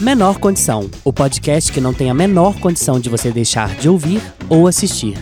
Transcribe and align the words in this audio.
Menor 0.00 0.40
Condição, 0.40 0.90
o 1.04 1.12
podcast 1.12 1.70
que 1.70 1.78
não 1.78 1.92
tem 1.92 2.08
a 2.08 2.14
menor 2.14 2.58
condição 2.58 2.98
de 2.98 3.10
você 3.10 3.30
deixar 3.30 3.76
de 3.76 3.86
ouvir 3.86 4.22
ou 4.48 4.66
assistir. 4.66 5.14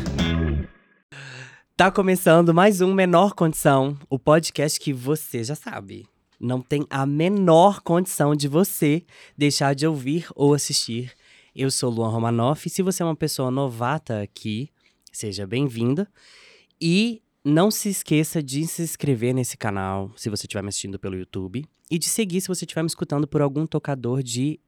Tá 1.77 1.91
começando 1.91 2.54
mais 2.54 2.80
um 2.80 2.94
Menor 2.94 3.34
Condição, 3.34 3.99
o 4.08 4.20
podcast 4.20 4.78
que 4.78 4.92
você 4.92 5.42
já 5.42 5.56
sabe. 5.56 6.06
Não 6.38 6.60
tem 6.60 6.86
a 6.88 7.04
menor 7.04 7.80
condição 7.80 8.36
de 8.36 8.46
você 8.46 9.02
deixar 9.36 9.75
de 9.75 9.84
ouvir 9.84 10.29
ou 10.36 10.54
assistir. 10.54 11.12
Eu 11.56 11.72
sou 11.72 11.90
Luan 11.90 12.10
Romanoff 12.10 12.68
e 12.68 12.70
se 12.70 12.80
você 12.80 13.02
é 13.02 13.06
uma 13.06 13.16
pessoa 13.16 13.50
novata 13.50 14.22
aqui, 14.22 14.70
seja 15.12 15.45
bem-vinda. 15.45 16.08
E 16.80 17.20
não 17.45 17.68
se 17.68 17.88
esqueça 17.88 18.40
de 18.40 18.64
se 18.68 18.82
inscrever 18.82 19.34
nesse 19.34 19.56
canal 19.56 20.12
se 20.14 20.30
você 20.30 20.46
estiver 20.46 20.62
me 20.62 20.68
assistindo 20.68 21.00
pelo 21.00 21.16
YouTube 21.16 21.64
e 21.90 21.98
de 21.98 22.06
seguir 22.08 22.40
se 22.40 22.46
você 22.46 22.64
estiver 22.64 22.82
me 22.82 22.88
escutando 22.88 23.26
por 23.26 23.42
algum 23.42 23.66
tocador 23.66 24.22
de 24.22 24.60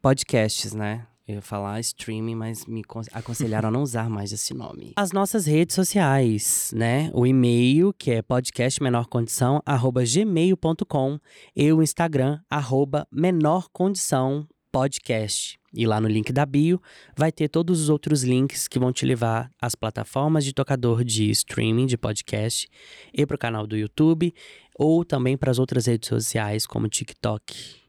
podcasts, 0.00 0.72
né? 0.72 1.06
Eu 1.28 1.36
ia 1.36 1.42
falar 1.42 1.78
streaming, 1.78 2.34
mas 2.34 2.66
me 2.66 2.82
aconselharam 3.12 3.68
a 3.68 3.72
não 3.72 3.82
usar 3.82 4.10
mais 4.10 4.32
esse 4.32 4.52
nome. 4.52 4.94
As 4.96 5.12
nossas 5.12 5.46
redes 5.46 5.76
sociais, 5.76 6.72
né? 6.74 7.08
O 7.14 7.24
e-mail, 7.24 7.94
que 7.96 8.10
é 8.10 8.22
podcastmenorcondição, 8.22 9.62
arroba 9.64 10.02
gmail.com 10.04 11.20
e 11.54 11.72
o 11.72 11.82
Instagram, 11.82 12.40
arroba 12.50 13.06
menorcondição 13.12 14.48
podcast. 14.72 15.58
E 15.72 15.86
lá 15.86 16.00
no 16.00 16.08
link 16.08 16.32
da 16.32 16.44
bio 16.44 16.80
vai 17.16 17.30
ter 17.30 17.48
todos 17.48 17.80
os 17.80 17.88
outros 17.88 18.24
links 18.24 18.66
que 18.66 18.78
vão 18.78 18.92
te 18.92 19.06
levar 19.06 19.52
às 19.60 19.76
plataformas 19.76 20.44
de 20.44 20.52
tocador 20.52 21.04
de 21.04 21.30
streaming 21.30 21.86
de 21.86 21.96
podcast 21.96 22.68
e 23.14 23.24
para 23.24 23.36
o 23.36 23.38
canal 23.38 23.68
do 23.68 23.76
YouTube 23.76 24.34
ou 24.74 25.04
também 25.04 25.36
para 25.36 25.50
as 25.50 25.60
outras 25.60 25.86
redes 25.86 26.08
sociais 26.08 26.66
como 26.66 26.88
TikTok. 26.88 27.79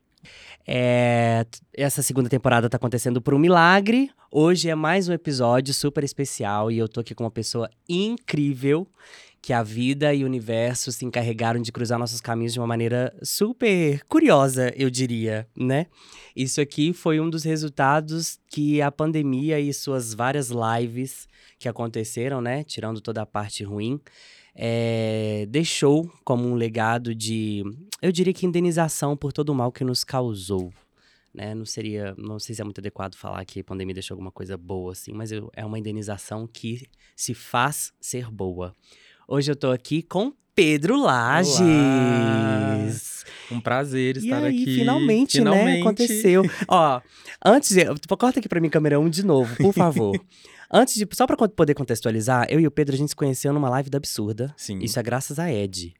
É, 0.67 1.45
essa 1.73 2.01
segunda 2.01 2.29
temporada 2.29 2.67
está 2.67 2.77
acontecendo 2.77 3.21
por 3.21 3.33
um 3.33 3.39
milagre. 3.39 4.09
Hoje 4.31 4.69
é 4.69 4.75
mais 4.75 5.09
um 5.09 5.13
episódio 5.13 5.73
super 5.73 6.03
especial 6.03 6.71
e 6.71 6.77
eu 6.77 6.87
tô 6.87 6.99
aqui 6.99 7.15
com 7.15 7.23
uma 7.23 7.31
pessoa 7.31 7.69
incrível 7.89 8.87
que 9.41 9.53
a 9.53 9.63
vida 9.63 10.13
e 10.13 10.23
o 10.23 10.27
universo 10.27 10.91
se 10.91 11.03
encarregaram 11.03 11.59
de 11.59 11.71
cruzar 11.71 11.97
nossos 11.97 12.21
caminhos 12.21 12.53
de 12.53 12.59
uma 12.59 12.67
maneira 12.67 13.11
super 13.23 13.99
curiosa, 14.07 14.71
eu 14.77 14.87
diria, 14.89 15.47
né? 15.57 15.87
Isso 16.35 16.61
aqui 16.61 16.93
foi 16.93 17.19
um 17.19 17.27
dos 17.27 17.43
resultados 17.43 18.39
que 18.47 18.81
a 18.81 18.91
pandemia 18.91 19.59
e 19.59 19.73
suas 19.73 20.13
várias 20.13 20.51
lives 20.51 21.27
que 21.57 21.67
aconteceram, 21.67 22.39
né? 22.39 22.63
Tirando 22.63 23.01
toda 23.01 23.23
a 23.23 23.25
parte 23.25 23.63
ruim, 23.63 23.99
é, 24.55 25.45
deixou 25.49 26.11
como 26.23 26.47
um 26.47 26.55
legado 26.55 27.15
de, 27.15 27.63
eu 28.01 28.11
diria 28.11 28.33
que 28.33 28.45
indenização 28.45 29.15
por 29.15 29.31
todo 29.31 29.49
o 29.49 29.55
mal 29.55 29.71
que 29.71 29.83
nos 29.83 30.03
causou. 30.03 30.73
Né? 31.33 31.55
Não 31.55 31.65
seria, 31.65 32.13
não 32.17 32.39
sei 32.39 32.53
se 32.53 32.61
é 32.61 32.65
muito 32.65 32.79
adequado 32.79 33.15
falar 33.15 33.45
que 33.45 33.61
a 33.61 33.63
pandemia 33.63 33.93
deixou 33.93 34.15
alguma 34.15 34.31
coisa 34.31 34.57
boa 34.57 34.91
assim, 34.91 35.13
mas 35.13 35.31
eu, 35.31 35.49
é 35.55 35.65
uma 35.65 35.79
indenização 35.79 36.45
que 36.45 36.87
se 37.15 37.33
faz 37.33 37.93
ser 38.01 38.29
boa. 38.29 38.75
Hoje 39.27 39.49
eu 39.49 39.55
tô 39.55 39.71
aqui 39.71 40.01
com 40.01 40.33
Pedro 40.53 40.99
Lages. 41.01 41.59
Olá. 41.61 43.57
Um 43.57 43.61
prazer 43.61 44.17
estar 44.17 44.41
e 44.41 44.45
aí, 44.45 44.61
aqui. 44.61 44.75
Finalmente, 44.75 45.39
né? 45.39 45.51
finalmente, 45.51 45.75
né? 45.75 45.81
Aconteceu. 45.81 46.43
Ó, 46.67 47.01
antes 47.43 47.73
de. 47.73 47.85
Corta 48.17 48.39
aqui 48.39 48.49
pra 48.49 48.59
mim, 48.59 48.69
câmera 48.69 48.99
1 48.99 49.09
de 49.09 49.25
novo, 49.25 49.55
por 49.55 49.73
favor. 49.73 50.19
antes 50.71 50.95
de. 50.95 51.07
Só 51.13 51.25
pra 51.25 51.35
poder 51.35 51.73
contextualizar, 51.73 52.47
eu 52.49 52.59
e 52.59 52.67
o 52.67 52.71
Pedro, 52.71 52.95
a 52.95 52.97
gente 52.97 53.09
se 53.09 53.15
conheceu 53.15 53.53
numa 53.53 53.69
live 53.69 53.89
da 53.89 53.97
Absurda. 53.97 54.53
Sim. 54.57 54.79
Isso 54.79 54.99
é 54.99 55.03
graças 55.03 55.39
a 55.39 55.51
Ed. 55.51 55.93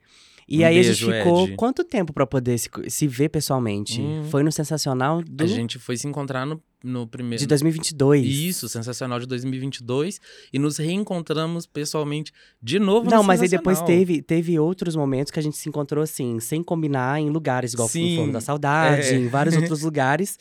E 0.48 0.64
um 0.64 0.68
aí 0.68 0.74
beijo, 0.76 0.90
a 0.90 0.94
gente 0.94 1.24
ficou 1.24 1.48
Ed. 1.48 1.56
quanto 1.56 1.84
tempo 1.84 2.12
para 2.12 2.28
poder 2.28 2.58
se, 2.58 2.70
se, 2.88 3.08
ver 3.08 3.30
pessoalmente? 3.30 4.02
Hum. 4.02 4.26
Foi 4.30 4.44
no 4.44 4.52
Sensacional 4.52 5.22
do... 5.24 5.44
A 5.46 5.48
gente 5.48 5.80
foi 5.80 5.96
se 5.96 6.06
encontrar 6.08 6.46
no, 6.46 6.62
no 6.84 7.08
primeiro... 7.08 7.40
De 7.40 7.48
2022. 7.48 8.26
Isso, 8.26 8.68
Sensacional 8.68 9.18
de 9.18 9.26
2022. 9.28 10.20
E 10.52 10.60
nos 10.60 10.78
reencontramos 10.78 11.66
pessoalmente 11.66 12.34
de 12.62 12.80
novo 12.80 13.10
Não, 13.10 13.24
mas 13.24 13.42
aí 13.42 13.48
depois 13.48 13.82
teve, 13.82 14.22
teve 14.22 14.60
outros 14.60 14.94
momentos 14.94 15.32
que 15.32 15.40
a 15.40 15.44
gente 15.44 15.56
se 15.56 15.70
encontrou 15.70 16.04
assim, 16.04 16.38
sem 16.42 16.62
combinar, 16.62 17.22
em 17.22 17.30
lugares, 17.30 17.74
igual 17.74 17.88
Sim, 17.88 18.10
no 18.10 18.16
Forno 18.18 18.34
da 18.34 18.42
Saudade, 18.42 19.08
é. 19.08 19.14
em 19.14 19.30
vários 19.30 19.56
outros 19.58 19.82
lugares. 19.84 20.38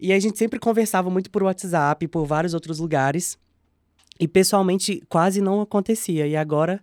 E 0.00 0.12
a 0.12 0.18
gente 0.18 0.36
sempre 0.36 0.58
conversava 0.58 1.08
muito 1.08 1.30
por 1.30 1.44
WhatsApp, 1.44 2.08
por 2.08 2.26
vários 2.26 2.52
outros 2.52 2.80
lugares. 2.80 3.38
E 4.22 4.28
pessoalmente 4.28 5.02
quase 5.08 5.40
não 5.40 5.60
acontecia. 5.60 6.26
E 6.26 6.36
agora 6.36 6.80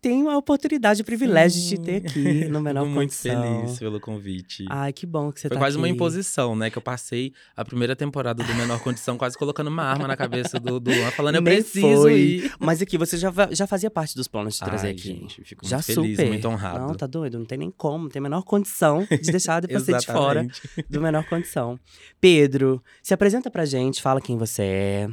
tenho 0.00 0.30
a 0.30 0.36
oportunidade, 0.36 1.02
o 1.02 1.04
privilégio 1.04 1.60
Sim. 1.60 1.68
de 1.70 1.76
te 1.76 1.82
ter 1.82 1.96
aqui 1.96 2.44
no 2.48 2.60
menor 2.60 2.82
Fico 2.84 2.94
muito 2.94 3.14
feliz 3.14 3.78
pelo 3.80 3.98
convite. 3.98 4.64
Ai, 4.68 4.92
que 4.92 5.04
bom 5.04 5.32
que 5.32 5.40
você 5.40 5.48
Foi 5.48 5.56
tá 5.56 5.60
quase 5.60 5.76
aqui. 5.76 5.82
uma 5.82 5.88
imposição, 5.88 6.54
né? 6.54 6.70
Que 6.70 6.78
eu 6.78 6.82
passei 6.82 7.32
a 7.56 7.64
primeira 7.64 7.96
temporada 7.96 8.44
do 8.44 8.54
Menor 8.54 8.80
Condição 8.80 9.18
quase 9.18 9.36
colocando 9.36 9.66
uma 9.66 9.82
arma 9.82 10.06
na 10.06 10.16
cabeça 10.16 10.60
do, 10.60 10.78
do 10.78 10.90
Luan, 10.92 11.10
falando, 11.10 11.34
eu 11.36 11.42
Nem 11.42 11.54
preciso 11.54 12.02
foi. 12.02 12.20
ir. 12.20 12.52
Mas 12.60 12.80
aqui, 12.80 12.96
você 12.96 13.16
já, 13.16 13.32
já 13.50 13.66
fazia 13.66 13.90
parte 13.90 14.14
dos 14.14 14.28
planos 14.28 14.54
de 14.54 14.60
trazer 14.60 14.86
Ai, 14.88 14.92
aqui. 14.92 15.08
gente, 15.08 15.42
fico 15.42 15.66
já 15.66 15.78
muito 15.78 15.86
feliz, 15.86 16.16
super. 16.16 16.28
muito 16.28 16.48
honrado. 16.48 16.86
Não, 16.86 16.94
tá 16.94 17.06
doido? 17.06 17.36
Não 17.38 17.44
tem 17.46 17.58
nem 17.58 17.70
como, 17.70 18.04
não 18.04 18.10
tem 18.10 18.20
a 18.20 18.22
menor 18.22 18.42
condição 18.42 19.04
de 19.10 19.32
deixar 19.32 19.60
de 19.60 19.72
você 19.72 19.96
de 19.98 20.06
fora 20.06 20.46
do 20.88 21.00
menor 21.00 21.28
condição. 21.28 21.78
Pedro, 22.20 22.80
se 23.02 23.12
apresenta 23.12 23.50
pra 23.50 23.64
gente, 23.64 24.00
fala 24.00 24.20
quem 24.20 24.38
você 24.38 24.62
é. 24.62 25.08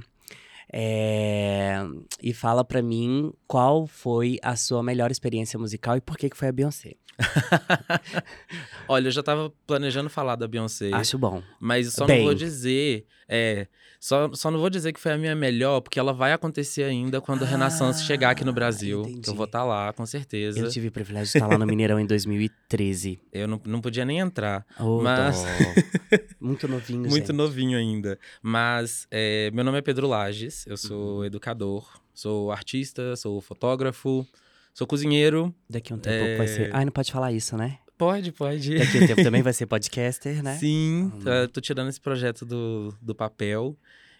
É, 0.72 1.78
e 2.22 2.34
fala 2.34 2.64
pra 2.64 2.82
mim 2.82 3.32
qual 3.56 3.88
foi 3.88 4.38
a 4.44 4.54
sua 4.58 4.84
melhor 4.84 5.10
experiência 5.12 5.58
musical 5.58 5.96
e 5.96 6.02
por 6.02 6.18
que, 6.18 6.30
que 6.30 6.36
foi 6.36 6.50
a 6.50 6.52
Beyoncé. 6.52 6.96
Olha, 8.86 9.08
eu 9.08 9.12
já 9.12 9.24
tava 9.24 9.50
planejando 9.66 10.10
falar 10.10 10.36
da 10.36 10.46
Beyoncé, 10.46 10.92
Acho 10.94 11.18
bom. 11.18 11.42
mas 11.58 11.94
só 11.94 12.06
Bem. 12.06 12.18
não 12.18 12.26
vou 12.26 12.34
dizer. 12.36 13.06
É, 13.30 13.68
só, 13.98 14.30
só 14.34 14.52
não 14.52 14.60
vou 14.60 14.70
dizer 14.70 14.92
que 14.92 15.00
foi 15.00 15.14
a 15.14 15.18
minha 15.18 15.34
melhor, 15.34 15.80
porque 15.80 15.98
ela 15.98 16.12
vai 16.12 16.34
acontecer 16.34 16.84
ainda 16.84 17.22
quando 17.22 17.44
o 17.44 17.46
Renaissance 17.46 18.04
chegar 18.04 18.32
aqui 18.32 18.44
no 18.44 18.52
Brasil. 18.52 19.04
Entendi. 19.04 19.30
eu 19.30 19.34
vou 19.36 19.46
estar 19.46 19.64
lá, 19.64 19.94
com 19.94 20.06
certeza. 20.06 20.60
Eu 20.60 20.70
tive 20.70 20.90
o 20.90 20.92
privilégio 20.92 21.32
de 21.32 21.38
estar 21.38 21.48
lá 21.48 21.58
no 21.58 21.66
Mineirão 21.66 21.98
em 21.98 22.06
2013. 22.06 23.20
Eu 23.32 23.48
não, 23.48 23.62
não 23.66 23.80
podia 23.80 24.04
nem 24.04 24.20
entrar. 24.20 24.66
Oh, 24.78 25.02
Mas-. 25.02 25.44
Muito 26.40 26.68
novinho, 26.68 27.00
Muito 27.02 27.16
gente. 27.16 27.32
novinho 27.32 27.78
ainda. 27.78 28.20
Mas 28.42 29.08
é, 29.10 29.50
meu 29.52 29.64
nome 29.64 29.78
é 29.78 29.82
Pedro 29.82 30.08
Lages, 30.08 30.68
eu 30.68 30.76
sou 30.76 31.20
Uhum. 31.20 31.26
educador, 31.26 31.88
sou 32.16 32.52
artista, 32.52 33.16
sou 33.16 33.40
fotógrafo, 33.42 34.26
sou 34.74 34.88
cozinheiro. 34.88 35.54
Daqui 35.70 35.94
a 35.94 35.96
um 35.96 36.00
tempo 36.00 36.38
vai 36.38 36.48
ser. 36.48 36.70
É. 36.70 36.72
Ai, 36.74 36.86
não 36.86 36.92
pode 36.92 37.12
falar 37.12 37.32
isso, 37.32 37.56
né? 37.56 37.78
Pode, 37.98 38.32
pode. 38.32 38.78
Daqui 38.78 38.98
a 38.98 39.02
um 39.04 39.08
tempo 39.08 39.24
também 39.24 39.42
vai 39.44 39.54
ser 39.54 39.66
podcaster, 39.68 40.42
né? 40.42 40.58
Sim, 40.58 41.12
Hum. 41.16 41.48
tô 41.54 41.62
tirando 41.62 41.90
esse 41.90 42.02
projeto 42.02 42.46
do, 42.46 42.94
do 43.02 43.14
papel. 43.14 43.78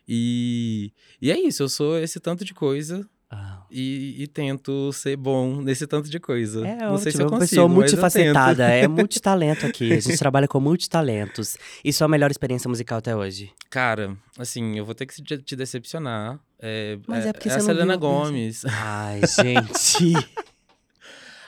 E, 0.08 0.94
e 1.22 1.32
é 1.32 1.40
isso, 1.40 1.64
eu 1.64 1.70
sou 1.70 1.98
esse 1.98 2.20
tanto 2.20 2.46
de 2.46 2.54
coisa. 2.54 3.08
E, 3.70 4.16
e 4.24 4.28
tento 4.28 4.92
ser 4.94 5.16
bom 5.18 5.62
nesse 5.62 5.86
tanto 5.88 6.10
de 6.10 6.20
coisa. 6.20 6.66
É 6.68 6.78
Não 6.78 6.98
sei 6.98 7.12
se 7.12 7.18
ótimo, 7.18 7.22
eu 7.24 7.28
uma 7.34 7.40
consigo, 7.40 7.50
pessoa 7.50 7.64
eu 7.66 7.68
tento. 7.70 7.76
multifacetada, 7.76 8.64
é 8.70 8.88
multitalento 8.90 9.66
aqui. 9.66 9.92
A 9.94 10.00
gente 10.00 10.18
trabalha 10.18 10.48
com 10.48 10.60
multitalentos. 10.60 11.58
E 11.84 11.92
sua 11.94 12.08
melhor 12.08 12.32
experiência 12.32 12.70
musical 12.70 12.98
até 13.00 13.16
hoje? 13.16 13.52
Cara, 13.70 14.16
assim, 14.38 14.78
eu 14.78 14.86
vou 14.86 14.96
ter 14.96 15.06
que 15.06 15.22
te 15.22 15.56
decepcionar. 15.56 16.40
É, 16.60 16.98
Mas 17.08 17.26
é 17.26 17.34
porque 17.34 17.50
a 17.50 17.52
você 17.52 17.58
não 17.60 17.66
Selena 17.66 17.94
viu- 17.94 18.00
Gomes. 18.00 18.64
Ai, 18.66 19.22
gente. 19.22 20.14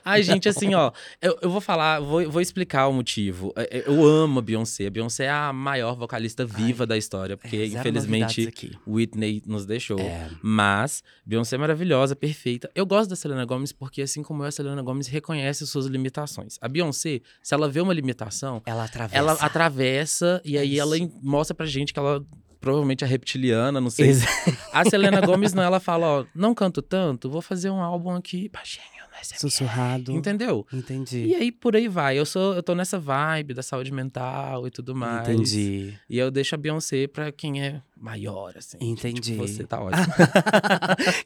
Ai, 0.09 0.23
gente, 0.23 0.47
assim, 0.50 0.73
ó, 0.73 0.91
eu, 1.22 1.38
eu 1.41 1.50
vou 1.50 1.59
falar, 1.62 2.00
vou, 2.00 2.29
vou 2.29 2.41
explicar 2.41 2.88
o 2.88 2.94
motivo. 2.94 3.53
É, 3.56 3.79
é, 3.79 3.84
Eu 3.88 4.06
amo 4.06 4.40
a 4.40 4.41
Beyoncé. 4.41 4.88
A 4.88 4.90
Beyoncé 4.90 5.25
é 5.25 5.29
a 5.29 5.51
maior 5.53 5.95
vocalista 5.95 6.45
viva 6.45 6.85
da 6.85 6.97
história, 6.97 7.35
porque 7.38 7.56
É, 7.57 7.66
infelizmente. 7.68 8.50
Whitney 8.88 9.41
nos 9.45 9.66
deixou. 9.66 10.00
É. 10.00 10.29
Mas 10.41 11.03
Beyoncé 11.25 11.56
é 11.56 11.59
maravilhosa, 11.59 12.16
perfeita. 12.16 12.69
Eu 12.73 12.85
gosto 12.85 13.09
da 13.09 13.16
Selena 13.16 13.45
Gomez 13.45 13.72
porque, 13.72 14.01
assim 14.01 14.23
como 14.23 14.44
eu, 14.44 14.47
a 14.47 14.51
Selena 14.51 14.81
Gomez 14.81 15.07
reconhece 15.07 15.66
suas 15.68 15.85
limitações. 15.88 16.57
A 16.62 16.68
Beyoncé, 16.68 17.22
se 17.44 17.53
ela 17.53 17.68
vê 17.69 17.81
uma 17.81 17.94
limitação, 17.94 18.62
Ela 18.66 18.85
atravessa. 18.85 19.18
ela 19.18 19.34
atravessa 19.34 20.41
e 20.45 20.57
É 20.57 20.62
aí 20.62 20.74
isso. 20.74 20.81
ela 20.81 20.95
mostra 21.22 21.53
pra 21.56 21.65
gente 21.65 21.94
que 21.94 22.00
ela 22.00 22.24
provavelmente 22.59 23.04
é 23.04 23.07
reptiliana, 23.07 23.80
não 23.80 23.89
sei. 23.89 24.09
Exa- 24.09 24.27
A 24.74 24.83
Selena 24.83 25.21
Gomez 25.21 25.54
não, 25.54 25.63
ela 25.63 25.80
fala, 25.80 26.07
ó, 26.07 26.25
não 26.33 26.54
canto 26.56 26.81
tanto, 26.81 27.30
vou 27.30 27.42
fazer 27.42 27.69
um 27.69 27.81
álbum 27.81 28.12
aqui, 28.12 28.50
baixinho. 28.50 28.96
Sussurrado. 29.24 30.12
Entendeu? 30.12 30.66
Entendi. 30.72 31.25
E 31.25 31.36
aí 31.36 31.52
por 31.52 31.75
aí 31.75 31.88
vai. 31.88 32.18
Eu 32.18 32.25
sou, 32.25 32.54
eu 32.54 32.64
tô 32.64 32.75
nessa 32.75 33.00
vibe 33.00 33.54
da 33.54 33.64
saúde 33.64 33.92
mental 33.92 34.68
e 34.68 34.72
tudo 34.72 34.96
mais. 34.96 35.28
Entendi. 35.28 35.94
E 36.10 36.18
eu 36.18 36.30
deixo 36.31 36.56
a 36.56 36.58
Beyoncé 36.58 37.08
pra 37.08 37.31
quem 37.31 37.62
é 37.62 37.81
maior, 37.96 38.54
assim. 38.56 38.78
Entendi. 38.80 39.22
Tipo, 39.22 39.48
você 39.48 39.64
tá 39.64 39.80
ótimo. 39.81 40.06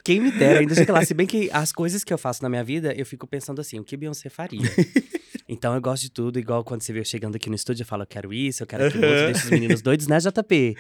Quem 0.04 0.20
me 0.20 0.32
dera, 0.32 0.60
ainda 0.60 0.74
chega 0.76 0.94
lá. 0.94 1.06
Se 1.06 1.14
bem 1.14 1.28
que 1.28 1.50
as 1.52 1.72
coisas 1.72 2.04
que 2.04 2.14
eu 2.14 2.18
faço 2.18 2.42
na 2.44 2.50
minha 2.50 2.64
vida, 2.64 2.94
eu 2.94 3.06
fico 3.06 3.28
pensando 3.28 3.60
assim, 3.62 3.80
o 3.80 3.84
que 3.84 3.98
Beyoncé 3.98 4.30
faria? 4.30 4.62
Então 5.52 5.76
eu 5.76 5.82
gosto 5.82 6.04
de 6.04 6.12
tudo, 6.12 6.40
igual 6.40 6.64
quando 6.64 6.82
você 6.82 6.94
vê 6.94 7.02
eu 7.02 7.06
chegando 7.06 7.36
aqui 7.36 7.50
no 7.50 7.56
estúdio, 7.56 7.84
eu 7.84 7.86
falo, 7.86 8.04
eu 8.04 8.08
quero 8.08 8.34
isso, 8.34 8.64
eu 8.64 8.68
quero 8.68 8.86
aquilo 8.86 9.06
outro, 9.06 9.26
deixo 9.26 9.44
os 9.44 9.52
meninos 9.52 9.82
doidos, 9.82 10.08
né, 10.08 10.18
JP? 10.18 10.78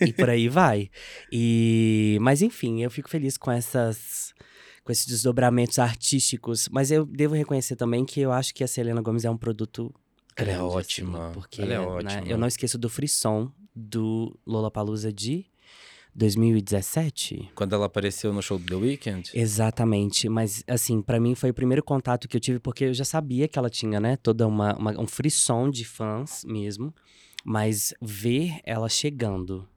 E 0.00 0.12
por 0.14 0.30
aí 0.30 0.48
vai. 0.48 0.88
E... 1.30 2.16
Mas 2.22 2.40
enfim, 2.40 2.82
eu 2.82 2.90
fico 2.90 3.10
feliz 3.10 3.36
com 3.36 3.52
essas... 3.52 4.33
Com 4.84 4.92
esses 4.92 5.06
desdobramentos 5.06 5.78
artísticos. 5.78 6.68
Mas 6.70 6.90
eu 6.90 7.04
devo 7.04 7.34
reconhecer 7.34 7.74
também 7.74 8.04
que 8.04 8.20
eu 8.20 8.30
acho 8.30 8.54
que 8.54 8.62
a 8.62 8.68
Selena 8.68 9.00
Gomes 9.00 9.24
é 9.24 9.30
um 9.30 9.36
produto 9.36 9.92
Ela 10.36 10.50
é 10.50 10.54
grande, 10.54 10.68
assim, 10.68 10.76
ótima, 10.76 11.30
porque 11.32 11.62
ela 11.62 11.72
é 11.72 11.78
né, 11.78 11.86
ótima. 11.86 12.26
eu 12.26 12.38
não 12.38 12.46
esqueço 12.46 12.76
do 12.78 12.88
frisson 12.88 13.50
do 13.74 14.38
Lollapalooza 14.46 15.12
de 15.12 15.46
2017. 16.14 17.50
Quando 17.54 17.74
ela 17.74 17.86
apareceu 17.86 18.32
no 18.32 18.40
show 18.40 18.58
do 18.58 18.66
The 18.66 18.74
Weeknd? 18.74 19.30
Exatamente, 19.34 20.28
mas 20.28 20.62
assim, 20.68 21.02
pra 21.02 21.18
mim 21.18 21.34
foi 21.34 21.50
o 21.50 21.54
primeiro 21.54 21.82
contato 21.82 22.28
que 22.28 22.36
eu 22.36 22.40
tive, 22.40 22.60
porque 22.60 22.84
eu 22.84 22.94
já 22.94 23.04
sabia 23.04 23.48
que 23.48 23.58
ela 23.58 23.68
tinha, 23.68 23.98
né, 23.98 24.16
toda 24.16 24.46
uma, 24.46 24.76
uma 24.76 25.00
um 25.00 25.06
frisson 25.06 25.68
de 25.68 25.84
fãs 25.84 26.44
mesmo, 26.44 26.94
mas 27.44 27.92
ver 28.00 28.60
ela 28.64 28.88
chegando 28.88 29.68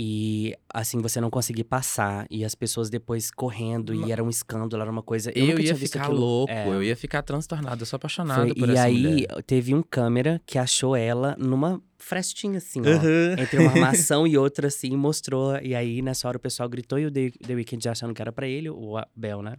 e 0.00 0.54
assim 0.72 1.00
você 1.02 1.20
não 1.20 1.28
conseguir 1.28 1.64
passar 1.64 2.24
e 2.30 2.44
as 2.44 2.54
pessoas 2.54 2.88
depois 2.88 3.32
correndo 3.32 3.92
e 3.92 4.12
era 4.12 4.22
um 4.22 4.28
escândalo, 4.30 4.80
era 4.80 4.90
uma 4.92 5.02
coisa. 5.02 5.32
Eu, 5.34 5.46
Eu, 5.46 5.58
ia 5.58 5.74
ficar 5.74 6.02
aquilo. 6.04 6.20
louco, 6.20 6.52
É. 6.52 6.68
eu 6.68 6.80
ia 6.84 6.94
ficar 6.94 7.20
transtornado, 7.22 7.82
eu 7.82 7.86
sou 7.86 7.96
apaixonado 7.96 8.42
Foi- 8.42 8.54
por 8.54 8.68
e 8.68 8.72
essa 8.74 8.84
aí 8.84 9.02
mulher. 9.02 9.42
teve 9.44 9.74
um 9.74 9.82
câmera 9.82 10.40
que 10.46 10.56
achou 10.56 10.94
ela 10.94 11.34
numa 11.36 11.82
frestinha 11.98 12.58
assim, 12.58 12.80
ó. 12.80 13.42
Entre 13.42 13.58
uma 13.58 13.72
armação 14.12 14.24
e 14.24 14.38
outra, 14.38 14.68
assim, 14.68 14.96
mostrou. 14.96 15.58
E 15.60 15.74
aí, 15.74 16.00
nessa 16.00 16.28
hora, 16.28 16.36
o 16.36 16.40
pessoal 16.40 16.68
gritou 16.68 16.96
e 17.00 17.06
o 17.06 17.10
The, 17.10 17.30
The 17.44 17.54
Weeknd 17.54 17.82
já 17.82 17.90
achando 17.90 18.14
que 18.14 18.22
era 18.22 18.30
pra 18.30 18.46
ele, 18.46 18.70
o 18.70 18.96
Abel, 18.96 19.42
né? 19.42 19.56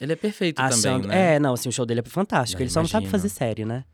Ele 0.00 0.12
é 0.14 0.16
perfeito 0.16 0.58
Achando. 0.58 1.02
também, 1.02 1.16
né? 1.16 1.34
É, 1.34 1.38
não, 1.38 1.52
assim, 1.52 1.68
o 1.68 1.72
show 1.72 1.84
dele 1.86 2.00
é 2.00 2.02
fantástico. 2.08 2.58
Não, 2.60 2.64
ele 2.64 2.72
só 2.72 2.80
não 2.80 2.88
sabe 2.88 3.06
fazer 3.08 3.28
série, 3.28 3.64
né? 3.66 3.84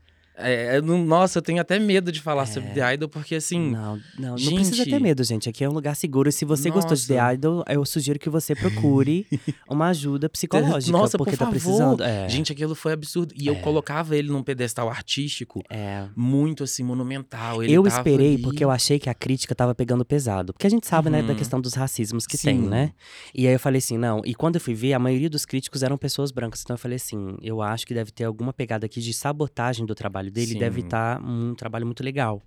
É, 0.43 0.81
não- 0.83 1.05
nossa, 1.05 1.39
eu 1.39 1.43
tenho 1.43 1.61
até 1.61 1.79
medo 1.79 2.11
de 2.13 2.21
falar 2.21 2.47
sobre 2.47 2.71
The 2.71 2.95
Idol, 2.95 3.09
porque 3.09 3.35
assim. 3.35 3.71
Não, 3.71 4.01
não, 4.19 4.31
não 4.31 4.55
precisa 4.55 4.77
gente. 4.77 4.91
ter 4.91 5.01
medo, 5.01 5.23
gente. 5.25 5.49
Aqui 5.49 5.65
é 5.65 5.69
um 5.69 5.73
lugar 5.73 5.95
seguro. 5.97 6.29
E 6.29 6.33
se 6.33 6.45
você 6.45 6.71
gostou 6.71 6.97
de 6.97 7.07
The 7.07 7.17
Nossa. 7.21 7.35
Idol, 7.35 7.65
eu 7.69 7.85
sugiro 7.85 8.19
que 8.19 8.29
você 8.31 8.55
procure 8.55 9.27
uma 9.69 9.89
ajuda 9.89 10.29
psicológica. 10.29 10.93
Nossa, 10.93 11.19
porque 11.19 11.33
por 11.33 11.39
tá 11.39 11.45
favor. 11.47 11.51
precisando. 11.61 12.03
É, 12.03 12.29
Gente, 12.29 12.53
aquilo 12.53 12.75
foi 12.75 12.93
absurdo. 12.93 13.35
E 13.37 13.47
eu 13.47 13.57
colocava 13.57 14.17
ele 14.17 14.29
num 14.31 14.43
pedestal 14.43 14.89
artístico 14.89 15.63
é. 15.71 16.07
muito 16.17 16.65
assim, 16.65 16.83
monumental. 16.83 17.63
Ele 17.63 17.73
eu 17.73 17.87
esperei 17.87 18.35
ali. 18.35 18.43
porque 18.43 18.65
eu 18.65 18.71
achei 18.71 18.99
que 18.99 19.09
a 19.11 19.15
crítica 19.15 19.55
tava 19.55 19.75
pegando 19.75 20.05
pesado. 20.05 20.53
Porque 20.53 20.67
a 20.67 20.71
gente 20.71 20.87
sabe, 20.87 21.11
né, 21.11 21.23
da 21.23 21.31
Uhum. 21.33 21.37
questão 21.39 21.61
dos 21.61 21.75
racismos 21.75 22.27
que 22.27 22.37
tem, 22.39 22.61
Sim. 22.63 22.69
né? 22.69 22.93
E 23.35 23.47
aí 23.47 23.53
eu 23.55 23.61
falei 23.61 23.79
assim, 23.79 23.97
não. 23.99 24.21
E 24.25 24.35
quando 24.35 24.57
eu 24.57 24.61
fui 24.61 24.75
ver, 24.75 24.93
a 24.95 24.99
maioria 24.99 25.29
dos 25.31 25.45
críticos 25.45 25.83
eram 25.83 25.97
pessoas 25.97 26.31
brancas. 26.31 26.63
Então 26.63 26.75
eu 26.75 26.79
falei 26.79 26.97
assim, 26.97 27.37
eu 27.43 27.61
acho 27.63 27.87
que 27.87 27.95
deve 27.95 28.11
ter 28.11 28.25
alguma 28.25 28.53
pegada 28.53 28.87
aqui 28.87 29.01
de 29.01 29.13
sabotagem 29.13 29.85
do 29.87 29.95
trabalho 29.95 30.30
dele. 30.31 30.53
Sim. 30.53 30.59
Deve 30.59 30.81
estar 30.81 31.21
um 31.23 31.55
trabalho 31.55 31.85
muito 31.87 32.03
legal. 32.03 32.43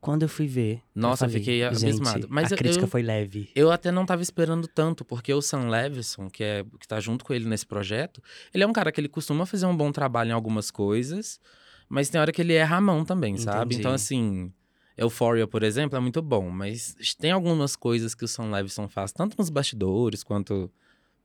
Quando 0.00 0.22
eu 0.22 0.28
fui 0.28 0.46
ver. 0.46 0.82
Nossa, 0.94 1.24
eu 1.24 1.28
falei, 1.30 1.40
fiquei 1.40 1.64
abismado. 1.64 2.26
Mas 2.28 2.52
a 2.52 2.54
eu- 2.54 2.58
crítica 2.58 2.86
foi 2.86 3.00
leve. 3.02 3.48
Eu 3.54 3.70
até 3.72 3.90
não 3.90 4.04
tava 4.04 4.20
esperando 4.22 4.68
tanto, 4.68 5.02
porque 5.04 5.32
o 5.32 5.40
Sam 5.40 5.68
Levinson, 5.70 6.28
que, 6.28 6.44
é, 6.44 6.62
que 6.78 6.86
tá 6.86 7.00
junto 7.00 7.24
com 7.24 7.32
ele 7.32 7.46
nesse 7.48 7.64
projeto, 7.66 8.22
ele 8.52 8.62
é 8.62 8.66
um 8.66 8.72
cara 8.72 8.92
que 8.92 9.00
ele 9.00 9.08
costuma 9.08 9.46
fazer 9.46 9.64
um 9.64 9.74
bom 9.74 9.90
trabalho 9.90 10.28
em 10.28 10.32
algumas 10.34 10.70
coisas, 10.70 11.40
mas 11.88 12.10
tem 12.10 12.20
hora 12.20 12.32
que 12.32 12.42
ele 12.42 12.52
erra 12.52 12.76
a 12.76 12.80
mão 12.82 13.02
também, 13.02 13.38
sabe? 13.38 13.74
Entendi. 13.76 13.80
Então, 13.80 13.92
assim, 13.92 14.52
Euphoria, 14.96 15.46
por 15.46 15.62
exemplo, 15.62 15.96
é 15.96 16.00
muito 16.00 16.20
bom, 16.20 16.50
mas 16.50 16.94
tem 17.18 17.30
algumas 17.30 17.74
coisas 17.74 18.14
que 18.14 18.26
o 18.26 18.28
Sam 18.28 18.50
Levinson 18.50 18.86
faz, 18.88 19.10
tanto 19.10 19.36
nos 19.38 19.48
bastidores 19.48 20.22
quanto 20.22 20.70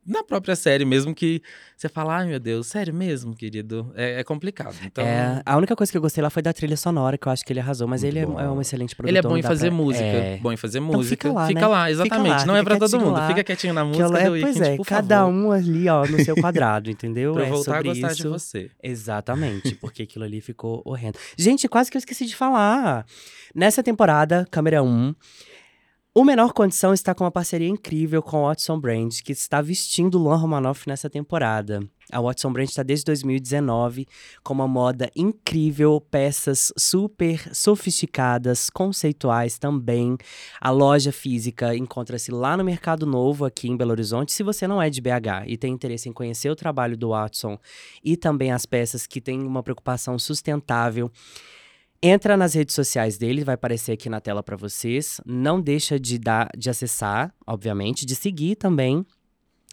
na 0.09 0.23
própria 0.23 0.55
série 0.55 0.83
mesmo, 0.83 1.13
que 1.13 1.41
você 1.77 1.87
fala, 1.87 2.17
ai 2.17 2.27
meu 2.27 2.39
Deus, 2.39 2.67
sério 2.67 2.93
mesmo, 2.93 3.35
querido? 3.35 3.91
É, 3.95 4.19
é 4.19 4.23
complicado. 4.23 4.75
Então, 4.83 5.05
É, 5.05 5.41
a 5.45 5.55
única 5.55 5.75
coisa 5.75 5.91
que 5.91 5.97
eu 5.97 6.01
gostei 6.01 6.21
lá 6.21 6.29
foi 6.29 6.41
da 6.41 6.51
trilha 6.51 6.75
sonora, 6.75 7.17
que 7.17 7.27
eu 7.27 7.31
acho 7.31 7.45
que 7.45 7.53
ele 7.53 7.59
arrasou. 7.59 7.87
Mas 7.87 8.01
Muito 8.03 8.13
ele 8.17 8.23
é, 8.23 8.25
bom. 8.25 8.39
é 8.39 8.49
um 8.49 8.59
excelente 8.59 8.95
produtor. 8.95 9.09
ele 9.09 9.17
é 9.19 9.21
bom 9.21 9.37
em 9.37 9.41
fazer 9.43 9.67
pra- 9.67 9.75
música, 9.77 10.03
É. 10.05 10.37
bom 10.41 10.51
em 10.51 10.57
fazer 10.57 10.79
Então 10.79 10.91
música. 10.97 11.29
fica 11.29 11.67
lá, 11.67 11.85
né? 11.85 11.91
exatamente. 11.91 12.29
lá, 12.39 12.45
não 12.45 12.55
é 12.55 12.59
fica 12.59 12.69
pra 12.77 12.79
todo 12.87 12.99
mundo. 12.99 13.11
lá. 13.13 13.27
Fica 13.27 13.43
quietinho 13.43 13.73
na 13.73 13.85
música, 13.85 14.03
ela- 14.05 14.17
The 14.19 14.25
é, 14.25 14.41
pois 14.41 14.61
é, 14.61 14.75
por 14.75 14.85
cada 14.85 15.19
favor. 15.19 15.33
um 15.33 15.51
ali, 15.51 15.87
ó, 15.87 16.05
no 16.05 16.19
seu 16.25 16.35
quadrado, 16.41 16.89
entendeu? 16.89 17.33
Pra 17.33 17.43
eu 17.43 17.47
é 17.47 17.49
voltar 17.51 17.77
a 17.77 17.83
gostar 17.83 18.11
isso. 18.11 18.23
de 18.23 18.27
você. 18.27 18.71
Exatamente, 18.81 19.75
porque 19.79 20.03
aquilo 20.03 20.25
ali 20.25 20.41
ficou 20.41 20.81
horrendo. 20.85 21.17
Gente, 21.37 21.67
quase 21.67 21.89
que 21.91 21.97
eu 21.97 21.99
esqueci 21.99 22.25
de 22.25 22.35
falar. 22.35 23.05
Nessa 23.55 23.81
temporada, 23.81 24.47
câmera 24.51 24.83
1, 24.83 25.13
o 26.15 26.23
Menor 26.23 26.53
Condição 26.53 26.91
está 26.91 27.13
com 27.13 27.23
uma 27.23 27.31
parceria 27.31 27.67
incrível 27.67 28.23
com 28.23 28.43
a 28.43 28.49
Watson 28.49 28.79
Brand, 28.79 29.21
que 29.23 29.31
está 29.31 29.61
vestindo 29.61 30.17
Luan 30.17 30.37
Romanoff 30.37 30.87
nessa 30.87 31.07
temporada. 31.07 31.81
A 32.11 32.19
Watson 32.19 32.51
Brand 32.51 32.67
está 32.67 32.81
desde 32.81 33.05
2019 33.05 34.07
com 34.43 34.53
uma 34.55 34.67
moda 34.67 35.11
incrível, 35.15 36.01
peças 36.01 36.73
super 36.75 37.55
sofisticadas, 37.55 38.71
conceituais 38.71 39.59
também. 39.59 40.17
A 40.59 40.71
loja 40.71 41.11
física 41.11 41.75
encontra-se 41.75 42.31
lá 42.31 42.57
no 42.57 42.63
Mercado 42.63 43.05
Novo, 43.05 43.45
aqui 43.45 43.69
em 43.69 43.77
Belo 43.77 43.91
Horizonte. 43.91 44.33
Se 44.33 44.41
você 44.41 44.67
não 44.67 44.81
é 44.81 44.89
de 44.89 44.99
BH 44.99 45.45
e 45.45 45.57
tem 45.57 45.71
interesse 45.71 46.09
em 46.09 46.13
conhecer 46.13 46.49
o 46.49 46.55
trabalho 46.55 46.97
do 46.97 47.09
Watson 47.09 47.59
e 48.03 48.17
também 48.17 48.51
as 48.51 48.65
peças 48.65 49.05
que 49.05 49.21
têm 49.21 49.43
uma 49.43 49.61
preocupação 49.61 50.17
sustentável, 50.17 51.11
entra 52.01 52.37
nas 52.37 52.53
redes 52.53 52.75
sociais 52.75 53.17
dele, 53.17 53.43
vai 53.43 53.55
aparecer 53.55 53.93
aqui 53.93 54.09
na 54.09 54.19
tela 54.19 54.41
para 54.41 54.55
vocês. 54.55 55.19
Não 55.25 55.61
deixa 55.61 55.99
de 55.99 56.17
dar, 56.17 56.49
de 56.57 56.69
acessar, 56.69 57.33
obviamente, 57.45 58.05
de 58.05 58.15
seguir 58.15 58.55
também. 58.55 59.05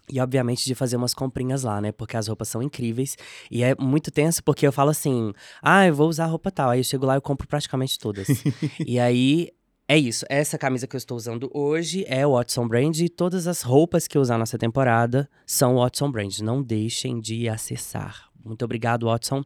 E, 0.09 0.21
obviamente, 0.21 0.63
de 0.63 0.73
fazer 0.73 0.95
umas 0.95 1.13
comprinhas 1.13 1.63
lá, 1.63 1.81
né? 1.81 1.91
Porque 1.91 2.15
as 2.15 2.27
roupas 2.27 2.47
são 2.47 2.63
incríveis. 2.63 3.17
E 3.51 3.61
é 3.61 3.75
muito 3.75 4.09
tenso, 4.09 4.41
porque 4.41 4.65
eu 4.65 4.71
falo 4.71 4.89
assim: 4.89 5.33
ah, 5.61 5.85
eu 5.85 5.93
vou 5.93 6.07
usar 6.07 6.27
roupa 6.27 6.49
tal. 6.49 6.69
Aí 6.69 6.79
eu 6.79 6.83
chego 6.83 7.05
lá 7.05 7.17
e 7.17 7.21
compro 7.21 7.45
praticamente 7.45 7.99
todas. 7.99 8.27
e 8.85 8.99
aí, 8.99 9.49
é 9.85 9.97
isso. 9.97 10.25
Essa 10.29 10.57
camisa 10.57 10.87
que 10.87 10.95
eu 10.95 10.97
estou 10.97 11.17
usando 11.17 11.49
hoje 11.53 12.05
é 12.07 12.25
o 12.25 12.33
Watson 12.33 12.67
Brand. 12.67 12.97
E 12.99 13.09
todas 13.09 13.47
as 13.47 13.61
roupas 13.61 14.07
que 14.07 14.17
eu 14.17 14.21
usar 14.21 14.37
nessa 14.37 14.57
temporada 14.57 15.29
são 15.45 15.75
Watson 15.75 16.09
Brand. 16.09 16.39
Não 16.39 16.63
deixem 16.63 17.19
de 17.19 17.49
acessar. 17.49 18.29
Muito 18.45 18.63
obrigado, 18.63 19.07
Watson. 19.07 19.43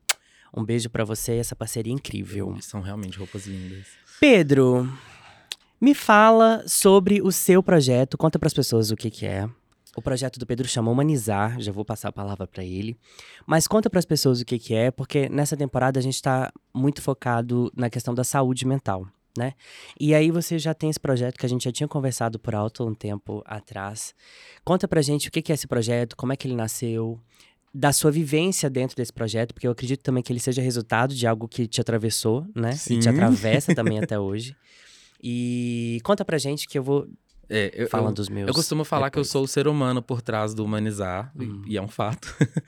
Um 0.54 0.64
beijo 0.64 0.90
pra 0.90 1.04
você, 1.06 1.36
essa 1.38 1.56
parceria 1.56 1.94
incrível. 1.94 2.58
São 2.62 2.82
realmente 2.82 3.18
roupas 3.18 3.46
lindas. 3.46 3.88
Pedro, 4.20 4.92
me 5.80 5.96
fala 5.96 6.64
sobre 6.68 7.22
o 7.22 7.32
seu 7.32 7.64
projeto. 7.64 8.18
Conta 8.18 8.38
pras 8.38 8.54
pessoas 8.54 8.92
o 8.92 8.96
que 8.96 9.10
que 9.10 9.26
é. 9.26 9.50
O 9.96 10.02
projeto 10.02 10.40
do 10.40 10.46
Pedro 10.46 10.68
chama 10.68 10.90
Humanizar, 10.90 11.60
já 11.60 11.72
vou 11.72 11.84
passar 11.84 12.10
a 12.10 12.14
palavra 12.14 12.48
pra 12.48 12.64
ele. 12.64 12.98
Mas 13.46 13.68
conta 13.68 13.90
pras 13.90 14.06
pessoas 14.06 14.40
o 14.40 14.46
que 14.46 14.58
que 14.58 14.74
é, 14.74 14.90
porque 14.90 15.28
nessa 15.28 15.58
temporada 15.58 16.00
a 16.00 16.04
gente 16.04 16.22
tá 16.22 16.52
muito 16.74 17.02
focado 17.02 17.70
na 17.76 17.90
questão 17.90 18.14
da 18.14 18.24
saúde 18.24 18.66
mental, 18.66 19.06
né? 19.38 19.54
E 20.00 20.16
aí 20.16 20.32
você 20.32 20.58
já 20.58 20.74
tem 20.74 20.90
esse 20.90 21.00
projeto 21.00 21.38
que 21.38 21.46
a 21.46 21.50
gente 21.50 21.66
já 21.66 21.74
tinha 21.74 21.90
conversado 21.90 22.40
por 22.40 22.56
alto 22.56 22.88
um 22.88 22.94
tempo 22.94 23.44
atrás. 23.46 24.16
Conta 24.64 24.88
pra 24.88 25.02
gente 25.02 25.28
o 25.28 25.32
que 25.32 25.42
que 25.42 25.52
é 25.52 25.56
esse 25.56 25.68
projeto, 25.68 26.16
como 26.16 26.32
é 26.32 26.38
que 26.38 26.48
ele 26.48 26.56
nasceu, 26.56 27.20
da 27.74 27.94
sua 27.94 28.12
vivência 28.12 28.70
dentro 28.70 28.96
desse 28.98 29.14
projeto, 29.14 29.54
porque 29.54 29.66
eu 29.68 29.72
acredito 29.72 30.02
também 30.02 30.22
que 30.22 30.32
ele 30.32 30.40
seja 30.40 30.62
resultado 30.62 31.14
de 31.16 31.26
algo 31.26 31.48
que 31.48 31.68
te 31.68 31.80
atravessou, 31.80 32.46
né? 32.56 32.72
E 32.72 32.74
te 33.00 33.04
Sim. 33.04 33.10
atravessa 33.10 33.74
também 33.74 33.98
até 34.04 34.20
hoje. 34.20 34.56
E 35.24 36.00
conta 36.04 36.26
pra 36.26 36.38
gente 36.38 36.68
que 36.68 36.78
eu 36.78 36.84
vou 36.84 37.08
É, 37.50 37.72
eu, 37.84 37.90
falando 37.90 38.10
eu, 38.10 38.16
dos 38.16 38.30
meus. 38.30 38.48
eu 38.48 38.54
costumo 38.54 38.84
falar 38.84 39.10
que 39.10 39.18
eu 39.20 39.22
depois. 39.24 39.32
sou 39.32 39.44
o 39.44 39.48
ser 39.48 39.68
humano 39.68 40.02
por 40.02 40.22
trás 40.22 40.54
do 40.54 40.64
humanizar, 40.66 41.32
e- 41.40 41.44
Hum. 41.46 41.62
e 41.68 41.78
é 41.78 41.82
um 41.82 41.88
fato. 41.88 42.28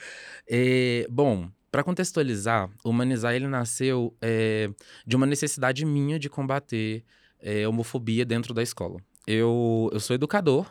É, 0.47 1.07
bom, 1.09 1.49
para 1.71 1.83
contextualizar, 1.83 2.69
o 2.83 2.89
humanizar 2.89 3.33
ele 3.33 3.47
nasceu 3.47 4.13
é, 4.21 4.69
de 5.07 5.15
uma 5.15 5.25
necessidade 5.25 5.85
minha 5.85 6.19
de 6.19 6.29
combater 6.29 7.03
é, 7.39 7.65
homofobia 7.67 8.25
dentro 8.25 8.53
da 8.53 8.61
escola. 8.61 8.99
Eu, 9.25 9.89
eu 9.93 9.99
sou 10.01 10.13
educador, 10.13 10.69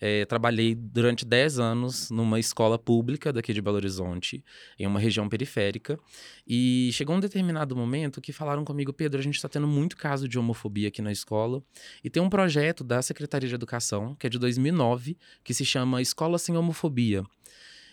é, 0.00 0.24
trabalhei 0.24 0.74
durante 0.74 1.24
10 1.24 1.58
anos 1.58 2.10
numa 2.10 2.38
escola 2.38 2.78
pública 2.78 3.32
daqui 3.32 3.52
de 3.52 3.62
Belo 3.62 3.76
Horizonte, 3.76 4.44
em 4.78 4.86
uma 4.86 5.00
região 5.00 5.28
periférica, 5.28 5.98
e 6.46 6.90
chegou 6.92 7.16
um 7.16 7.20
determinado 7.20 7.76
momento 7.76 8.20
que 8.20 8.32
falaram 8.32 8.64
comigo, 8.64 8.92
Pedro, 8.92 9.18
a 9.18 9.22
gente 9.22 9.36
está 9.36 9.48
tendo 9.48 9.66
muito 9.66 9.96
caso 9.96 10.28
de 10.28 10.38
homofobia 10.38 10.88
aqui 10.88 11.00
na 11.00 11.12
escola, 11.12 11.62
e 12.02 12.10
tem 12.10 12.22
um 12.22 12.28
projeto 12.28 12.82
da 12.84 13.00
Secretaria 13.02 13.48
de 13.48 13.54
Educação, 13.54 14.14
que 14.16 14.26
é 14.26 14.30
de 14.30 14.38
2009, 14.38 15.16
que 15.42 15.54
se 15.54 15.64
chama 15.64 16.02
Escola 16.02 16.38
Sem 16.38 16.56
Homofobia. 16.56 17.24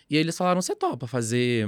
E 0.10 0.18
eles 0.18 0.38
falaram: 0.38 0.62
você 0.62 0.76
topa 0.76 1.08
fazer 1.08 1.66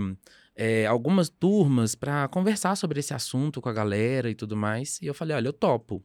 é, 0.54 0.86
algumas 0.86 1.30
turmas 1.30 1.96
para 1.96 2.28
conversar 2.28 2.76
sobre 2.76 3.00
esse 3.00 3.14
assunto 3.14 3.62
com 3.62 3.70
a 3.70 3.74
galera 3.74 4.30
e 4.30 4.36
tudo 4.36 4.58
mais? 4.58 5.02
E 5.02 5.08
eu 5.08 5.14
falei: 5.14 5.38
olha, 5.38 5.48
eu 5.48 5.54
topo. 5.54 6.04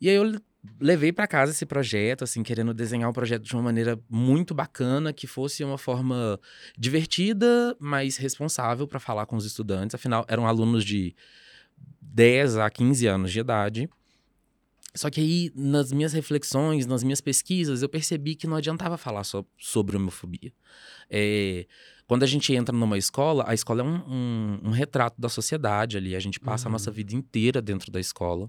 E 0.00 0.08
aí 0.08 0.16
eu 0.16 0.40
levei 0.80 1.12
para 1.12 1.26
casa 1.26 1.52
esse 1.52 1.66
projeto, 1.66 2.24
assim, 2.24 2.42
querendo 2.42 2.72
desenhar 2.74 3.08
o 3.10 3.12
projeto 3.12 3.42
de 3.42 3.52
uma 3.54 3.62
maneira 3.62 3.98
muito 4.08 4.54
bacana, 4.54 5.12
que 5.12 5.26
fosse 5.26 5.62
uma 5.64 5.78
forma 5.78 6.38
divertida, 6.78 7.76
mas 7.78 8.16
responsável 8.16 8.86
para 8.86 9.00
falar 9.00 9.26
com 9.26 9.36
os 9.36 9.44
estudantes. 9.44 9.94
Afinal, 9.94 10.24
eram 10.28 10.46
alunos 10.46 10.84
de 10.84 11.14
10 12.00 12.56
a 12.56 12.70
15 12.70 13.06
anos 13.06 13.32
de 13.32 13.40
idade. 13.40 13.88
Só 14.94 15.10
que 15.10 15.20
aí, 15.20 15.50
nas 15.56 15.90
minhas 15.92 16.12
reflexões, 16.12 16.86
nas 16.86 17.02
minhas 17.02 17.20
pesquisas, 17.20 17.82
eu 17.82 17.88
percebi 17.88 18.36
que 18.36 18.46
não 18.46 18.56
adiantava 18.56 18.96
falar 18.96 19.24
só 19.24 19.44
sobre 19.58 19.96
homofobia. 19.96 20.52
É, 21.10 21.66
quando 22.06 22.22
a 22.22 22.26
gente 22.26 22.54
entra 22.54 22.74
numa 22.76 22.96
escola, 22.96 23.44
a 23.46 23.54
escola 23.54 23.80
é 23.80 23.84
um, 23.84 23.96
um- 24.06 24.60
um 24.68 24.70
retrato 24.70 25.20
da 25.20 25.28
sociedade 25.28 25.96
ali. 25.96 26.14
A 26.14 26.20
gente 26.20 26.38
passa 26.38 26.68
a 26.68 26.70
nossa 26.70 26.92
vida 26.92 27.12
inteira 27.14 27.60
dentro 27.60 27.90
da 27.90 27.98
escola. 27.98 28.48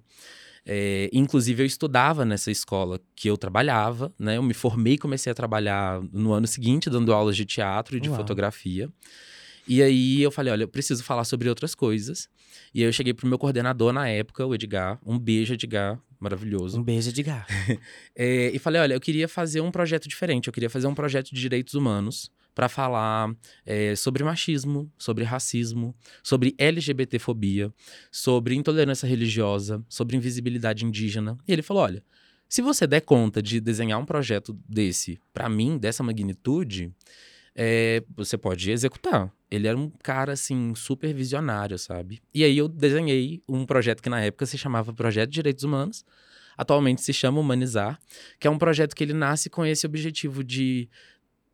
É, 0.66 1.10
inclusive, 1.14 1.62
eu 1.62 1.68
estudava 1.68 2.26
nessa 2.26 2.50
escola 2.50 3.00
que 3.16 3.30
eu 3.30 3.38
trabalhava, 3.38 4.12
né? 4.18 4.38
Eu 4.38 4.44
me 4.44 4.54
formei 4.54 4.94
e 4.94 4.98
comecei 4.98 5.32
a 5.32 5.36
trabalhar 5.36 6.02
no 6.12 6.34
ano 6.34 6.48
seguinte, 6.48 6.90
dando 6.90 7.14
aulas 7.14 7.38
de 7.38 7.46
teatro 7.46 7.96
e 7.96 8.00
de 8.00 8.10
Uau. 8.10 8.18
fotografia. 8.18 8.90
E 9.68 9.82
aí 9.82 10.22
eu 10.22 10.32
falei, 10.32 10.54
olha, 10.54 10.64
eu 10.64 10.68
preciso 10.68 11.04
falar 11.04 11.24
sobre 11.24 11.50
outras 11.50 11.74
coisas. 11.76 12.28
E 12.74 12.82
aí 12.82 12.88
eu 12.88 12.94
cheguei 12.94 13.14
pro 13.14 13.28
meu 13.28 13.38
coordenador 13.38 13.94
na 13.94 14.08
época, 14.08 14.46
o 14.46 14.54
Edgar. 14.54 15.00
Um 15.06 15.18
beijo, 15.18 15.54
Edgar. 15.54 16.00
maravilhoso. 16.20 16.80
Um 16.80 16.84
beijo, 16.84 17.10
Edgar. 17.10 17.46
É, 18.16 18.50
e 18.54 18.60
falei, 18.60 18.82
olha, 18.82 18.94
eu 18.94 19.00
queria 19.00 19.28
fazer 19.28 19.62
um 19.62 19.70
projeto 19.72 20.08
diferente, 20.08 20.48
eu 20.48 20.54
queria 20.54 20.70
fazer 20.70 20.88
um 20.88 20.96
projeto 20.96 21.34
de 21.34 21.42
direitos 21.42 21.74
humanos 21.74 22.32
para 22.56 22.70
falar 22.70 23.36
é, 23.66 23.96
sobre 23.96 24.24
machismo, 24.24 24.90
sobre 24.98 25.26
racismo, 25.26 25.94
sobre 26.24 26.56
LGBTfobia, 26.58 27.72
sobre 28.10 28.56
intolerância 28.56 29.06
religiosa, 29.06 29.84
sobre 29.90 30.16
invisibilidade 30.16 30.86
indígena. 30.86 31.38
E 31.46 31.52
ele 31.52 31.62
falou, 31.62 31.84
olha, 31.84 32.04
se 32.48 32.62
você 32.62 32.88
der 32.88 33.02
conta 33.02 33.42
de 33.42 33.60
desenhar 33.60 34.00
um 34.00 34.06
projeto 34.06 34.58
desse, 34.68 35.20
para 35.34 35.50
mim, 35.50 35.78
dessa 35.78 36.02
magnitude, 36.02 36.94
é, 37.54 38.02
você 38.16 38.38
pode 38.38 38.72
executar. 38.72 39.32
Ele 39.52 39.68
era 39.68 39.78
um 39.78 39.90
cara, 39.90 40.34
assim, 40.34 40.74
super 40.76 41.14
visionário, 41.14 41.78
sabe? 41.78 42.22
E 42.34 42.44
aí 42.44 42.58
eu 42.58 42.68
desenhei 42.68 43.44
um 43.48 43.66
projeto 43.66 44.02
que 44.02 44.10
na 44.10 44.22
época 44.22 44.46
se 44.46 44.58
chamava 44.58 44.94
Projeto 44.94 45.30
de 45.30 45.36
Direitos 45.36 45.64
Humanos, 45.64 46.06
atualmente 46.58 47.02
se 47.02 47.14
chama 47.14 47.40
Humanizar, 47.40 48.00
que 48.40 48.48
é 48.48 48.50
um 48.50 48.58
projeto 48.58 48.96
que 48.96 49.04
ele 49.04 49.14
nasce 49.14 49.50
com 49.50 49.66
esse 49.66 49.86
objetivo 49.86 50.44
de 50.44 50.90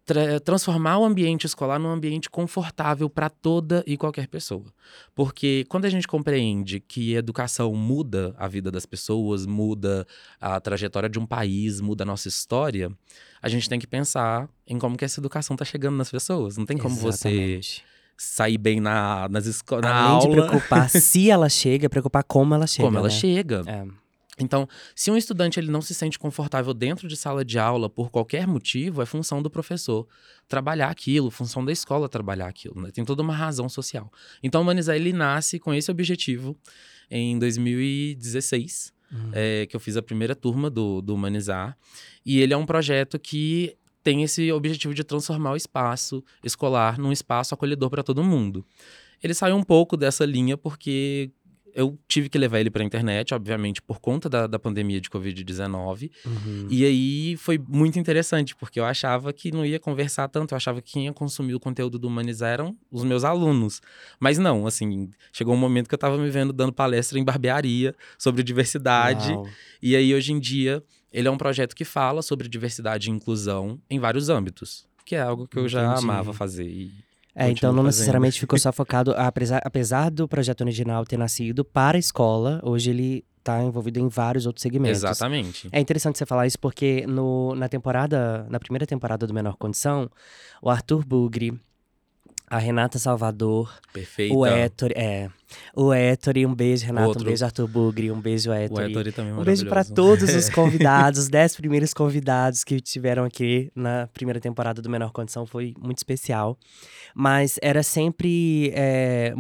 tra 0.06 0.40
transformar 0.40 0.98
o 0.98 1.06
ambiente 1.06 1.46
escolar 1.46 1.80
num 1.80 1.90
ambiente 1.90 2.30
confortável 2.30 3.10
para 3.10 3.30
toda 3.30 3.84
e 3.86 3.96
qualquer 3.96 4.28
pessoa. 4.28 4.66
Porque 5.14 5.66
quando 5.70 5.86
a 5.86 5.90
gente 5.90 6.08
compreende 6.08 6.80
que 6.80 7.14
educação 7.16 7.74
muda 7.76 8.34
a 8.38 8.48
vida 8.48 8.72
das 8.72 8.86
pessoas, 8.86 9.46
muda 9.46 10.06
a 10.40 10.60
trajetória 10.60 11.10
de 11.10 11.20
um 11.20 11.26
país, 11.26 11.80
muda 11.80 12.04
a 12.04 12.06
nossa 12.06 12.28
história, 12.28 12.92
a 13.42 13.50
gente 13.50 13.70
tem 13.70 13.80
que 13.80 13.88
pensar 13.88 14.50
em 14.68 14.78
como 14.80 14.98
que 14.98 15.06
essa 15.06 15.20
educação 15.20 15.54
está 15.54 15.66
chegando 15.66 15.98
nas 15.98 16.10
pessoas. 16.10 16.58
Não 16.58 16.66
tem 16.66 16.78
como 16.78 16.96
Exatamente. 16.96 17.84
você 17.86 17.92
sair 18.18 18.58
bem 18.58 18.80
na, 18.80 19.28
nas 19.30 19.46
escolas, 19.46 19.86
Além 19.86 20.20
de 20.20 20.28
aula. 20.28 20.48
preocupar 20.48 20.90
se 20.92 21.30
ela 21.30 21.50
chega, 21.50 21.90
preocupar 21.90 22.24
como 22.24 22.54
ela 22.54 22.68
chega. 22.68 22.88
como 22.88 22.98
ela 22.98 23.08
né? 23.08 23.14
chega. 23.14 23.64
É. 23.66 24.01
Então, 24.44 24.68
se 24.96 25.12
um 25.12 25.18
estudante 25.18 25.60
ele 25.60 25.72
não 25.72 25.82
se 25.82 25.94
sente 25.94 26.18
confortável 26.18 26.74
dentro 26.74 27.08
de 27.08 27.16
sala 27.16 27.46
de 27.46 27.58
aula 27.60 27.90
por 27.90 28.10
qualquer 28.10 28.48
motivo, 28.48 29.02
é 29.02 29.06
função 29.06 29.42
do 29.42 29.50
professor 29.50 30.08
trabalhar 30.48 30.90
aquilo, 30.90 31.32
função 31.32 31.64
da 31.64 31.72
escola 31.72 32.10
trabalhar 32.10 32.48
aquilo. 32.48 32.82
Né? 32.82 32.92
Tem 32.92 33.06
toda 33.06 33.22
uma 33.22 33.36
razão 33.36 33.70
social. 33.70 34.12
Então, 34.44 34.62
o 34.62 34.64
Humanizar 34.64 34.96
ele 34.96 35.14
nasce 35.14 35.60
com 35.60 35.74
esse 35.74 35.90
objetivo 35.90 36.58
em 37.10 37.38
2016, 37.38 38.94
Hum. 39.14 39.30
é, 39.34 39.66
que 39.66 39.76
eu 39.76 39.80
fiz 39.80 39.98
a 39.98 40.02
primeira 40.02 40.34
turma 40.34 40.70
do, 40.70 41.02
do 41.02 41.14
Humanizar. 41.14 41.78
E 42.26 42.40
ele 42.40 42.54
é 42.54 42.58
um 42.58 42.66
projeto 42.66 43.20
que 43.20 43.76
tem 44.04 44.24
esse 44.24 44.52
objetivo 44.52 44.94
de 44.94 45.04
transformar 45.04 45.52
o 45.52 45.56
espaço 45.56 46.24
escolar 46.44 46.98
num 46.98 47.12
espaço 47.12 47.54
acolhedor 47.54 47.90
para 47.90 48.04
todo 48.04 48.24
mundo. 48.24 48.66
Ele 49.22 49.34
saiu 49.34 49.56
um 49.56 49.64
pouco 49.64 49.96
dessa 49.96 50.26
linha 50.26 50.58
porque 50.58 51.30
eu 51.74 51.98
tive 52.08 52.30
que 52.30 52.38
levar 52.38 52.60
ele 52.60 52.70
para 52.70 52.84
a 52.84 52.86
internet, 52.86 53.34
obviamente, 53.34 53.82
por 53.82 54.00
conta 54.00 54.30
da, 54.30 54.48
da 54.48 54.60
pandemia 54.60 55.00
de 55.00 55.10
Covid-19. 55.10 56.12
Uhum. 56.26 56.68
E 56.70 56.86
aí 56.86 57.38
foi 57.38 57.58
muito 57.58 58.00
interessante, 58.00 58.56
porque 58.56 58.80
eu 58.80 58.86
achava 58.86 59.32
que 59.34 59.52
não 59.52 59.66
ia 59.66 59.80
conversar 59.80 60.28
tanto, 60.28 60.54
eu 60.54 60.58
achava 60.58 60.82
que 60.82 60.94
quem 60.94 61.06
ia 61.06 61.14
consumir 61.14 61.56
o 61.56 61.60
conteúdo 61.60 61.98
do 61.98 62.08
Humanizar 62.08 62.50
eram 62.50 62.76
os 62.92 63.04
meus 63.04 63.24
alunos. 63.24 63.82
Mas 64.20 64.38
não, 64.38 64.68
assim, 64.68 65.10
chegou 65.32 65.54
um 65.54 65.58
momento 65.58 65.88
que 65.88 65.94
eu 65.94 65.98
estava 65.98 66.18
me 66.18 66.30
vendo 66.30 66.54
dando 66.54 66.74
palestra 66.74 67.20
em 67.20 67.24
barbearia 67.24 67.96
sobre 68.18 68.44
diversidade. 68.44 69.32
Uau. 69.32 69.48
E 69.82 69.96
aí, 69.96 70.14
hoje 70.14 70.34
em 70.34 70.40
dia, 70.40 70.84
ele 71.12 71.28
é 71.28 71.32
um 71.32 71.38
projeto 71.38 71.76
que 71.76 71.86
fala 71.86 72.22
sobre 72.22 72.48
diversidade 72.48 73.10
e 73.10 73.12
inclusão 73.12 73.80
em 73.90 74.00
vários 74.00 74.30
âmbitos, 74.30 74.86
que 75.06 75.16
é 75.16 75.22
algo 75.22 75.48
que 75.48 75.58
eu 75.58 75.68
já 75.68 75.86
Entendi. 75.86 76.04
amava 76.04 76.34
fazer. 76.34 76.68
E 76.68 76.92
É, 77.36 77.50
então 77.50 77.72
não 77.72 77.78
fazendo. 77.78 77.86
necessariamente 77.86 78.40
ficou 78.40 78.58
só 78.60 78.72
focado, 78.72 79.14
apesar, 79.18 79.62
apesar 79.64 80.12
do 80.12 80.28
projeto 80.28 80.62
original 80.62 81.06
ter 81.06 81.18
nascido 81.18 81.64
para 81.64 81.98
a 81.98 82.00
escola, 82.00 82.60
hoje 82.64 82.90
ele 82.90 83.26
tá 83.44 83.64
envolvido 83.64 84.00
em 84.00 84.08
vários 84.08 84.46
outros 84.46 84.62
segmentos. 84.62 85.00
Exatamente. 85.00 85.68
É 85.72 85.80
interessante 85.80 86.18
você 86.18 86.26
falar 86.26 86.46
isso 86.46 86.60
porque 86.60 87.06
no, 87.08 87.56
na 87.56 87.68
temporada, 87.68 88.46
na 88.50 88.60
primeira 88.60 88.86
temporada 88.86 89.26
do 89.26 89.34
Menor 89.34 89.56
Condição, 89.58 90.10
o 90.62 90.70
Arthur 90.70 91.06
Bugre, 91.06 91.60
a 92.52 92.58
Renata 92.58 93.00
Salvador, 93.00 93.74
Perfeita. 93.94 94.36
o 94.36 94.46
Héctor, 94.46 94.92
é, 94.94 95.30
o 95.74 95.94
Héctor, 95.94 96.34
um 96.46 96.54
beijo 96.54 96.86
Renata, 96.86 97.08
Outro. 97.08 97.24
um 97.24 97.26
beijo 97.26 97.46
Arthur 97.46 97.66
Bugre, 97.66 98.12
um 98.12 98.20
beijo 98.20 98.50
O 98.50 98.54
Héctor. 98.54 99.14
Também 99.14 99.32
Um 99.32 99.42
beijo 99.42 99.66
para 99.68 99.86
todos 99.86 100.36
os 100.36 100.50
convidados, 100.52 101.22
os 101.22 101.30
dez 101.30 101.56
primeiros 101.56 101.94
convidados 101.94 102.66
que 102.66 102.82
tiveram 102.82 103.24
aqui 103.24 103.72
na 103.74 104.06
primeira 104.08 104.42
temporada 104.42 104.82
do 104.82 104.90
Menor 104.90 105.14
Condição, 105.14 105.46
foi 105.46 105.74
muito 105.80 106.00
especial. 106.00 106.58
Mas 107.16 107.58
era 107.62 107.84
sempre 107.84 108.70
é, 108.76 109.34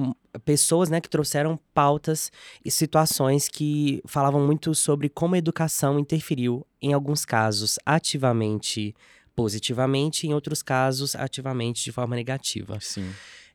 pessoas 0.46 0.90
né, 0.90 1.02
que 1.02 1.10
trouxeram 1.10 1.60
pautas 1.74 2.32
e 2.64 2.72
situações 2.72 3.50
que 3.50 4.02
falavam 4.06 4.40
muito 4.48 4.74
sobre 4.74 5.10
como 5.10 5.36
a 5.36 5.38
educação 5.38 6.00
interferiu, 6.00 6.66
em 6.82 6.94
alguns 6.94 7.26
casos, 7.26 7.78
ativamente 7.86 8.96
positivamente, 9.42 10.28
em 10.28 10.34
outros 10.34 10.62
casos, 10.62 11.16
ativamente 11.16 11.84
de 11.84 11.92
forma 11.92 12.16
negativa. 12.16 12.78
Sim. 12.80 13.10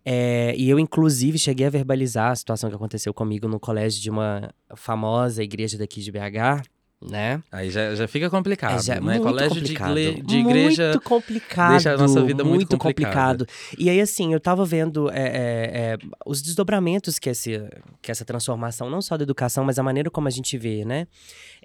É, 0.05 0.55
e 0.57 0.69
eu, 0.69 0.79
inclusive, 0.79 1.39
cheguei 1.39 1.67
a 1.67 1.71
verbalizar 1.71 2.31
a 2.33 2.37
situação 2.37 2.69
que 2.71 2.77
aconteceu 2.77 3.13
comigo 3.15 3.47
no 3.49 3.59
colégio 3.61 4.01
de 4.03 4.11
uma 4.11 4.51
famosa 4.75 5.43
igreja 5.43 5.77
daqui 5.79 6.01
de 6.01 6.11
BH, 6.13 6.63
né? 7.11 7.43
Aí 7.53 7.71
já, 7.71 7.95
já 7.95 8.07
fica 8.09 8.31
complicado, 8.31 8.79
É, 8.79 8.83
já 8.83 8.95
né? 8.95 9.01
muito 9.01 9.23
Colégio 9.23 9.57
complicado. 9.61 9.95
de, 9.95 10.01
igle- 10.09 10.23
de 10.23 10.37
igreja. 10.39 10.85
Muito 10.91 11.01
complicado. 11.03 11.71
deixa 11.73 11.93
a 11.93 11.97
nossa 11.99 12.23
vida 12.25 12.43
muito 12.45 12.79
complicado. 12.79 13.47
E 13.77 13.91
aí, 13.91 14.01
assim, 14.01 14.33
eu 14.33 14.41
tava 14.41 14.65
vendo 14.65 15.11
é, 15.11 15.15
é, 15.19 15.93
é, 15.93 15.99
os 16.25 16.41
desdobramentos 16.41 17.19
que, 17.19 17.29
esse, 17.29 17.61
que 18.01 18.11
essa 18.11 18.25
transformação, 18.25 18.89
não 18.89 19.03
só 19.03 19.17
da 19.17 19.25
educação, 19.25 19.63
mas 19.65 19.79
a 19.79 19.83
maneira 19.83 20.09
como 20.11 20.27
a 20.29 20.31
gente 20.31 20.57
vê, 20.57 20.85
né? 20.85 21.07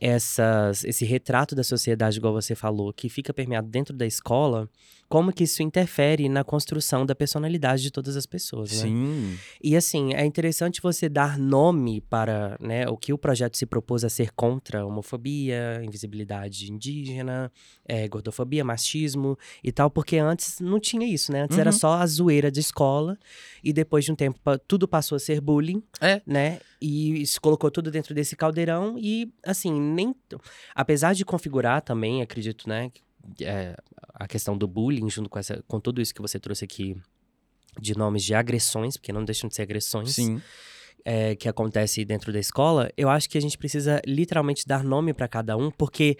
Essas, 0.01 0.83
esse 0.83 1.05
retrato 1.05 1.53
da 1.53 1.63
sociedade, 1.63 2.17
igual 2.17 2.33
você 2.33 2.55
falou, 2.55 2.91
que 2.91 3.07
fica 3.07 3.31
permeado 3.31 3.69
dentro 3.69 3.95
da 3.95 4.05
escola, 4.05 4.67
como 5.11 5.33
que 5.33 5.43
isso 5.43 5.61
interfere 5.61 6.29
na 6.29 6.43
construção 6.43 7.05
da 7.05 7.13
personalidade 7.13 7.83
de 7.83 7.91
todas 7.91 8.15
as 8.15 8.25
pessoas, 8.25 8.71
né? 8.71 8.77
Sim. 8.87 9.37
E 9.61 9.75
assim, 9.75 10.13
é 10.13 10.25
interessante 10.25 10.81
você 10.81 11.09
dar 11.09 11.37
nome 11.37 11.99
para 12.01 12.57
né, 12.61 12.87
o 12.87 12.95
que 12.95 13.11
o 13.11 13.17
projeto 13.17 13.57
se 13.57 13.65
propôs 13.65 14.03
a 14.05 14.09
ser 14.09 14.31
contra 14.31 14.79
a 14.81 14.85
homofobia, 14.85 15.81
invisibilidade 15.83 16.71
indígena, 16.71 17.51
eh, 17.85 18.07
gordofobia, 18.07 18.63
machismo 18.63 19.37
e 19.63 19.71
tal, 19.71 19.89
porque 19.91 20.17
antes 20.17 20.59
não 20.61 20.79
tinha 20.79 21.05
isso, 21.05 21.31
né? 21.31 21.41
Antes 21.43 21.57
era 21.57 21.71
Uhum. 21.71 21.77
só 21.77 21.93
a 21.95 22.07
zoeira 22.07 22.49
de 22.49 22.61
escola 22.61 23.17
e 23.63 23.73
depois 23.73 24.05
de 24.05 24.11
um 24.11 24.15
tempo 24.15 24.39
tudo 24.67 24.87
passou 24.87 25.17
a 25.17 25.19
ser 25.19 25.41
bullying, 25.41 25.83
É. 25.99 26.21
né? 26.25 26.59
E 26.81 27.25
se 27.27 27.39
colocou 27.39 27.69
tudo 27.69 27.91
dentro 27.91 28.15
desse 28.15 28.35
caldeirão 28.35 28.95
e 28.97 29.31
assim, 29.45 29.71
nem 29.77 30.15
apesar 30.73 31.13
de 31.13 31.25
configurar 31.25 31.81
também, 31.81 32.21
acredito, 32.21 32.67
né, 32.67 32.91
é, 33.41 33.75
a 34.13 34.27
questão 34.27 34.57
do 34.57 34.67
bullying 34.67 35.09
junto 35.09 35.29
com 35.29 35.39
essa 35.39 35.63
com 35.67 35.79
tudo 35.79 36.01
isso 36.01 36.13
que 36.13 36.21
você 36.21 36.39
trouxe 36.39 36.65
aqui 36.65 36.95
de 37.79 37.97
nomes 37.97 38.23
de 38.23 38.33
agressões, 38.33 38.97
porque 38.97 39.13
não 39.13 39.23
deixam 39.23 39.47
de 39.47 39.55
ser 39.55 39.61
agressões 39.61 40.15
Sim. 40.15 40.41
é, 41.05 41.35
que 41.35 41.47
acontece 41.47 42.03
dentro 42.03 42.33
da 42.33 42.39
escola, 42.39 42.91
eu 42.97 43.09
acho 43.09 43.29
que 43.29 43.37
a 43.37 43.41
gente 43.41 43.57
precisa 43.57 44.01
literalmente 44.05 44.67
dar 44.67 44.83
nome 44.83 45.13
para 45.13 45.27
cada 45.27 45.55
um, 45.55 45.71
porque 45.71 46.17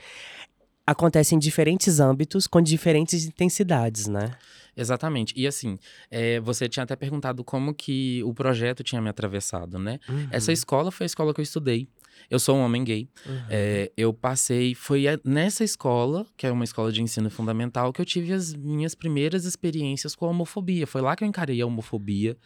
acontece 0.85 1.35
em 1.35 1.39
diferentes 1.39 1.99
âmbitos 1.99 2.47
com 2.47 2.61
diferentes 2.61 3.25
intensidades, 3.25 4.07
né? 4.07 4.35
Exatamente. 4.81 5.33
E 5.37 5.47
assim, 5.47 5.77
é, 6.09 6.39
você 6.39 6.67
tinha 6.67 6.83
até 6.83 6.95
perguntado 6.95 7.43
como 7.43 7.73
que 7.73 8.23
o 8.23 8.33
projeto 8.33 8.83
tinha 8.83 9.01
me 9.01 9.09
atravessado, 9.09 9.77
né? 9.77 9.99
Essa 10.31 10.51
escola 10.51 10.91
foi 10.91 11.05
a 11.05 11.07
escola 11.07 11.33
que 11.33 11.39
eu 11.39 11.43
estudei. 11.43 11.87
Eu 12.29 12.39
sou 12.39 12.57
um 12.57 12.61
homem 12.61 12.83
gay. 12.83 13.09
Uhum. 13.25 13.41
É, 13.49 13.91
eu 13.95 14.13
passei. 14.13 14.75
Foi 14.75 15.05
nessa 15.23 15.63
escola, 15.63 16.25
que 16.37 16.45
é 16.45 16.51
uma 16.51 16.63
escola 16.63 16.91
de 16.91 17.01
ensino 17.01 17.29
fundamental, 17.29 17.91
que 17.93 18.01
eu 18.01 18.05
tive 18.05 18.33
as 18.33 18.53
minhas 18.53 18.95
primeiras 18.95 19.45
experiências 19.45 20.15
com 20.15 20.25
a 20.25 20.29
homofobia. 20.29 20.85
Foi 20.85 21.01
lá 21.01 21.15
que 21.15 21.23
eu 21.23 21.27
encarei 21.27 21.61
a 21.61 21.65
homofobia. 21.65 22.37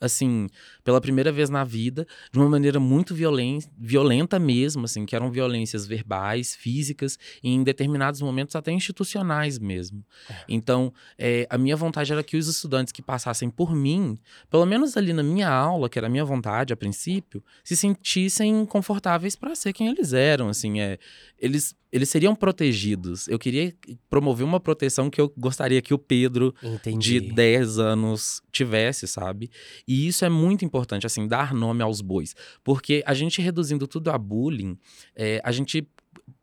Assim, 0.00 0.48
pela 0.84 1.00
primeira 1.00 1.32
vez 1.32 1.50
na 1.50 1.64
vida, 1.64 2.06
de 2.32 2.38
uma 2.38 2.48
maneira 2.48 2.78
muito 2.78 3.14
violen 3.14 3.58
violenta 3.76 4.38
mesmo, 4.38 4.84
assim, 4.84 5.04
que 5.04 5.16
eram 5.16 5.30
violências 5.30 5.86
verbais, 5.86 6.54
físicas, 6.54 7.18
e 7.42 7.50
em 7.50 7.62
determinados 7.62 8.20
momentos 8.20 8.54
até 8.54 8.70
institucionais 8.70 9.58
mesmo. 9.58 10.04
Então, 10.48 10.92
é, 11.18 11.46
a 11.50 11.58
minha 11.58 11.76
vontade 11.76 12.12
era 12.12 12.22
que 12.22 12.36
os 12.36 12.48
estudantes 12.48 12.92
que 12.92 13.02
passassem 13.02 13.50
por 13.50 13.74
mim, 13.74 14.18
pelo 14.50 14.66
menos 14.66 14.96
ali 14.96 15.12
na 15.12 15.22
minha 15.22 15.48
aula, 15.48 15.88
que 15.88 15.98
era 15.98 16.06
a 16.06 16.10
minha 16.10 16.24
vontade 16.24 16.72
a 16.72 16.76
princípio, 16.76 17.42
se 17.64 17.76
sentissem 17.76 18.64
confortáveis 18.66 19.34
para 19.34 19.54
ser 19.54 19.72
quem 19.72 19.88
eles 19.88 20.12
eram, 20.12 20.48
assim, 20.48 20.80
é, 20.80 20.98
eles 21.38 21.76
eles 21.90 22.08
seriam 22.08 22.34
protegidos. 22.34 23.26
Eu 23.28 23.38
queria 23.38 23.74
promover 24.10 24.44
uma 24.44 24.60
proteção 24.60 25.08
que 25.08 25.20
eu 25.20 25.32
gostaria 25.36 25.80
que 25.80 25.94
o 25.94 25.98
Pedro 25.98 26.54
Entendi. 26.62 27.20
de 27.20 27.32
10 27.32 27.78
anos 27.78 28.42
tivesse, 28.52 29.06
sabe? 29.06 29.50
E 29.88 30.06
isso 30.06 30.24
é 30.24 30.28
muito 30.28 30.64
importante, 30.64 31.06
assim, 31.06 31.26
dar 31.26 31.52
nome 31.54 31.82
aos 31.82 32.00
bois. 32.02 32.34
Porque 32.62 33.02
a 33.06 33.14
gente 33.14 33.40
reduzindo 33.42 33.86
tudo 33.88 34.10
a 34.10 34.18
bullying, 34.18 34.78
é, 35.16 35.40
a 35.42 35.50
gente 35.50 35.88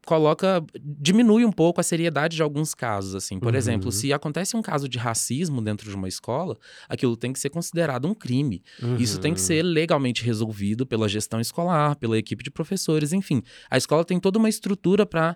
coloca 0.06 0.64
diminui 0.80 1.44
um 1.46 1.52
pouco 1.52 1.80
a 1.82 1.84
seriedade 1.84 2.36
de 2.36 2.44
alguns 2.44 2.74
casos 2.76 3.16
assim 3.16 3.40
por 3.40 3.54
Uhum. 3.54 3.58
exemplo 3.58 3.92
se 3.92 4.14
acontece 4.14 4.56
um 4.56 4.62
caso 4.62 4.88
de 4.88 4.98
racismo 5.00 5.62
dentro 5.62 5.90
de 5.90 5.96
uma 5.96 6.08
escola 6.08 6.58
aquilo 6.88 7.18
tem 7.18 7.34
que 7.34 7.40
ser 7.40 7.50
considerado 7.50 8.08
um 8.08 8.14
crime 8.14 8.64
isso 9.00 9.20
tem 9.20 9.34
que 9.34 9.40
Uhum. 9.40 9.46
ser 9.48 9.64
legalmente 9.64 10.24
resolvido 10.24 10.86
pela 10.86 11.10
gestão 11.10 11.40
escolar 11.42 11.96
pela 11.96 12.18
equipe 12.20 12.44
de 12.44 12.52
professores 12.52 13.14
enfim 13.14 13.42
a 13.70 13.78
escola 13.78 14.06
tem 14.06 14.20
toda 14.20 14.38
uma 14.38 14.50
estrutura 14.50 15.06
para 15.08 15.36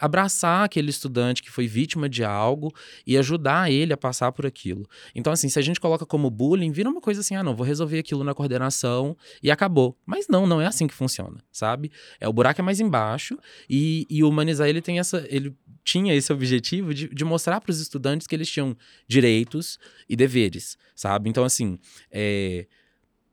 abraçar 0.00 0.64
aquele 0.64 0.90
estudante 0.90 1.42
que 1.42 1.50
foi 1.50 1.66
vítima 1.66 2.08
de 2.08 2.24
algo 2.24 2.72
e 3.06 3.16
ajudar 3.18 3.70
ele 3.70 3.92
a 3.92 3.96
passar 3.96 4.32
por 4.32 4.46
aquilo. 4.46 4.88
Então 5.14 5.32
assim 5.32 5.48
se 5.48 5.58
a 5.58 5.62
gente 5.62 5.80
coloca 5.80 6.06
como 6.06 6.30
bullying 6.30 6.72
vira 6.72 6.88
uma 6.88 7.00
coisa 7.00 7.20
assim 7.20 7.36
ah 7.36 7.42
não 7.42 7.54
vou 7.54 7.66
resolver 7.66 7.98
aquilo 7.98 8.24
na 8.24 8.34
coordenação 8.34 9.16
e 9.42 9.50
acabou. 9.50 9.96
Mas 10.06 10.26
não 10.28 10.46
não 10.46 10.60
é 10.60 10.66
assim 10.66 10.86
que 10.86 10.94
funciona 10.94 11.38
sabe? 11.52 11.90
É 12.20 12.28
o 12.28 12.32
buraco 12.32 12.60
é 12.60 12.64
mais 12.64 12.80
embaixo 12.80 13.38
e, 13.68 14.06
e 14.08 14.24
o 14.24 14.28
humanizar 14.28 14.68
ele 14.68 14.80
tem 14.80 14.98
essa 14.98 15.26
ele 15.28 15.54
tinha 15.84 16.14
esse 16.14 16.32
objetivo 16.32 16.92
de, 16.92 17.08
de 17.08 17.24
mostrar 17.24 17.60
para 17.60 17.70
os 17.70 17.80
estudantes 17.80 18.26
que 18.26 18.34
eles 18.34 18.50
tinham 18.50 18.76
direitos 19.06 19.78
e 20.08 20.16
deveres 20.16 20.76
sabe? 20.94 21.28
Então 21.28 21.44
assim 21.44 21.78
é, 22.10 22.66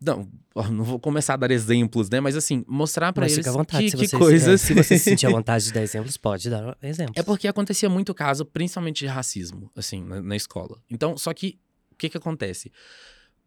não, 0.01 0.29
não 0.71 0.83
vou 0.83 0.99
começar 0.99 1.35
a 1.35 1.37
dar 1.37 1.51
exemplos, 1.51 2.09
né? 2.09 2.19
Mas 2.19 2.35
assim, 2.35 2.63
mostrar 2.67 3.13
pra 3.13 3.23
Mas 3.23 3.33
eles 3.33 3.47
vontade, 3.47 3.85
que, 3.85 3.91
se 3.91 3.97
que 3.97 4.07
você, 4.07 4.17
coisas. 4.17 4.63
é, 4.63 4.65
se 4.65 4.73
você 4.73 4.97
se 4.97 5.03
sentir 5.03 5.27
à 5.27 5.29
vontade 5.31 5.65
de 5.65 5.73
dar 5.73 5.81
exemplos, 5.81 6.17
pode 6.17 6.49
dar 6.49 6.77
exemplos. 6.81 7.17
É 7.17 7.23
porque 7.23 7.47
acontecia 7.47 7.89
muito 7.89 8.13
caso, 8.13 8.45
principalmente 8.45 8.99
de 8.99 9.07
racismo, 9.07 9.71
assim, 9.75 10.03
na, 10.03 10.21
na 10.21 10.35
escola. 10.35 10.81
Então, 10.89 11.17
só 11.17 11.33
que 11.33 11.59
o 11.91 11.95
que 11.95 12.09
que 12.09 12.17
acontece? 12.17 12.71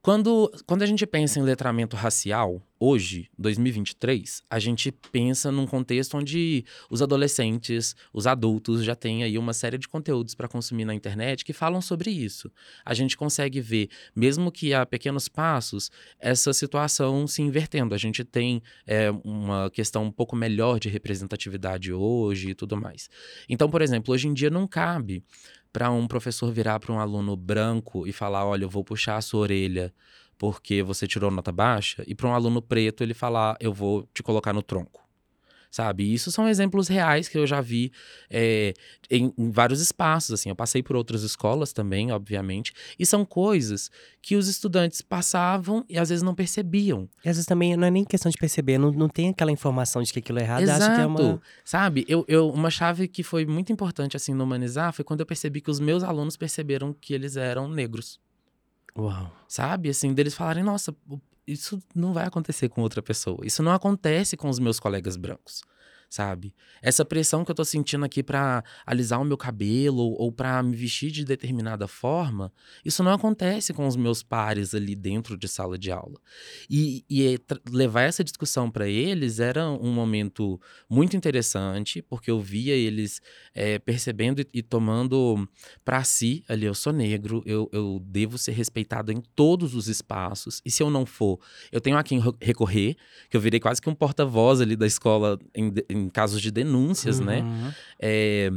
Quando, 0.00 0.50
quando 0.66 0.82
a 0.82 0.86
gente 0.86 1.06
pensa 1.06 1.38
em 1.38 1.42
letramento 1.42 1.96
racial, 1.96 2.62
hoje, 2.80 3.28
2023, 3.38 4.42
a 4.48 4.58
gente 4.58 4.92
pensa 4.92 5.50
num 5.50 5.66
contexto 5.66 6.16
onde 6.16 6.64
os 6.90 7.02
adolescentes, 7.02 7.96
os 8.12 8.26
adultos 8.26 8.84
já 8.84 8.94
têm 8.94 9.24
aí 9.24 9.36
uma 9.36 9.52
série 9.52 9.78
de 9.78 9.88
conteúdos 9.88 10.34
para 10.34 10.48
consumir 10.48 10.84
na 10.84 10.94
internet 10.94 11.44
que 11.44 11.52
falam 11.52 11.80
sobre 11.80 12.10
isso. 12.10 12.50
A 12.84 12.94
gente 12.94 13.16
consegue 13.16 13.60
ver, 13.60 13.88
mesmo 14.14 14.52
que 14.52 14.72
a 14.72 14.86
pequenos 14.86 15.28
passos, 15.28 15.90
essa 16.18 16.52
situação 16.52 17.26
se 17.26 17.42
invertendo. 17.42 17.94
A 17.94 17.98
gente 17.98 18.24
tem 18.24 18.62
é, 18.86 19.10
uma 19.24 19.70
questão 19.70 20.04
um 20.04 20.12
pouco 20.12 20.36
melhor 20.36 20.78
de 20.78 20.88
representatividade 20.88 21.92
hoje 21.92 22.50
e 22.50 22.54
tudo 22.54 22.76
mais. 22.76 23.08
Então, 23.48 23.68
por 23.68 23.82
exemplo, 23.82 24.14
hoje 24.14 24.28
em 24.28 24.34
dia 24.34 24.50
não 24.50 24.66
cabe 24.66 25.22
para 25.72 25.90
um 25.90 26.06
professor 26.06 26.50
virar 26.52 26.80
para 26.80 26.92
um 26.92 26.98
aluno 26.98 27.36
branco 27.36 28.06
e 28.06 28.12
falar: 28.12 28.44
olha, 28.46 28.64
eu 28.64 28.70
vou 28.70 28.84
puxar 28.84 29.16
a 29.16 29.20
sua 29.20 29.40
orelha 29.40 29.92
porque 30.38 30.82
você 30.82 31.06
tirou 31.06 31.30
nota 31.30 31.52
baixa, 31.52 32.02
e 32.06 32.14
para 32.14 32.28
um 32.28 32.34
aluno 32.34 32.62
preto 32.62 33.02
ele 33.02 33.12
falar: 33.14 33.56
eu 33.60 33.72
vou 33.72 34.08
te 34.14 34.22
colocar 34.22 34.52
no 34.52 34.62
tronco. 34.62 35.08
Sabe? 35.70 36.04
E 36.04 36.14
isso 36.14 36.30
são 36.30 36.48
exemplos 36.48 36.88
reais 36.88 37.28
que 37.28 37.36
eu 37.36 37.46
já 37.46 37.60
vi 37.60 37.92
é, 38.30 38.72
em, 39.10 39.32
em 39.36 39.50
vários 39.50 39.82
espaços. 39.82 40.32
Assim, 40.32 40.48
eu 40.48 40.56
passei 40.56 40.82
por 40.82 40.96
outras 40.96 41.22
escolas 41.22 41.74
também, 41.74 42.10
obviamente, 42.10 42.72
e 42.98 43.04
são 43.04 43.22
coisas 43.22 43.90
que 44.22 44.34
os 44.34 44.48
estudantes 44.48 45.02
passavam 45.02 45.84
e 45.86 45.98
às 45.98 46.08
vezes 46.08 46.22
não 46.22 46.34
percebiam. 46.34 47.06
E 47.22 47.28
às 47.28 47.36
vezes 47.36 47.44
também 47.44 47.76
não 47.76 47.86
é 47.86 47.90
nem 47.90 48.02
questão 48.02 48.30
de 48.30 48.38
perceber, 48.38 48.78
não, 48.78 48.90
não 48.90 49.10
tem 49.10 49.28
aquela 49.28 49.52
informação 49.52 50.02
de 50.02 50.10
que 50.10 50.20
aquilo 50.20 50.38
é 50.38 50.42
errado, 50.42 50.62
acha 50.70 50.94
que 50.94 51.00
é 51.02 51.06
uma. 51.06 51.42
Sabe? 51.62 52.04
Eu, 52.08 52.24
eu, 52.26 52.48
uma 52.48 52.70
chave 52.70 53.06
que 53.06 53.22
foi 53.22 53.44
muito 53.44 53.70
importante 53.70 54.16
assim 54.16 54.32
no 54.32 54.44
humanizar 54.44 54.94
foi 54.94 55.04
quando 55.04 55.20
eu 55.20 55.26
percebi 55.26 55.60
que 55.60 55.70
os 55.70 55.80
meus 55.80 56.02
alunos 56.02 56.34
perceberam 56.34 56.94
que 56.98 57.12
eles 57.12 57.36
eram 57.36 57.68
negros. 57.68 58.18
Uau. 58.98 59.30
Sabe? 59.46 59.88
Assim, 59.88 60.12
deles 60.12 60.34
falarem, 60.34 60.62
nossa, 60.62 60.94
isso 61.46 61.78
não 61.94 62.12
vai 62.12 62.26
acontecer 62.26 62.68
com 62.68 62.82
outra 62.82 63.00
pessoa. 63.00 63.38
Isso 63.44 63.62
não 63.62 63.72
acontece 63.72 64.36
com 64.36 64.48
os 64.48 64.58
meus 64.58 64.80
colegas 64.80 65.16
brancos. 65.16 65.62
Sabe? 66.10 66.54
Essa 66.80 67.04
pressão 67.04 67.44
que 67.44 67.50
eu 67.50 67.54
tô 67.54 67.64
sentindo 67.64 68.02
aqui 68.02 68.22
pra 68.22 68.64
alisar 68.86 69.20
o 69.20 69.24
meu 69.24 69.36
cabelo 69.36 70.14
ou, 70.18 70.32
para 70.32 70.62
me 70.62 70.74
vestir 70.74 71.10
de 71.10 71.22
determinada 71.22 71.86
forma, 71.86 72.50
isso 72.82 73.02
não 73.02 73.12
acontece 73.12 73.74
com 73.74 73.86
os 73.86 73.94
meus 73.94 74.22
pares 74.22 74.74
ali 74.74 74.96
dentro 74.96 75.36
de 75.36 75.46
sala 75.46 75.76
de 75.76 75.90
aula. 75.92 76.18
E, 76.70 77.04
e 77.10 77.38
levar 77.70 78.02
essa 78.02 78.24
discussão 78.24 78.70
para 78.70 78.88
eles 78.88 79.38
era 79.38 79.68
um 79.68 79.92
momento 79.92 80.58
muito 80.88 81.14
interessante, 81.14 82.00
porque 82.00 82.30
eu 82.30 82.40
via 82.40 82.74
eles 82.74 83.20
é, 83.54 83.78
percebendo 83.78 84.40
e, 84.40 84.46
e 84.54 84.62
tomando 84.62 85.46
para 85.84 86.02
si, 86.04 86.42
ali, 86.48 86.64
eu 86.64 86.74
sou 86.74 86.92
negro, 86.92 87.42
eu, 87.44 87.68
eu 87.70 88.00
devo 88.02 88.38
ser 88.38 88.52
respeitado 88.52 89.12
em 89.12 89.20
todos 89.36 89.74
os 89.74 89.88
espaços, 89.88 90.62
e 90.64 90.70
se 90.70 90.82
eu 90.82 90.88
não 90.88 91.04
for, 91.04 91.38
eu 91.70 91.82
tenho 91.82 91.98
a 91.98 92.02
quem 92.02 92.18
recorrer, 92.40 92.96
que 93.28 93.36
eu 93.36 93.40
virei 93.40 93.60
quase 93.60 93.82
que 93.82 93.90
um 93.90 93.94
porta-voz 93.94 94.62
ali 94.62 94.74
da 94.74 94.86
escola 94.86 95.38
em, 95.54 95.72
em 95.88 95.97
casos 96.06 96.42
de 96.42 96.50
denúncias, 96.50 97.18
uhum. 97.18 97.26
né? 97.26 97.74
É, 97.98 98.50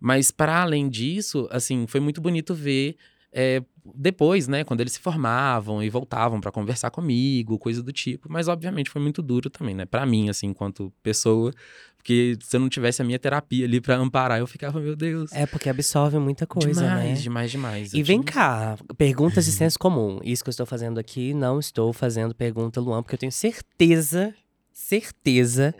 mas 0.00 0.32
para 0.32 0.60
além 0.60 0.88
disso, 0.88 1.48
assim, 1.50 1.86
foi 1.86 2.00
muito 2.00 2.20
bonito 2.20 2.54
ver 2.54 2.96
é, 3.32 3.62
depois, 3.94 4.46
né, 4.46 4.62
quando 4.62 4.80
eles 4.80 4.92
se 4.92 5.00
formavam 5.00 5.82
e 5.82 5.88
voltavam 5.88 6.40
para 6.40 6.52
conversar 6.52 6.90
comigo, 6.90 7.58
coisa 7.58 7.82
do 7.82 7.92
tipo. 7.92 8.30
Mas 8.30 8.46
obviamente 8.46 8.90
foi 8.90 9.00
muito 9.00 9.22
duro 9.22 9.48
também, 9.48 9.74
né? 9.74 9.86
Para 9.86 10.04
mim, 10.04 10.28
assim, 10.28 10.48
enquanto 10.48 10.92
pessoa, 11.02 11.50
porque 11.96 12.36
se 12.42 12.56
eu 12.56 12.60
não 12.60 12.68
tivesse 12.68 13.00
a 13.00 13.04
minha 13.04 13.18
terapia 13.18 13.64
ali 13.64 13.80
para 13.80 13.96
amparar, 13.96 14.38
eu 14.38 14.46
ficava, 14.46 14.78
meu 14.80 14.94
Deus. 14.94 15.32
É 15.32 15.46
porque 15.46 15.70
absorve 15.70 16.18
muita 16.18 16.46
coisa, 16.46 16.82
demais, 16.82 17.04
né? 17.04 17.14
Demais, 17.14 17.50
demais, 17.50 17.94
E 17.94 18.02
vem 18.02 18.22
cá, 18.22 18.76
perguntas 18.98 19.46
de 19.46 19.52
senso 19.52 19.78
comum. 19.78 20.20
Isso 20.22 20.44
que 20.44 20.48
eu 20.48 20.52
estou 20.52 20.66
fazendo 20.66 20.98
aqui, 20.98 21.32
não 21.32 21.58
estou 21.58 21.92
fazendo 21.92 22.34
pergunta, 22.34 22.80
Luan, 22.80 23.02
porque 23.02 23.14
eu 23.14 23.20
tenho 23.20 23.32
certeza, 23.32 24.34
certeza 24.72 25.74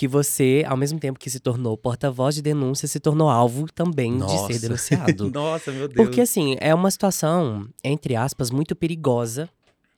que 0.00 0.08
você, 0.08 0.64
ao 0.66 0.78
mesmo 0.78 0.98
tempo 0.98 1.18
que 1.18 1.28
se 1.28 1.38
tornou 1.38 1.76
porta-voz 1.76 2.34
de 2.34 2.40
denúncia, 2.40 2.88
se 2.88 2.98
tornou 2.98 3.28
alvo 3.28 3.70
também 3.70 4.10
Nossa. 4.10 4.46
de 4.46 4.54
ser 4.54 4.60
denunciado. 4.62 5.28
Nossa, 5.30 5.70
meu 5.70 5.86
Deus. 5.86 5.94
Porque, 5.94 6.22
assim, 6.22 6.56
é 6.58 6.74
uma 6.74 6.90
situação, 6.90 7.68
entre 7.84 8.16
aspas, 8.16 8.50
muito 8.50 8.74
perigosa 8.74 9.46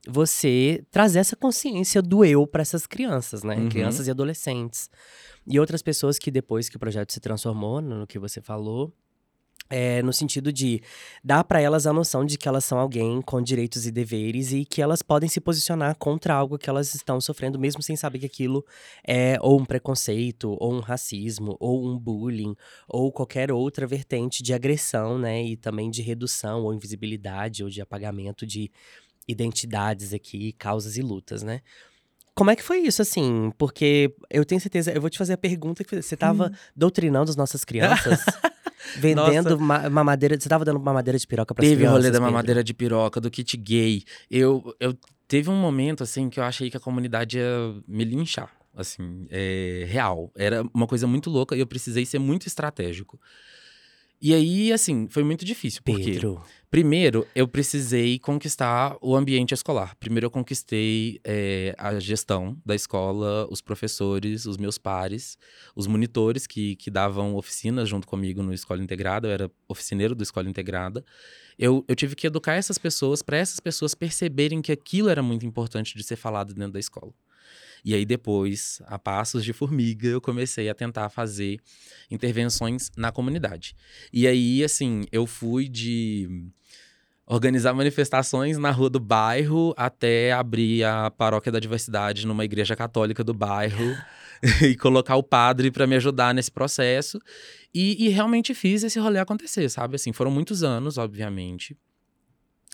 você 0.05 0.85
trazer 0.91 1.21
essa 1.21 1.37
consciência 1.37 2.03
do 2.03 2.25
eu 2.25 2.45
para 2.49 2.63
essas 2.63 2.85
crianças, 2.85 3.45
né? 3.45 3.55
Uhum. 3.55 3.69
Crianças 3.69 4.09
e 4.09 4.11
adolescentes. 4.11 4.91
E 5.47 5.61
outras 5.61 5.83
pessoas 5.83 6.19
que 6.19 6.33
depois 6.33 6.69
que 6.69 6.75
o 6.75 6.81
projeto 6.81 7.13
se 7.13 7.21
transformou, 7.21 7.81
no 7.81 8.05
que 8.05 8.19
você 8.19 8.41
falou, 8.41 8.93
é, 9.75 10.03
no 10.03 10.13
sentido 10.13 10.53
de 10.53 10.83
dar 11.25 11.43
para 11.45 11.59
elas 11.59 11.87
a 11.87 11.93
noção 11.95 12.27
de 12.27 12.37
que 12.37 12.47
elas 12.47 12.63
são 12.63 12.79
alguém 12.79 13.23
com 13.23 13.41
direitos 13.41 13.87
e 13.87 13.91
deveres 13.91 14.53
e 14.53 14.67
que 14.67 14.83
elas 14.83 15.01
podem 15.01 15.31
se 15.31 15.41
posicionar 15.41 15.97
contra 15.97 16.35
algo 16.35 16.59
que 16.59 16.69
elas 16.69 16.95
estão 16.95 17.19
sofrendo, 17.23 17.59
mesmo 17.59 17.83
sem 17.83 17.97
saber 17.97 18.19
que 18.19 18.27
aquilo 18.27 18.63
é 19.03 19.39
ou 19.41 19.59
um 19.59 19.65
preconceito, 19.65 20.55
ou 20.61 20.75
um 20.75 20.81
racismo, 20.81 21.57
ou 21.59 21.87
um 21.89 21.99
bullying, 21.99 22.55
ou 22.87 23.11
qualquer 23.11 23.51
outra 23.51 23.87
vertente 23.87 24.43
de 24.43 24.53
agressão, 24.53 25.19
né? 25.19 25.43
E 25.43 25.57
também 25.57 25.91
de 25.91 26.03
redução 26.03 26.65
ou 26.65 26.75
invisibilidade 26.75 27.65
ou 27.65 27.71
de 27.71 27.81
apagamento 27.81 28.47
de 28.47 28.71
identidades 29.27 30.13
aqui, 30.13 30.53
causas 30.53 30.97
e 30.99 31.03
lutas, 31.03 31.43
né? 31.43 31.63
Como 32.35 32.51
é 32.51 32.57
que 32.57 32.63
foi 32.63 32.79
isso, 32.81 33.01
assim? 33.03 33.53
Porque 33.57 34.15
eu 34.31 34.45
tenho 34.45 34.61
certeza, 34.61 34.91
eu 34.93 35.01
vou 35.01 35.09
te 35.11 35.19
fazer 35.19 35.35
a 35.35 35.39
pergunta 35.39 35.85
que 35.85 36.03
você 36.03 36.15
estava 36.15 36.49
Hum. 36.49 36.55
doutrinando 36.75 37.31
as 37.31 37.37
nossas 37.37 37.63
crianças, 37.65 38.21
vendendo 38.97 39.59
ma- 39.59 39.89
mamadeira, 39.89 40.35
você 40.35 40.47
estava 40.47 40.65
dando 40.65 40.81
mamadeira 40.81 41.19
de 41.19 41.27
piroca 41.27 41.55
para 41.55 41.65
Teve 41.65 41.87
o 41.87 41.91
rolê 41.91 42.05
da 42.05 42.13
Pedro? 42.13 42.23
mamadeira 42.23 42.65
de 42.65 42.75
piroca, 42.75 43.21
do 43.21 43.31
kit 43.31 43.57
gay. 43.57 44.03
Eu, 44.31 44.75
eu 44.81 44.97
teve 45.29 45.49
um 45.51 45.57
momento, 45.57 46.03
assim, 46.03 46.29
que 46.29 46.39
eu 46.41 46.45
achei 46.45 46.71
que 46.71 46.77
a 46.77 46.81
comunidade 46.81 47.39
ia 47.39 47.75
me 47.87 48.05
linchar. 48.05 48.51
Assim, 48.75 49.27
é, 49.31 49.85
real. 49.89 50.31
Era 50.35 50.65
uma 50.73 50.87
coisa 50.87 51.07
muito 51.07 51.29
louca 51.29 51.55
e 51.55 51.61
eu 51.61 51.67
precisei 51.67 52.07
ser 52.07 52.19
muito 52.19 52.47
estratégico. 52.47 53.21
E 54.25 54.33
aí, 54.33 54.73
assim, 54.73 55.09
foi 55.09 55.25
muito 55.25 55.45
difícil. 55.45 55.83
Porque, 55.85 56.05
Pedro, 56.05 56.41
primeiro, 56.71 57.27
eu 57.35 57.49
precisei 57.49 58.21
conquistar 58.21 58.97
o 59.03 59.17
ambiente 59.17 59.53
escolar. 59.53 59.97
Primeiro, 59.97 60.27
eu 60.27 60.31
conquistei 60.31 61.21
é, 61.25 61.75
a 61.77 61.99
gestão 61.99 62.57
da 62.65 62.73
escola, 62.73 63.49
os 63.51 63.61
professores, 63.61 64.47
os 64.47 64.57
meus 64.57 64.79
pares, 64.79 65.37
os 65.75 65.89
monitores 65.89 66.47
que, 66.47 66.77
que 66.77 66.89
davam 66.89 67.35
oficinas 67.35 67.89
junto 67.89 68.07
comigo 68.07 68.45
no 68.45 68.55
Escola 68.55 68.81
Integrada. 68.81 69.27
Eu 69.27 69.33
era 69.33 69.51
oficineiro 69.67 70.15
do 70.15 70.23
Escola 70.23 70.49
Integrada. 70.49 71.05
Eu, 71.59 71.85
eu 71.89 71.97
tive 71.97 72.15
que 72.15 72.29
educar 72.29 72.55
essas 72.55 72.79
pessoas 72.79 73.23
para 73.23 73.37
essas 73.37 73.59
pessoas 73.59 73.93
perceberem 73.93 74.63
que 74.63 74.71
aquilo 74.71 75.09
era 75.09 75.21
muito 75.21 75.45
importante 75.45 75.97
de 75.97 76.05
ser 76.05 76.15
falado 76.15 76.55
dentro 76.55 76.75
da 76.75 76.79
escola. 76.79 77.13
E 77.85 77.95
aí 77.95 78.05
depois, 78.05 78.81
a 78.87 78.99
passos 78.99 79.45
de 79.45 79.53
formiga, 79.53 80.07
eu 80.07 80.21
comecei 80.21 80.69
a 80.69 80.75
tentar 80.75 81.09
fazer 81.09 81.59
intervenções 82.11 82.91
na 82.97 83.11
comunidade. 83.11 83.75
E 84.13 84.27
aí, 84.27 84.63
assim, 84.63 85.05
eu 85.11 85.27
fui 85.27 85.69
de 85.69 86.29
organizar 87.27 87.73
manifestações 87.73 88.59
na 88.59 88.71
rua 88.71 88.91
do 88.91 89.01
bairro 89.01 89.73
até 89.77 90.33
abrir 90.33 90.85
a 90.85 91.11
paróquia 91.11 91.51
da 91.51 91.59
diversidade 91.59 92.27
numa 92.27 92.45
igreja 92.45 92.77
católica 92.77 93.25
do 93.25 93.33
bairro 93.33 93.97
e 94.63 94.77
colocar 94.77 95.17
o 95.17 95.23
padre 95.23 95.71
para 95.71 95.87
me 95.87 95.97
ajudar 95.97 96.35
nesse 96.35 96.51
processo. 96.51 97.19
E, 97.75 98.07
e 98.07 98.09
realmente 98.11 98.55
fiz 98.55 98.83
esse 98.83 98.99
rolê 98.99 99.19
acontecer, 99.19 99.69
sabe? 99.69 99.97
Assim, 99.97 100.13
foram 100.13 100.31
muitos 100.31 100.63
anos, 100.63 100.99
obviamente. 100.99 101.77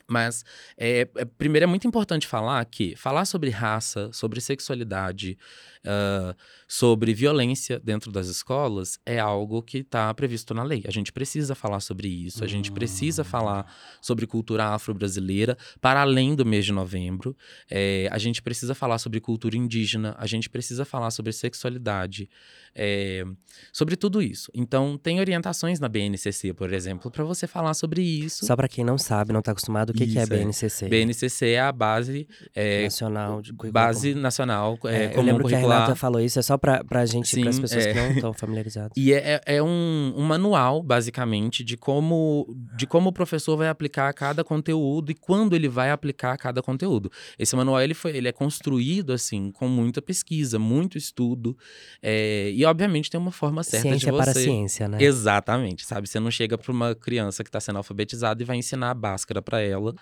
Mas, 0.08 0.44
é, 0.76 1.04
primeiro, 1.36 1.64
é 1.64 1.66
muito 1.66 1.86
importante 1.86 2.26
falar 2.26 2.64
que 2.64 2.96
falar 2.96 3.26
sobre 3.26 3.50
raça, 3.50 4.10
sobre 4.12 4.40
sexualidade, 4.40 5.38
uh, 5.84 6.34
sobre 6.70 7.14
violência 7.14 7.80
dentro 7.80 8.12
das 8.12 8.28
escolas 8.28 9.00
é 9.06 9.18
algo 9.18 9.62
que 9.62 9.78
está 9.78 10.12
previsto 10.12 10.52
na 10.52 10.62
lei. 10.62 10.84
A 10.86 10.90
gente 10.90 11.10
precisa 11.10 11.54
falar 11.54 11.80
sobre 11.80 12.08
isso, 12.08 12.44
a 12.44 12.46
gente 12.46 12.70
precisa 12.70 13.24
falar 13.24 13.64
hum. 13.64 13.98
sobre 14.02 14.26
cultura 14.26 14.66
afro-brasileira 14.66 15.56
para 15.80 16.02
além 16.02 16.34
do 16.34 16.44
mês 16.44 16.66
de 16.66 16.72
novembro. 16.72 17.34
É, 17.70 18.06
a 18.12 18.18
gente 18.18 18.42
precisa 18.42 18.74
falar 18.74 18.98
sobre 18.98 19.18
cultura 19.18 19.56
indígena, 19.56 20.14
a 20.18 20.26
gente 20.26 20.50
precisa 20.50 20.84
falar 20.84 21.10
sobre 21.10 21.32
sexualidade, 21.32 22.28
é, 22.74 23.24
sobre 23.72 23.96
tudo 23.96 24.20
isso. 24.20 24.50
Então, 24.54 24.98
tem 24.98 25.20
orientações 25.20 25.80
na 25.80 25.88
BNCC, 25.88 26.52
por 26.52 26.70
exemplo, 26.74 27.10
para 27.10 27.24
você 27.24 27.46
falar 27.46 27.72
sobre 27.72 28.02
isso. 28.02 28.44
Só 28.44 28.54
para 28.54 28.68
quem 28.68 28.84
não 28.84 28.98
sabe, 28.98 29.32
não 29.32 29.40
está 29.40 29.52
acostumado, 29.52 29.90
o 29.90 29.94
que, 29.94 30.06
que 30.06 30.18
é 30.18 30.26
BNCC? 30.26 30.84
É. 30.84 30.88
BNCC 30.88 31.46
é 31.52 31.60
a 31.60 31.72
base 31.72 32.28
é, 32.54 32.82
nacional 32.82 33.40
de. 33.40 33.52
Base 33.72 34.14
nacional 34.14 34.78
é, 34.84 35.06
é, 35.06 35.16
eu 35.16 35.22
lembro 35.22 35.48
que 35.48 35.54
a 35.54 35.58
Renata 35.58 35.94
falou 35.94 36.20
isso, 36.20 36.38
é 36.38 36.42
só 36.42 36.57
para 36.58 36.82
a 36.90 37.06
gente, 37.06 37.40
para 37.40 37.50
as 37.50 37.58
pessoas 37.58 37.86
que 37.86 37.94
não 37.94 38.10
estão 38.10 38.32
familiarizadas. 38.34 38.92
E 38.96 39.12
é, 39.12 39.40
é 39.46 39.62
um, 39.62 40.14
um 40.16 40.22
manual, 40.22 40.82
basicamente, 40.82 41.64
de 41.64 41.76
como, 41.76 42.46
de 42.76 42.86
como 42.86 43.10
o 43.10 43.12
professor 43.12 43.56
vai 43.56 43.68
aplicar 43.68 44.12
cada 44.12 44.42
conteúdo 44.44 45.10
e 45.10 45.14
quando 45.14 45.54
ele 45.54 45.68
vai 45.68 45.90
aplicar 45.90 46.36
cada 46.36 46.62
conteúdo. 46.62 47.10
Esse 47.38 47.54
manual 47.56 47.80
ele 47.80 47.94
foi, 47.94 48.16
ele 48.16 48.28
é 48.28 48.32
construído 48.32 49.12
assim 49.12 49.50
com 49.50 49.68
muita 49.68 50.02
pesquisa, 50.02 50.58
muito 50.58 50.98
estudo 50.98 51.56
é, 52.02 52.50
e 52.52 52.64
obviamente 52.64 53.10
tem 53.10 53.20
uma 53.20 53.32
forma 53.32 53.62
certa 53.62 53.88
ciência 53.88 54.06
de 54.06 54.16
você. 54.16 54.22
para 54.24 54.34
ciência, 54.34 54.88
né? 54.88 54.98
Exatamente, 55.00 55.86
sabe? 55.86 56.08
Você 56.08 56.20
não 56.20 56.30
chega 56.30 56.56
para 56.58 56.72
uma 56.72 56.94
criança 56.94 57.42
que 57.42 57.48
está 57.48 57.60
sendo 57.60 57.76
alfabetizada 57.76 58.42
e 58.42 58.46
vai 58.46 58.56
ensinar 58.56 58.90
a 58.90 58.94
báscara 58.94 59.40
para 59.42 59.60
ela, 59.60 59.94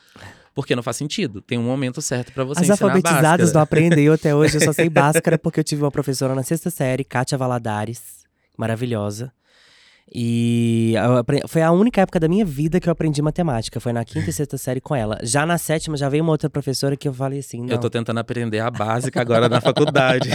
porque 0.56 0.74
não 0.74 0.82
faz 0.82 0.96
sentido. 0.96 1.42
Tem 1.42 1.58
um 1.58 1.62
momento 1.64 2.00
certo 2.00 2.32
para 2.32 2.42
você 2.42 2.62
As 2.62 2.70
ensinar 2.70 2.88
alfabetizadas 2.88 3.52
não 3.52 3.60
aprendem 3.60 4.08
até 4.08 4.34
hoje. 4.34 4.56
Eu 4.56 4.62
só 4.62 4.72
sei 4.72 4.88
báscara 4.88 5.36
porque 5.36 5.60
eu 5.60 5.64
tive 5.64 5.82
uma 5.82 5.90
professora 5.90 6.34
na 6.34 6.42
sexta 6.42 6.70
série, 6.70 7.04
Kátia 7.04 7.36
Valadares, 7.36 8.24
maravilhosa. 8.56 9.30
E 10.10 10.94
foi 11.46 11.60
a 11.60 11.70
única 11.70 12.00
época 12.00 12.18
da 12.18 12.26
minha 12.26 12.44
vida 12.44 12.80
que 12.80 12.88
eu 12.88 12.92
aprendi 12.92 13.20
matemática. 13.20 13.78
Foi 13.78 13.92
na 13.92 14.02
quinta 14.02 14.30
e 14.30 14.32
sexta 14.32 14.56
série 14.56 14.80
com 14.80 14.94
ela. 14.96 15.18
Já 15.22 15.44
na 15.44 15.58
sétima, 15.58 15.94
já 15.94 16.08
veio 16.08 16.22
uma 16.22 16.32
outra 16.32 16.48
professora 16.48 16.96
que 16.96 17.06
eu 17.06 17.12
falei 17.12 17.40
assim. 17.40 17.60
Não. 17.60 17.74
Eu 17.74 17.78
tô 17.78 17.90
tentando 17.90 18.18
aprender 18.18 18.60
a 18.60 18.70
básica 18.70 19.20
agora 19.20 19.50
na 19.50 19.60
faculdade. 19.60 20.30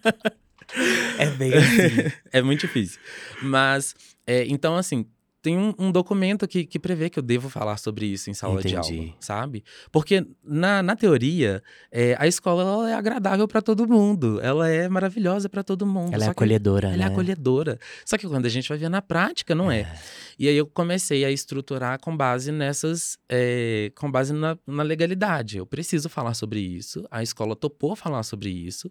é 1.18 1.26
bem 1.26 1.52
assim. 1.52 2.12
é 2.32 2.40
muito 2.40 2.60
difícil. 2.60 2.98
Mas, 3.42 3.94
é, 4.26 4.46
então, 4.46 4.74
assim, 4.74 5.04
tem 5.44 5.58
um, 5.58 5.74
um, 5.78 5.92
documento 5.92 6.48
que, 6.48 6.64
que 6.64 6.78
prevê 6.78 7.10
que 7.10 7.18
eu 7.18 7.22
devo 7.22 7.50
falar 7.50 7.76
sobre 7.76 8.06
isso 8.06 8.30
em 8.30 8.34
sala 8.34 8.60
Entendi. 8.60 8.68
de 8.70 8.76
aula, 8.76 9.12
sabe? 9.20 9.62
Porque 9.92 10.26
na, 10.42 10.82
na 10.82 10.96
teoria, 10.96 11.62
é, 11.92 12.16
a 12.18 12.26
escola 12.26 12.90
é 12.90 12.94
agradável 12.94 13.46
para 13.46 13.60
todo 13.60 13.86
mundo, 13.86 14.40
ela 14.40 14.70
é 14.70 14.88
maravilhosa 14.88 15.46
para 15.46 15.62
todo 15.62 15.84
mundo. 15.84 16.14
Ela 16.14 16.24
é 16.24 16.28
acolhedora, 16.28 16.88
ela, 16.88 16.96
né? 16.96 17.02
Ela 17.02 17.10
é 17.10 17.12
acolhedora. 17.12 17.78
Só 18.06 18.16
que 18.16 18.26
quando 18.26 18.46
a 18.46 18.48
gente 18.48 18.66
vai 18.66 18.78
ver 18.78 18.88
na 18.88 19.02
prática, 19.02 19.54
não 19.54 19.70
é. 19.70 19.80
é. 19.80 19.98
E 20.38 20.48
aí 20.48 20.56
eu 20.56 20.66
comecei 20.66 21.26
a 21.26 21.30
estruturar 21.30 22.00
com 22.00 22.16
base 22.16 22.50
nessas, 22.50 23.18
é, 23.28 23.92
com 23.94 24.10
base 24.10 24.32
na, 24.32 24.56
na 24.66 24.82
legalidade. 24.82 25.58
Eu 25.58 25.66
preciso 25.66 26.08
falar 26.08 26.32
sobre 26.32 26.58
isso. 26.60 27.06
A 27.10 27.22
escola 27.22 27.54
topou 27.54 27.94
falar 27.94 28.22
sobre 28.22 28.48
isso. 28.48 28.90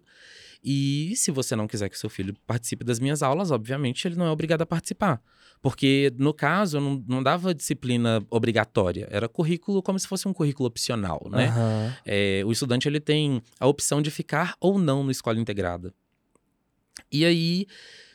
E 0.64 1.12
se 1.14 1.30
você 1.30 1.54
não 1.54 1.66
quiser 1.66 1.90
que 1.90 1.98
seu 1.98 2.08
filho 2.08 2.34
participe 2.46 2.84
das 2.84 2.98
minhas 2.98 3.22
aulas, 3.22 3.50
obviamente 3.50 4.08
ele 4.08 4.16
não 4.16 4.24
é 4.24 4.30
obrigado 4.30 4.62
a 4.62 4.66
participar. 4.66 5.20
Porque, 5.60 6.12
no 6.18 6.32
caso, 6.32 6.78
eu 6.78 6.80
não, 6.80 7.04
não 7.06 7.22
dava 7.22 7.54
disciplina 7.54 8.22
obrigatória. 8.30 9.06
Era 9.10 9.28
currículo 9.28 9.82
como 9.82 9.98
se 9.98 10.06
fosse 10.06 10.26
um 10.26 10.32
currículo 10.32 10.66
opcional, 10.66 11.26
né? 11.30 11.48
Uhum. 11.48 11.92
É, 12.04 12.42
o 12.44 12.52
estudante 12.52 12.88
ele 12.88 13.00
tem 13.00 13.42
a 13.58 13.66
opção 13.66 14.02
de 14.02 14.10
ficar 14.10 14.54
ou 14.60 14.78
não 14.78 15.04
no 15.04 15.10
escola 15.10 15.38
integrada. 15.38 15.92
E 17.10 17.24
aí. 17.24 17.66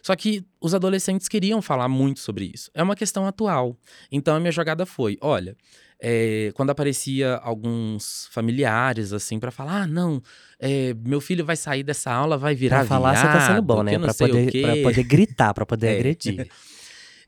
Só 0.02 0.16
que 0.16 0.46
os 0.62 0.74
adolescentes 0.74 1.28
queriam 1.28 1.62
falar 1.62 1.90
muito 1.90 2.20
sobre 2.20 2.50
isso. 2.54 2.72
É 2.74 2.82
uma 2.82 2.96
questão 2.96 3.28
atual. 3.28 3.76
Então 4.12 4.36
a 4.36 4.40
minha 4.40 4.52
jogada 4.52 4.86
foi: 4.86 5.18
olha, 5.20 5.58
é, 6.02 6.52
quando 6.56 6.70
aparecia 6.70 7.36
alguns 7.38 8.28
familiares, 8.32 9.12
assim, 9.12 9.38
para 9.38 9.52
falar: 9.52 9.82
ah, 9.84 9.88
não, 9.88 10.22
é, 10.58 10.94
meu 11.06 11.20
filho 11.20 11.44
vai 11.46 11.58
sair 11.58 11.84
dessa 11.84 12.12
aula, 12.12 12.38
vai 12.38 12.56
virar. 12.56 12.80
Pra 12.80 12.88
falar, 12.88 13.12
viado, 13.14 13.26
você 13.26 13.38
tá 13.38 13.48
sendo 13.48 13.62
bom, 13.62 13.84
né? 13.84 14.00
Pra 14.00 14.14
poder, 14.14 14.62
pra 14.62 14.76
poder 14.78 15.04
gritar, 15.04 15.54
pra 15.54 15.66
poder 15.66 15.88
é. 15.92 15.96
agredir. 15.96 16.48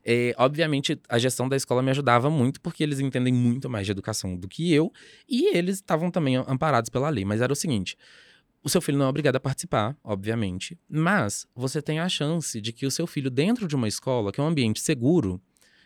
É, 0.04 0.34
obviamente, 0.38 0.98
a 1.06 1.18
gestão 1.18 1.48
da 1.48 1.56
escola 1.56 1.82
me 1.82 1.90
ajudava 1.90 2.30
muito, 2.30 2.60
porque 2.62 2.82
eles 2.82 2.98
entendem 2.98 3.34
muito 3.34 3.68
mais 3.68 3.84
de 3.84 3.92
educação 3.92 4.34
do 4.34 4.48
que 4.48 4.72
eu, 4.72 4.90
e 5.28 5.54
eles 5.54 5.76
estavam 5.76 6.10
também 6.10 6.36
amparados 6.36 6.88
pela 6.88 7.10
lei. 7.10 7.26
Mas 7.26 7.42
era 7.42 7.52
o 7.52 7.56
seguinte: 7.56 7.94
o 8.64 8.70
seu 8.70 8.80
filho 8.80 8.96
não 8.96 9.04
é 9.04 9.08
obrigado 9.08 9.36
a 9.36 9.40
participar, 9.40 9.94
obviamente, 10.02 10.78
mas 10.88 11.46
você 11.54 11.82
tem 11.82 12.00
a 12.00 12.08
chance 12.08 12.58
de 12.58 12.72
que 12.72 12.86
o 12.86 12.90
seu 12.90 13.06
filho, 13.06 13.30
dentro 13.30 13.68
de 13.68 13.76
uma 13.76 13.86
escola, 13.86 14.32
que 14.32 14.40
é 14.40 14.42
um 14.42 14.46
ambiente 14.46 14.80
seguro, 14.80 15.38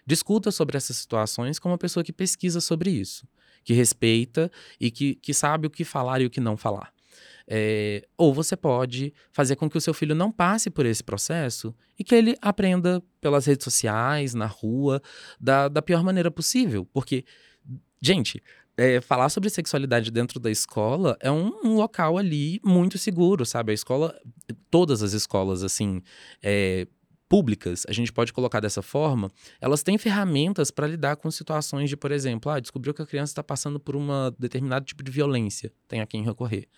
discuta 0.06 0.50
sobre 0.50 0.76
essas 0.76 0.96
situações 0.96 1.58
com 1.58 1.68
uma 1.68 1.78
pessoa 1.78 2.04
que 2.04 2.12
pesquisa 2.12 2.60
sobre 2.60 2.90
isso, 2.90 3.26
que 3.64 3.74
respeita 3.74 4.50
e 4.80 4.90
que, 4.90 5.16
que 5.16 5.34
sabe 5.34 5.66
o 5.66 5.70
que 5.70 5.84
falar 5.84 6.20
e 6.20 6.26
o 6.26 6.30
que 6.30 6.40
não 6.40 6.56
falar. 6.56 6.94
É, 7.48 8.06
ou 8.18 8.34
você 8.34 8.56
pode 8.56 9.12
fazer 9.30 9.54
com 9.54 9.70
que 9.70 9.78
o 9.78 9.80
seu 9.80 9.94
filho 9.94 10.14
não 10.14 10.32
passe 10.32 10.68
por 10.68 10.84
esse 10.84 11.02
processo 11.02 11.74
e 11.98 12.02
que 12.02 12.14
ele 12.14 12.36
aprenda 12.42 13.02
pelas 13.20 13.46
redes 13.46 13.64
sociais, 13.64 14.34
na 14.34 14.46
rua, 14.46 15.00
da, 15.40 15.68
da 15.68 15.80
pior 15.80 16.02
maneira 16.02 16.30
possível. 16.30 16.84
Porque, 16.92 17.24
gente, 18.02 18.42
é, 18.76 19.00
falar 19.00 19.28
sobre 19.28 19.48
sexualidade 19.48 20.10
dentro 20.10 20.38
da 20.38 20.50
escola 20.50 21.16
é 21.20 21.30
um, 21.30 21.52
um, 21.64 21.76
local 21.76 22.18
ali 22.18 22.60
muito 22.64 22.98
seguro, 22.98 23.46
sabe? 23.46 23.70
A 23.70 23.74
escola, 23.74 24.14
todas 24.70 25.02
as 25.02 25.12
escolas, 25.12 25.62
assim, 25.62 26.02
é, 26.42 26.86
públicas, 27.28 27.84
a 27.88 27.92
gente 27.92 28.12
pode 28.12 28.32
colocar 28.32 28.60
dessa 28.60 28.82
forma, 28.82 29.30
elas 29.60 29.82
têm 29.82 29.98
ferramentas 29.98 30.70
para 30.70 30.86
lidar 30.86 31.16
com 31.16 31.30
situações 31.30 31.90
de, 31.90 31.96
por 31.96 32.12
exemplo, 32.12 32.50
ah, 32.50 32.60
descobriu 32.60 32.94
que 32.94 33.02
a 33.02 33.06
criança 33.06 33.32
está 33.32 33.42
passando 33.42 33.80
por 33.80 33.96
um 33.96 34.06
determinado 34.38 34.84
tipo 34.84 35.02
de 35.02 35.10
violência, 35.10 35.72
tem 35.88 36.00
a 36.00 36.06
quem 36.06 36.22
recorrer. 36.22 36.68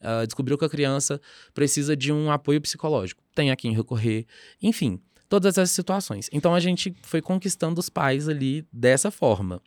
Uh, 0.00 0.26
descobriu 0.26 0.58
que 0.58 0.64
a 0.64 0.68
criança 0.68 1.20
precisa 1.54 1.96
de 1.96 2.12
um 2.12 2.30
apoio 2.30 2.60
psicológico, 2.60 3.22
tem 3.34 3.52
a 3.52 3.56
quem 3.56 3.72
recorrer. 3.72 4.26
Enfim, 4.60 5.00
todas 5.28 5.56
essas 5.56 5.70
situações. 5.70 6.28
Então 6.32 6.54
a 6.54 6.60
gente 6.60 6.94
foi 7.02 7.22
conquistando 7.22 7.78
os 7.78 7.88
pais 7.88 8.28
ali 8.28 8.66
dessa 8.72 9.10
forma. 9.10 9.62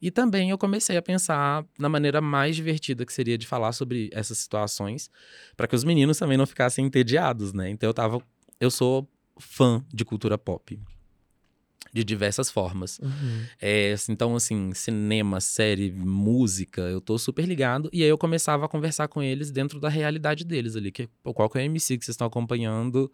E 0.00 0.10
também 0.10 0.50
eu 0.50 0.56
comecei 0.56 0.96
a 0.96 1.02
pensar 1.02 1.64
na 1.78 1.88
maneira 1.88 2.20
mais 2.20 2.56
divertida 2.56 3.04
que 3.04 3.12
seria 3.12 3.36
de 3.36 3.46
falar 3.46 3.72
sobre 3.72 4.08
essas 4.12 4.38
situações, 4.38 5.10
para 5.56 5.66
que 5.66 5.74
os 5.74 5.84
meninos 5.84 6.18
também 6.18 6.38
não 6.38 6.46
ficassem 6.46 6.86
entediados, 6.86 7.52
né? 7.52 7.68
Então 7.68 7.88
eu 7.88 7.94
tava 7.94 8.22
eu 8.58 8.70
sou 8.70 9.08
fã 9.40 9.84
de 9.92 10.04
cultura 10.04 10.38
pop 10.38 10.78
de 11.92 12.04
diversas 12.04 12.50
formas. 12.50 12.98
Uhum. 13.00 13.44
É, 13.60 13.94
então, 14.08 14.36
assim, 14.36 14.72
cinema, 14.74 15.40
série, 15.40 15.90
música, 15.90 16.82
eu 16.82 17.00
tô 17.00 17.18
super 17.18 17.44
ligado. 17.44 17.90
E 17.92 18.02
aí 18.02 18.08
eu 18.08 18.18
começava 18.18 18.66
a 18.66 18.68
conversar 18.68 19.08
com 19.08 19.22
eles 19.22 19.50
dentro 19.50 19.80
da 19.80 19.88
realidade 19.88 20.44
deles 20.44 20.76
ali. 20.76 20.92
Que, 20.92 21.08
qual 21.34 21.48
que 21.48 21.58
é 21.58 21.62
a 21.62 21.64
MC 21.64 21.98
que 21.98 22.04
vocês 22.04 22.14
estão 22.14 22.26
acompanhando, 22.26 23.10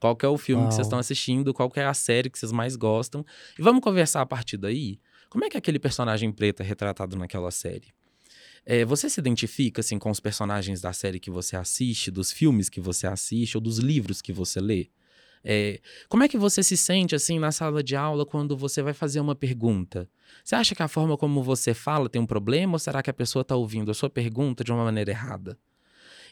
qual 0.00 0.16
que 0.16 0.24
é 0.24 0.28
o 0.28 0.38
filme 0.38 0.62
Uau. 0.62 0.68
que 0.68 0.74
vocês 0.74 0.86
estão 0.86 0.98
assistindo, 0.98 1.52
qual 1.52 1.70
que 1.70 1.80
é 1.80 1.84
a 1.84 1.94
série 1.94 2.30
que 2.30 2.38
vocês 2.38 2.52
mais 2.52 2.76
gostam. 2.76 3.24
E 3.58 3.62
vamos 3.62 3.82
conversar 3.82 4.22
a 4.22 4.26
partir 4.26 4.56
daí. 4.56 4.98
Como 5.28 5.44
é 5.44 5.50
que 5.50 5.56
é 5.56 5.58
aquele 5.58 5.78
personagem 5.78 6.30
preto 6.32 6.62
é 6.62 6.64
retratado 6.64 7.16
naquela 7.16 7.50
série? 7.50 7.92
É, 8.66 8.82
você 8.84 9.10
se 9.10 9.20
identifica 9.20 9.80
assim 9.82 9.98
com 9.98 10.10
os 10.10 10.20
personagens 10.20 10.80
da 10.80 10.92
série 10.92 11.20
que 11.20 11.30
você 11.30 11.54
assiste, 11.54 12.10
dos 12.10 12.32
filmes 12.32 12.70
que 12.70 12.80
você 12.80 13.06
assiste 13.06 13.56
ou 13.56 13.60
dos 13.60 13.78
livros 13.78 14.22
que 14.22 14.32
você 14.32 14.58
lê? 14.58 14.88
É, 15.44 15.80
como 16.08 16.22
é 16.22 16.28
que 16.28 16.38
você 16.38 16.62
se 16.62 16.76
sente 16.76 17.14
assim 17.14 17.38
na 17.38 17.52
sala 17.52 17.82
de 17.82 17.94
aula 17.94 18.24
quando 18.24 18.56
você 18.56 18.82
vai 18.82 18.94
fazer 18.94 19.20
uma 19.20 19.34
pergunta? 19.34 20.08
Você 20.42 20.54
acha 20.54 20.74
que 20.74 20.82
a 20.82 20.88
forma 20.88 21.16
como 21.16 21.42
você 21.42 21.74
fala 21.74 22.08
tem 22.08 22.20
um 22.20 22.26
problema 22.26 22.72
ou 22.72 22.78
será 22.78 23.02
que 23.02 23.10
a 23.10 23.14
pessoa 23.14 23.42
está 23.42 23.54
ouvindo 23.54 23.90
a 23.90 23.94
sua 23.94 24.08
pergunta 24.08 24.64
de 24.64 24.72
uma 24.72 24.84
maneira 24.84 25.10
errada? 25.10 25.58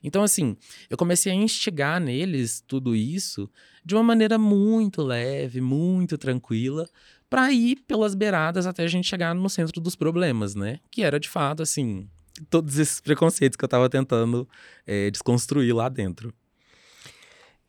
Então, 0.03 0.22
assim, 0.22 0.57
eu 0.90 0.96
comecei 0.96 1.31
a 1.31 1.35
instigar 1.35 2.01
neles 2.01 2.62
tudo 2.66 2.96
isso 2.96 3.48
de 3.85 3.94
uma 3.94 4.03
maneira 4.03 4.37
muito 4.37 5.03
leve, 5.03 5.61
muito 5.61 6.18
tranquila, 6.18 6.88
para 7.31 7.53
ir 7.53 7.77
pelas 7.87 8.14
beiradas 8.14 8.66
até 8.66 8.83
a 8.83 8.88
gente 8.88 9.07
chegar 9.07 9.35
no 9.35 9.48
centro 9.48 9.81
dos 9.81 9.94
problemas, 9.94 10.55
né? 10.55 10.81
Que 10.90 11.03
era 11.03 11.20
de 11.20 11.29
fato, 11.29 11.62
assim, 11.62 12.09
todos 12.51 12.79
esses 12.79 13.01
preconceitos 13.01 13.57
que 13.57 13.64
eu 13.64 13.66
estava 13.66 13.88
tentando 13.88 14.48
é, 14.87 15.11
desconstruir 15.11 15.75
lá 15.75 15.88
dentro. 15.88 16.35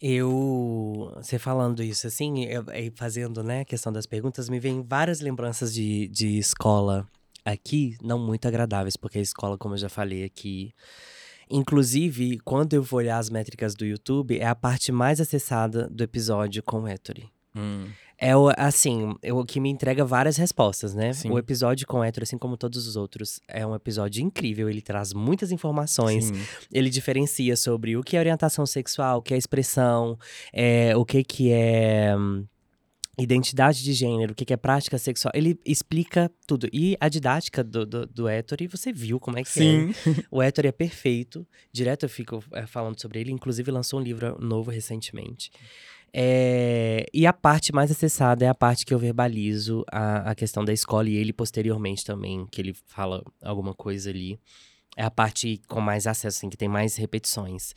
Eu, 0.05 1.13
você 1.15 1.39
falando 1.39 1.81
isso 1.81 2.07
assim, 2.07 2.43
e 2.43 2.91
fazendo, 2.93 3.41
né, 3.41 3.61
a 3.61 3.65
questão 3.65 3.89
das 3.89 4.05
perguntas, 4.05 4.49
me 4.49 4.59
vem 4.59 4.83
várias 4.83 5.21
lembranças 5.21 5.73
de, 5.73 6.09
de 6.09 6.37
escola 6.37 7.07
aqui, 7.45 7.95
não 8.03 8.19
muito 8.19 8.45
agradáveis, 8.45 8.97
porque 8.97 9.19
a 9.19 9.21
escola, 9.21 9.57
como 9.57 9.75
eu 9.75 9.77
já 9.77 9.87
falei 9.87 10.25
aqui, 10.25 10.73
inclusive, 11.49 12.37
quando 12.39 12.73
eu 12.73 12.83
vou 12.83 12.97
olhar 12.97 13.17
as 13.17 13.29
métricas 13.29 13.75
do 13.75 13.85
YouTube, 13.85 14.37
é 14.37 14.45
a 14.45 14.53
parte 14.53 14.91
mais 14.91 15.21
acessada 15.21 15.87
do 15.89 16.03
episódio 16.03 16.61
com 16.63 16.81
o 16.81 16.87
Ettore. 16.89 17.31
Hum. 17.55 17.87
É 18.17 18.35
o, 18.35 18.49
assim, 18.55 19.15
é 19.21 19.33
o 19.33 19.43
que 19.43 19.59
me 19.59 19.69
entrega 19.69 20.05
várias 20.05 20.37
respostas, 20.37 20.93
né? 20.93 21.13
Sim. 21.13 21.31
O 21.31 21.37
episódio 21.37 21.85
com 21.85 22.03
hétero, 22.03 22.23
assim 22.23 22.37
como 22.37 22.55
todos 22.55 22.87
os 22.87 22.95
outros, 22.95 23.39
é 23.47 23.65
um 23.65 23.75
episódio 23.75 24.23
incrível. 24.23 24.69
Ele 24.69 24.81
traz 24.81 25.13
muitas 25.13 25.51
informações. 25.51 26.25
Sim. 26.25 26.33
Ele 26.71 26.89
diferencia 26.89 27.55
sobre 27.55 27.97
o 27.97 28.03
que 28.03 28.15
é 28.15 28.19
orientação 28.19 28.65
sexual, 28.65 29.19
o 29.19 29.21
que 29.21 29.33
é 29.33 29.37
expressão, 29.37 30.17
é, 30.51 30.95
o 30.95 31.03
que, 31.03 31.23
que 31.23 31.51
é 31.51 32.15
hum, 32.15 32.45
identidade 33.17 33.83
de 33.83 33.93
gênero, 33.93 34.31
o 34.31 34.35
que, 34.35 34.45
que 34.45 34.53
é 34.53 34.57
prática 34.57 34.97
sexual. 34.97 35.31
Ele 35.35 35.59
explica 35.65 36.31
tudo. 36.47 36.67
E 36.73 36.97
a 36.99 37.09
didática 37.09 37.63
do, 37.63 37.85
do, 37.85 38.05
do 38.05 38.29
Ettore, 38.29 38.67
você 38.67 38.91
viu 38.91 39.19
como 39.19 39.37
é 39.37 39.43
que 39.43 39.49
é. 39.49 39.51
Sim. 39.51 39.93
O 40.31 40.41
Ettore 40.41 40.67
é 40.67 40.71
perfeito. 40.71 41.45
Direto 41.71 42.03
eu 42.03 42.09
fico 42.09 42.43
é, 42.53 42.65
falando 42.65 42.99
sobre 42.99 43.19
ele. 43.19 43.31
Inclusive, 43.31 43.69
lançou 43.69 43.99
um 43.99 44.03
livro 44.03 44.37
novo 44.39 44.71
recentemente. 44.71 45.51
É, 46.15 47.05
e 47.11 47.25
a 47.25 47.33
parte 47.33 47.73
mais 47.73 47.89
acessada 47.89 48.45
é 48.45 48.47
a 48.47 48.53
parte 48.53 48.85
que 48.85 48.93
eu 48.93 48.99
verbalizo 48.99 49.83
a, 49.91 50.31
a 50.31 50.35
questão 50.35 50.63
da 50.63 50.71
escola 50.71 51.09
e 51.09 51.15
ele 51.15 51.33
posteriormente 51.33 52.05
também, 52.05 52.45
que 52.51 52.61
ele 52.61 52.75
fala 52.85 53.23
alguma 53.41 53.73
coisa 53.73 54.09
ali. 54.11 54.39
É 54.95 55.03
a 55.03 55.09
parte 55.09 55.59
com 55.67 55.81
mais 55.81 56.05
acesso, 56.05 56.37
assim, 56.37 56.49
que 56.49 56.57
tem 56.57 56.69
mais 56.69 56.95
repetições. 56.95 57.73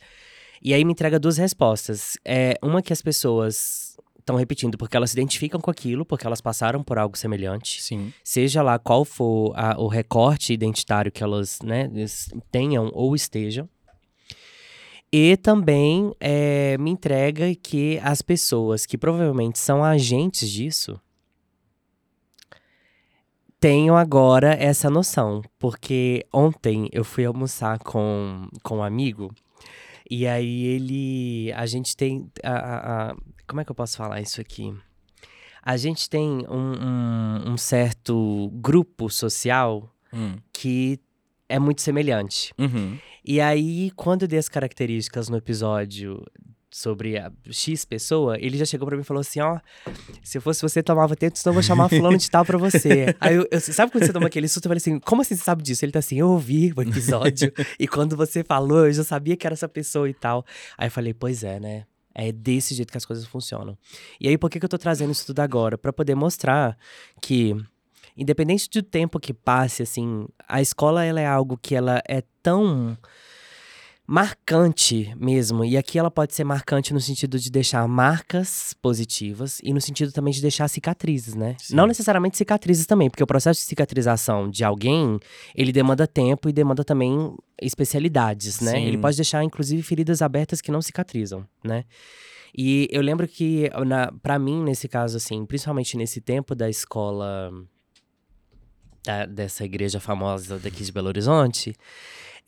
E 0.61 0.71
aí 0.73 0.85
me 0.85 0.91
entrega 0.91 1.19
duas 1.19 1.37
respostas. 1.37 2.15
É 2.23 2.55
uma 2.61 2.81
que 2.81 2.93
as 2.93 3.01
pessoas 3.01 3.97
estão 4.19 4.35
repetindo 4.35 4.77
porque 4.77 4.95
elas 4.95 5.11
se 5.11 5.15
identificam 5.17 5.59
com 5.59 5.71
aquilo, 5.71 6.05
porque 6.05 6.27
elas 6.27 6.41
passaram 6.41 6.83
por 6.83 6.99
algo 6.99 7.17
semelhante. 7.17 7.81
Sim. 7.81 8.13
Seja 8.23 8.61
lá 8.61 8.77
qual 8.77 9.03
for 9.03 9.53
a- 9.55 9.79
o 9.79 9.87
recorte 9.87 10.53
identitário 10.53 11.11
que 11.11 11.23
elas 11.23 11.59
né, 11.63 11.89
tenham 12.51 12.91
ou 12.93 13.15
estejam. 13.15 13.67
E 15.11 15.37
também 15.37 16.13
é, 16.19 16.77
me 16.77 16.91
entrega 16.91 17.55
que 17.55 17.97
as 18.03 18.21
pessoas 18.21 18.85
que 18.85 18.97
provavelmente 18.97 19.57
são 19.57 19.83
agentes 19.83 20.49
disso 20.49 20.99
tenham 23.59 23.95
agora 23.97 24.53
essa 24.53 24.89
noção. 24.89 25.41
Porque 25.57 26.25
ontem 26.33 26.89
eu 26.91 27.03
fui 27.03 27.25
almoçar 27.25 27.79
com, 27.79 28.47
com 28.63 28.77
um 28.77 28.83
amigo 28.83 29.33
e 30.09 30.27
aí 30.27 30.63
ele. 30.65 31.51
A 31.53 31.65
gente 31.65 31.95
tem. 31.95 32.29
a- 32.43 32.51
a- 32.51 33.11
a- 33.11 33.15
como 33.47 33.61
é 33.61 33.65
que 33.65 33.71
eu 33.71 33.75
posso 33.75 33.97
falar 33.97 34.21
isso 34.21 34.41
aqui? 34.41 34.73
A 35.63 35.75
gente 35.77 36.09
tem 36.09 36.45
um, 36.49 36.73
um- 37.47 37.51
um 37.53 37.57
certo 37.57 38.49
grupo 38.53 39.09
social 39.09 39.89
Hum. 40.13 40.35
que 40.53 40.99
é 41.49 41.59
muito 41.59 41.81
semelhante. 41.81 42.53
Uhum. 42.57 42.97
E 43.27 43.41
aí, 43.41 43.91
quando 43.95 44.21
eu 44.21 44.27
dei 44.27 44.39
as 44.39 44.47
características 44.47 45.27
no 45.27 45.35
episódio 45.37 46.23
sobre 46.71 47.17
a 47.17 47.31
X 47.49 47.83
pessoa, 47.85 48.37
ele 48.39 48.57
já 48.57 48.65
chegou 48.65 48.87
pra 48.87 48.95
mim 48.95 49.01
e 49.01 49.05
falou 49.05 49.21
assim: 49.21 49.39
Ó, 49.41 49.59
se 50.23 50.37
eu 50.37 50.41
fosse 50.41 50.61
você, 50.61 50.81
tomava 50.81 51.15
tempo, 51.15 51.37
senão 51.37 51.51
eu 51.51 51.55
vou 51.55 51.63
chamar 51.63 51.89
fulano 51.89 52.17
de 52.17 52.29
tal 52.31 52.45
pra 52.45 52.57
você. 52.57 53.13
aí 53.19 53.35
eu, 53.35 53.45
eu- 53.51 53.59
sabe 53.59 53.91
quando 53.91 54.05
você 54.05 54.13
toma 54.13 54.27
aquele 54.27 54.47
susto? 54.47 54.65
Eu 54.65 54.69
falei 54.69 54.77
assim: 54.77 54.99
como 54.99 55.21
assim 55.21 55.35
você 55.35 55.43
sabe 55.43 55.61
disso? 55.63 55.83
Ele 55.83 55.91
tá 55.91 55.99
assim: 55.99 56.19
eu 56.19 56.29
ouvi 56.29 56.71
o 56.75 56.81
episódio, 56.81 57.51
e 57.79 57.87
quando 57.87 58.15
você 58.15 58.43
falou, 58.43 58.85
eu 58.85 58.93
já 58.93 59.03
sabia 59.03 59.35
que 59.35 59.45
era 59.45 59.53
essa 59.53 59.67
pessoa 59.67 60.09
e 60.09 60.13
tal. 60.13 60.45
Aí 60.77 60.87
eu 60.87 60.91
falei: 60.91 61.13
pois 61.13 61.43
é, 61.43 61.59
né? 61.59 61.85
É 62.19 62.31
desse 62.31 62.73
jeito 62.73 62.91
que 62.91 62.97
as 62.97 63.05
coisas 63.05 63.25
funcionam. 63.27 63.77
E 64.19 64.27
aí, 64.27 64.37
por 64.39 64.49
que, 64.49 64.57
que 64.59 64.65
eu 64.65 64.69
tô 64.69 64.77
trazendo 64.79 65.11
isso 65.11 65.27
tudo 65.27 65.39
agora? 65.41 65.77
Pra 65.77 65.93
poder 65.93 66.15
mostrar 66.15 66.75
que, 67.21 67.55
independente 68.17 68.69
do 68.69 68.81
tempo 68.81 69.19
que 69.19 69.33
passe, 69.33 69.83
assim, 69.83 70.25
a 70.47 70.61
escola 70.61 71.03
ela 71.03 71.21
é 71.21 71.27
algo 71.27 71.57
que 71.57 71.75
ela 71.75 72.01
é 72.07 72.23
tão 72.41 72.97
marcante 74.07 75.13
mesmo. 75.19 75.65
E 75.65 75.75
aqui 75.75 75.99
ela 75.99 76.09
pode 76.09 76.33
ser 76.33 76.45
marcante 76.45 76.93
no 76.93 77.01
sentido 77.01 77.37
de 77.37 77.51
deixar 77.51 77.85
marcas 77.89 78.73
positivas 78.81 79.59
e 79.61 79.73
no 79.73 79.81
sentido 79.81 80.13
também 80.13 80.33
de 80.33 80.41
deixar 80.41 80.69
cicatrizes, 80.69 81.35
né? 81.35 81.57
Sim. 81.59 81.75
Não 81.75 81.85
necessariamente 81.85 82.37
cicatrizes 82.37 82.85
também, 82.85 83.09
porque 83.09 83.23
o 83.23 83.27
processo 83.27 83.59
de 83.59 83.67
cicatrização 83.67 84.49
de 84.49 84.63
alguém, 84.63 85.19
ele 85.53 85.73
demanda 85.73 86.07
tempo 86.07 86.47
e 86.47 86.53
demanda 86.53 86.85
também 86.85 87.35
especialidades, 87.61 88.61
né? 88.61 88.71
Sim. 88.71 88.85
Ele 88.85 88.97
pode 88.97 89.17
deixar, 89.17 89.43
inclusive, 89.43 89.83
feridas 89.83 90.21
abertas 90.21 90.61
que 90.61 90.71
não 90.71 90.81
cicatrizam, 90.81 91.45
né? 91.61 91.83
E 92.57 92.87
eu 92.89 93.01
lembro 93.01 93.27
que, 93.27 93.69
na, 93.85 94.11
pra 94.23 94.39
mim, 94.39 94.63
nesse 94.63 94.87
caso, 94.87 95.17
assim, 95.17 95.45
principalmente 95.45 95.97
nesse 95.97 96.21
tempo 96.21 96.55
da 96.55 96.69
escola 96.69 97.51
da- 99.07 99.25
dessa 99.25 99.63
igreja 99.63 99.99
famosa 100.01 100.59
daqui 100.59 100.83
de 100.83 100.91
Belo 100.91 101.07
Horizonte, 101.07 101.73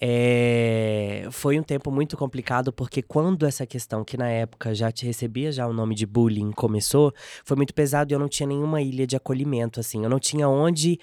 é, 0.02 1.28
foi 1.32 1.60
um 1.60 1.64
tempo 1.64 1.90
muito 1.92 2.16
complicado 2.18 2.72
porque 2.72 3.02
quando 3.02 3.46
essa 3.46 3.66
questão 3.66 4.04
que 4.04 4.18
na 4.18 4.30
época 4.30 4.74
já 4.76 4.92
te 4.92 5.06
recebia 5.06 5.52
já 5.52 5.66
o 5.68 5.74
nome 5.74 5.96
de 5.96 6.06
bullying 6.06 6.52
começou, 6.52 7.14
foi 7.44 7.56
muito 7.58 7.74
pesado 7.74 8.12
e 8.12 8.14
eu 8.14 8.20
não 8.20 8.28
tinha 8.30 8.48
nenhuma 8.48 8.82
ilha 8.82 9.06
de 9.08 9.16
acolhimento 9.16 9.80
assim, 9.80 10.04
eu 10.04 10.10
não 10.10 10.20
tinha 10.20 10.48
onde 10.48 11.00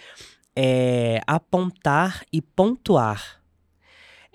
é, 0.55 1.21
apontar 1.27 2.23
e 2.33 2.41
pontuar 2.41 3.41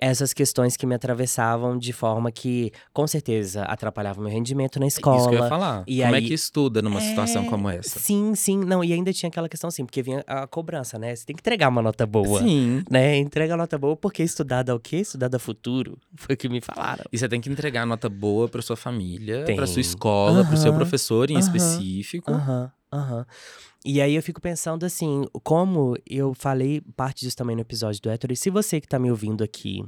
essas 0.01 0.33
questões 0.33 0.75
que 0.75 0.85
me 0.87 0.95
atravessavam 0.95 1.77
de 1.77 1.93
forma 1.93 2.31
que, 2.31 2.71
com 2.91 3.05
certeza, 3.05 3.63
atrapalhava 3.65 4.19
meu 4.19 4.31
rendimento 4.31 4.79
na 4.79 4.87
escola. 4.87 5.17
Isso 5.17 5.29
que 5.29 5.35
eu 5.35 5.43
ia 5.43 5.47
falar. 5.47 5.83
E 5.87 6.01
Como 6.01 6.15
aí- 6.15 6.25
é 6.25 6.27
que 6.27 6.33
estuda 6.33 6.81
numa 6.81 6.99
É, 6.99 7.09
situação 7.09 7.45
como 7.45 7.69
essa? 7.69 7.99
Sim, 7.99 8.33
sim. 8.33 8.57
Não, 8.65 8.83
e 8.83 8.91
ainda 8.91 9.13
tinha 9.13 9.29
aquela 9.29 9.47
questão 9.47 9.67
assim, 9.67 9.85
porque 9.85 10.01
vinha 10.01 10.23
a 10.25 10.47
cobrança, 10.47 10.97
né? 10.97 11.15
Você 11.15 11.23
tem 11.25 11.35
que 11.35 11.41
entregar 11.41 11.69
uma 11.69 11.81
nota 11.83 12.05
boa. 12.07 12.41
Sim. 12.41 12.83
Né? 12.89 13.17
Entrega 13.17 13.53
a 13.53 13.57
nota 13.57 13.77
boa 13.77 13.95
porque 13.95 14.23
estudar 14.23 14.63
dá 14.63 14.73
o 14.73 14.79
quê? 14.79 14.97
Estudar 14.97 15.27
dá 15.27 15.37
futuro. 15.37 15.99
Foi 16.15 16.33
o 16.33 16.37
que 16.37 16.49
me 16.49 16.61
falaram. 16.61 17.05
E 17.11 17.17
você 17.17 17.29
tem 17.29 17.39
que 17.39 17.49
entregar 17.49 17.85
nota 17.85 18.09
boa 18.09 18.49
pra 18.49 18.61
sua 18.63 18.75
família, 18.75 19.43
Tem. 19.45 19.55
pra 19.55 19.67
sua 19.67 19.81
escola, 19.81 20.43
pro 20.43 20.57
seu 20.57 20.71
Aham, 20.71 20.77
professor 20.79 21.29
em 21.29 21.35
aham, 21.35 21.41
específico. 21.41 22.31
Aham, 22.31 22.71
aham. 22.91 23.25
E 23.83 23.99
aí 23.99 24.15
eu 24.15 24.21
fico 24.21 24.39
pensando 24.39 24.85
assim, 24.85 25.25
como 25.43 25.97
eu 26.07 26.33
falei 26.33 26.81
parte 26.95 27.21
disso 27.21 27.37
também 27.37 27.55
no 27.55 27.61
episódio 27.61 28.01
do 28.01 28.09
Héctor, 28.09 28.31
e 28.31 28.35
se 28.35 28.49
você 28.49 28.79
que 28.79 28.87
tá 28.87 28.99
me 28.99 29.09
ouvindo 29.09 29.43
aqui, 29.43 29.83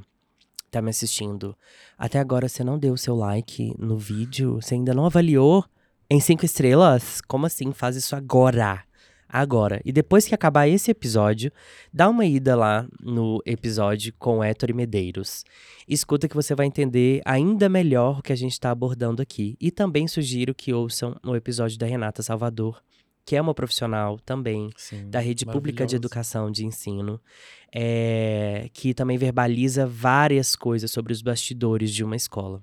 tá 0.70 0.82
me 0.82 0.90
assistindo, 0.90 1.56
até 1.96 2.18
agora 2.18 2.48
você 2.48 2.64
não 2.64 2.78
deu 2.78 2.94
o 2.94 2.98
seu 2.98 3.14
like 3.14 3.74
no 3.78 3.96
vídeo, 3.96 4.60
você 4.60 4.74
ainda 4.74 4.92
não 4.92 5.06
avaliou 5.06 5.64
em 6.10 6.20
cinco 6.20 6.44
estrelas, 6.44 7.20
como 7.20 7.46
assim? 7.46 7.72
Faz 7.72 7.96
isso 7.96 8.14
agora. 8.16 8.82
Agora. 9.28 9.80
E 9.84 9.90
depois 9.90 10.26
que 10.26 10.34
acabar 10.34 10.68
esse 10.68 10.90
episódio, 10.90 11.50
dá 11.92 12.08
uma 12.08 12.24
ida 12.24 12.54
lá 12.54 12.86
no 13.00 13.40
episódio 13.44 14.14
com 14.16 14.44
Héctor 14.44 14.70
e 14.70 14.72
Medeiros. 14.72 15.44
Escuta 15.88 16.28
que 16.28 16.36
você 16.36 16.54
vai 16.54 16.66
entender 16.66 17.20
ainda 17.24 17.68
melhor 17.68 18.18
o 18.18 18.22
que 18.22 18.32
a 18.32 18.36
gente 18.36 18.52
está 18.52 18.70
abordando 18.70 19.20
aqui. 19.20 19.56
E 19.60 19.72
também 19.72 20.06
sugiro 20.06 20.54
que 20.54 20.72
ouçam 20.72 21.16
o 21.24 21.34
episódio 21.34 21.78
da 21.78 21.86
Renata 21.86 22.22
Salvador, 22.22 22.80
que 23.24 23.36
é 23.36 23.40
uma 23.40 23.54
profissional 23.54 24.18
também 24.18 24.70
Sim, 24.76 25.08
da 25.08 25.18
Rede 25.18 25.46
Pública 25.46 25.86
de. 25.86 25.96
Educação 25.96 26.50
de 26.50 26.66
Ensino, 26.66 27.20
é, 27.72 28.68
que 28.72 28.92
também 28.92 29.16
verbaliza 29.16 29.86
várias 29.86 30.54
coisas 30.54 30.90
sobre 30.90 31.12
os 31.12 31.22
bastidores 31.22 31.92
de 31.92 32.04
uma 32.04 32.16
escola. 32.16 32.62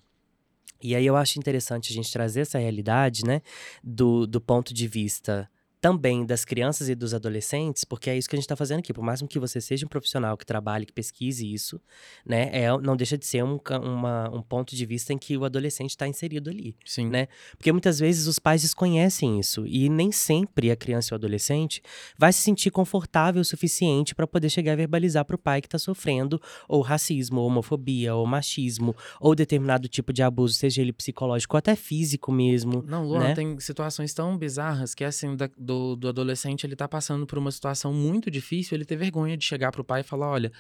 E 0.83 0.95
aí 0.95 1.05
eu 1.05 1.15
acho 1.15 1.39
interessante 1.39 1.91
a 1.91 1.95
gente 1.95 2.11
trazer 2.11 2.41
essa 2.41 2.57
realidade, 2.57 3.23
né, 3.23 3.41
do, 3.83 4.25
do 4.25 4.41
ponto 4.41 4.73
de 4.73 4.87
vista 4.87 5.49
também 5.81 6.23
das 6.25 6.45
crianças 6.45 6.87
e 6.89 6.93
dos 6.95 7.11
adolescentes, 7.13 7.83
porque 7.83 8.09
é 8.09 8.15
isso 8.17 8.29
que 8.29 8.35
a 8.35 8.37
gente 8.37 8.45
está 8.45 8.55
fazendo 8.55 8.79
aqui. 8.79 8.93
Por 8.93 9.03
mais 9.03 9.21
que 9.23 9.39
você 9.39 9.59
seja 9.59 9.85
um 9.85 9.89
profissional 9.89 10.37
que 10.37 10.45
trabalhe, 10.45 10.85
que 10.85 10.93
pesquise 10.93 11.51
isso, 11.51 11.81
né, 12.25 12.49
é, 12.53 12.67
não 12.77 12.95
deixa 12.95 13.17
de 13.17 13.25
ser 13.25 13.43
um, 13.43 13.59
uma- 13.81 14.29
um 14.29 14.41
ponto 14.43 14.75
de 14.75 14.85
vista 14.85 15.11
em 15.11 15.17
que 15.17 15.35
o 15.37 15.43
adolescente 15.45 15.89
está 15.91 16.07
inserido 16.07 16.49
ali. 16.49 16.75
Sim. 16.85 17.09
né? 17.09 17.27
Porque 17.57 17.71
muitas 17.71 17.97
vezes 17.99 18.27
os 18.27 18.37
pais 18.37 18.61
desconhecem 18.61 19.39
isso 19.39 19.65
e 19.65 19.89
nem 19.89 20.11
sempre 20.11 20.69
a 20.69 20.75
criança 20.75 21.13
ou 21.13 21.17
adolescente 21.17 21.81
vai 22.17 22.31
se 22.31 22.41
sentir 22.41 22.69
confortável 22.69 23.41
o 23.41 23.45
suficiente 23.45 24.13
para 24.13 24.27
poder 24.27 24.49
chegar 24.49 24.73
a 24.73 24.75
verbalizar 24.75 25.25
para 25.25 25.35
o 25.35 25.39
pai 25.39 25.61
que 25.61 25.67
está 25.67 25.79
sofrendo 25.79 26.39
ou 26.67 26.81
racismo, 26.81 27.39
ou 27.41 27.47
homofobia, 27.47 28.13
ou 28.13 28.25
machismo, 28.27 28.95
ou 29.19 29.33
determinado 29.33 29.87
tipo 29.87 30.13
de 30.13 30.21
abuso, 30.21 30.53
seja 30.53 30.81
ele 30.81 30.93
psicológico 30.93 31.55
ou 31.55 31.57
até 31.57 31.75
físico 31.75 32.31
mesmo. 32.31 32.83
Não, 32.85 33.03
Luan, 33.05 33.19
né? 33.19 33.33
tem 33.35 33.59
situações 33.59 34.13
tão 34.13 34.37
bizarras 34.37 34.93
que, 34.93 35.03
assim, 35.03 35.35
da- 35.35 35.49
do, 35.57 35.70
do 35.95 36.07
adolescente, 36.07 36.65
ele 36.65 36.75
tá 36.75 36.87
passando 36.87 37.25
por 37.25 37.37
uma 37.37 37.51
situação 37.51 37.93
muito 37.93 38.29
difícil, 38.29 38.75
ele 38.75 38.85
ter 38.85 38.95
vergonha 38.95 39.35
de 39.37 39.45
chegar 39.45 39.71
pro 39.71 39.83
pai 39.83 40.01
e 40.01 40.03
falar, 40.03 40.29
olha, 40.29 40.51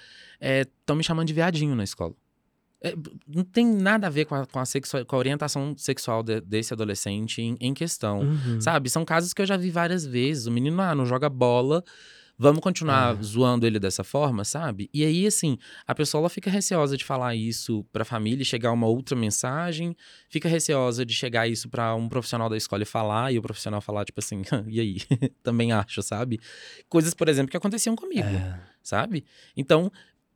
estão 0.41 0.95
me 0.95 1.03
chamando 1.03 1.27
de 1.27 1.33
viadinho 1.33 1.75
na 1.75 1.83
escola. 1.83 2.13
É, 2.83 2.95
não 3.27 3.43
tem 3.43 3.65
nada 3.65 4.07
a 4.07 4.09
ver 4.09 4.25
com 4.25 4.33
a, 4.33 4.45
com 4.45 4.59
a, 4.59 4.63
com 5.05 5.15
a 5.15 5.19
orientação 5.19 5.75
sexual 5.77 6.23
de- 6.23 6.41
desse 6.41 6.73
adolescente 6.73 7.39
em, 7.39 7.55
em 7.59 7.73
questão. 7.75 8.21
Uhum. 8.21 8.59
Sabe? 8.59 8.89
São 8.89 9.05
casos 9.05 9.33
que 9.33 9.41
eu 9.41 9.45
já 9.45 9.55
vi 9.55 9.69
várias 9.69 10.03
vezes. 10.03 10.47
O 10.47 10.51
menino, 10.51 10.81
ah, 10.81 10.95
não 10.95 11.05
joga 11.05 11.29
bola. 11.29 11.83
Vamos 12.41 12.59
continuar 12.59 13.15
É. 13.15 13.21
zoando 13.21 13.67
ele 13.67 13.77
dessa 13.79 14.03
forma, 14.03 14.43
sabe? 14.43 14.89
E 14.91 15.05
aí, 15.05 15.27
assim, 15.27 15.59
a 15.85 15.93
pessoa 15.93 16.21
ela 16.21 16.29
fica 16.29 16.49
receosa 16.49 16.97
de 16.97 17.05
falar 17.05 17.35
isso 17.35 17.85
pra 17.93 18.03
família 18.03 18.41
e 18.41 18.45
chegar 18.45 18.71
uma 18.71 18.87
outra 18.87 19.15
mensagem. 19.15 19.95
Fica 20.27 20.49
receosa 20.49 21.05
de 21.05 21.13
chegar 21.13 21.47
isso 21.47 21.69
pra 21.69 21.93
um 21.93 22.09
profissional 22.09 22.49
da 22.49 22.57
escola 22.57 22.81
e 22.81 22.85
falar. 22.85 23.31
E 23.31 23.37
o 23.37 23.43
profissional 23.43 23.79
falar, 23.79 24.05
tipo 24.05 24.19
assim, 24.19 24.41
e 24.67 24.79
aí? 24.79 24.97
Também 25.43 25.71
acho, 25.71 26.01
sabe? 26.01 26.39
Coisas, 26.89 27.13
por 27.13 27.29
exemplo, 27.29 27.51
que 27.51 27.57
aconteciam 27.57 27.95
comigo 27.95 28.27
É. 28.27 28.59
sabe? 28.81 29.23
Então, 29.55 29.91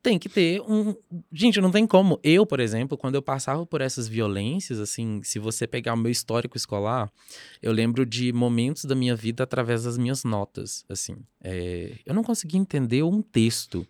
tem 0.05 0.19
que 0.19 0.29
ter 0.29 0.61
um. 0.61 0.95
Gente, 1.33 1.59
não 1.59 1.71
tem 1.71 1.87
como. 1.87 2.19
Eu, 2.23 2.45
por 2.45 2.59
exemplo, 2.59 2.95
quando 2.95 3.15
eu 3.15 3.23
passava 3.23 3.65
por 3.65 3.81
essas 3.81 4.07
violências, 4.07 4.79
assim, 4.79 5.19
se 5.23 5.39
você 5.39 5.65
pegar 5.65 5.95
o 5.95 5.97
meu 5.97 6.11
histórico 6.11 6.55
escolar, 6.55 7.11
eu 7.59 7.71
lembro 7.71 8.05
de 8.05 8.31
momentos 8.31 8.85
da 8.85 8.93
minha 8.93 9.15
vida 9.15 9.43
através 9.43 9.83
das 9.83 9.97
minhas 9.97 10.23
notas. 10.23 10.85
Assim, 10.87 11.17
é, 11.43 11.97
eu 12.05 12.13
não 12.13 12.23
conseguia 12.23 12.59
entender 12.59 13.01
um 13.01 13.19
texto. 13.19 13.85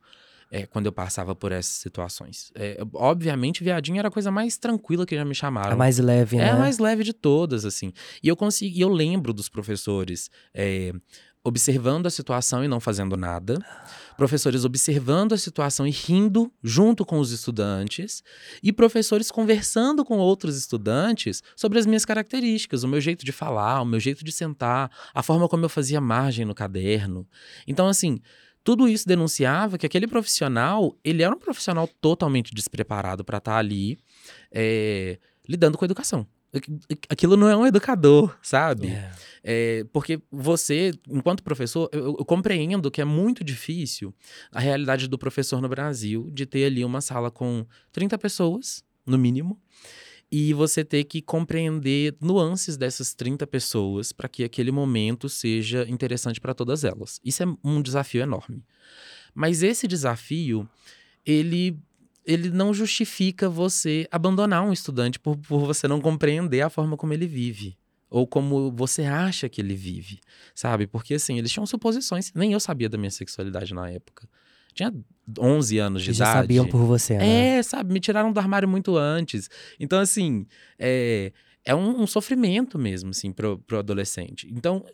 É, 0.52 0.66
quando 0.68 0.86
eu 0.86 0.92
passava 0.92 1.36
por 1.36 1.52
essas 1.52 1.74
situações. 1.74 2.52
É, 2.54 2.78
obviamente, 2.94 3.64
viadinho 3.64 3.98
era 3.98 4.08
a 4.10 4.12
coisa 4.12 4.32
mais 4.32 4.58
tranquila 4.58 5.04
que 5.04 5.16
já 5.16 5.26
me 5.26 5.34
chamaram. 5.34 5.74
A 5.74 5.76
mais 5.76 5.98
leve, 5.98 6.38
né? 6.38 6.46
É 6.46 6.50
a 6.52 6.56
mais 6.56 6.78
leve 6.78 7.04
de 7.04 7.14
todas, 7.14 7.66
assim. 7.66 7.92
E 8.22 8.28
eu 8.28 8.38
consegui, 8.38 8.80
eu 8.80 8.88
lembro 8.88 9.34
dos 9.34 9.50
professores 9.50 10.30
é, 10.54 10.94
observando 11.46 12.08
a 12.08 12.10
situação 12.10 12.64
e 12.64 12.68
não 12.68 12.80
fazendo 12.80 13.16
nada. 13.16 13.60
Professores 14.18 14.66
observando 14.66 15.34
a 15.34 15.38
situação 15.38 15.86
e 15.86 15.92
rindo 15.92 16.52
junto 16.64 17.06
com 17.06 17.20
os 17.20 17.32
estudantes, 17.32 18.24
e 18.64 18.74
professores 18.74 19.30
conversando 19.30 20.04
com 20.04 20.18
outros 20.18 20.58
estudantes 20.58 21.44
sobre 21.56 21.78
as 21.78 21.86
minhas 21.86 22.04
características, 22.04 22.84
o 22.84 22.88
meu 22.88 23.00
jeito 23.00 23.24
de 23.24 23.32
falar, 23.32 23.82
o 23.82 23.86
meu 23.86 24.00
jeito 24.00 24.26
de 24.26 24.32
sentar, 24.32 24.90
a 25.14 25.22
forma 25.22 25.48
como 25.48 25.64
eu 25.64 25.70
fazia 25.70 26.02
margem 26.02 26.46
no 26.46 26.56
caderno. 26.56 27.28
Então, 27.68 27.88
assim, 27.88 28.20
tudo 28.64 28.88
isso 28.88 29.08
denunciava 29.08 29.78
que 29.78 29.86
aquele 29.86 30.08
profissional, 30.08 30.98
ele 31.04 31.22
era 31.22 31.36
um 31.36 31.40
profissional 31.40 31.88
totalmente 32.02 32.56
despreparado 32.56 33.24
para 33.24 33.38
estar 33.38 33.52
tá 33.52 33.58
ali 33.60 34.00
é, 34.52 35.20
lidando 35.48 35.78
com 35.78 35.86
a 35.86 35.88
educação 35.88 36.26
aquilo 37.10 37.36
não 37.38 37.50
é 37.50 37.56
um 37.56 37.66
educador, 37.66 38.38
sabe? 38.42 38.88
É. 38.88 39.12
É, 39.44 39.86
porque 39.94 40.20
você, 40.32 40.92
enquanto 41.08 41.44
professor, 41.44 41.88
eu, 41.92 42.16
eu, 42.18 42.26
compreendo 42.26 42.90
que 42.90 43.00
é 43.00 43.06
muito 43.06 43.44
difícil 43.44 44.14
a 44.52 44.60
realidade 44.60 45.08
do 45.08 45.18
professor 45.18 45.62
no 45.62 45.70
Brasil 45.70 46.30
de 46.32 46.46
ter 46.46 46.66
ali 46.66 46.84
uma 46.84 47.00
sala 47.00 47.30
com 47.30 47.66
30 47.92 48.18
pessoas, 48.18 48.84
no 49.06 49.18
mínimo, 49.18 49.62
e 50.32 50.54
você 50.54 50.84
ter 50.84 51.04
que 51.04 51.22
compreender 51.22 52.16
nuances 52.20 52.76
dessas 52.76 53.14
30 53.14 53.46
pessoas 53.46 54.12
para 54.12 54.28
que 54.28 54.44
aquele 54.44 54.72
momento 54.72 55.30
seja 55.30 55.86
interessante 55.88 56.42
para 56.42 56.54
todas 56.54 56.84
elas. 56.84 57.22
Isso 57.24 57.44
é 57.44 57.46
um 57.64 57.82
desafio 57.82 58.22
enorme. 58.22 58.64
Mas 59.34 59.62
esse 59.62 59.88
desafio, 59.88 60.68
ele 61.26 61.78
ele 62.26 62.50
não 62.50 62.74
justifica 62.74 63.48
você 63.50 64.08
abandonar 64.12 64.64
um 64.64 64.74
estudante 64.74 65.20
por, 65.20 65.38
por 65.38 65.60
você 65.60 65.88
não 65.88 66.02
compreender 66.02 66.62
a 66.62 66.70
forma 66.70 66.98
como 66.98 67.14
ele 67.14 67.28
vive 67.28 67.78
ou 68.10 68.26
como 68.26 68.72
você 68.72 69.04
acha 69.04 69.50
que 69.50 69.62
ele 69.62 69.76
vive, 69.76 70.20
sabe? 70.54 70.88
Porque 70.88 71.16
assim, 71.16 71.38
eles 71.38 71.52
tinham 71.52 71.66
suposições, 71.66 72.32
nem 72.34 72.54
eu 72.54 72.60
sabia 72.60 72.88
da 72.88 72.98
minha 72.98 73.12
sexualidade 73.12 73.74
na 73.74 73.90
época. 73.90 74.28
Tinha 74.74 74.94
11 75.40 75.78
anos 75.80 76.04
de 76.04 76.10
Eles 76.10 76.18
idade. 76.18 76.32
Já 76.34 76.42
sabiam 76.42 76.68
por 76.68 76.80
você, 76.80 77.18
né? 77.18 77.58
É, 77.58 77.64
sabe, 77.64 77.94
me 77.94 78.00
tiraram 78.00 78.32
do 78.32 78.40
armário 78.40 78.68
muito 78.68 78.98
antes. 78.98 79.50
Então 79.80 80.00
assim, 80.00 80.46
é, 80.78 81.32
é 81.66 81.74
um, 81.74 82.02
um, 82.02 82.08
sofrimento 82.08 82.78
mesmo, 82.78 83.10
assim, 83.10 83.32
pro, 83.32 83.58
pro 83.60 83.80
adolescente. 83.80 84.48
Então, 84.52 84.86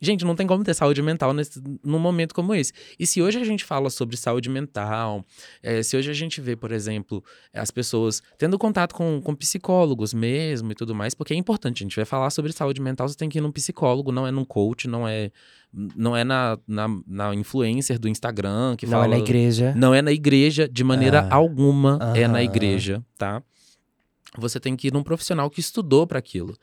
gente, 0.00 0.24
não 0.24 0.36
tem 0.36 0.46
como 0.46 0.62
ter 0.62 0.74
saúde 0.74 1.02
mental 1.02 1.32
nesse, 1.32 1.60
num 1.82 1.98
momento 1.98 2.34
como 2.34 2.54
esse. 2.54 2.72
E 2.98 3.06
se 3.06 3.20
hoje 3.22 3.38
a 3.38 3.44
gente 3.44 3.64
fala 3.64 3.90
sobre 3.90 4.16
saúde 4.16 4.48
mental, 4.48 5.24
é, 5.62 5.82
se 5.82 5.96
hoje 5.96 6.10
a 6.10 6.14
gente 6.14 6.40
vê, 6.40 6.54
por 6.54 6.72
exemplo, 6.72 7.22
as 7.52 7.70
pessoas 7.70 8.22
tendo 8.38 8.58
contato 8.58 8.94
com, 8.94 9.20
com 9.20 9.34
psicólogos 9.34 10.14
mesmo 10.14 10.72
e 10.72 10.74
tudo 10.74 10.94
mais, 10.94 11.14
porque 11.14 11.34
é 11.34 11.36
importante, 11.36 11.82
a 11.82 11.84
gente 11.84 11.96
vai 11.96 12.04
falar 12.04 12.30
sobre 12.30 12.52
saúde 12.52 12.80
mental, 12.80 13.08
você 13.08 13.16
tem 13.16 13.28
que 13.28 13.38
ir 13.38 13.40
num 13.40 13.52
psicólogo, 13.52 14.12
não 14.12 14.26
é 14.26 14.30
num 14.30 14.44
coach, 14.44 14.86
não 14.86 15.06
é 15.08 15.30
não 15.96 16.16
é 16.16 16.22
na, 16.22 16.56
na, 16.68 16.86
na 17.04 17.34
influencer 17.34 17.98
do 17.98 18.08
Instagram 18.08 18.76
que 18.76 18.86
não 18.86 18.92
fala... 18.92 19.08
Não 19.08 19.14
é 19.14 19.16
na 19.16 19.22
igreja. 19.24 19.74
Não 19.76 19.94
é 19.94 20.02
na 20.02 20.12
igreja, 20.12 20.68
de 20.68 20.84
maneira 20.84 21.22
ah. 21.22 21.34
alguma 21.34 21.98
é 22.14 22.28
na 22.28 22.44
igreja, 22.44 23.04
tá? 23.18 23.42
você 24.36 24.58
tem 24.58 24.76
que 24.76 24.88
ir 24.88 24.92
num 24.92 25.02
profissional 25.02 25.50
que 25.50 25.60
estudou 25.60 26.06
para 26.06 26.18
aquilo. 26.18 26.56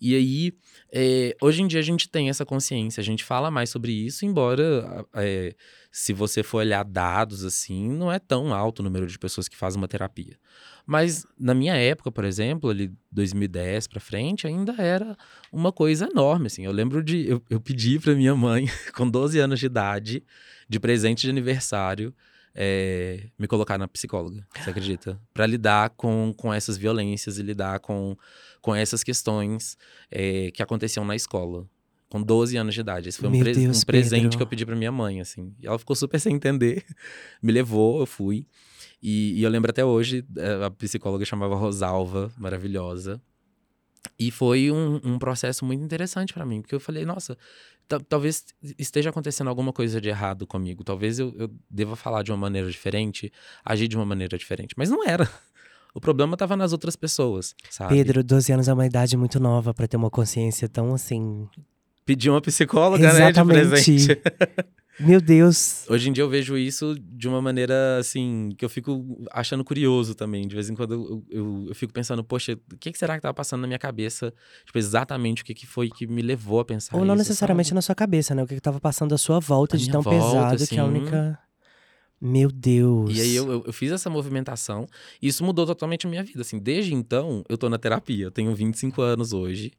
E 0.00 0.14
aí, 0.14 0.54
é, 0.92 1.36
hoje 1.40 1.62
em 1.62 1.66
dia 1.66 1.78
a 1.78 1.82
gente 1.82 2.08
tem 2.08 2.28
essa 2.28 2.44
consciência, 2.44 3.00
a 3.00 3.04
gente 3.04 3.22
fala 3.22 3.50
mais 3.50 3.70
sobre 3.70 3.92
isso, 3.92 4.26
embora 4.26 5.06
é, 5.14 5.54
se 5.90 6.12
você 6.12 6.42
for 6.42 6.58
olhar 6.58 6.84
dados 6.84 7.44
assim, 7.44 7.88
não 7.88 8.10
é 8.10 8.18
tão 8.18 8.52
alto 8.52 8.80
o 8.80 8.82
número 8.82 9.06
de 9.06 9.18
pessoas 9.18 9.48
que 9.48 9.56
fazem 9.56 9.80
uma 9.80 9.86
terapia. 9.88 10.36
Mas 10.84 11.24
na 11.38 11.54
minha 11.54 11.76
época, 11.76 12.10
por 12.10 12.24
exemplo, 12.24 12.70
ali 12.70 12.92
2010 13.12 13.86
para 13.86 14.00
frente, 14.00 14.46
ainda 14.46 14.74
era 14.78 15.16
uma 15.52 15.70
coisa 15.70 16.08
enorme, 16.10 16.48
assim. 16.48 16.64
Eu 16.64 16.72
lembro 16.72 17.02
de 17.02 17.28
eu, 17.28 17.40
eu 17.48 17.60
pedi 17.60 17.98
para 18.00 18.14
minha 18.14 18.34
mãe 18.34 18.66
com 18.96 19.08
12 19.08 19.38
anos 19.38 19.60
de 19.60 19.66
idade, 19.66 20.24
de 20.68 20.80
presente 20.80 21.22
de 21.22 21.30
aniversário, 21.30 22.12
é, 22.54 23.28
me 23.38 23.46
colocar 23.46 23.78
na 23.78 23.86
psicóloga, 23.86 24.46
você 24.56 24.70
acredita? 24.70 25.20
Para 25.32 25.46
lidar 25.46 25.90
com, 25.90 26.34
com 26.36 26.52
essas 26.52 26.76
violências 26.76 27.38
e 27.38 27.42
lidar 27.42 27.80
com, 27.80 28.16
com 28.60 28.74
essas 28.74 29.02
questões 29.02 29.76
é, 30.10 30.50
que 30.50 30.62
aconteciam 30.62 31.04
na 31.04 31.14
escola. 31.14 31.66
Com 32.08 32.20
12 32.20 32.56
anos 32.56 32.74
de 32.74 32.80
idade. 32.80 33.08
Esse 33.08 33.18
foi 33.18 33.28
um, 33.28 33.38
pre 33.38 33.52
Deus, 33.52 33.82
um, 33.82 33.86
presente 33.86 34.22
Pedro. 34.22 34.36
que 34.38 34.42
eu 34.42 34.46
pedi 34.48 34.66
para 34.66 34.74
minha 34.74 34.90
mãe, 34.90 35.20
assim. 35.20 35.54
E 35.60 35.66
ela 35.68 35.78
ficou 35.78 35.94
super 35.94 36.18
sem 36.18 36.34
entender. 36.34 36.84
me 37.40 37.52
levou, 37.52 38.00
eu 38.00 38.06
fui. 38.06 38.48
E, 39.00 39.38
e 39.38 39.42
eu 39.44 39.48
lembro 39.48 39.70
até 39.70 39.84
hoje, 39.84 40.24
é, 40.36 40.64
a 40.64 40.70
psicóloga 40.72 41.24
chamava 41.24 41.54
Rosalva, 41.54 42.32
maravilhosa. 42.36 43.22
E 44.18 44.30
foi 44.30 44.70
um, 44.70 45.00
um 45.04 45.18
processo 45.18 45.64
muito 45.64 45.84
interessante 45.84 46.32
para 46.32 46.44
mim, 46.44 46.60
porque 46.60 46.74
eu 46.74 46.80
falei, 46.80 47.04
nossa, 47.04 47.38
talvez 47.98 48.44
esteja 48.78 49.10
acontecendo 49.10 49.48
alguma 49.48 49.72
coisa 49.72 50.00
de 50.00 50.08
errado 50.08 50.46
comigo. 50.46 50.84
Talvez 50.84 51.18
eu, 51.18 51.34
eu 51.36 51.50
deva 51.68 51.96
falar 51.96 52.22
de 52.22 52.30
uma 52.30 52.38
maneira 52.38 52.70
diferente, 52.70 53.32
agir 53.64 53.88
de 53.88 53.96
uma 53.96 54.06
maneira 54.06 54.38
diferente. 54.38 54.74
Mas 54.76 54.90
não 54.90 55.06
era. 55.06 55.28
O 55.92 56.00
problema 56.00 56.34
estava 56.34 56.56
nas 56.56 56.70
outras 56.70 56.94
pessoas, 56.94 57.52
sabe? 57.68 57.96
Pedro, 57.96 58.22
12 58.22 58.52
anos 58.52 58.68
é 58.68 58.72
uma 58.72 58.86
idade 58.86 59.16
muito 59.16 59.40
nova 59.40 59.74
para 59.74 59.88
ter 59.88 59.96
uma 59.96 60.08
consciência 60.08 60.68
tão 60.68 60.94
assim. 60.94 61.48
Pedir 62.06 62.30
uma 62.30 62.40
psicóloga, 62.40 63.08
Exatamente. 63.08 63.58
né? 63.58 63.66
De 63.66 63.74
presente. 63.74 64.20
Meu 64.98 65.20
Deus. 65.20 65.88
Hoje 65.88 66.10
em 66.10 66.12
dia 66.12 66.22
eu 66.22 66.28
vejo 66.28 66.58
isso 66.58 66.94
de 66.98 67.28
uma 67.28 67.40
maneira, 67.40 67.98
assim, 67.98 68.50
que 68.56 68.64
eu 68.64 68.68
fico 68.68 69.24
achando 69.30 69.64
curioso 69.64 70.14
também. 70.14 70.46
De 70.46 70.54
vez 70.54 70.68
em 70.68 70.74
quando 70.74 70.94
eu, 70.94 71.24
eu, 71.30 71.64
eu 71.68 71.74
fico 71.74 71.92
pensando, 71.92 72.22
poxa, 72.22 72.58
o 72.72 72.76
que, 72.76 72.92
que, 72.92 72.98
será 72.98 73.14
que 73.16 73.22
tava 73.22 73.32
passando 73.32 73.62
na 73.62 73.66
minha 73.66 73.78
cabeça? 73.78 74.32
Tipo, 74.64 74.78
exatamente 74.78 75.42
o 75.42 75.44
que, 75.44 75.54
que 75.54 75.66
foi 75.66 75.88
que 75.88 76.06
me 76.06 76.22
levou 76.22 76.60
a 76.60 76.64
pensar 76.64 76.96
Ou 76.96 77.04
não 77.04 77.14
isso, 77.14 77.28
necessariamente 77.28 77.68
sabe? 77.68 77.76
na 77.76 77.82
sua 77.82 77.94
cabeça, 77.94 78.34
né? 78.34 78.42
O 78.42 78.46
que, 78.46 78.54
que 78.54 78.60
tava 78.60 78.80
passando 78.80 79.14
à 79.14 79.18
sua 79.18 79.40
volta 79.40 79.78
de 79.78 79.90
tão 79.90 80.02
volta, 80.02 80.18
pesado 80.18 80.54
assim... 80.56 80.74
que 80.74 80.78
a 80.78 80.84
única... 80.84 81.38
Meu 82.22 82.52
Deus. 82.52 83.16
E 83.16 83.20
aí 83.22 83.34
eu, 83.34 83.50
eu, 83.50 83.64
eu, 83.66 83.72
fiz 83.72 83.90
essa 83.90 84.10
movimentação 84.10 84.86
e 85.22 85.28
isso 85.28 85.42
mudou 85.42 85.64
totalmente 85.64 86.06
a 86.06 86.10
minha 86.10 86.22
vida. 86.22 86.42
Assim, 86.42 86.58
desde 86.58 86.92
então, 86.92 87.42
eu 87.48 87.56
tô 87.56 87.66
na 87.70 87.78
terapia. 87.78 88.26
Eu 88.26 88.30
tenho 88.30 88.54
25 88.54 89.00
anos 89.00 89.32
hoje 89.32 89.72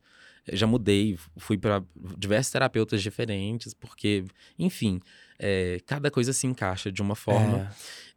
já 0.51 0.65
mudei, 0.65 1.17
fui 1.38 1.58
para 1.58 1.84
diversos 2.17 2.51
terapeutas 2.51 3.01
diferentes, 3.01 3.73
porque, 3.73 4.25
enfim, 4.58 4.99
é, 5.39 5.80
cada 5.86 6.10
coisa 6.10 6.34
se 6.34 6.47
encaixa 6.47 6.91
de 6.91 7.01
uma 7.01 7.15
forma. 7.15 7.60
É. 7.60 7.69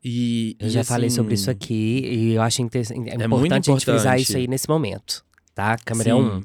E, 0.03 0.57
eu 0.59 0.69
já 0.69 0.81
assim, 0.81 0.89
falei 0.89 1.11
sobre 1.11 1.35
isso 1.35 1.51
aqui 1.51 2.01
e 2.05 2.33
eu 2.35 2.43
acho 2.43 2.61
é, 2.61 2.65
importante, 2.65 2.93
é 2.93 3.25
importante, 3.25 3.71
a 3.71 3.75
gente 3.75 3.85
frisar 3.85 4.19
isso 4.19 4.37
aí 4.37 4.47
nesse 4.47 4.69
momento, 4.69 5.25
tá? 5.55 5.77
Câmera 5.79 6.17
1, 6.17 6.21
um, 6.21 6.45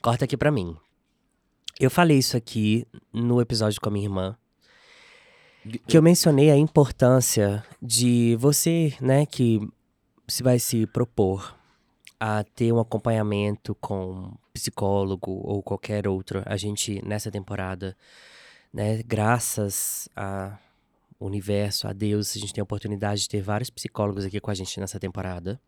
corta 0.00 0.24
aqui 0.24 0.36
para 0.36 0.50
mim. 0.50 0.76
Eu 1.78 1.90
falei 1.90 2.18
isso 2.18 2.36
aqui 2.36 2.86
no 3.12 3.40
episódio 3.40 3.80
com 3.80 3.90
a 3.90 3.92
minha 3.92 4.06
irmã, 4.06 4.36
que 5.86 5.96
eu 5.96 6.02
mencionei 6.02 6.50
a 6.50 6.56
importância 6.56 7.62
de 7.82 8.36
você, 8.38 8.94
né, 9.00 9.26
que 9.26 9.60
se 10.26 10.42
vai 10.42 10.58
se 10.58 10.86
propor 10.86 11.54
a 12.18 12.44
ter 12.44 12.72
um 12.72 12.80
acompanhamento 12.80 13.74
com 13.74 14.34
psicólogo 14.52 15.32
ou 15.44 15.62
qualquer 15.62 16.08
outro. 16.08 16.42
A 16.46 16.56
gente, 16.56 17.04
nessa 17.06 17.30
temporada, 17.30 17.96
né, 18.72 19.02
graças 19.02 20.08
ao 20.14 20.58
universo, 21.20 21.86
a 21.88 21.92
Deus, 21.92 22.36
a 22.36 22.38
gente 22.38 22.52
tem 22.52 22.60
a 22.60 22.64
oportunidade 22.64 23.22
de 23.22 23.28
ter 23.28 23.42
vários 23.42 23.70
psicólogos 23.70 24.24
aqui 24.24 24.40
com 24.40 24.50
a 24.50 24.54
gente 24.54 24.78
nessa 24.80 24.98
temporada. 24.98 25.60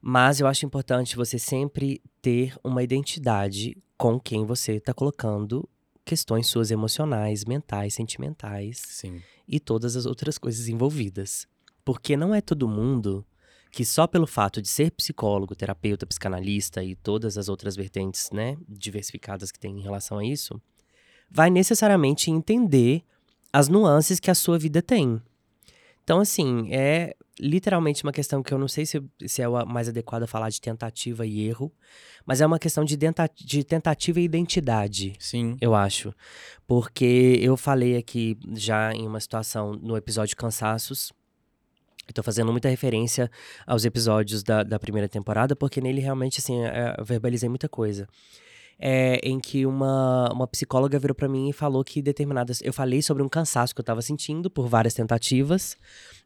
Mas 0.00 0.40
eu 0.40 0.46
acho 0.46 0.66
importante 0.66 1.16
você 1.16 1.38
sempre 1.38 2.00
ter 2.20 2.56
uma 2.62 2.82
identidade 2.82 3.76
com 3.96 4.20
quem 4.20 4.44
você 4.44 4.74
está 4.74 4.92
colocando 4.92 5.68
questões 6.04 6.46
suas 6.46 6.70
emocionais, 6.70 7.44
mentais, 7.44 7.94
sentimentais 7.94 8.80
Sim. 8.86 9.20
e 9.48 9.58
todas 9.58 9.96
as 9.96 10.06
outras 10.06 10.38
coisas 10.38 10.68
envolvidas. 10.68 11.48
Porque 11.84 12.16
não 12.16 12.34
é 12.34 12.40
todo 12.40 12.68
mundo 12.68 13.26
que 13.76 13.84
só 13.84 14.06
pelo 14.06 14.26
fato 14.26 14.62
de 14.62 14.68
ser 14.68 14.90
psicólogo, 14.90 15.54
terapeuta, 15.54 16.06
psicanalista 16.06 16.82
e 16.82 16.94
todas 16.94 17.36
as 17.36 17.46
outras 17.46 17.76
vertentes, 17.76 18.30
né, 18.30 18.56
diversificadas 18.66 19.52
que 19.52 19.60
tem 19.60 19.76
em 19.78 19.82
relação 19.82 20.16
a 20.16 20.24
isso, 20.24 20.58
vai 21.30 21.50
necessariamente 21.50 22.30
entender 22.30 23.04
as 23.52 23.68
nuances 23.68 24.18
que 24.18 24.30
a 24.30 24.34
sua 24.34 24.58
vida 24.58 24.80
tem. 24.80 25.20
Então, 26.02 26.20
assim, 26.20 26.72
é 26.72 27.14
literalmente 27.38 28.02
uma 28.02 28.12
questão 28.12 28.42
que 28.42 28.54
eu 28.54 28.56
não 28.56 28.66
sei 28.66 28.86
se, 28.86 29.02
se 29.26 29.42
é 29.42 29.48
o 29.48 29.66
mais 29.66 29.90
adequado 29.90 30.26
falar 30.26 30.48
de 30.48 30.58
tentativa 30.58 31.26
e 31.26 31.46
erro, 31.46 31.70
mas 32.24 32.40
é 32.40 32.46
uma 32.46 32.58
questão 32.58 32.82
de, 32.82 32.96
tenta, 32.96 33.28
de 33.34 33.62
tentativa 33.62 34.18
e 34.18 34.24
identidade. 34.24 35.16
Sim. 35.18 35.58
Eu 35.60 35.74
acho. 35.74 36.14
Porque 36.66 37.38
eu 37.42 37.58
falei 37.58 37.98
aqui 37.98 38.38
já 38.54 38.94
em 38.94 39.06
uma 39.06 39.20
situação 39.20 39.72
no 39.72 39.98
episódio 39.98 40.34
Cansaços, 40.34 41.12
Eu 42.06 42.14
tô 42.14 42.22
fazendo 42.22 42.52
muita 42.52 42.68
referência 42.68 43.30
aos 43.66 43.84
episódios 43.84 44.42
da, 44.42 44.62
da 44.62 44.78
primeira 44.78 45.08
temporada, 45.08 45.56
porque 45.56 45.80
nele 45.80 46.00
realmente, 46.00 46.40
assim, 46.40 46.64
é, 46.64 46.94
eu 46.98 47.04
verbalizei 47.04 47.48
muita 47.48 47.68
coisa. 47.68 48.08
É, 48.78 49.18
em 49.22 49.40
que 49.40 49.64
uma, 49.64 50.30
uma 50.30 50.46
psicóloga 50.46 50.98
virou 50.98 51.14
para 51.14 51.28
mim 51.28 51.48
e 51.48 51.52
falou 51.52 51.82
que 51.82 52.02
determinadas. 52.02 52.60
Eu 52.62 52.74
falei 52.74 53.00
sobre 53.00 53.22
um 53.22 53.28
cansaço 53.28 53.74
que 53.74 53.80
eu 53.80 53.84
tava 53.84 54.02
sentindo 54.02 54.50
por 54.50 54.68
várias 54.68 54.92
tentativas. 54.92 55.76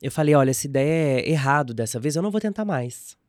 Eu 0.02 0.10
falei: 0.10 0.34
olha, 0.34 0.50
essa 0.50 0.66
ideia 0.66 1.20
é 1.20 1.30
errado 1.30 1.72
dessa 1.72 2.00
vez, 2.00 2.16
eu 2.16 2.22
não 2.22 2.30
vou 2.30 2.40
tentar 2.40 2.64
mais. 2.64 3.19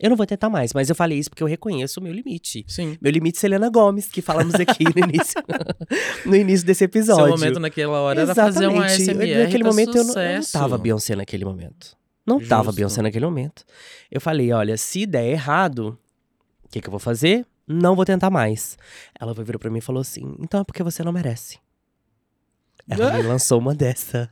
Eu 0.00 0.10
não 0.10 0.16
vou 0.16 0.26
tentar 0.26 0.50
mais, 0.50 0.74
mas 0.74 0.90
eu 0.90 0.94
falei 0.94 1.18
isso 1.18 1.30
porque 1.30 1.42
eu 1.42 1.46
reconheço 1.46 2.00
o 2.00 2.02
meu 2.02 2.12
limite. 2.12 2.66
Sim. 2.68 2.98
Meu 3.00 3.10
limite, 3.10 3.38
Selena 3.38 3.70
Gomes, 3.70 4.08
que 4.08 4.20
falamos 4.20 4.54
aqui 4.54 4.84
no 4.84 5.08
início, 5.08 5.42
no 6.26 6.36
início 6.36 6.66
desse 6.66 6.84
episódio. 6.84 7.24
Seu 7.24 7.38
momento 7.38 7.58
naquela 7.58 7.98
hora 8.00 8.20
era 8.20 8.34
fazer 8.34 8.68
um 8.68 8.78
ASMR 8.80 9.44
Naquele 9.44 9.64
tá 9.64 9.70
momento 9.70 9.88
eu 9.88 9.94
não, 9.94 10.00
eu 10.00 10.04
não 10.04 10.12
sucesso. 10.12 10.52
tava 10.52 10.76
Beyoncé 10.76 11.16
naquele 11.16 11.46
momento. 11.46 11.96
Não 12.26 12.38
tava 12.38 12.64
Justo. 12.64 12.76
Beyoncé 12.76 13.02
naquele 13.02 13.24
momento. 13.24 13.64
Eu 14.10 14.20
falei, 14.20 14.52
olha, 14.52 14.76
se 14.76 15.06
der 15.06 15.28
errado, 15.28 15.98
o 16.64 16.68
que, 16.68 16.80
que 16.80 16.88
eu 16.88 16.90
vou 16.90 17.00
fazer? 17.00 17.46
Não 17.66 17.96
vou 17.96 18.04
tentar 18.04 18.28
mais. 18.28 18.76
Ela 19.18 19.32
virou 19.32 19.58
pra 19.58 19.70
mim 19.70 19.78
e 19.78 19.82
falou 19.82 20.00
assim, 20.02 20.36
então 20.40 20.60
é 20.60 20.64
porque 20.64 20.82
você 20.82 21.02
não 21.02 21.12
merece. 21.12 21.58
Ela 22.88 23.12
me 23.16 23.22
lançou 23.22 23.58
uma 23.58 23.74
dessa. 23.74 24.28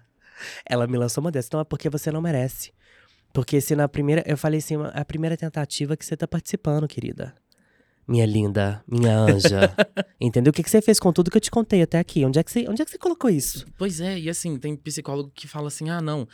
Ela 0.68 0.86
me 0.86 0.98
lançou 0.98 1.22
uma 1.22 1.30
dessa, 1.30 1.48
então 1.48 1.60
é 1.60 1.64
porque 1.64 1.88
você 1.88 2.10
não 2.10 2.20
merece. 2.20 2.72
Porque 3.35 3.61
se 3.61 3.74
na 3.74 3.89
primeira. 3.89 4.22
Eu 4.24 4.39
falei 4.39 4.61
assim, 4.61 4.76
é 4.95 5.01
a 5.01 5.05
primeira 5.05 5.37
tentativa 5.37 5.97
que 5.97 6.07
você 6.07 6.16
tá 6.16 6.26
participando, 6.26 6.87
querida. 6.87 7.35
Minha 8.07 8.26
linda, 8.26 8.85
minha 8.87 9.18
anja. 9.18 9.74
Entendeu? 10.20 10.51
O 10.51 10.55
que, 10.55 10.62
que 10.62 10.70
você 10.70 10.80
fez 10.82 11.01
com 11.01 11.11
tudo 11.11 11.30
que 11.30 11.39
eu 11.39 11.41
te 11.41 11.51
contei 11.51 11.82
até 11.82 11.99
aqui? 11.99 12.22
Onde 12.24 12.39
é 12.39 12.45
que 12.45 12.53
você, 12.53 12.68
onde 12.68 12.82
é 12.82 12.85
que 12.85 12.91
você 12.91 12.99
colocou 12.99 13.30
isso? 13.30 13.66
Pois 13.78 13.99
é, 13.99 14.18
e 14.18 14.28
assim, 14.28 14.57
tem 14.59 14.76
psicólogo 14.76 15.32
que 15.35 15.49
fala 15.49 15.68
assim: 15.68 15.89
ah, 15.89 16.01
não, 16.01 16.28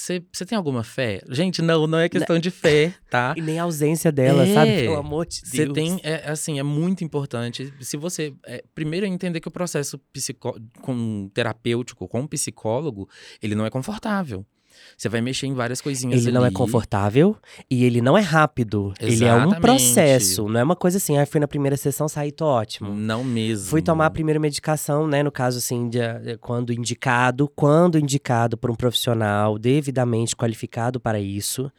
você 0.00 0.44
tem 0.46 0.56
alguma 0.56 0.84
fé? 0.84 1.20
Gente, 1.30 1.62
não, 1.62 1.86
não 1.86 1.98
é 1.98 2.08
questão 2.08 2.38
de 2.38 2.50
fé, 2.50 2.94
tá? 3.10 3.34
E 3.36 3.40
nem 3.40 3.58
a 3.58 3.64
ausência 3.64 4.12
dela, 4.12 4.46
É. 4.46 4.54
sabe? 4.54 4.82
Pelo 4.82 4.96
amor 4.98 5.26
de 5.26 5.40
Deus. 5.40 5.50
Você 5.50 5.72
tem, 5.72 5.98
é, 6.04 6.30
assim, 6.30 6.60
é 6.60 6.62
muito 6.62 7.02
importante. 7.02 7.72
Se 7.80 7.96
você. 7.96 8.34
é, 8.46 8.62
primeiro, 8.74 9.04
é 9.04 9.08
entender 9.08 9.40
que 9.40 9.48
o 9.48 9.50
processo 9.50 9.98
psicó 10.12 10.54
com 10.82 11.28
terapêutico, 11.32 12.06
com 12.06 12.20
um 12.20 12.26
psicólogo, 12.26 13.08
ele 13.42 13.54
não 13.54 13.66
é 13.66 13.70
confortável. 13.70 14.46
Você 14.96 15.08
vai 15.08 15.20
mexer 15.20 15.46
em 15.46 15.54
várias 15.54 15.80
coisinhas 15.80 16.22
Ele 16.22 16.32
não 16.32 16.42
é 16.42 16.46
ali. 16.46 16.54
confortável 16.54 17.36
e 17.70 17.84
ele 17.84 18.00
não 18.00 18.16
é 18.16 18.20
rápido. 18.20 18.92
Ele 19.00 19.24
é 19.24 19.32
um 19.32 19.36
Exatamente. 19.36 19.60
processo. 19.60 20.48
Não 20.48 20.60
é 20.60 20.62
uma 20.64 20.76
coisa 20.76 20.96
assim, 20.98 21.18
ah, 21.18 21.26
fui 21.26 21.40
na 21.40 21.48
primeira 21.48 21.76
sessão, 21.76 22.08
saí, 22.08 22.32
tô 22.32 22.46
ótimo. 22.46 22.94
Não 22.94 23.22
mesmo. 23.24 23.68
Fui 23.68 23.82
tomar 23.82 24.06
a 24.06 24.10
primeira 24.10 24.40
medicação, 24.40 25.06
né? 25.06 25.22
No 25.22 25.30
caso, 25.32 25.58
assim, 25.58 25.88
de, 25.88 25.98
de- 26.22 26.38
quando 26.38 26.72
indicado, 26.72 27.48
quando 27.54 27.98
indicado 27.98 28.56
por 28.56 28.70
um 28.70 28.74
profissional 28.74 29.58
devidamente 29.58 30.34
qualificado 30.36 30.98
para 31.00 31.20
isso. 31.20 31.70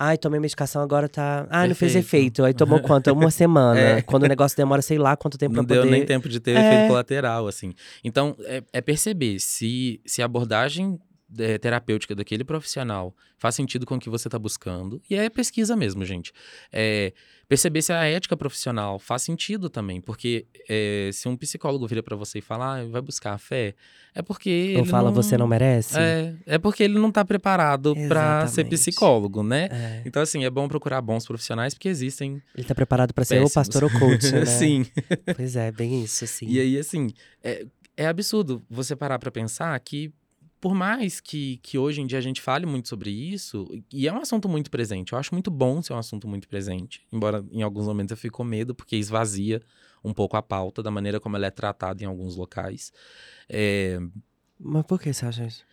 Ai, 0.00 0.16
tomei 0.16 0.38
medicação, 0.38 0.80
agora 0.80 1.08
tá. 1.08 1.44
Ai, 1.50 1.66
não 1.66 1.74
fez 1.74 1.92
Perfeito. 1.92 2.06
efeito. 2.16 2.44
Aí 2.44 2.54
tomou 2.54 2.78
quanto? 2.80 3.10
Uma 3.12 3.30
semana. 3.32 3.80
É. 3.80 4.02
Quando 4.02 4.22
o 4.22 4.28
negócio 4.28 4.56
demora, 4.56 4.80
sei 4.80 4.96
lá 4.96 5.16
quanto 5.16 5.36
tempo 5.36 5.56
Não 5.56 5.64
pra 5.64 5.74
deu 5.74 5.82
poder. 5.82 5.90
nem 5.96 6.06
tempo 6.06 6.28
de 6.28 6.38
ter 6.38 6.52
É. 6.56 6.60
efeito 6.68 6.86
colateral, 6.88 7.48
assim. 7.48 7.74
Então, 8.04 8.36
é, 8.44 8.62
é 8.72 8.80
perceber 8.80 9.40
se, 9.40 10.00
se 10.06 10.22
a 10.22 10.26
abordagem 10.26 11.00
é, 11.36 11.58
terapêutica 11.58 12.14
daquele 12.14 12.44
profissional 12.44 13.14
faz 13.36 13.54
sentido 13.54 13.86
com 13.86 13.96
o 13.96 14.00
que 14.00 14.10
você 14.10 14.28
está 14.28 14.38
buscando. 14.38 15.00
E 15.08 15.14
é 15.14 15.28
pesquisa 15.28 15.76
mesmo, 15.76 16.04
gente. 16.04 16.32
É, 16.72 17.12
perceber 17.48 17.82
se 17.82 17.92
a 17.92 18.04
ética 18.04 18.36
profissional 18.36 18.98
faz 18.98 19.22
sentido 19.22 19.70
também. 19.70 20.00
Porque 20.00 20.46
é, 20.68 21.10
se 21.12 21.28
um 21.28 21.36
psicólogo 21.36 21.86
vira 21.86 22.02
para 22.02 22.16
você 22.16 22.38
e 22.38 22.42
fala, 22.42 22.78
ah, 22.80 22.84
vai 22.86 23.00
buscar 23.00 23.34
a 23.34 23.38
fé, 23.38 23.74
é 24.14 24.22
porque. 24.22 24.72
Ou 24.74 24.82
ele 24.82 24.90
fala, 24.90 25.10
não, 25.10 25.14
você 25.14 25.36
não 25.36 25.46
merece? 25.46 25.98
É, 25.98 26.34
é 26.46 26.58
porque 26.58 26.82
ele 26.82 26.98
não 26.98 27.12
tá 27.12 27.24
preparado 27.24 27.94
para 28.08 28.46
ser 28.48 28.64
psicólogo, 28.64 29.42
né? 29.42 29.68
É. 29.70 30.02
Então, 30.04 30.22
assim, 30.22 30.44
é 30.44 30.50
bom 30.50 30.66
procurar 30.66 31.00
bons 31.00 31.26
profissionais, 31.26 31.74
porque 31.74 31.88
existem. 31.88 32.42
Ele 32.56 32.66
tá 32.66 32.74
preparado 32.74 33.14
pra 33.14 33.24
ser 33.24 33.34
o 33.34 33.42
Péssimos. 33.42 33.54
pastor 33.54 33.84
ou 33.84 33.90
coach, 33.90 34.30
né? 34.32 34.44
Sim. 34.44 34.86
Pois 35.36 35.54
é, 35.56 35.70
bem 35.70 36.02
isso, 36.02 36.24
assim. 36.24 36.46
E 36.48 36.58
aí, 36.58 36.78
assim, 36.78 37.12
é, 37.42 37.64
é 37.96 38.06
absurdo 38.06 38.62
você 38.70 38.94
parar 38.94 39.18
pra 39.18 39.30
pensar 39.30 39.78
que, 39.80 40.12
por 40.60 40.74
mais 40.74 41.20
que, 41.20 41.58
que 41.58 41.78
hoje 41.78 42.00
em 42.00 42.06
dia 42.06 42.18
a 42.18 42.22
gente 42.22 42.40
fale 42.40 42.66
muito 42.66 42.88
sobre 42.88 43.10
isso, 43.10 43.68
e 43.92 44.08
é 44.08 44.12
um 44.12 44.18
assunto 44.18 44.48
muito 44.48 44.70
presente, 44.70 45.12
eu 45.12 45.18
acho 45.18 45.32
muito 45.34 45.50
bom 45.50 45.80
ser 45.82 45.92
um 45.92 45.98
assunto 45.98 46.26
muito 46.26 46.48
presente, 46.48 47.06
embora 47.12 47.44
em 47.50 47.62
alguns 47.62 47.86
momentos 47.86 48.10
eu 48.10 48.16
fique 48.16 48.32
com 48.32 48.44
medo, 48.44 48.74
porque 48.74 48.96
esvazia 48.96 49.62
um 50.02 50.12
pouco 50.12 50.36
a 50.36 50.42
pauta 50.42 50.82
da 50.82 50.90
maneira 50.90 51.20
como 51.20 51.36
ela 51.36 51.46
é 51.46 51.50
tratada 51.50 52.02
em 52.02 52.06
alguns 52.06 52.36
locais. 52.36 52.92
É, 53.48 53.98
Mas 54.58 54.84
por 54.86 55.00
que 55.00 55.12
você 55.12 55.26
acha 55.26 55.44
isso? 55.46 55.67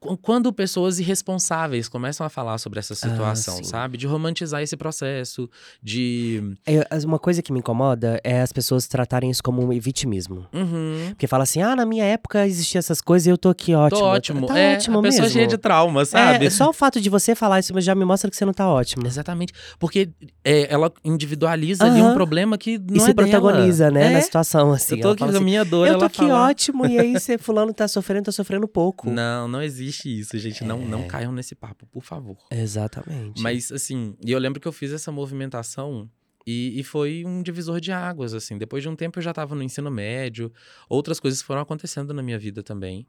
Qu- 0.00 0.16
quando 0.16 0.52
pessoas 0.52 0.98
irresponsáveis 0.98 1.88
começam 1.88 2.26
a 2.26 2.30
falar 2.30 2.58
sobre 2.58 2.78
essa 2.78 2.94
situação, 2.94 3.56
sim. 3.58 3.64
sabe? 3.64 3.96
De 3.98 4.06
romantizar 4.06 4.62
esse 4.62 4.76
processo, 4.76 5.48
de. 5.82 6.56
É, 6.66 6.80
uma 7.04 7.18
coisa 7.18 7.42
que 7.42 7.52
me 7.52 7.58
incomoda 7.60 8.20
é 8.24 8.40
as 8.40 8.52
pessoas 8.52 8.86
tratarem 8.88 9.30
isso 9.30 9.42
como 9.42 9.62
um 9.62 9.78
vitimismo. 9.80 10.46
Uhum. 10.52 11.06
Porque 11.10 11.26
fala 11.26 11.44
assim, 11.44 11.62
ah, 11.62 11.76
na 11.76 11.84
minha 11.86 12.04
época 12.04 12.46
existia 12.46 12.78
essas 12.78 13.00
coisas 13.00 13.26
e 13.26 13.30
eu 13.30 13.38
tô 13.38 13.48
aqui 13.50 13.74
ótimo. 13.74 14.00
Tô 14.00 14.06
ótimo. 14.06 14.46
Tá 14.46 14.58
é, 14.58 14.74
ótimo 14.76 14.98
a 14.98 15.02
pessoa 15.02 15.22
mesmo. 15.22 15.32
cheia 15.34 15.46
de 15.46 15.58
trauma, 15.58 16.04
sabe? 16.04 16.46
É, 16.46 16.50
só 16.50 16.70
o 16.70 16.72
fato 16.72 17.00
de 17.00 17.10
você 17.10 17.34
falar 17.34 17.60
isso 17.60 17.78
já 17.80 17.94
me 17.94 18.04
mostra 18.04 18.30
que 18.30 18.36
você 18.36 18.44
não 18.44 18.52
tá 18.52 18.68
ótimo. 18.68 19.06
Exatamente. 19.06 19.52
Porque 19.78 20.08
é, 20.44 20.72
ela 20.72 20.90
individualiza 21.04 21.84
ali 21.84 22.00
um 22.00 22.14
problema 22.14 22.56
que 22.56 22.78
não 22.78 22.96
e 22.96 22.98
é 22.98 23.00
se 23.00 23.12
dela. 23.12 23.28
protagoniza, 23.28 23.90
né, 23.90 24.06
É. 24.06 24.10
na 24.10 24.20
situação, 24.20 24.72
assim. 24.72 24.96
Eu 24.96 25.02
tô 25.02 25.10
aqui 25.10 25.24
assim, 25.24 25.44
minha 25.44 25.64
dor, 25.64 25.86
eu 25.86 25.98
tô 25.98 26.04
aqui 26.06 26.16
fala... 26.18 26.48
ótimo, 26.48 26.86
e 26.86 26.98
aí 26.98 27.12
você 27.18 27.36
fulano 27.38 27.72
tá 27.74 27.86
sofrendo, 27.86 28.24
tá 28.24 28.32
sofrendo 28.32 28.66
pouco. 28.66 29.10
Não, 29.10 29.46
não 29.48 29.62
existe 29.62 29.89
isso, 30.04 30.38
gente. 30.38 30.64
Não, 30.64 30.78
não 30.78 31.02
É. 31.02 31.06
caiam 31.06 31.32
nesse 31.32 31.54
papo, 31.54 31.86
por 31.86 32.02
favor. 32.04 32.36
Exatamente. 32.50 33.40
Mas, 33.42 33.70
assim, 33.72 34.16
e 34.24 34.30
eu 34.32 34.38
lembro 34.38 34.60
que 34.60 34.68
eu 34.68 34.72
fiz 34.72 34.92
essa 34.92 35.10
movimentação 35.12 36.10
e, 36.46 36.78
e 36.80 36.82
foi 36.84 37.24
um 37.26 37.42
divisor 37.42 37.80
de 37.80 37.92
águas, 37.92 38.32
assim. 38.34 38.56
Depois 38.58 38.82
de 38.82 38.88
um 38.88 38.96
tempo 38.96 39.18
eu 39.18 39.22
já 39.22 39.32
tava 39.32 39.54
no 39.54 39.62
ensino 39.62 39.90
médio, 39.90 40.52
outras 40.88 41.20
coisas 41.20 41.42
foram 41.42 41.60
acontecendo 41.60 42.12
na 42.14 42.22
minha 42.22 42.38
vida 42.38 42.62
também. 42.62 43.06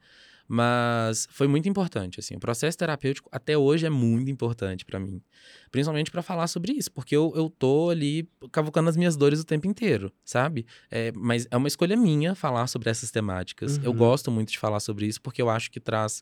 Mas 0.54 1.30
foi 1.32 1.48
muito 1.48 1.70
importante, 1.70 2.20
assim. 2.20 2.36
O 2.36 2.40
processo 2.40 2.78
terapêutico 2.78 3.30
até 3.32 3.58
hoje 3.58 3.86
é 3.86 3.90
muito 3.90 4.30
importante 4.30 4.84
pra 4.84 5.00
mim. 5.00 5.22
Principalmente 5.72 6.12
pra 6.12 6.22
falar 6.22 6.48
sobre 6.48 6.74
isso, 6.74 6.92
porque 6.92 7.16
eu, 7.16 7.32
eu 7.38 7.50
tô 7.50 7.90
ali 7.90 8.28
cavucando 8.52 8.90
as 8.90 8.98
minhas 8.98 9.16
dores 9.16 9.40
o 9.40 9.46
tempo 9.46 9.66
inteiro, 9.66 10.12
sabe? 10.26 10.66
É, 10.90 11.14
mas 11.16 11.48
é 11.50 11.56
uma 11.56 11.70
escolha 11.70 11.96
minha 11.96 12.36
falar 12.36 12.68
sobre 12.68 12.90
essas 12.90 13.12
temáticas. 13.12 13.80
Eu 13.82 13.92
Uhum. 13.92 13.98
gosto 13.98 14.30
muito 14.30 14.52
de 14.52 14.60
falar 14.60 14.82
sobre 14.82 15.06
isso, 15.06 15.22
porque 15.22 15.42
eu 15.42 15.50
acho 15.50 15.72
que 15.72 15.80
traz 15.80 16.22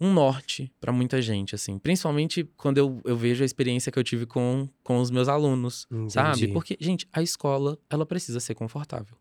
um 0.00 0.12
norte 0.12 0.70
pra 0.80 0.92
muita 0.92 1.20
gente, 1.22 1.54
assim. 1.54 1.78
Principalmente 1.78 2.44
quando 2.56 2.78
eu, 2.78 3.00
eu 3.04 3.16
vejo 3.16 3.42
a 3.42 3.46
experiência 3.46 3.90
que 3.90 3.98
eu 3.98 4.04
tive 4.04 4.26
com, 4.26 4.68
com 4.82 4.98
os 5.00 5.10
meus 5.10 5.28
alunos, 5.28 5.86
sabe? 6.08 6.28
Entendi. 6.38 6.52
Porque, 6.52 6.76
gente, 6.80 7.06
a 7.12 7.22
escola, 7.22 7.78
ela 7.88 8.04
precisa 8.04 8.38
ser 8.40 8.54
confortável. 8.54 9.16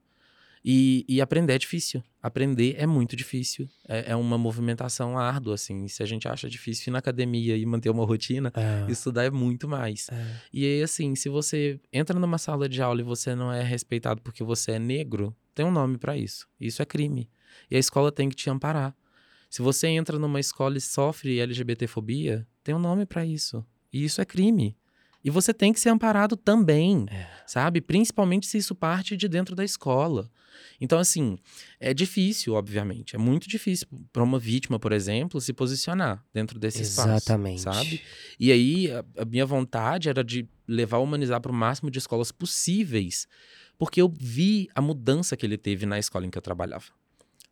E, 0.68 1.06
e 1.08 1.22
aprender 1.22 1.54
é 1.54 1.58
difícil. 1.60 2.04
Aprender 2.24 2.76
é 2.80 2.88
muito 2.88 3.16
difícil. 3.16 3.70
É, 3.88 4.14
é 4.14 4.16
uma 4.16 4.36
movimentação 4.36 5.16
árdua, 5.16 5.54
assim. 5.54 5.88
Se 5.88 6.02
a 6.02 6.08
gente 6.08 6.28
acha 6.28 6.50
difícil 6.50 6.90
ir 6.90 6.92
na 6.92 6.98
academia 6.98 7.56
e 7.56 7.64
manter 7.68 7.92
uma 7.92 8.04
rotina, 8.04 8.52
É, 8.56 8.92
estudar 8.92 9.26
é 9.26 9.30
muito 9.30 9.68
mais. 9.68 10.08
é. 10.12 10.26
E 10.52 10.66
aí, 10.66 10.82
assim, 10.82 11.14
se 11.16 11.30
você 11.30 11.80
entra 11.94 12.20
numa 12.20 12.40
sala 12.40 12.68
de 12.68 12.82
aula 12.82 13.00
e 13.00 13.04
você 13.04 13.36
não 13.36 13.54
é 13.54 13.62
respeitado 13.62 14.22
porque 14.24 14.44
você 14.44 14.72
é 14.72 14.80
negro, 14.80 15.36
tem 15.54 15.64
um 15.64 15.72
nome 15.72 16.00
pra 16.00 16.18
isso. 16.18 16.48
Isso 16.60 16.82
é 16.82 16.86
crime. 16.86 17.30
E 17.70 17.76
a 17.76 17.80
escola 17.80 18.12
tem 18.12 18.28
que 18.28 18.36
te 18.36 18.50
amparar. 18.50 18.96
Se 19.56 19.62
você 19.62 19.88
entra 19.88 20.20
numa 20.20 20.38
escola 20.38 20.78
e 20.78 20.82
sofre 20.82 21.40
LGBTfobia, 21.40 22.46
tem 22.62 22.76
um 22.76 22.80
nome 22.80 23.06
pra 23.06 23.26
isso. 23.26 23.66
E 23.94 24.04
isso 24.04 24.20
é 24.20 24.26
crime. 24.26 24.78
E 25.24 25.30
você 25.30 25.54
tem 25.54 25.72
que 25.72 25.80
ser 25.80 25.88
amparado 25.88 26.36
também, 26.36 27.06
É. 27.10 27.26
sabe? 27.48 27.80
Principalmente 27.80 28.48
se 28.48 28.58
isso 28.58 28.76
parte 28.76 29.16
de 29.16 29.30
dentro 29.30 29.56
da 29.56 29.64
escola. 29.64 30.30
Então, 30.82 31.00
assim, 31.00 31.38
é 31.80 31.94
difícil, 31.94 32.54
obviamente. 32.54 33.16
É 33.16 33.18
muito 33.18 33.48
difícil 33.48 33.88
para 34.12 34.22
uma 34.24 34.38
vítima, 34.38 34.78
por 34.78 34.92
exemplo, 34.92 35.40
se 35.40 35.54
posicionar 35.54 36.22
dentro 36.34 36.60
desse 36.60 36.82
Exatamente. 36.82 37.60
espaço, 37.60 37.80
sabe? 37.80 38.02
E 38.38 38.52
aí, 38.52 38.92
a, 38.92 39.06
a 39.22 39.24
minha 39.24 39.46
vontade 39.46 40.10
era 40.10 40.22
de 40.22 40.46
levar 40.68 40.98
o 40.98 41.04
Humanizar 41.06 41.40
para 41.40 41.54
o 41.54 41.56
máximo 41.56 41.90
de 41.90 41.98
escolas 41.98 42.30
possíveis, 42.30 43.26
porque 43.78 44.02
eu 44.02 44.10
vi 44.10 44.68
a 44.76 44.82
mudança 44.82 45.38
que 45.38 45.46
ele 45.46 45.58
teve 45.58 45.86
na 45.86 45.98
escola 45.98 46.26
em 46.26 46.30
que 46.30 46.38
eu 46.38 46.42
trabalhava. 46.42 46.88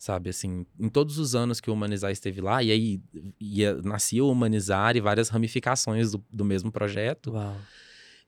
Sabe, 0.04 0.32
assim, 0.32 0.66
em 0.78 0.90
todos 0.90 1.18
os 1.18 1.34
anos 1.34 1.62
que 1.62 1.70
o 1.70 1.74
Humanizar 1.74 2.12
esteve 2.12 2.42
lá, 2.42 2.62
e 2.62 2.72
aí 2.72 3.02
ia, 3.40 3.82
nascia 3.82 4.22
o 4.22 4.30
Humanizar 4.30 4.98
e 4.98 5.00
várias 5.00 5.30
ramificações 5.30 6.12
do, 6.12 6.22
do 6.30 6.44
mesmo 6.44 6.70
projeto, 6.74 7.32
Uau. 7.32 7.56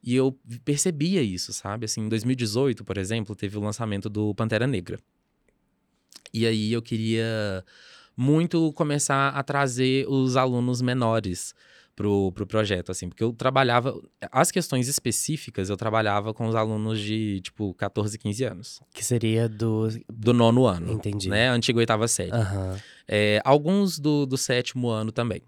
e 0.02 0.16
eu 0.16 0.40
percebia 0.64 1.22
isso, 1.22 1.52
sabe? 1.52 1.84
Assim, 1.84 2.00
em 2.00 2.08
2018, 2.08 2.86
por 2.86 2.98
exemplo, 2.98 3.36
teve 3.36 3.58
o 3.58 3.60
lançamento 3.60 4.08
do 4.08 4.34
Pantera 4.34 4.66
Negra. 4.66 4.98
E 6.34 6.48
aí 6.48 6.72
eu 6.72 6.82
queria 6.82 7.62
muito 8.16 8.72
começar 8.72 9.32
a 9.32 9.44
trazer 9.44 10.08
os 10.08 10.38
alunos 10.38 10.82
menores 10.82 11.54
pro, 11.96 12.32
pro 12.34 12.46
projeto, 12.46 12.92
assim, 12.92 13.08
porque 13.08 13.24
eu 13.24 13.32
trabalhava. 13.32 14.00
As 14.32 14.52
questões 14.52 14.88
específicas 14.88 15.70
eu 15.70 15.78
trabalhava 15.78 16.34
com 16.34 16.48
os 16.48 16.56
alunos 16.56 17.00
de, 17.00 17.40
tipo, 17.42 17.74
14, 17.76 18.18
15 18.18 18.44
anos. 18.44 18.82
Que 18.94 19.04
seria 19.04 19.48
do. 19.48 19.88
Do 20.10 20.34
nono 20.34 20.66
ano. 20.66 20.92
Entendi. 20.92 21.30
Né? 21.30 21.50
Antiga 21.50 21.80
oitava 21.80 22.08
série. 22.08 22.32
Aham. 22.32 22.78
É, 23.08 23.42
alguns 23.46 23.98
do, 23.98 24.26
do 24.26 24.38
sétimo 24.38 24.90
ano 24.90 25.12
também. 25.12 25.42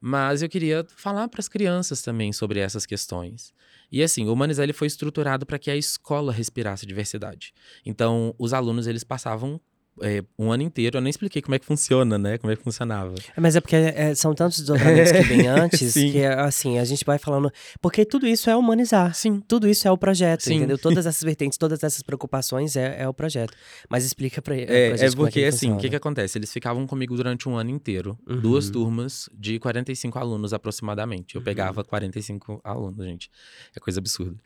Mas 0.00 0.42
eu 0.42 0.48
queria 0.48 0.84
falar 0.96 1.28
para 1.28 1.40
as 1.40 1.48
crianças 1.48 2.02
também 2.02 2.32
sobre 2.32 2.60
essas 2.60 2.84
questões. 2.84 3.54
E 3.90 4.02
assim, 4.02 4.26
o 4.26 4.32
Humanizar 4.32 4.64
ele 4.64 4.72
foi 4.72 4.86
estruturado 4.86 5.46
para 5.46 5.58
que 5.58 5.70
a 5.70 5.76
escola 5.76 6.32
respirasse 6.32 6.84
diversidade. 6.84 7.54
Então, 7.86 8.34
os 8.38 8.52
alunos 8.52 8.86
eles 8.86 9.04
passavam 9.04 9.60
é, 10.02 10.24
um 10.38 10.50
ano 10.50 10.62
inteiro, 10.62 10.96
eu 10.96 11.00
nem 11.00 11.10
expliquei 11.10 11.40
como 11.40 11.54
é 11.54 11.58
que 11.58 11.64
funciona, 11.64 12.18
né? 12.18 12.38
Como 12.38 12.52
é 12.52 12.56
que 12.56 12.62
funcionava. 12.62 13.14
Mas 13.36 13.54
é 13.54 13.60
porque 13.60 13.76
é, 13.76 14.14
são 14.14 14.34
tantos 14.34 14.58
desdobramentos 14.58 15.12
que 15.12 15.22
vêm 15.22 15.46
antes 15.48 15.92
que, 15.92 16.24
assim, 16.24 16.78
a 16.78 16.84
gente 16.84 17.04
vai 17.04 17.18
falando. 17.18 17.50
Porque 17.80 18.04
tudo 18.04 18.26
isso 18.26 18.50
é 18.50 18.56
humanizar. 18.56 19.14
Sim. 19.14 19.40
Tudo 19.46 19.68
isso 19.68 19.86
é 19.86 19.90
o 19.90 19.96
projeto, 19.96 20.42
Sim. 20.42 20.56
entendeu? 20.56 20.78
Todas 20.84 21.06
essas 21.06 21.22
vertentes, 21.22 21.56
todas 21.56 21.82
essas 21.82 22.02
preocupações 22.02 22.76
é, 22.76 23.02
é 23.02 23.08
o 23.08 23.14
projeto. 23.14 23.54
Mas 23.88 24.04
explica 24.04 24.42
pra, 24.42 24.56
é, 24.56 24.88
pra 24.88 24.96
gente. 24.96 25.12
É 25.12 25.16
porque, 25.16 25.40
é 25.40 25.48
assim, 25.48 25.72
o 25.72 25.76
que, 25.76 25.88
que 25.88 25.96
acontece? 25.96 26.38
Eles 26.38 26.52
ficavam 26.52 26.86
comigo 26.86 27.16
durante 27.16 27.48
um 27.48 27.56
ano 27.56 27.70
inteiro, 27.70 28.18
uhum. 28.26 28.40
duas 28.40 28.70
turmas 28.70 29.28
de 29.32 29.58
45 29.58 30.18
alunos 30.18 30.52
aproximadamente. 30.52 31.36
Eu 31.36 31.40
uhum. 31.40 31.44
pegava 31.44 31.84
45 31.84 32.60
alunos, 32.64 33.04
gente. 33.04 33.30
É 33.74 33.80
coisa 33.80 34.00
absurda. 34.00 34.36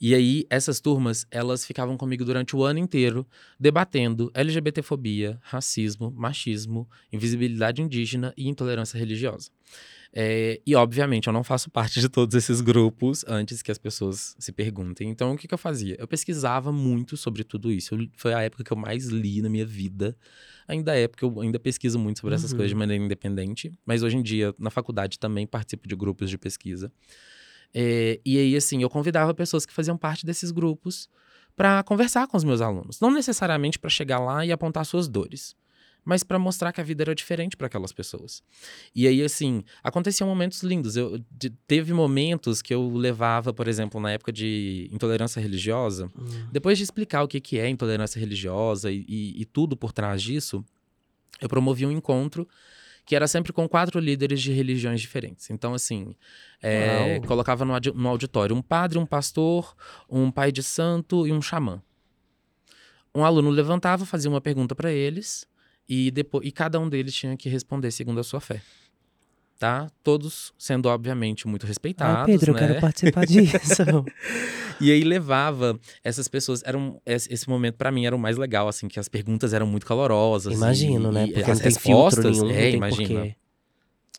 E 0.00 0.14
aí, 0.14 0.44
essas 0.50 0.80
turmas, 0.80 1.26
elas 1.30 1.64
ficavam 1.64 1.96
comigo 1.96 2.24
durante 2.24 2.56
o 2.56 2.64
ano 2.64 2.78
inteiro, 2.78 3.26
debatendo 3.58 4.30
LGBTfobia, 4.34 5.38
racismo, 5.42 6.10
machismo, 6.10 6.88
invisibilidade 7.12 7.82
indígena 7.82 8.32
e 8.36 8.48
intolerância 8.48 8.98
religiosa. 8.98 9.50
É, 10.14 10.60
e, 10.66 10.74
obviamente, 10.74 11.26
eu 11.26 11.32
não 11.32 11.42
faço 11.42 11.70
parte 11.70 11.98
de 11.98 12.08
todos 12.08 12.34
esses 12.34 12.60
grupos 12.60 13.24
antes 13.26 13.62
que 13.62 13.72
as 13.72 13.78
pessoas 13.78 14.36
se 14.38 14.52
perguntem. 14.52 15.08
Então, 15.08 15.32
o 15.32 15.38
que, 15.38 15.48
que 15.48 15.54
eu 15.54 15.58
fazia? 15.58 15.96
Eu 15.98 16.06
pesquisava 16.06 16.70
muito 16.70 17.16
sobre 17.16 17.42
tudo 17.42 17.72
isso. 17.72 17.94
Eu, 17.94 18.06
foi 18.16 18.34
a 18.34 18.42
época 18.42 18.62
que 18.62 18.72
eu 18.72 18.76
mais 18.76 19.06
li 19.06 19.40
na 19.40 19.48
minha 19.48 19.64
vida. 19.64 20.14
Ainda 20.68 20.94
é, 20.94 21.08
porque 21.08 21.24
eu 21.24 21.40
ainda 21.40 21.58
pesquiso 21.58 21.98
muito 21.98 22.20
sobre 22.20 22.34
essas 22.34 22.52
uhum. 22.52 22.58
coisas 22.58 22.70
de 22.70 22.76
maneira 22.76 23.02
independente. 23.02 23.72
Mas 23.86 24.02
hoje 24.02 24.18
em 24.18 24.22
dia, 24.22 24.54
na 24.58 24.70
faculdade, 24.70 25.18
também 25.18 25.46
participo 25.46 25.88
de 25.88 25.96
grupos 25.96 26.28
de 26.28 26.36
pesquisa. 26.36 26.92
É, 27.74 28.20
e 28.24 28.38
aí, 28.38 28.56
assim, 28.56 28.82
eu 28.82 28.90
convidava 28.90 29.32
pessoas 29.34 29.64
que 29.64 29.72
faziam 29.72 29.96
parte 29.96 30.26
desses 30.26 30.50
grupos 30.50 31.08
para 31.56 31.82
conversar 31.82 32.26
com 32.26 32.36
os 32.36 32.44
meus 32.44 32.60
alunos. 32.60 33.00
Não 33.00 33.10
necessariamente 33.10 33.78
para 33.78 33.90
chegar 33.90 34.18
lá 34.18 34.44
e 34.44 34.52
apontar 34.52 34.84
suas 34.84 35.08
dores, 35.08 35.54
mas 36.04 36.22
para 36.22 36.38
mostrar 36.38 36.72
que 36.72 36.80
a 36.80 36.84
vida 36.84 37.04
era 37.04 37.14
diferente 37.14 37.56
para 37.56 37.66
aquelas 37.66 37.92
pessoas. 37.92 38.42
E 38.94 39.06
aí, 39.06 39.22
assim, 39.22 39.62
aconteciam 39.82 40.28
momentos 40.28 40.62
lindos. 40.62 40.96
Eu, 40.96 41.18
de, 41.30 41.50
teve 41.66 41.92
momentos 41.92 42.60
que 42.60 42.74
eu 42.74 42.90
levava, 42.90 43.52
por 43.52 43.68
exemplo, 43.68 44.00
na 44.00 44.10
época 44.10 44.32
de 44.32 44.88
intolerância 44.92 45.40
religiosa, 45.40 46.06
hum. 46.18 46.48
depois 46.50 46.76
de 46.76 46.84
explicar 46.84 47.22
o 47.22 47.28
que, 47.28 47.40
que 47.40 47.58
é 47.58 47.68
intolerância 47.68 48.18
religiosa 48.18 48.90
e, 48.90 49.04
e, 49.08 49.42
e 49.42 49.44
tudo 49.44 49.76
por 49.76 49.92
trás 49.92 50.20
disso, 50.22 50.64
eu 51.40 51.48
promovi 51.48 51.86
um 51.86 51.92
encontro 51.92 52.48
que 53.04 53.16
era 53.16 53.26
sempre 53.26 53.52
com 53.52 53.68
quatro 53.68 53.98
líderes 53.98 54.40
de 54.40 54.52
religiões 54.52 55.00
diferentes. 55.00 55.50
Então, 55.50 55.74
assim, 55.74 56.14
é, 56.62 57.20
colocava 57.26 57.64
no, 57.64 57.72
no 57.94 58.08
auditório 58.08 58.54
um 58.54 58.62
padre, 58.62 58.98
um 58.98 59.06
pastor, 59.06 59.74
um 60.08 60.30
pai 60.30 60.52
de 60.52 60.62
santo 60.62 61.26
e 61.26 61.32
um 61.32 61.42
xamã. 61.42 61.82
Um 63.14 63.24
aluno 63.24 63.50
levantava, 63.50 64.06
fazia 64.06 64.30
uma 64.30 64.40
pergunta 64.40 64.74
para 64.74 64.90
eles 64.90 65.46
e, 65.88 66.10
depois, 66.10 66.46
e 66.46 66.52
cada 66.52 66.78
um 66.80 66.88
deles 66.88 67.14
tinha 67.14 67.36
que 67.36 67.48
responder 67.48 67.90
segundo 67.90 68.20
a 68.20 68.24
sua 68.24 68.40
fé 68.40 68.62
tá? 69.62 69.88
Todos 70.02 70.52
sendo, 70.58 70.88
obviamente, 70.88 71.46
muito 71.46 71.68
respeitados. 71.68 72.22
Ah, 72.22 72.24
Pedro, 72.24 72.52
né? 72.52 72.58
eu 72.58 72.66
quero 72.66 72.80
participar 72.80 73.24
disso. 73.24 74.04
e 74.80 74.90
aí 74.90 75.04
levava 75.04 75.78
essas 76.02 76.26
pessoas. 76.26 76.64
Eram, 76.66 77.00
esse 77.06 77.48
momento, 77.48 77.76
para 77.76 77.92
mim, 77.92 78.04
era 78.04 78.16
o 78.16 78.18
mais 78.18 78.36
legal, 78.36 78.66
assim, 78.66 78.88
que 78.88 78.98
as 78.98 79.08
perguntas 79.08 79.52
eram 79.52 79.64
muito 79.64 79.86
calorosas. 79.86 80.52
Imagino, 80.52 81.10
e, 81.10 81.14
né? 81.14 81.26
Porque 81.28 81.48
as 81.48 81.60
respostas. 81.60 82.40
Nenhum, 82.40 82.50
é, 82.50 82.70
imagina. 82.72 83.20
Porquê. 83.20 83.36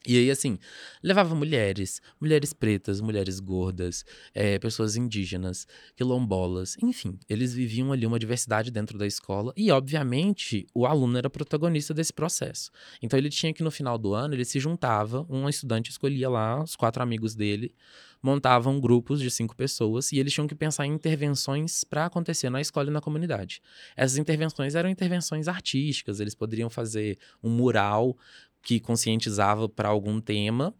E 0.06 0.18
aí, 0.18 0.30
assim, 0.30 0.60
levava 1.02 1.34
mulheres, 1.34 2.02
mulheres 2.20 2.52
pretas, 2.52 3.00
mulheres 3.00 3.40
gordas, 3.40 4.04
é, 4.34 4.60
pessoas 4.60 4.98
indígenas, 4.98 5.66
quilombolas, 5.96 6.76
enfim, 6.82 7.18
eles 7.30 7.54
viviam 7.54 7.92
ali 7.94 8.06
uma 8.06 8.20
diversidade 8.20 8.70
dentro 8.70 8.98
da 8.98 9.08
escola 9.08 9.54
e, 9.56 9.72
obviamente, 9.72 10.68
o 10.74 10.86
aluno 10.86 11.18
era 11.18 11.30
protagonista 11.30 11.94
desse 11.94 12.12
processo. 12.12 12.70
Então, 13.02 13.18
ele 13.18 13.30
tinha 13.30 13.54
que, 13.54 13.64
no 13.64 13.72
final 13.72 13.98
do 13.98 14.14
ano, 14.14 14.34
ele 14.34 14.44
se 14.44 14.60
juntava, 14.60 15.26
um 15.30 15.48
estudante 15.48 15.90
escolhia 15.90 16.30
lá 16.30 16.62
os 16.62 16.76
quatro 16.76 17.02
amigos 17.02 17.34
dele, 17.34 17.74
montavam 18.22 18.80
grupos 18.80 19.20
de 19.20 19.30
cinco 19.30 19.56
pessoas 19.56 20.14
e 20.14 20.18
eles 20.18 20.34
tinham 20.34 20.48
que 20.48 20.56
pensar 20.56 20.86
em 20.86 20.94
intervenções 20.94 21.84
para 21.84 22.06
acontecer 22.06 22.50
na 22.50 22.62
escola 22.62 22.90
e 22.90 22.94
na 22.94 23.02
comunidade. 23.02 23.62
Essas 23.98 24.18
intervenções 24.18 24.76
eram 24.76 24.90
intervenções 24.90 25.50
artísticas, 25.50 26.22
eles 26.22 26.34
poderiam 26.34 26.70
fazer 26.70 27.20
um 27.44 27.50
mural 27.50 28.18
que 28.64 28.80
conscientizava 28.80 29.70
para 29.70 29.90
algum 29.90 30.20
tema 30.20 30.74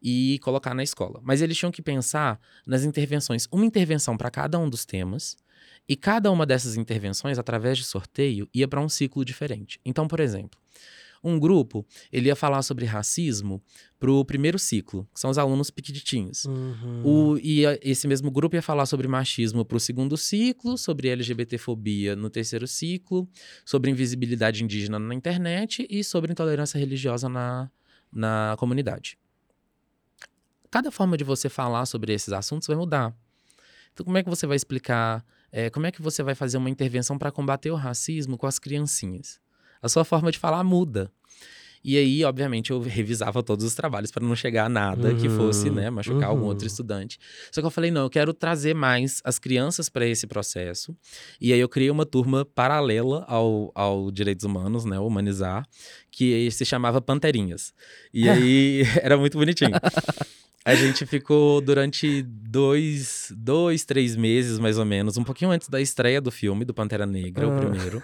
e 0.00 0.38
colocar 0.40 0.74
na 0.74 0.82
escola. 0.82 1.20
Mas 1.22 1.40
eles 1.40 1.56
tinham 1.56 1.72
que 1.72 1.82
pensar 1.82 2.38
nas 2.66 2.84
intervenções, 2.84 3.48
uma 3.50 3.64
intervenção 3.64 4.16
para 4.16 4.30
cada 4.30 4.58
um 4.58 4.68
dos 4.68 4.84
temas, 4.84 5.36
e 5.88 5.96
cada 5.96 6.30
uma 6.30 6.46
dessas 6.46 6.76
intervenções, 6.76 7.38
através 7.38 7.78
de 7.78 7.84
sorteio, 7.84 8.48
ia 8.54 8.68
para 8.68 8.80
um 8.80 8.88
ciclo 8.88 9.24
diferente. 9.24 9.80
Então, 9.84 10.06
por 10.06 10.20
exemplo, 10.20 10.58
um 11.22 11.38
grupo, 11.38 11.86
ele 12.10 12.28
ia 12.28 12.36
falar 12.36 12.62
sobre 12.62 12.84
racismo 12.84 13.62
para 13.98 14.10
o 14.10 14.24
primeiro 14.24 14.58
ciclo, 14.58 15.08
que 15.14 15.20
são 15.20 15.30
os 15.30 15.38
alunos 15.38 15.70
pequititinhos. 15.70 16.44
Uhum. 16.44 17.02
O, 17.04 17.38
e 17.38 17.64
a, 17.64 17.78
esse 17.80 18.08
mesmo 18.08 18.30
grupo 18.30 18.56
ia 18.56 18.62
falar 18.62 18.86
sobre 18.86 19.06
machismo 19.06 19.64
para 19.64 19.76
o 19.76 19.80
segundo 19.80 20.16
ciclo, 20.16 20.76
sobre 20.76 21.08
LGBTfobia 21.08 22.16
no 22.16 22.28
terceiro 22.28 22.66
ciclo, 22.66 23.28
sobre 23.64 23.90
invisibilidade 23.90 24.64
indígena 24.64 24.98
na 24.98 25.14
internet 25.14 25.86
e 25.88 26.02
sobre 26.02 26.32
intolerância 26.32 26.78
religiosa 26.78 27.28
na, 27.28 27.70
na 28.12 28.56
comunidade. 28.58 29.16
Cada 30.70 30.90
forma 30.90 31.16
de 31.16 31.24
você 31.24 31.48
falar 31.48 31.86
sobre 31.86 32.12
esses 32.12 32.32
assuntos 32.32 32.66
vai 32.66 32.76
mudar. 32.76 33.14
Então, 33.92 34.04
como 34.04 34.16
é 34.16 34.22
que 34.22 34.28
você 34.28 34.46
vai 34.46 34.56
explicar? 34.56 35.24
É, 35.50 35.68
como 35.68 35.86
é 35.86 35.92
que 35.92 36.00
você 36.00 36.22
vai 36.22 36.34
fazer 36.34 36.56
uma 36.56 36.70
intervenção 36.70 37.18
para 37.18 37.30
combater 37.30 37.70
o 37.70 37.74
racismo 37.74 38.38
com 38.38 38.46
as 38.46 38.58
criancinhas? 38.58 39.38
A 39.82 39.88
sua 39.88 40.04
forma 40.04 40.30
de 40.30 40.38
falar 40.38 40.62
muda. 40.64 41.10
E 41.84 41.98
aí, 41.98 42.24
obviamente, 42.24 42.70
eu 42.70 42.80
revisava 42.80 43.42
todos 43.42 43.64
os 43.64 43.74
trabalhos 43.74 44.12
para 44.12 44.24
não 44.24 44.36
chegar 44.36 44.66
a 44.66 44.68
nada 44.68 45.10
uhum, 45.10 45.16
que 45.16 45.28
fosse, 45.28 45.68
né, 45.68 45.90
machucar 45.90 46.28
uhum. 46.28 46.36
algum 46.36 46.46
outro 46.46 46.66
estudante. 46.66 47.18
Só 47.50 47.60
que 47.60 47.66
eu 47.66 47.70
falei, 47.72 47.90
não, 47.90 48.02
eu 48.02 48.10
quero 48.10 48.32
trazer 48.32 48.72
mais 48.72 49.20
as 49.24 49.38
crianças 49.38 49.88
para 49.88 50.06
esse 50.06 50.26
processo. 50.26 50.96
E 51.40 51.52
aí 51.52 51.58
eu 51.58 51.68
criei 51.68 51.90
uma 51.90 52.06
turma 52.06 52.44
paralela 52.44 53.24
ao, 53.26 53.72
ao 53.74 54.12
Direitos 54.12 54.44
Humanos, 54.44 54.84
né, 54.84 54.98
Humanizar, 55.00 55.66
que 56.10 56.48
se 56.52 56.64
chamava 56.64 57.00
Panterinhas. 57.00 57.72
E 58.14 58.28
aí 58.28 58.82
era 59.02 59.16
muito 59.16 59.36
bonitinho. 59.36 59.72
A 60.64 60.76
gente 60.76 61.04
ficou 61.06 61.60
durante 61.60 62.22
dois, 62.22 63.32
dois, 63.36 63.84
três 63.84 64.14
meses, 64.14 64.60
mais 64.60 64.78
ou 64.78 64.84
menos, 64.84 65.16
um 65.16 65.24
pouquinho 65.24 65.50
antes 65.50 65.68
da 65.68 65.80
estreia 65.80 66.20
do 66.20 66.30
filme, 66.30 66.64
do 66.64 66.72
Pantera 66.72 67.04
Negra, 67.04 67.46
ah. 67.46 67.48
o 67.48 67.60
primeiro, 67.60 68.02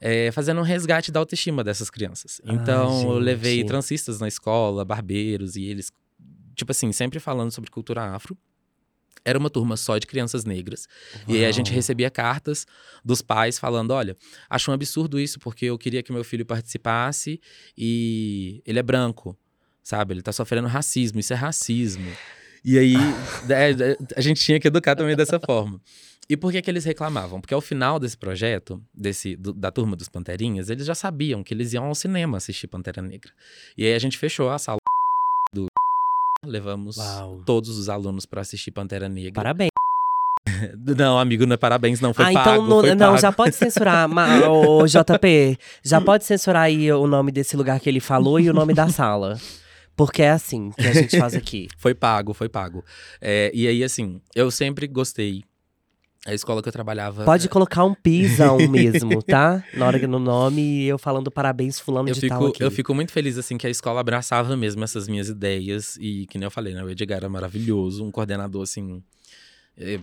é, 0.00 0.30
fazendo 0.30 0.60
um 0.60 0.64
resgate 0.64 1.10
da 1.10 1.18
autoestima 1.18 1.64
dessas 1.64 1.90
crianças. 1.90 2.40
Ah, 2.44 2.52
então, 2.52 3.10
ah, 3.10 3.14
eu 3.14 3.18
levei 3.18 3.64
transistas 3.64 4.20
na 4.20 4.28
escola, 4.28 4.84
barbeiros, 4.84 5.56
e 5.56 5.64
eles, 5.64 5.90
tipo 6.54 6.70
assim, 6.70 6.92
sempre 6.92 7.18
falando 7.18 7.50
sobre 7.50 7.70
cultura 7.70 8.14
afro. 8.14 8.38
Era 9.24 9.36
uma 9.36 9.50
turma 9.50 9.76
só 9.76 9.98
de 9.98 10.06
crianças 10.06 10.44
negras. 10.44 10.86
Uau. 11.26 11.36
E 11.36 11.38
aí 11.38 11.46
a 11.46 11.50
gente 11.50 11.72
recebia 11.72 12.08
cartas 12.08 12.64
dos 13.04 13.20
pais 13.20 13.58
falando: 13.58 13.90
olha, 13.90 14.16
acho 14.48 14.70
um 14.70 14.74
absurdo 14.74 15.18
isso, 15.18 15.40
porque 15.40 15.64
eu 15.64 15.76
queria 15.76 16.00
que 16.00 16.12
meu 16.12 16.22
filho 16.22 16.46
participasse 16.46 17.40
e 17.76 18.62
ele 18.64 18.78
é 18.78 18.82
branco 18.84 19.36
sabe? 19.86 20.14
Ele 20.14 20.22
tá 20.22 20.32
sofrendo 20.32 20.66
racismo, 20.66 21.20
isso 21.20 21.32
é 21.32 21.36
racismo. 21.36 22.10
E 22.64 22.76
aí, 22.76 22.96
é, 23.48 23.70
é, 23.70 23.96
a 24.16 24.20
gente 24.20 24.42
tinha 24.42 24.58
que 24.58 24.66
educar 24.66 24.96
também 24.96 25.14
dessa 25.14 25.38
forma. 25.38 25.80
E 26.28 26.36
por 26.36 26.50
que, 26.50 26.60
que 26.60 26.68
eles 26.68 26.84
reclamavam? 26.84 27.40
Porque 27.40 27.54
ao 27.54 27.60
final 27.60 28.00
desse 28.00 28.16
projeto, 28.16 28.82
desse, 28.92 29.36
do, 29.36 29.52
da 29.52 29.70
turma 29.70 29.94
dos 29.94 30.08
Panterinhas, 30.08 30.68
eles 30.70 30.84
já 30.84 30.94
sabiam 30.94 31.44
que 31.44 31.54
eles 31.54 31.72
iam 31.72 31.84
ao 31.84 31.94
cinema 31.94 32.36
assistir 32.36 32.66
Pantera 32.66 33.00
Negra. 33.00 33.30
E 33.78 33.86
aí 33.86 33.94
a 33.94 33.98
gente 34.00 34.18
fechou 34.18 34.50
a 34.50 34.58
sala 34.58 34.78
do. 35.54 35.66
Levamos 36.44 36.96
Uau. 36.96 37.42
todos 37.46 37.78
os 37.78 37.88
alunos 37.88 38.26
para 38.26 38.40
assistir 38.40 38.72
Pantera 38.72 39.08
Negra. 39.08 39.34
Parabéns. 39.34 39.70
Não, 40.96 41.16
amigo, 41.18 41.44
não 41.44 41.54
é 41.54 41.56
parabéns, 41.56 42.00
não. 42.00 42.14
Foi 42.14 42.24
ah, 42.24 42.32
pago. 42.32 42.64
Então 42.64 42.94
não, 42.94 43.12
não 43.12 43.18
já 43.18 43.32
pode 43.32 43.54
censurar, 43.56 44.08
o 44.48 44.86
JP. 44.86 45.58
Já 45.82 46.00
pode 46.00 46.24
censurar 46.24 46.62
aí 46.62 46.90
o 46.92 47.06
nome 47.06 47.32
desse 47.32 47.56
lugar 47.56 47.78
que 47.80 47.88
ele 47.88 47.98
falou 47.98 48.38
e 48.38 48.48
o 48.48 48.54
nome 48.54 48.72
da 48.72 48.88
sala. 48.88 49.36
Porque 49.96 50.22
é 50.22 50.30
assim 50.30 50.70
que 50.70 50.86
a 50.86 50.92
gente 50.92 51.18
faz 51.18 51.34
aqui. 51.34 51.68
foi 51.78 51.94
pago, 51.94 52.34
foi 52.34 52.48
pago. 52.48 52.84
É, 53.20 53.50
e 53.54 53.66
aí, 53.66 53.82
assim, 53.82 54.20
eu 54.34 54.50
sempre 54.50 54.86
gostei. 54.86 55.42
A 56.26 56.34
escola 56.34 56.60
que 56.60 56.68
eu 56.68 56.72
trabalhava. 56.72 57.24
Pode 57.24 57.48
colocar 57.48 57.84
um 57.84 57.94
pisão 57.94 58.58
mesmo, 58.68 59.22
tá? 59.22 59.62
Na 59.74 59.86
hora 59.86 59.98
que 59.98 60.08
no 60.08 60.18
nome 60.18 60.60
e 60.60 60.84
eu 60.84 60.98
falando 60.98 61.30
parabéns, 61.30 61.78
fulano 61.78 62.08
eu 62.08 62.14
de 62.14 62.20
fico, 62.20 62.34
tal 62.34 62.46
aqui. 62.48 62.64
Eu 62.64 62.70
fico 62.70 62.92
muito 62.92 63.12
feliz, 63.12 63.38
assim, 63.38 63.56
que 63.56 63.64
a 63.64 63.70
escola 63.70 64.00
abraçava 64.00 64.56
mesmo 64.56 64.82
essas 64.82 65.06
minhas 65.06 65.28
ideias. 65.28 65.96
E 66.00 66.26
que 66.26 66.36
nem 66.36 66.46
eu 66.46 66.50
falei, 66.50 66.74
né? 66.74 66.82
O 66.82 66.90
Edgar 66.90 67.18
era 67.18 67.28
maravilhoso, 67.28 68.04
um 68.04 68.10
coordenador, 68.10 68.64
assim. 68.64 69.00
É, 69.78 70.00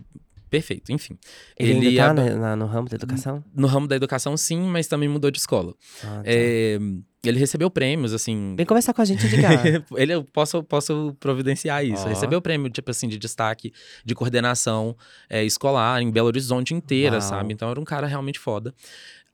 perfeito, 0.54 0.92
enfim. 0.92 1.18
Ele, 1.58 1.72
ele 1.72 2.00
ainda 2.00 2.40
tá 2.40 2.56
no 2.56 2.68
ramo 2.68 2.88
da 2.88 2.96
educação? 2.96 3.44
No 3.56 3.66
ramo 3.66 3.88
da 3.88 3.96
educação, 3.96 4.38
sim, 4.38 4.62
mas 4.62 4.86
também 4.86 5.10
mudou 5.10 5.32
de 5.32 5.40
escola. 5.40 5.74
Ah, 6.04 6.08
tá. 6.18 6.22
é, 6.26 6.78
ele 7.24 7.40
recebeu 7.40 7.72
prêmios, 7.72 8.14
assim. 8.14 8.54
Vem 8.56 8.64
conversar 8.64 8.94
com 8.94 9.02
a 9.02 9.06
gente 9.06 9.28
de 9.28 9.42
cá. 9.42 9.50
ele, 9.98 10.14
eu 10.14 10.24
posso, 10.24 10.62
posso 10.62 11.18
providenciar 11.20 11.84
isso. 11.84 12.06
Ó. 12.06 12.08
Recebeu 12.08 12.40
prêmio, 12.40 12.70
tipo 12.70 12.92
assim, 12.92 13.08
de 13.08 13.18
destaque 13.18 13.74
de 14.06 14.14
coordenação 14.14 14.96
é, 15.28 15.44
escolar 15.44 16.00
em 16.04 16.12
Belo 16.12 16.28
Horizonte 16.28 16.76
inteira, 16.76 17.16
Uau. 17.18 17.22
sabe? 17.22 17.52
Então 17.52 17.72
era 17.72 17.80
um 17.80 17.86
cara 17.86 18.06
realmente 18.06 18.38
foda. 18.38 18.76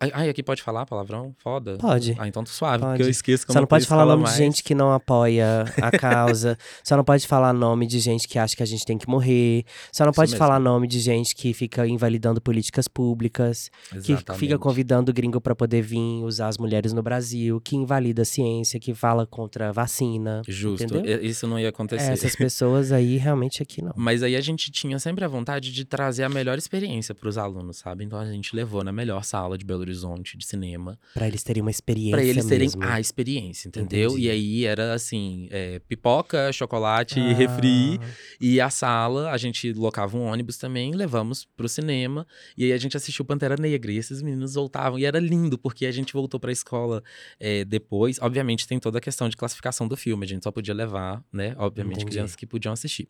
Ai, 0.01 0.29
aqui 0.29 0.41
pode 0.41 0.61
falar 0.63 0.85
palavrão? 0.85 1.35
Foda? 1.39 1.77
Pode. 1.77 2.15
Ah, 2.17 2.25
então 2.25 2.41
tô 2.41 2.49
suave, 2.51 2.79
Pode. 2.79 2.93
porque 2.93 3.03
eu 3.03 3.09
esqueço 3.09 3.45
como 3.45 3.53
Só 3.53 3.59
não 3.59 3.67
pode 3.67 3.85
falar 3.85 4.05
nome 4.05 4.23
mais. 4.23 4.35
de 4.35 4.41
gente 4.41 4.63
que 4.63 4.73
não 4.73 4.93
apoia 4.93 5.65
a 5.81 5.91
causa. 5.99 6.57
Só 6.85 6.95
não 6.95 7.03
pode 7.03 7.27
falar 7.27 7.51
nome 7.51 7.85
de 7.85 7.99
gente 7.99 8.25
que 8.25 8.39
acha 8.39 8.55
que 8.55 8.63
a 8.63 8.65
gente 8.65 8.85
tem 8.85 8.97
que 8.97 9.09
morrer. 9.09 9.65
Só 9.91 10.05
não 10.05 10.11
Isso 10.11 10.15
pode 10.15 10.31
mesmo. 10.31 10.39
falar 10.45 10.57
nome 10.57 10.87
de 10.87 11.01
gente 11.01 11.35
que 11.35 11.53
fica 11.53 11.85
invalidando 11.85 12.39
políticas 12.39 12.87
públicas. 12.87 13.69
Que 13.91 14.13
Exatamente. 14.13 14.39
fica 14.39 14.57
convidando 14.57 15.11
o 15.11 15.13
gringo 15.13 15.41
pra 15.41 15.53
poder 15.53 15.81
vir 15.81 16.23
usar 16.23 16.47
as 16.47 16.57
mulheres 16.57 16.93
no 16.93 17.03
Brasil. 17.03 17.59
Que 17.59 17.75
invalida 17.75 18.21
a 18.21 18.25
ciência, 18.25 18.79
que 18.79 18.93
fala 18.93 19.27
contra 19.27 19.67
a 19.67 19.71
vacina. 19.73 20.43
Justo, 20.47 20.85
Entendeu? 20.85 21.21
isso 21.21 21.45
não 21.45 21.59
ia 21.59 21.67
acontecer. 21.67 22.09
Essas 22.09 22.37
pessoas 22.37 22.93
aí, 22.93 23.17
realmente, 23.17 23.61
aqui 23.61 23.81
não. 23.81 23.91
Mas 23.97 24.23
aí 24.23 24.37
a 24.37 24.41
gente 24.41 24.71
tinha 24.71 24.97
sempre 24.97 25.25
a 25.25 25.27
vontade 25.27 25.73
de 25.73 25.83
trazer 25.83 26.23
a 26.23 26.29
melhor 26.29 26.57
experiência 26.57 27.13
para 27.13 27.27
os 27.27 27.37
alunos, 27.37 27.79
sabe? 27.79 28.05
Então 28.05 28.17
a 28.17 28.25
gente 28.31 28.55
levou 28.55 28.81
na 28.81 28.93
melhor 28.93 29.25
sala 29.25 29.57
de 29.57 29.65
Belo 29.65 29.88
Horizonte 29.89 30.37
de 30.37 30.45
cinema 30.45 30.97
Pra 31.13 31.27
eles 31.27 31.43
terem 31.43 31.61
uma 31.61 31.71
experiência 31.71 32.11
para 32.17 32.23
eles 32.23 32.45
terem 32.45 32.67
mesmo. 32.67 32.83
a 32.83 32.99
experiência, 32.99 33.67
entendeu? 33.67 34.11
Entendi. 34.11 34.27
E 34.27 34.29
aí 34.29 34.65
era 34.65 34.93
assim, 34.93 35.47
é, 35.51 35.79
pipoca, 35.79 36.51
chocolate, 36.53 37.19
Ah, 37.19 37.33
refri 37.33 37.99
e 38.39 38.61
a 38.61 38.69
sala. 38.69 39.31
A 39.31 39.37
gente 39.37 39.73
locava 39.73 40.17
um 40.17 40.21
ônibus 40.23 40.57
também, 40.57 40.93
levamos 40.93 41.45
pro 41.57 41.67
cinema 41.67 42.25
e 42.57 42.65
aí 42.65 42.73
a 42.73 42.77
gente 42.77 42.95
assistiu 42.95 43.25
Pantera 43.25 43.55
Negra 43.59 43.91
e 43.91 43.97
esses 43.97 44.21
meninos 44.21 44.53
voltavam 44.53 44.97
e 44.99 45.05
era 45.05 45.19
lindo 45.19 45.57
porque 45.57 45.85
a 45.85 45.91
gente 45.91 46.13
voltou 46.13 46.39
para 46.39 46.51
a 46.51 46.53
escola 46.53 47.03
é, 47.39 47.65
depois. 47.65 48.19
Obviamente 48.21 48.67
tem 48.67 48.79
toda 48.79 48.99
a 48.99 49.01
questão 49.01 49.27
de 49.27 49.35
classificação 49.35 49.87
do 49.87 49.97
filme, 49.97 50.25
a 50.25 50.27
gente 50.27 50.43
só 50.43 50.51
podia 50.51 50.73
levar, 50.73 51.23
né? 51.33 51.55
Obviamente 51.57 51.97
Entendi. 51.97 52.11
crianças 52.11 52.35
que 52.35 52.45
podiam 52.45 52.71
assistir. 52.73 53.09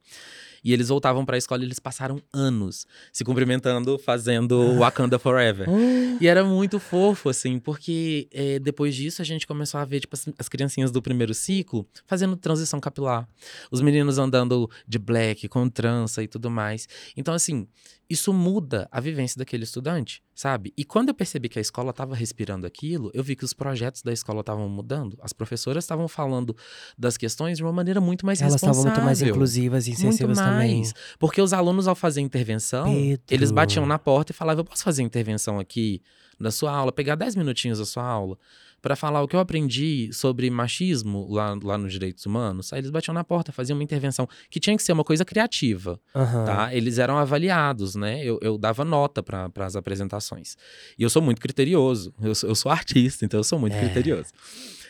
E 0.63 0.73
eles 0.73 0.89
voltavam 0.89 1.25
para 1.25 1.35
a 1.35 1.37
escola 1.37 1.61
e 1.63 1.65
eles 1.65 1.79
passaram 1.79 2.21
anos 2.33 2.85
se 3.11 3.23
cumprimentando, 3.23 3.97
fazendo 3.97 4.77
Wakanda 4.77 5.17
Forever. 5.19 5.69
Hum, 5.69 6.17
E 6.19 6.27
era 6.27 6.43
muito 6.43 6.79
fofo, 6.79 7.29
assim, 7.29 7.59
porque 7.59 8.27
é, 8.31 8.59
depois 8.59 8.95
disso 8.95 9.21
a 9.21 9.25
gente 9.25 9.47
começou 9.47 9.79
a 9.79 9.85
ver, 9.85 10.01
tipo, 10.01 10.15
as, 10.15 10.27
as 10.37 10.49
criancinhas 10.49 10.91
do 10.91 11.01
primeiro 11.01 11.33
ciclo 11.33 11.87
fazendo 12.05 12.35
transição 12.35 12.79
capilar. 12.79 13.27
Os 13.71 13.81
meninos 13.81 14.17
andando 14.17 14.69
de 14.87 14.99
black, 14.99 15.47
com 15.47 15.69
trança 15.69 16.21
e 16.23 16.27
tudo 16.27 16.49
mais. 16.49 16.87
Então, 17.15 17.33
assim, 17.33 17.67
isso 18.09 18.33
muda 18.33 18.87
a 18.91 18.99
vivência 18.99 19.37
daquele 19.37 19.63
estudante, 19.63 20.23
sabe? 20.33 20.73
E 20.75 20.83
quando 20.83 21.09
eu 21.09 21.13
percebi 21.13 21.47
que 21.47 21.59
a 21.59 21.61
escola 21.61 21.91
estava 21.91 22.15
respirando 22.15 22.65
aquilo, 22.65 23.11
eu 23.13 23.23
vi 23.23 23.35
que 23.35 23.45
os 23.45 23.53
projetos 23.53 24.01
da 24.01 24.11
escola 24.11 24.39
estavam 24.39 24.67
mudando. 24.67 25.17
As 25.21 25.31
professoras 25.31 25.83
estavam 25.83 26.07
falando 26.07 26.55
das 26.97 27.17
questões 27.17 27.57
de 27.57 27.63
uma 27.63 27.71
maneira 27.71 28.01
muito 28.01 28.25
mais 28.25 28.41
Elas 28.41 28.55
estavam 28.55 28.73
responsável. 28.73 28.95
muito 29.03 29.05
mais 29.05 29.21
inclusivas 29.21 29.85
e 29.87 29.91
Muito 29.91 30.01
sensíveis 30.01 30.37
também. 30.39 30.77
mais. 30.79 30.93
Porque 31.19 31.41
os 31.41 31.53
alunos, 31.53 31.87
ao 31.87 31.95
fazer 31.95 32.21
intervenção, 32.21 32.85
Pedro. 32.93 33.21
eles 33.29 33.51
batiam 33.51 33.85
na 33.85 33.99
porta 33.99 34.31
e 34.31 34.35
falavam: 34.35 34.61
Eu 34.61 34.65
posso 34.65 34.83
fazer 34.83 35.03
intervenção 35.03 35.59
aqui 35.59 36.01
na 36.39 36.51
sua 36.51 36.71
aula, 36.71 36.91
pegar 36.91 37.15
10 37.15 37.35
minutinhos 37.35 37.79
da 37.79 37.85
sua 37.85 38.03
aula, 38.03 38.37
para 38.81 38.95
falar 38.95 39.21
o 39.21 39.27
que 39.27 39.35
eu 39.35 39.41
aprendi 39.41 40.09
sobre 40.13 40.49
machismo 40.49 41.27
lá, 41.29 41.53
lá 41.61 41.77
nos 41.77 41.91
direitos 41.91 42.25
humanos? 42.25 42.71
Aí 42.71 42.79
eles 42.79 42.89
batiam 42.89 43.13
na 43.13 43.25
porta, 43.25 43.51
faziam 43.51 43.77
uma 43.77 43.83
intervenção 43.83 44.25
que 44.49 44.57
tinha 44.59 44.75
que 44.77 44.81
ser 44.81 44.93
uma 44.93 45.03
coisa 45.03 45.25
criativa, 45.25 45.99
Aham. 46.15 46.45
tá? 46.45 46.73
Eles 46.73 46.97
eram 46.97 47.17
avaliados, 47.17 47.95
né? 47.95 48.23
Eu, 48.23 48.39
eu 48.41 48.57
dava 48.57 48.85
nota 48.85 49.21
para 49.21 49.51
as 49.65 49.75
apresentações. 49.75 50.55
E 50.97 51.03
eu 51.03 51.09
sou 51.09 51.21
muito 51.21 51.41
criterioso. 51.41 52.13
Eu 52.21 52.33
sou, 52.33 52.49
eu 52.49 52.55
sou 52.55 52.71
artista, 52.71 53.25
então 53.25 53.39
eu 53.41 53.43
sou 53.43 53.59
muito 53.59 53.75
É. 53.75 53.79
criterioso. 53.79 54.29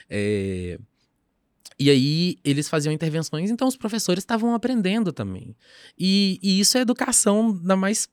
É, 0.08 0.78
E 1.80 1.90
aí 1.90 2.38
eles 2.44 2.68
faziam 2.70 2.92
intervenções, 2.94 3.50
então 3.50 3.68
os 3.68 3.78
professores 3.78 4.22
estavam 4.22 4.54
aprendendo 4.54 5.12
também. 5.14 5.56
E, 5.98 6.38
e 6.44 6.60
isso 6.60 6.78
é 6.78 6.82
educação 6.82 7.58
na 7.64 7.76
mais 7.76 8.08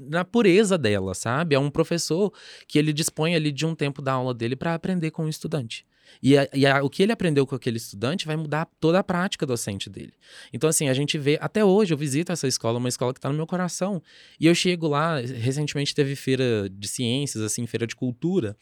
na 0.00 0.24
pureza 0.24 0.78
dela, 0.78 1.14
sabe? 1.14 1.54
É 1.54 1.58
um 1.58 1.70
professor 1.70 2.32
que 2.66 2.78
ele 2.78 2.92
dispõe 2.92 3.34
ali 3.34 3.52
de 3.52 3.66
um 3.66 3.74
tempo 3.74 4.00
da 4.00 4.12
aula 4.12 4.32
dele 4.32 4.56
para 4.56 4.74
aprender 4.74 5.10
com 5.10 5.24
o 5.24 5.28
estudante. 5.28 5.86
E, 6.20 6.36
a- 6.36 6.48
e 6.52 6.66
a- 6.66 6.82
o 6.82 6.90
que 6.90 7.02
ele 7.02 7.12
aprendeu 7.12 7.46
com 7.46 7.54
aquele 7.54 7.76
estudante 7.76 8.26
vai 8.26 8.36
mudar 8.36 8.68
toda 8.80 8.98
a 8.98 9.04
prática 9.04 9.46
docente 9.46 9.88
dele. 9.88 10.12
Então, 10.52 10.68
assim, 10.68 10.88
a 10.88 10.94
gente 10.94 11.16
vê. 11.18 11.38
Até 11.40 11.64
hoje 11.64 11.94
eu 11.94 11.98
visito 11.98 12.32
essa 12.32 12.48
escola, 12.48 12.78
uma 12.78 12.88
escola 12.88 13.12
que 13.12 13.18
está 13.18 13.28
no 13.28 13.34
meu 13.36 13.46
coração. 13.46 14.02
E 14.40 14.46
eu 14.46 14.54
chego 14.54 14.88
lá, 14.88 15.20
recentemente 15.20 15.94
teve 15.94 16.16
feira 16.16 16.68
de 16.70 16.88
ciências, 16.88 17.42
assim, 17.44 17.66
feira 17.66 17.86
de 17.86 17.94
cultura, 17.94 18.56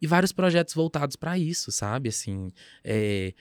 e 0.00 0.06
vários 0.06 0.32
projetos 0.32 0.74
voltados 0.74 1.16
para 1.16 1.38
isso, 1.38 1.72
sabe? 1.72 2.08
Assim, 2.10 2.52
é, 2.84 3.32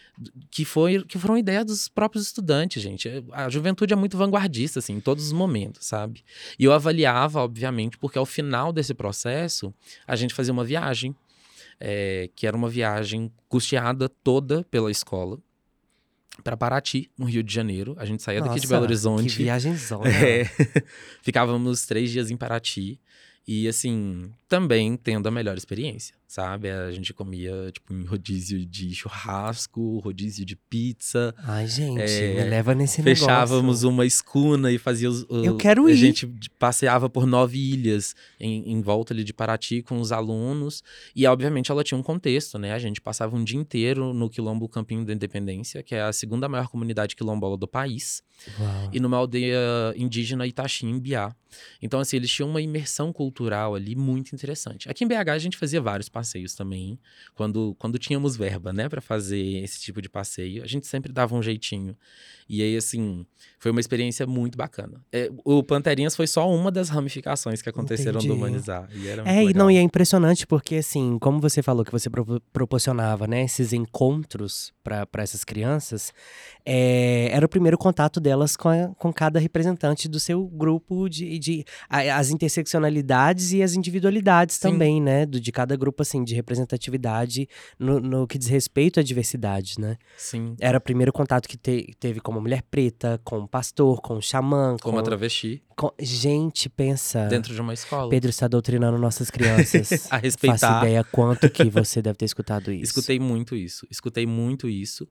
que, 0.49 0.63
foi, 0.63 1.03
que 1.03 1.17
foram 1.17 1.37
ideias 1.37 1.65
dos 1.65 1.87
próprios 1.89 2.25
estudantes, 2.25 2.81
gente. 2.81 3.09
A 3.31 3.49
juventude 3.49 3.91
é 3.93 3.95
muito 3.95 4.17
vanguardista, 4.17 4.79
assim, 4.79 4.93
em 4.93 4.99
todos 5.01 5.25
os 5.25 5.31
momentos, 5.33 5.85
sabe? 5.85 6.23
E 6.57 6.63
eu 6.63 6.71
avaliava, 6.71 7.41
obviamente, 7.41 7.97
porque 7.97 8.17
ao 8.17 8.25
final 8.25 8.71
desse 8.71 8.93
processo, 8.93 9.73
a 10.07 10.15
gente 10.15 10.33
fazia 10.33 10.53
uma 10.53 10.63
viagem, 10.63 11.13
é, 11.85 12.29
que 12.33 12.47
era 12.47 12.55
uma 12.55 12.69
viagem 12.69 13.29
custeada 13.49 14.07
toda 14.07 14.63
pela 14.71 14.89
escola, 14.89 15.37
para 16.41 16.55
Paraty, 16.55 17.11
no 17.17 17.25
Rio 17.25 17.43
de 17.43 17.53
Janeiro. 17.53 17.93
A 17.99 18.05
gente 18.05 18.23
saía 18.23 18.39
daqui 18.39 18.55
de 18.55 18.61
Nossa, 18.61 18.73
Belo 18.73 18.85
Horizonte. 18.85 19.35
Que 19.35 19.43
viagenzona. 19.43 20.09
É. 20.09 20.45
Ficávamos 21.21 21.85
três 21.85 22.09
dias 22.09 22.31
em 22.31 22.37
Paraty. 22.37 22.99
E, 23.45 23.67
assim, 23.67 24.31
também 24.47 24.95
tendo 24.95 25.27
a 25.27 25.31
melhor 25.31 25.57
experiência, 25.57 26.15
sabe? 26.27 26.69
A 26.69 26.91
gente 26.91 27.13
comia, 27.13 27.69
tipo, 27.71 27.93
em 27.93 28.03
rodízio 28.05 28.65
de 28.65 28.93
churrasco, 28.93 29.99
rodízio 29.99 30.45
de 30.45 30.55
pizza. 30.55 31.33
Ai, 31.39 31.67
gente, 31.67 32.01
É, 32.01 32.33
me 32.43 32.49
leva 32.49 32.73
nesse 32.73 33.01
Fechávamos 33.03 33.63
negócio. 33.83 33.89
uma 33.89 34.05
escuna 34.05 34.71
e 34.71 34.77
fazia 34.77 35.09
os. 35.09 35.23
o- 35.29 35.43
Eu 35.45 35.57
quero 35.57 35.85
A 35.85 35.91
ir. 35.91 35.95
gente 35.95 36.27
passeava 36.57 37.09
por 37.09 37.25
nove 37.25 37.57
ilhas 37.59 38.15
em, 38.39 38.71
em 38.71 38.81
volta 38.81 39.13
ali 39.13 39.23
de 39.23 39.33
Paraty 39.33 39.81
com 39.83 39.99
os 39.99 40.11
alunos. 40.11 40.83
E, 41.15 41.25
obviamente, 41.27 41.71
ela 41.71 41.83
tinha 41.83 41.97
um 41.97 42.03
contexto, 42.03 42.57
né? 42.57 42.73
A 42.73 42.79
gente 42.79 42.99
passava 42.99 43.35
um 43.35 43.43
dia 43.43 43.59
inteiro 43.59 44.13
no 44.13 44.29
Quilombo 44.29 44.67
Campinho 44.67 45.05
da 45.05 45.13
Independência, 45.13 45.83
que 45.83 45.93
é 45.93 46.01
a 46.01 46.11
segunda 46.13 46.49
maior 46.49 46.67
comunidade 46.67 47.15
quilombola 47.15 47.55
do 47.57 47.67
país 47.67 48.23
Uau. 48.59 48.89
e 48.91 48.99
numa 48.99 49.17
aldeia 49.17 49.59
indígena 49.95 50.47
Itaxim, 50.47 50.89
em 50.89 50.99
Biá. 50.99 51.35
Então, 51.79 51.99
assim, 51.99 52.15
eles 52.17 52.31
tinham 52.31 52.49
uma 52.49 52.59
imersão 52.61 53.13
cultural 53.13 53.75
ali 53.75 53.95
muito 53.95 54.33
interessante. 54.33 54.89
Aqui 54.89 55.03
em 55.03 55.07
BH 55.07 55.29
a 55.33 55.37
gente 55.37 55.55
fazia 55.55 55.79
vários 55.79 56.09
passeios 56.09 56.22
também, 56.55 56.99
quando, 57.35 57.75
quando 57.79 57.97
tínhamos 57.97 58.35
verba, 58.35 58.71
né, 58.71 58.87
para 58.89 59.01
fazer 59.01 59.63
esse 59.63 59.79
tipo 59.81 60.01
de 60.01 60.09
passeio. 60.09 60.63
A 60.63 60.67
gente 60.67 60.87
sempre 60.87 61.11
dava 61.11 61.35
um 61.35 61.41
jeitinho. 61.41 61.95
E 62.47 62.61
aí, 62.61 62.75
assim, 62.75 63.25
foi 63.59 63.71
uma 63.71 63.79
experiência 63.79 64.27
muito 64.27 64.57
bacana. 64.57 65.01
É, 65.11 65.29
o 65.43 65.63
Panterinhas 65.63 66.15
foi 66.15 66.27
só 66.27 66.49
uma 66.49 66.71
das 66.71 66.89
ramificações 66.89 67.61
que 67.61 67.69
aconteceram 67.69 68.19
Entendi. 68.19 68.27
do 68.27 68.33
Humanizar. 68.35 68.89
E 68.93 69.07
era 69.07 69.27
É, 69.29 69.43
e 69.43 69.53
não, 69.53 69.71
e 69.71 69.77
é 69.77 69.81
impressionante 69.81 70.45
porque, 70.45 70.75
assim, 70.75 71.17
como 71.19 71.39
você 71.39 71.61
falou 71.61 71.85
que 71.85 71.91
você 71.91 72.09
pro- 72.09 72.41
proporcionava, 72.51 73.27
né, 73.27 73.43
esses 73.43 73.73
encontros 73.73 74.73
para 74.83 75.07
essas 75.23 75.43
crianças, 75.43 76.13
é, 76.65 77.29
era 77.31 77.45
o 77.45 77.49
primeiro 77.49 77.77
contato 77.77 78.19
delas 78.19 78.55
com, 78.55 78.69
a- 78.69 78.89
com 78.97 79.11
cada 79.11 79.39
representante 79.39 80.07
do 80.07 80.19
seu 80.19 80.45
grupo 80.47 81.09
de, 81.09 81.37
de 81.39 81.65
a- 81.89 82.17
as 82.17 82.29
interseccionalidades 82.29 83.51
e 83.53 83.61
as 83.61 83.73
individualidades 83.75 84.55
Sim. 84.55 84.71
também, 84.71 85.01
né, 85.01 85.25
do, 85.25 85.39
de 85.39 85.51
cada 85.51 85.75
grupo, 85.75 86.01
assim, 86.01 86.23
de 86.23 86.33
representatividade 86.35 87.47
no, 87.77 87.99
no 87.99 88.27
que 88.27 88.37
diz 88.37 88.47
respeito 88.47 88.99
à 88.99 89.03
diversidade, 89.03 89.75
né. 89.79 89.97
Sim. 90.17 90.55
Era 90.59 90.77
o 90.77 90.81
primeiro 90.81 91.11
contato 91.11 91.47
que 91.47 91.57
te- 91.57 91.93
teve 91.99 92.19
com 92.19 92.31
uma 92.31 92.41
mulher 92.41 92.63
preta, 92.69 93.19
com 93.23 93.39
um 93.39 93.47
pastor, 93.47 94.01
com 94.01 94.15
um 94.15 94.21
xamã, 94.21 94.77
Como 94.81 94.97
a 94.97 95.03
travesti, 95.03 95.61
com- 95.75 95.91
Gente, 95.99 96.69
pensa... 96.69 97.25
dentro 97.27 97.53
de 97.53 97.59
uma 97.61 97.73
escola. 97.73 98.09
Pedro 98.09 98.29
está 98.29 98.47
doutrinando 98.47 98.97
nossas 98.97 99.29
crianças. 99.29 100.07
A 100.11 100.17
respeitar. 100.17 100.57
Faço 100.59 100.85
ideia 100.85 101.03
quanto 101.03 101.49
que 101.49 101.63
você 101.69 102.01
deve 102.01 102.17
ter 102.17 102.25
escutado 102.25 102.71
isso. 102.73 102.83
Escutei 102.91 103.19
muito 103.19 103.55
isso. 103.55 103.87
Escutei 103.89 104.25
muito 104.25 104.69
isso. 104.69 105.07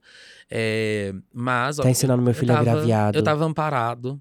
É, 0.50 1.12
mas. 1.43 1.78
ó, 1.78 1.82
Tá 1.82 1.90
ensinando 1.90 2.22
meu 2.22 2.30
eu 2.30 2.34
filho 2.34 2.53
a 2.55 2.61
virar 2.61 2.72
tava- 2.72 2.84
viado. 2.86 3.16
Eu 3.16 3.22
tava 3.22 3.45
amparado. 3.45 4.20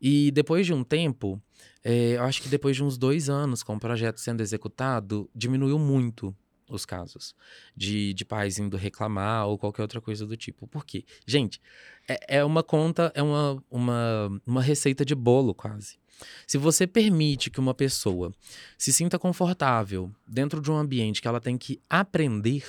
E 0.00 0.30
depois 0.30 0.64
de 0.66 0.72
um 0.72 0.84
tempo, 0.84 1.42
é, 1.82 2.16
eu 2.16 2.22
acho 2.22 2.40
que 2.40 2.48
depois 2.48 2.76
de 2.76 2.84
uns 2.84 2.96
dois 2.96 3.28
anos 3.28 3.62
com 3.64 3.74
o 3.74 3.80
projeto 3.80 4.20
sendo 4.20 4.40
executado, 4.40 5.28
diminuiu 5.34 5.78
muito 5.78 6.34
os 6.70 6.84
casos 6.84 7.34
de, 7.74 8.12
de 8.12 8.24
pais 8.26 8.58
indo 8.58 8.76
reclamar 8.76 9.46
ou 9.46 9.56
qualquer 9.58 9.82
outra 9.82 10.00
coisa 10.00 10.26
do 10.26 10.36
tipo. 10.36 10.66
Por 10.68 10.84
quê? 10.84 11.04
Gente, 11.26 11.60
é, 12.06 12.36
é 12.38 12.44
uma 12.44 12.62
conta, 12.62 13.10
é 13.14 13.22
uma, 13.22 13.60
uma, 13.70 14.40
uma 14.46 14.62
receita 14.62 15.02
de 15.04 15.14
bolo 15.14 15.54
quase. 15.54 15.96
Se 16.46 16.58
você 16.58 16.86
permite 16.86 17.48
que 17.48 17.58
uma 17.60 17.72
pessoa 17.72 18.32
se 18.76 18.92
sinta 18.92 19.18
confortável 19.18 20.12
dentro 20.26 20.60
de 20.60 20.70
um 20.70 20.76
ambiente 20.76 21.22
que 21.22 21.28
ela 21.28 21.40
tem 21.40 21.56
que 21.56 21.80
aprender, 21.88 22.64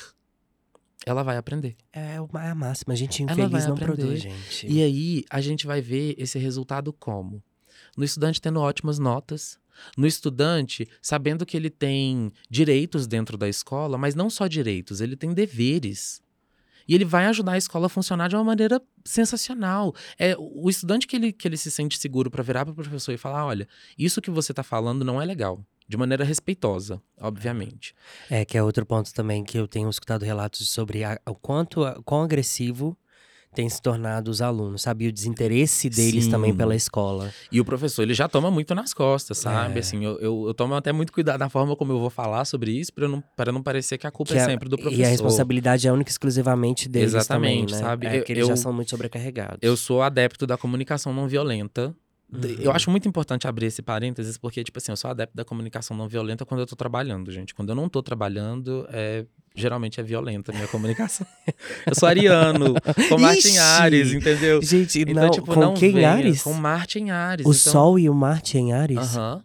ela 1.06 1.24
vai 1.24 1.38
aprender. 1.38 1.76
É 1.94 2.20
uma- 2.22 2.46
é 2.46 2.50
a 2.50 2.56
máxima. 2.56 2.96
Gente 2.96 3.24
Ela 3.24 3.32
infeliz 3.34 3.66
não 3.66 3.74
aprender. 3.74 3.96
produz, 3.96 4.22
gente. 4.22 4.68
E 4.68 4.82
aí 4.84 5.24
a 5.30 5.42
gente 5.42 5.66
vai 5.66 5.82
ver 5.82 6.16
esse 6.18 6.38
resultado 6.38 6.92
como? 6.94 7.42
No 7.98 8.04
estudante 8.04 8.42
tendo 8.42 8.60
ótimas 8.60 9.00
notas, 9.00 9.58
No 9.98 10.06
estudante, 10.06 10.86
sabendo 11.02 11.46
que 11.46 11.56
ele 11.56 11.70
tem 11.70 12.34
direitos 12.50 13.08
dentro 13.08 13.38
da 13.38 13.48
escola, 13.48 13.98
mas 13.98 14.14
não 14.14 14.30
só 14.30 14.46
direitos, 14.46 15.00
ele 15.00 15.16
tem 15.16 15.34
deveres. 15.34 16.22
E 16.86 16.94
ele 16.94 17.06
vai 17.06 17.28
ajudar 17.28 17.54
a 17.54 17.58
escola 17.58 17.86
a 17.86 17.90
funcionar 17.90 18.28
de 18.28 18.36
uma 18.36 18.44
maneira 18.44 18.82
sensacional. 19.06 19.96
É 20.18 20.36
o 20.38 20.70
estudante 20.70 21.08
que 21.08 21.16
ele, 21.16 21.32
que 21.32 21.48
ele 21.48 21.56
se 21.56 21.72
sente 21.72 21.98
seguro 21.98 22.30
para 22.30 22.44
virar 22.44 22.66
para 22.66 22.74
o 22.74 22.76
professor 22.76 23.14
e 23.14 23.18
falar: 23.18 23.46
olha, 23.46 23.68
isso 23.98 24.22
que 24.22 24.30
você 24.30 24.52
está 24.52 24.64
falando 24.64 25.06
não 25.06 25.22
é 25.22 25.26
legal. 25.26 25.64
De 25.90 25.98
maneira 25.98 26.24
respeitosa, 26.24 27.02
obviamente. 27.20 27.96
É, 28.30 28.46
que 28.46 28.56
é 28.56 28.62
outro 28.62 28.86
ponto 28.86 29.12
também 29.12 29.44
que 29.44 29.58
eu 29.58 29.68
tenho 29.68 29.90
escutado 29.90 30.24
relatos 30.24 30.70
sobre 30.70 31.04
a, 31.04 31.20
o 31.28 31.34
quanto, 31.34 31.82
quão 32.06 32.22
agressivo 32.22 32.96
tem 33.54 33.68
se 33.68 33.82
tornado 33.82 34.30
os 34.30 34.42
alunos, 34.42 34.84
sabe? 34.84 35.06
E 35.06 35.08
o 35.08 35.12
desinteresse 35.12 35.90
deles 35.90 36.26
Sim. 36.26 36.30
também 36.32 36.56
pela 36.56 36.76
escola. 36.76 37.34
E 37.52 37.60
o 37.60 37.66
professor, 37.66 38.04
ele 38.04 38.14
já 38.14 38.28
toma 38.28 38.52
muito 38.52 38.76
nas 38.76 38.94
costas, 38.94 39.40
sabe? 39.40 39.78
É. 39.78 39.80
Assim, 39.80 40.06
eu, 40.06 40.20
eu, 40.20 40.48
eu, 40.48 40.54
tomo 40.54 40.76
até 40.76 40.92
muito 40.92 41.12
cuidado 41.12 41.40
na 41.40 41.50
forma 41.50 41.76
como 41.76 41.92
eu 41.92 42.00
vou 42.00 42.10
falar 42.12 42.46
sobre 42.46 42.72
isso, 42.72 42.94
para 42.94 43.08
não, 43.08 43.24
pra 43.36 43.52
não 43.52 43.64
parecer 43.64 43.98
que 43.98 44.06
a 44.06 44.12
culpa 44.12 44.34
que 44.34 44.40
é 44.40 44.46
sempre 44.46 44.70
do 44.70 44.78
professor. 44.78 45.02
E 45.02 45.04
a 45.04 45.08
responsabilidade 45.08 45.88
é 45.88 45.92
única 45.92 46.10
e 46.10 46.14
exclusivamente 46.14 46.88
deles 46.88 47.16
Exatamente, 47.16 47.72
também, 47.72 47.82
né? 47.82 47.88
sabe? 47.88 48.08
É, 48.08 48.20
eu, 48.20 48.24
que 48.24 48.32
eles 48.32 48.48
já 48.48 48.56
são 48.56 48.72
muito 48.72 48.92
sobrecarregados. 48.92 49.60
Eu 49.64 49.76
sou 49.76 50.04
adepto 50.04 50.46
da 50.46 50.56
comunicação 50.56 51.12
não 51.12 51.28
violenta, 51.28 51.96
Uhum. 52.32 52.42
Eu 52.60 52.72
acho 52.72 52.92
muito 52.92 53.08
importante 53.08 53.48
abrir 53.48 53.66
esse 53.66 53.82
parênteses, 53.82 54.38
porque, 54.38 54.64
tipo 54.64 54.78
assim, 54.78 54.92
eu 54.92 54.98
sou 54.98 55.10
adepto 55.10 55.36
da 55.36 55.44
comunicação 55.44 55.98
não 55.98 56.08
violenta 56.08 56.46
quando 56.46 56.60
eu 56.62 56.68
tô 56.68 56.76
trabalhando, 56.76 57.32
gente. 57.32 57.56
Quando 57.56 57.70
eu 57.70 57.76
não 57.76 57.90
tô 57.90 58.04
trabalhando, 58.04 58.88
é 58.92 59.26
geralmente 59.56 60.00
é 60.00 60.04
violenta 60.04 60.52
a 60.52 60.56
minha 60.56 60.68
comunicação. 60.68 61.26
eu 61.86 61.96
sou 61.96 62.08
ariano, 62.08 62.76
com 63.10 63.18
Marte 63.18 63.50
em 63.50 63.58
Ares, 63.58 64.14
entendeu? 64.14 64.62
Gente, 64.62 65.02
então, 65.02 65.24
não, 65.24 65.32
tipo, 65.32 65.54
com 65.54 65.60
não 65.60 65.74
quem 65.74 65.92
venha, 65.92 66.12
Ares? 66.12 66.44
Com 66.44 66.54
Marte 66.54 67.00
em 67.00 67.12
Ares. 67.12 67.46
O 67.46 67.50
então... 67.50 67.72
Sol 67.72 68.00
e 68.00 68.10
o 68.10 68.14
Marte 68.14 68.58
em 68.58 68.74
Ares? 68.74 69.18
Aham. 69.18 69.36
Uhum. 69.36 69.44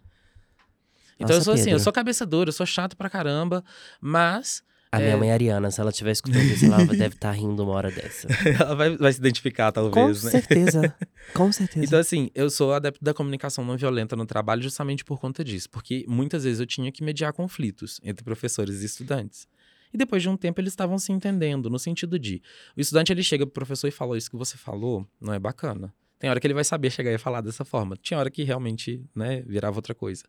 Então 1.17 1.35
Nossa, 1.35 1.39
eu 1.39 1.43
sou 1.43 1.53
Pedro. 1.53 1.61
assim, 1.61 1.71
eu 1.71 1.79
sou 1.79 1.93
cabeça 1.93 2.25
dura, 2.25 2.49
eu 2.49 2.53
sou 2.53 2.65
chato 2.65 2.95
pra 2.97 3.09
caramba, 3.09 3.63
mas 4.01 4.61
a 4.95 4.99
minha 4.99 5.13
é... 5.13 5.15
mãe 5.15 5.29
é 5.29 5.33
Ariana, 5.33 5.71
se 5.71 5.79
ela 5.79 5.89
estiver 5.89 6.11
escutando 6.11 6.43
isso, 6.43 6.65
ela 6.65 6.77
deve 6.85 7.15
estar 7.15 7.29
tá 7.29 7.31
rindo 7.31 7.63
uma 7.63 7.73
hora 7.73 7.91
dessa. 7.91 8.27
ela 8.59 8.75
vai, 8.75 8.97
vai, 8.97 9.11
se 9.11 9.19
identificar, 9.19 9.71
talvez, 9.71 9.93
Com 9.93 10.25
né? 10.25 10.31
certeza. 10.31 10.95
Com 11.33 11.51
certeza. 11.51 11.85
Então, 11.85 11.99
assim, 11.99 12.29
eu 12.33 12.49
sou 12.49 12.73
adepto 12.73 13.03
da 13.03 13.13
comunicação 13.13 13.63
não 13.65 13.77
violenta 13.77 14.15
no 14.15 14.25
trabalho 14.25 14.61
justamente 14.61 15.03
por 15.03 15.19
conta 15.19 15.43
disso. 15.43 15.69
Porque 15.69 16.05
muitas 16.07 16.43
vezes 16.43 16.59
eu 16.59 16.65
tinha 16.65 16.91
que 16.91 17.03
mediar 17.03 17.33
conflitos 17.33 17.99
entre 18.03 18.23
professores 18.23 18.81
e 18.81 18.85
estudantes. 18.85 19.47
E 19.93 19.97
depois 19.97 20.21
de 20.21 20.29
um 20.29 20.35
tempo 20.35 20.59
eles 20.59 20.73
estavam 20.73 20.97
se 20.97 21.11
entendendo, 21.11 21.69
no 21.69 21.79
sentido 21.79 22.19
de: 22.19 22.41
o 22.75 22.81
estudante 22.81 23.11
ele 23.11 23.23
chega 23.23 23.45
pro 23.45 23.53
professor 23.53 23.87
e 23.87 23.91
fala: 23.91 24.17
Isso 24.17 24.29
que 24.29 24.37
você 24.37 24.57
falou 24.57 25.07
não 25.21 25.33
é 25.33 25.39
bacana. 25.39 25.93
Tem 26.19 26.29
hora 26.29 26.39
que 26.39 26.47
ele 26.47 26.53
vai 26.53 26.63
saber 26.63 26.89
chegar 26.89 27.11
e 27.11 27.17
falar 27.17 27.41
dessa 27.41 27.65
forma. 27.65 27.95
Tinha 28.01 28.19
hora 28.19 28.29
que 28.29 28.43
realmente, 28.43 29.05
né, 29.13 29.41
virava 29.45 29.77
outra 29.77 29.93
coisa. 29.93 30.23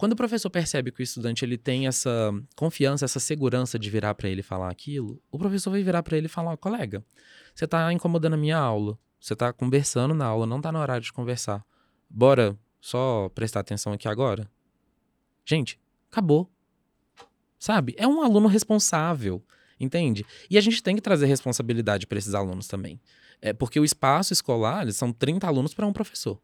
Quando 0.00 0.14
o 0.14 0.16
professor 0.16 0.48
percebe 0.48 0.90
que 0.90 1.02
o 1.02 1.04
estudante 1.04 1.44
ele 1.44 1.58
tem 1.58 1.86
essa 1.86 2.32
confiança, 2.56 3.04
essa 3.04 3.20
segurança 3.20 3.78
de 3.78 3.90
virar 3.90 4.14
para 4.14 4.30
ele 4.30 4.42
falar 4.42 4.70
aquilo, 4.70 5.20
o 5.30 5.38
professor 5.38 5.70
vai 5.70 5.82
virar 5.82 6.02
para 6.02 6.16
ele 6.16 6.24
e 6.24 6.28
falar: 6.30 6.56
colega, 6.56 7.04
você 7.54 7.66
está 7.66 7.92
incomodando 7.92 8.32
a 8.32 8.36
minha 8.38 8.56
aula, 8.56 8.98
você 9.20 9.34
está 9.34 9.52
conversando 9.52 10.14
na 10.14 10.24
aula, 10.24 10.46
não 10.46 10.56
está 10.56 10.72
na 10.72 10.80
hora 10.80 10.98
de 10.98 11.12
conversar. 11.12 11.62
Bora 12.08 12.58
só 12.80 13.28
prestar 13.34 13.60
atenção 13.60 13.92
aqui 13.92 14.08
agora? 14.08 14.50
Gente, 15.44 15.78
acabou. 16.10 16.50
Sabe? 17.58 17.94
É 17.98 18.08
um 18.08 18.22
aluno 18.22 18.48
responsável, 18.48 19.44
entende? 19.78 20.24
E 20.48 20.56
a 20.56 20.62
gente 20.62 20.82
tem 20.82 20.96
que 20.96 21.02
trazer 21.02 21.26
responsabilidade 21.26 22.06
para 22.06 22.16
esses 22.16 22.32
alunos 22.32 22.66
também. 22.66 22.98
É 23.42 23.52
porque 23.52 23.78
o 23.78 23.84
espaço 23.84 24.32
escolar, 24.32 24.90
são 24.92 25.12
30 25.12 25.46
alunos 25.46 25.74
para 25.74 25.86
um 25.86 25.92
professor. 25.92 26.40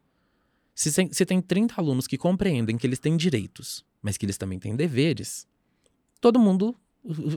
Se, 0.77 0.91
se 0.91 1.25
tem 1.25 1.41
30 1.41 1.73
alunos 1.75 2.05
que 2.05 2.19
compreendem 2.19 2.77
que 2.77 2.85
eles 2.85 2.99
têm 2.99 3.17
direitos, 3.17 3.83
mas 3.99 4.15
que 4.15 4.27
eles 4.27 4.37
também 4.37 4.59
têm 4.59 4.75
deveres, 4.75 5.47
todo 6.21 6.37
mundo. 6.37 6.75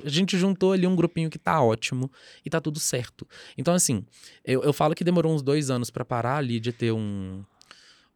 A 0.04 0.08
gente 0.10 0.36
juntou 0.36 0.72
ali 0.72 0.86
um 0.86 0.94
grupinho 0.94 1.30
que 1.30 1.38
tá 1.38 1.62
ótimo 1.62 2.10
e 2.44 2.50
tá 2.50 2.60
tudo 2.60 2.78
certo. 2.78 3.26
Então, 3.56 3.72
assim, 3.72 4.04
eu, 4.44 4.62
eu 4.62 4.74
falo 4.74 4.94
que 4.94 5.02
demorou 5.02 5.34
uns 5.34 5.40
dois 5.40 5.70
anos 5.70 5.88
para 5.90 6.04
parar 6.04 6.36
ali 6.36 6.60
de 6.60 6.70
ter 6.70 6.92
um, 6.92 7.42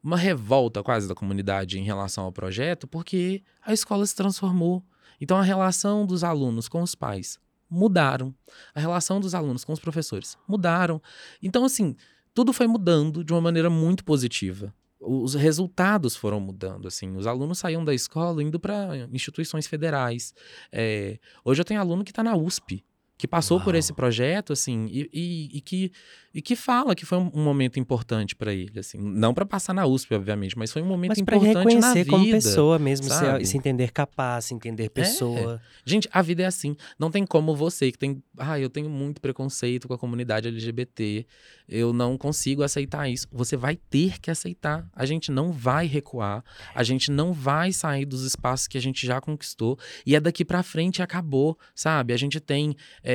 uma 0.03 0.19
revolta 0.19 0.83
quase 0.83 1.09
da 1.09 1.15
comunidade 1.15 1.79
em 1.79 1.85
relação 1.85 2.25
ao 2.25 2.33
projeto, 2.33 2.87
porque 2.87 3.43
a 3.65 3.73
escola 3.73 4.05
se 4.05 4.15
transformou. 4.15 4.85
Então, 5.19 5.39
a 5.39 5.43
relação 5.43 6.05
dos 6.05 6.23
alunos 6.23 6.69
com 6.69 6.83
os 6.83 6.95
pais 6.95 7.39
mudaram. 7.71 8.35
A 8.75 8.81
relação 8.81 9.21
dos 9.21 9.35
alunos 9.35 9.65
com 9.65 9.73
os 9.73 9.81
professores 9.81 10.37
mudaram. 10.47 11.01
Então, 11.43 11.65
assim, 11.65 11.97
tudo 12.35 12.53
foi 12.53 12.67
mudando 12.67 13.25
de 13.25 13.33
uma 13.33 13.41
maneira 13.41 13.71
muito 13.71 14.05
positiva 14.05 14.75
os 15.07 15.35
resultados 15.35 16.17
foram 16.17 16.41
mudando, 16.41 16.89
assim, 16.89 17.17
os 17.17 17.27
alunos 17.27 17.59
saíam 17.59 17.85
da 17.85 17.95
escola 17.95 18.43
indo 18.43 18.59
para 18.59 19.09
instituições 19.13 19.67
federais. 19.67 20.35
É, 20.73 21.19
hoje 21.45 21.61
eu 21.61 21.65
tenho 21.65 21.81
aluno 21.81 22.05
que 22.05 22.11
está 22.11 22.23
na 22.23 22.37
USP, 22.37 22.85
que 23.17 23.29
passou 23.29 23.59
Uau. 23.59 23.65
por 23.65 23.75
esse 23.75 23.93
projeto, 23.93 24.53
assim, 24.53 24.87
e, 24.91 25.09
e, 25.13 25.59
e, 25.59 25.61
que, 25.61 25.93
e 26.35 26.43
que 26.43 26.57
fala 26.57 26.95
que 26.97 27.07
foi 27.07 27.17
um, 27.19 27.31
momento 27.45 27.79
importante 27.79 28.35
para 28.35 28.53
ele, 28.53 28.81
assim, 28.81 28.99
não 28.99 29.33
para 29.33 29.47
passar 29.47 29.73
na 29.73 29.87
USP, 29.87 30.15
obviamente, 30.15 30.59
mas 30.59 30.73
foi 30.73 30.83
um 30.83 30.87
momento 30.87 31.11
mas 31.11 31.19
importante 31.19 31.57
reconhecer 31.59 31.81
na 31.81 31.95
vida. 31.95 32.11
como 32.11 32.31
pessoa 32.31 32.79
mesmo, 32.79 33.07
se, 33.09 33.45
se, 33.47 33.57
entender 33.57 33.93
capaz, 33.93 34.47
se 34.47 34.55
entender 34.55 34.91
pessoa. 34.91 35.61
É. 35.63 35.81
Gente, 35.89 36.09
a 36.13 36.21
vida 36.23 36.43
é 36.43 36.47
assim, 36.47 36.77
não 36.99 37.09
tem 37.09 37.25
como 37.25 37.55
você 37.55 37.93
que 37.93 37.99
tem, 37.99 38.21
ah, 38.37 38.59
eu 38.59 38.69
tenho 38.69 38.91
muito 38.91 39.21
preconceito 39.21 39.87
com 39.87 39.95
a 39.95 39.99
comunidade 39.99 40.49
LGBT, 40.49 41.25
eu 41.69 41.93
não 41.93 42.19
consigo 42.19 42.63
aceitar 42.63 43.09
isso. 43.09 43.29
Você 43.31 43.57
vai 43.57 43.77
ter 43.77 44.21
que 44.21 44.31
aceitar. 44.31 44.89
A 44.93 45.07
gente 45.07 45.31
não 45.31 45.53
vai 45.53 45.87
recuar, 45.87 46.45
a 46.75 46.83
gente 46.83 47.11
não 47.11 47.33
vai 47.33 47.73
sair 47.73 48.05
dos 48.05 48.25
espaços 48.25 48.67
que 48.67 48.77
a 48.77 48.81
gente 48.81 49.07
já 49.07 49.21
conquistou 49.21 49.79
e 50.05 50.17
é 50.17 50.21
daqui 50.21 50.45
para 50.45 50.63
frente 50.63 51.01
acabou, 51.01 51.57
sabe? 51.75 52.13
A 52.13 52.17
gente 52.17 52.41
tem 52.41 52.77
é, 53.03 53.14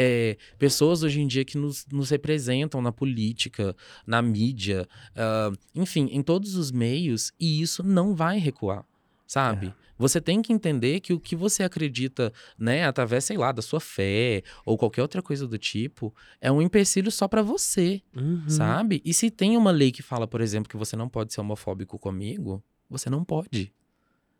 pessoas 0.58 1.04
hoje 1.04 1.22
em 1.22 1.28
dia 1.28 1.44
que 1.44 1.58
nos, 1.58 1.86
nos 1.92 2.10
representam 2.10 2.82
na 2.82 2.92
política, 2.92 3.76
na 4.06 4.22
mídia, 4.22 4.88
uh, 5.12 5.58
enfim, 5.74 6.10
em 6.12 6.22
todos 6.22 6.56
os 6.56 6.72
meios, 6.72 7.32
e 7.40 7.62
isso 7.62 7.84
não 7.84 8.16
vai 8.16 8.38
recuar, 8.38 8.86
sabe? 9.26 9.68
É. 9.68 9.90
Você 10.00 10.22
tem 10.22 10.42
que 10.42 10.54
entender 10.54 11.02
que 11.02 11.12
o 11.12 11.20
que 11.20 11.36
você 11.36 11.62
acredita, 11.62 12.32
né, 12.58 12.86
através, 12.86 13.26
sei 13.26 13.38
lá, 13.38 13.52
da 13.52 13.62
sua 13.62 13.82
fé 13.82 14.44
ou 14.66 14.78
qualquer 14.78 15.02
outra 15.02 15.22
coisa 15.22 15.46
do 15.46 15.58
tipo, 15.58 16.16
é 16.40 16.50
um 16.50 16.62
empecilho 16.62 17.12
só 17.12 17.28
para 17.28 17.42
você, 17.42 18.02
uhum. 18.16 18.48
sabe? 18.48 19.02
E 19.04 19.14
se 19.14 19.30
tem 19.30 19.58
uma 19.58 19.72
lei 19.72 19.92
que 19.92 20.02
fala, 20.02 20.26
por 20.26 20.40
exemplo, 20.40 20.70
que 20.70 20.78
você 20.78 20.96
não 20.96 21.10
pode 21.10 21.34
ser 21.34 21.42
homofóbico 21.42 22.00
comigo, 22.00 22.64
você 22.90 23.10
não 23.10 23.26
pode. 23.26 23.74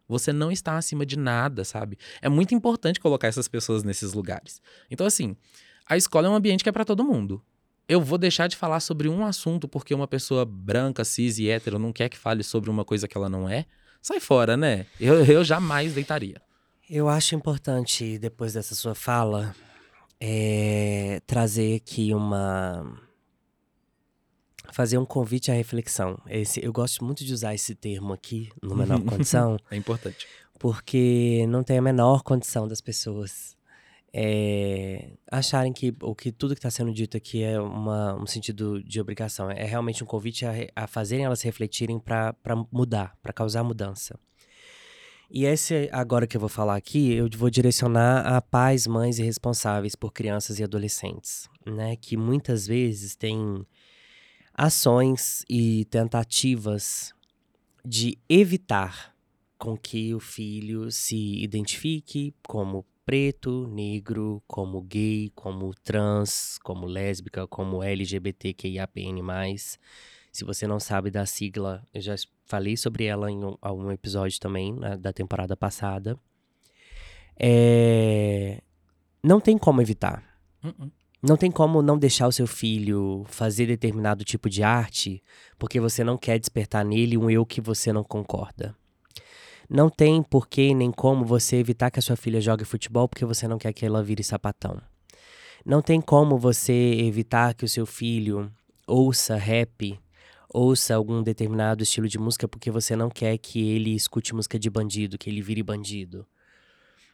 Você 0.10 0.34
não 0.34 0.52
está 0.52 0.76
acima 0.76 1.06
de 1.06 1.18
nada, 1.18 1.64
sabe? 1.64 1.98
É 2.20 2.28
muito 2.28 2.56
importante 2.56 3.00
colocar 3.00 3.28
essas 3.28 3.48
pessoas 3.48 3.84
nesses 3.84 4.12
lugares. 4.12 4.60
Então, 4.90 5.06
assim, 5.06 5.38
a 5.88 5.96
escola 5.96 6.28
é 6.28 6.30
um 6.32 6.36
ambiente 6.36 6.64
que 6.64 6.70
é 6.70 6.72
para 6.72 6.84
todo 6.84 7.06
mundo. 7.06 7.42
Eu 7.88 8.02
vou 8.02 8.18
deixar 8.18 8.48
de 8.48 8.58
falar 8.58 8.80
sobre 8.80 9.08
um 9.08 9.24
assunto 9.24 9.68
porque 9.68 9.94
uma 9.94 10.08
pessoa 10.08 10.44
branca, 10.46 11.06
cis 11.06 11.38
e 11.38 11.50
hétero 11.50 11.78
não 11.78 11.94
quer 11.94 12.10
que 12.10 12.18
fale 12.18 12.44
sobre 12.44 12.70
uma 12.70 12.84
coisa 12.84 13.08
que 13.08 13.16
ela 13.16 13.30
não 13.30 13.48
é. 13.48 13.66
Sai 14.02 14.20
fora, 14.20 14.58
né? 14.58 14.88
Eu, 15.00 15.24
eu 15.26 15.44
jamais 15.44 15.94
deitaria. 15.94 16.42
Eu 16.90 17.08
acho 17.08 17.36
importante, 17.36 18.18
depois 18.18 18.54
dessa 18.54 18.74
sua 18.74 18.96
fala, 18.96 19.56
é, 20.20 21.22
trazer 21.28 21.76
aqui 21.76 22.14
uma 22.16 23.00
fazer 24.72 24.98
um 24.98 25.06
convite 25.06 25.52
à 25.52 25.54
reflexão. 25.54 26.20
Esse, 26.28 26.64
eu 26.64 26.72
gosto 26.72 27.04
muito 27.04 27.24
de 27.24 27.34
usar 27.34 27.54
esse 27.54 27.76
termo 27.76 28.14
aqui, 28.14 28.50
no 28.62 28.76
menor 28.76 29.02
condição. 29.04 29.58
É 29.70 29.76
importante. 29.76 30.28
Porque 30.58 31.46
não 31.48 31.64
tem 31.64 31.78
a 31.78 31.82
menor 31.82 32.24
condição 32.24 32.68
das 32.68 32.82
pessoas 32.82 33.58
é, 34.14 35.12
acharem 35.32 35.72
que, 35.72 35.96
ou 36.02 36.16
que 36.16 36.32
tudo 36.32 36.54
que 36.54 36.60
está 36.60 36.72
sendo 36.72 36.92
dito 36.92 37.16
aqui 37.16 37.44
é 37.44 37.60
uma, 37.60 38.16
um 38.16 38.26
sentido 38.26 38.84
de 38.84 39.00
obrigação. 39.00 39.50
É 39.50 39.64
realmente 39.66 40.04
um 40.04 40.08
convite 40.08 40.46
a, 40.46 40.54
a 40.76 40.88
fazerem 40.88 41.26
elas 41.26 41.42
refletirem 41.42 42.00
para 42.00 42.36
mudar, 42.72 43.16
para 43.22 43.34
causar 43.34 43.64
mudança. 43.64 44.20
E 45.32 45.46
esse 45.46 45.88
agora 45.92 46.26
que 46.26 46.36
eu 46.36 46.40
vou 46.42 46.50
falar 46.50 46.76
aqui, 46.76 47.14
eu 47.14 47.30
vou 47.38 47.52
direcionar 47.52 48.26
a 48.26 48.42
pais, 48.42 48.88
mães 48.88 49.20
e 49.20 49.24
responsáveis 49.24 49.96
por 49.96 50.12
crianças 50.12 50.58
e 50.58 50.64
adolescentes, 50.64 51.48
né? 51.64 51.96
Que 51.96 52.18
muitas 52.18 52.66
vezes 52.66 53.16
têm 53.16 53.64
ações 54.60 55.46
e 55.50 55.86
tentativas 55.86 57.14
de 57.86 58.20
evitar 58.28 59.16
com 59.58 59.78
que 59.78 60.14
o 60.14 60.20
filho 60.20 60.92
se 60.92 61.42
identifique 61.42 62.36
como 62.46 62.86
preto, 63.06 63.68
negro, 63.68 64.44
como 64.46 64.82
gay, 64.82 65.32
como 65.34 65.74
trans, 65.82 66.60
como 66.62 66.86
lésbica, 66.86 67.48
como 67.48 67.82
LGBTQIAPN+. 67.82 69.22
Se 70.30 70.44
você 70.44 70.68
não 70.68 70.80
sabe 70.80 71.10
da 71.10 71.26
sigla, 71.26 71.82
eu 71.94 72.02
já 72.02 72.16
falei 72.44 72.76
sobre 72.76 73.06
ela 73.06 73.32
em 73.32 73.42
um, 73.42 73.56
um 73.64 73.92
episódio 73.94 74.38
também, 74.42 74.74
né, 74.74 74.98
da 74.98 75.14
temporada 75.14 75.56
passada. 75.56 76.20
É... 77.40 78.62
Não 79.24 79.40
tem 79.40 79.58
como 79.58 79.82
evitar. 79.82 80.22
Uh 80.62 80.68
-uh. 80.68 80.99
Não 81.22 81.36
tem 81.36 81.52
como 81.52 81.82
não 81.82 81.98
deixar 81.98 82.28
o 82.28 82.32
seu 82.32 82.48
filho 82.48 83.26
fazer 83.28 83.66
determinado 83.66 84.24
tipo 84.24 84.50
de 84.50 84.64
arte 84.64 85.22
porque 85.58 85.80
você 85.80 86.02
não 86.02 86.18
quer 86.18 86.40
despertar 86.40 86.86
nele 86.86 87.18
um 87.18 87.30
eu 87.30 87.46
que 87.46 87.60
você 87.60 87.92
não 87.92 88.06
concorda. 88.06 88.74
Não 89.70 89.90
tem 89.90 90.24
porquê 90.24 90.74
nem 90.74 90.92
como 90.92 91.26
você 91.26 91.58
evitar 91.58 91.92
que 91.92 92.00
a 92.00 92.02
sua 92.02 92.16
filha 92.16 92.40
jogue 92.40 92.64
futebol 92.64 93.08
porque 93.08 93.26
você 93.26 93.48
não 93.48 93.58
quer 93.58 93.74
que 93.74 93.86
ela 93.86 94.02
vire 94.02 94.24
sapatão. 94.24 94.82
Não 95.66 95.82
tem 95.82 96.00
como 96.00 96.38
você 96.38 96.74
evitar 96.74 97.54
que 97.54 97.66
o 97.66 97.70
seu 97.70 97.86
filho 97.86 98.50
ouça 98.88 99.36
rap, 99.36 100.00
ouça 100.52 100.96
algum 100.96 101.22
determinado 101.22 101.84
estilo 101.84 102.08
de 102.08 102.18
música 102.18 102.48
porque 102.48 102.72
você 102.72 102.96
não 102.96 103.10
quer 103.10 103.38
que 103.38 103.60
ele 103.60 103.94
escute 103.94 104.34
música 104.34 104.58
de 104.58 104.70
bandido, 104.70 105.18
que 105.18 105.30
ele 105.30 105.42
vire 105.42 105.62
bandido. 105.62 106.26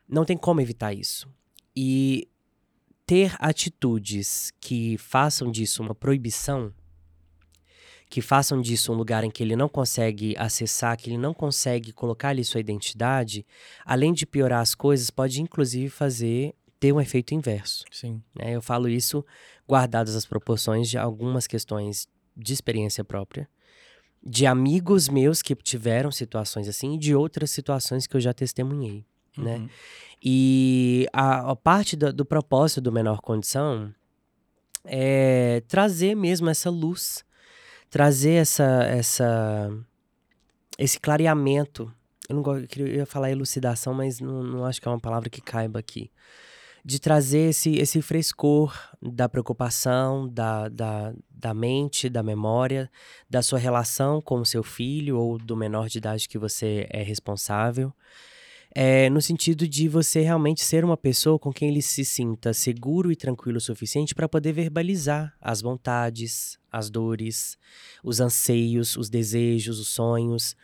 Não 0.08 0.24
tem 0.24 0.38
como 0.38 0.62
evitar 0.62 0.94
isso. 0.94 1.28
E 1.76 2.30
ter 3.06 3.36
atitudes 3.40 4.52
que 4.60 4.98
façam 4.98 5.52
disso 5.52 5.84
uma 5.84 5.94
proibição, 5.94 6.74
que 8.10 8.22
façam 8.22 8.62
disso 8.62 8.92
um 8.92 8.96
lugar 8.96 9.24
em 9.24 9.30
que 9.30 9.44
ele 9.44 9.56
não 9.56 9.70
consegue 9.70 10.36
acessar, 10.38 10.98
que 10.98 11.10
ele 11.10 11.18
não 11.18 11.34
consegue 11.34 11.92
colocar 11.92 12.30
ali 12.30 12.44
sua 12.44 12.60
identidade, 12.60 13.46
além 13.84 14.14
de 14.14 14.26
piorar 14.26 14.62
as 14.62 14.74
coisas, 14.74 15.10
pode 15.10 15.42
inclusive 15.42 15.90
fazer 15.90 16.54
ter 16.80 16.92
um 16.92 17.02
efeito 17.02 17.34
inverso. 17.34 17.86
Sim. 17.92 18.22
Né? 18.36 18.56
Eu 18.56 18.62
falo 18.62 18.88
isso 18.88 19.26
guardadas 19.68 20.16
as 20.16 20.26
proporções 20.26 20.90
de 20.90 20.98
algumas 20.98 21.48
questões 21.48 22.08
de 22.36 22.54
experiência 22.54 23.04
própria, 23.04 23.48
de 24.24 24.46
amigos 24.46 25.08
meus 25.08 25.42
que 25.42 25.56
tiveram 25.56 26.12
situações 26.12 26.68
assim 26.68 26.96
e 26.96 26.98
de 26.98 27.16
outras 27.16 27.52
situações 27.52 28.08
que 28.08 28.16
eu 28.16 28.22
já 28.22 28.34
testemunhei, 28.34 29.06
né? 29.38 29.58
Uhum. 29.58 29.70
E 30.24 31.08
a, 31.14 31.52
a 31.52 31.56
parte 31.56 31.96
do, 31.96 32.12
do, 32.12 32.26
propósito 32.26 32.82
do 32.82 32.92
Menor 32.92 33.22
Condição 33.22 33.94
é 34.84 35.62
trazer 35.68 36.16
mesmo 36.16 36.50
essa 36.50 36.70
luz, 36.70 37.24
trazer 37.90 38.34
essa, 38.34 38.84
essa 38.84 39.72
esse 40.78 41.00
clareamento. 41.00 41.92
Eu 42.28 42.36
não 42.36 42.58
eu 42.58 42.88
ia 42.88 43.06
falar 43.06 43.30
elucidação, 43.30 43.94
mas 43.94 44.20
não, 44.20 44.44
não 44.44 44.66
acho 44.66 44.82
que 44.82 44.88
é 44.88 44.92
uma 44.92 45.00
palavra 45.00 45.30
que 45.30 45.42
caiba 45.42 45.80
aqui 45.80 46.10
de 46.86 47.00
trazer 47.00 47.50
esse, 47.50 47.78
esse 47.78 48.00
frescor 48.00 48.72
da 49.02 49.28
preocupação, 49.28 50.30
da, 50.30 50.70
da, 50.70 51.16
da 51.32 51.52
mente, 51.52 52.08
da 52.08 52.22
memória, 52.22 52.92
da 53.28 53.42
sua 53.42 53.58
relação 53.58 54.22
com 54.22 54.36
o 54.36 54.46
seu 54.46 54.62
filho 54.62 55.18
ou 55.18 55.40
do 55.40 55.58
menor 55.58 55.90
de 55.90 55.98
idade 55.98 56.30
que 56.30 56.38
você 56.38 56.86
é 56.92 57.02
responsável. 57.02 57.92
É, 58.78 59.10
no 59.10 59.22
sentido 59.22 59.66
de 59.66 59.88
você 59.88 60.20
realmente 60.20 60.62
ser 60.62 60.84
uma 60.84 60.98
pessoa 60.98 61.40
com 61.40 61.54
quem 61.54 61.70
ele 61.70 61.82
se 61.82 62.04
sinta 62.04 62.54
seguro 62.54 63.10
e 63.10 63.16
tranquilo 63.16 63.58
o 63.58 63.62
suficiente 63.62 64.14
para 64.14 64.28
poder 64.28 64.52
verbalizar 64.52 65.34
as 65.40 65.62
vontades, 65.62 66.60
as 66.70 66.90
dores, 66.90 67.58
os 68.04 68.20
anseios, 68.20 68.98
os 68.98 69.10
desejos, 69.10 69.80
os 69.80 69.88
sonhos. 69.88 70.58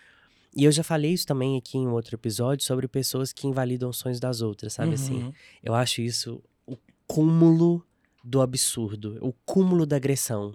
E 0.53 0.66
eu 0.66 0.72
já 0.74 0.84
falei 0.84 1.14
isso 1.14 1.26
também 1.26 1.57
aqui 1.57 1.78
em 1.78 1.88
outro 1.88 2.18
episódio 2.18 2.66
sobre 2.66 2.86
pessoas 2.86 3.32
que 3.32 3.47
invalidam 3.47 3.89
os 3.89 3.97
sonhos 3.97 4.20
das 4.20 4.41
outras, 4.41 4.74
sabe 4.74 4.95
assim? 4.95 5.24
Uhum. 5.24 5.34
Eu 5.64 5.74
acho 5.74 6.01
isso 6.01 6.43
o 6.68 6.76
cúmulo 7.07 7.82
do 8.22 8.41
absurdo, 8.41 9.18
o 9.22 9.32
cúmulo 9.45 9.86
da 9.86 9.95
agressão. 9.95 10.53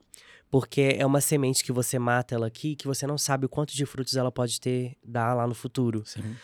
Porque 0.50 0.94
é 0.96 1.04
uma 1.04 1.22
semente 1.22 1.64
que 1.64 1.72
você 1.72 1.98
mata 1.98 2.34
ela 2.34 2.46
aqui, 2.46 2.76
que 2.76 2.86
você 2.86 3.07
não 3.07 3.18
sabe 3.18 3.46
o 3.46 3.48
quanto 3.48 3.74
de 3.74 3.84
frutos 3.86 4.14
ela 4.14 4.30
pode 4.30 4.61
ter 4.61 4.96
dar 5.02 5.34
lá 5.34 5.46
no 5.46 5.54
futuro. 5.54 6.02
Sim. 6.04 6.36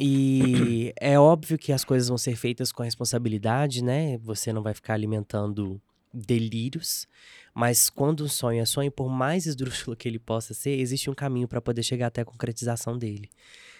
E 0.00 0.92
é 1.00 1.18
óbvio 1.18 1.58
que 1.58 1.72
as 1.72 1.84
coisas 1.84 2.08
vão 2.08 2.16
ser 2.16 2.36
feitas 2.36 2.70
com 2.70 2.84
responsabilidade, 2.84 3.82
né? 3.82 4.16
Você 4.18 4.52
não 4.52 4.62
vai 4.62 4.72
ficar 4.72 4.94
alimentando 4.94 5.80
delírios, 6.14 7.08
mas 7.52 7.90
quando 7.90 8.24
um 8.24 8.28
sonho 8.28 8.62
é 8.62 8.64
sonho, 8.64 8.92
por 8.92 9.08
mais 9.08 9.44
esdrúxulo 9.44 9.96
que 9.96 10.08
ele 10.08 10.20
possa 10.20 10.54
ser, 10.54 10.78
existe 10.78 11.10
um 11.10 11.14
caminho 11.14 11.48
para 11.48 11.60
poder 11.60 11.82
chegar 11.82 12.06
até 12.06 12.20
a 12.20 12.24
concretização 12.24 12.96
dele. 12.96 13.28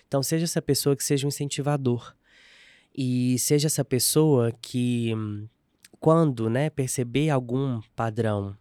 Então, 0.09 0.21
seja 0.21 0.45
essa 0.45 0.61
pessoa 0.61 0.97
que 0.97 1.05
seja 1.05 1.25
um 1.25 1.29
incentivador. 1.29 2.15
E 2.93 3.39
seja 3.39 3.69
essa 3.69 3.85
pessoa 3.85 4.51
que, 4.61 5.13
quando 6.01 6.51
né, 6.51 6.69
perceber 6.69 7.31
algum 7.31 7.81
padrão 7.95 8.57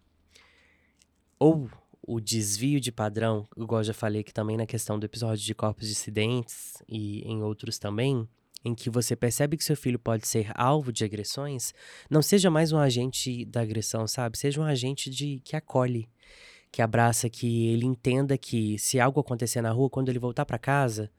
ou 1.38 1.68
o 2.08 2.20
desvio 2.20 2.80
de 2.80 2.90
padrão, 2.90 3.46
igual 3.54 3.82
eu 3.82 3.84
já 3.84 3.92
falei 3.92 4.22
aqui 4.22 4.32
também 4.32 4.56
na 4.56 4.64
questão 4.64 4.98
do 4.98 5.04
episódio 5.04 5.44
de 5.44 5.54
corpos 5.54 5.86
dissidentes 5.86 6.82
e 6.88 7.20
em 7.20 7.42
outros 7.42 7.78
também, 7.78 8.26
em 8.64 8.74
que 8.74 8.88
você 8.88 9.14
percebe 9.14 9.58
que 9.58 9.62
seu 9.62 9.76
filho 9.76 9.98
pode 9.98 10.26
ser 10.26 10.50
alvo 10.54 10.90
de 10.90 11.04
agressões, 11.04 11.74
não 12.08 12.22
seja 12.22 12.50
mais 12.50 12.72
um 12.72 12.78
agente 12.78 13.44
da 13.44 13.60
agressão, 13.60 14.08
sabe? 14.08 14.38
Seja 14.38 14.58
um 14.58 14.64
agente 14.64 15.10
de 15.10 15.42
que 15.44 15.54
acolhe, 15.54 16.08
que 16.72 16.80
abraça, 16.80 17.28
que 17.28 17.66
ele 17.66 17.84
entenda 17.84 18.38
que 18.38 18.78
se 18.78 18.98
algo 18.98 19.20
acontecer 19.20 19.60
na 19.60 19.70
rua, 19.70 19.90
quando 19.90 20.08
ele 20.08 20.18
voltar 20.18 20.46
para 20.46 20.58
casa, 20.58 21.10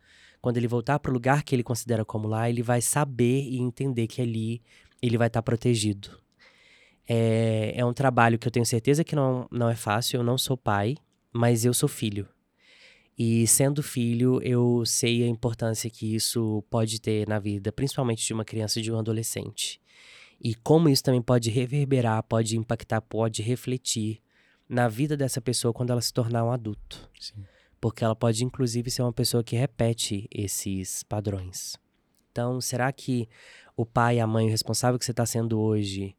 quando 0.41 0.57
ele 0.57 0.67
voltar 0.67 0.97
para 0.97 1.11
o 1.11 1.13
lugar 1.13 1.43
que 1.43 1.53
ele 1.53 1.63
considera 1.63 2.03
como 2.03 2.27
lá, 2.27 2.49
ele 2.49 2.63
vai 2.63 2.81
saber 2.81 3.43
e 3.43 3.59
entender 3.59 4.07
que 4.07 4.23
ali 4.23 4.59
ele 4.99 5.19
vai 5.19 5.27
estar 5.27 5.43
tá 5.43 5.43
protegido. 5.43 6.19
É, 7.11 7.73
é 7.75 7.83
um 7.83 7.91
trabalho 7.91 8.37
que 8.37 8.47
eu 8.47 8.51
tenho 8.51 8.65
certeza 8.65 9.03
que 9.03 9.15
não, 9.15 9.47
não 9.51 9.67
é 9.67 9.75
fácil. 9.75 10.17
Eu 10.17 10.23
não 10.23 10.37
sou 10.37 10.55
pai, 10.55 10.95
mas 11.33 11.65
eu 11.65 11.73
sou 11.73 11.89
filho. 11.89 12.27
E 13.17 13.47
sendo 13.47 13.81
filho, 13.81 14.39
eu 14.43 14.83
sei 14.85 15.23
a 15.23 15.27
importância 15.27 15.89
que 15.89 16.15
isso 16.15 16.63
pode 16.69 17.01
ter 17.01 17.27
na 17.27 17.39
vida, 17.39 17.71
principalmente 17.71 18.25
de 18.25 18.31
uma 18.31 18.45
criança 18.45 18.79
e 18.79 18.83
de 18.83 18.91
um 18.91 18.99
adolescente. 18.99 19.81
E 20.39 20.53
como 20.53 20.87
isso 20.87 21.03
também 21.03 21.21
pode 21.21 21.49
reverberar, 21.49 22.23
pode 22.23 22.55
impactar, 22.55 23.01
pode 23.01 23.41
refletir 23.41 24.21
na 24.69 24.87
vida 24.87 25.17
dessa 25.17 25.41
pessoa 25.41 25.73
quando 25.73 25.89
ela 25.89 25.99
se 25.99 26.13
tornar 26.13 26.45
um 26.45 26.51
adulto. 26.51 27.09
Sim. 27.19 27.43
Porque 27.81 28.03
ela 28.03 28.15
pode, 28.15 28.45
inclusive, 28.45 28.91
ser 28.91 29.01
uma 29.01 29.11
pessoa 29.11 29.43
que 29.43 29.55
repete 29.55 30.29
esses 30.31 31.03
padrões. 31.03 31.75
Então, 32.31 32.61
será 32.61 32.91
que 32.93 33.27
o 33.75 33.85
pai 33.85 34.19
a 34.19 34.27
mãe 34.27 34.47
responsável 34.49 34.97
que 34.99 35.03
você 35.03 35.11
está 35.11 35.25
sendo 35.25 35.59
hoje 35.59 36.15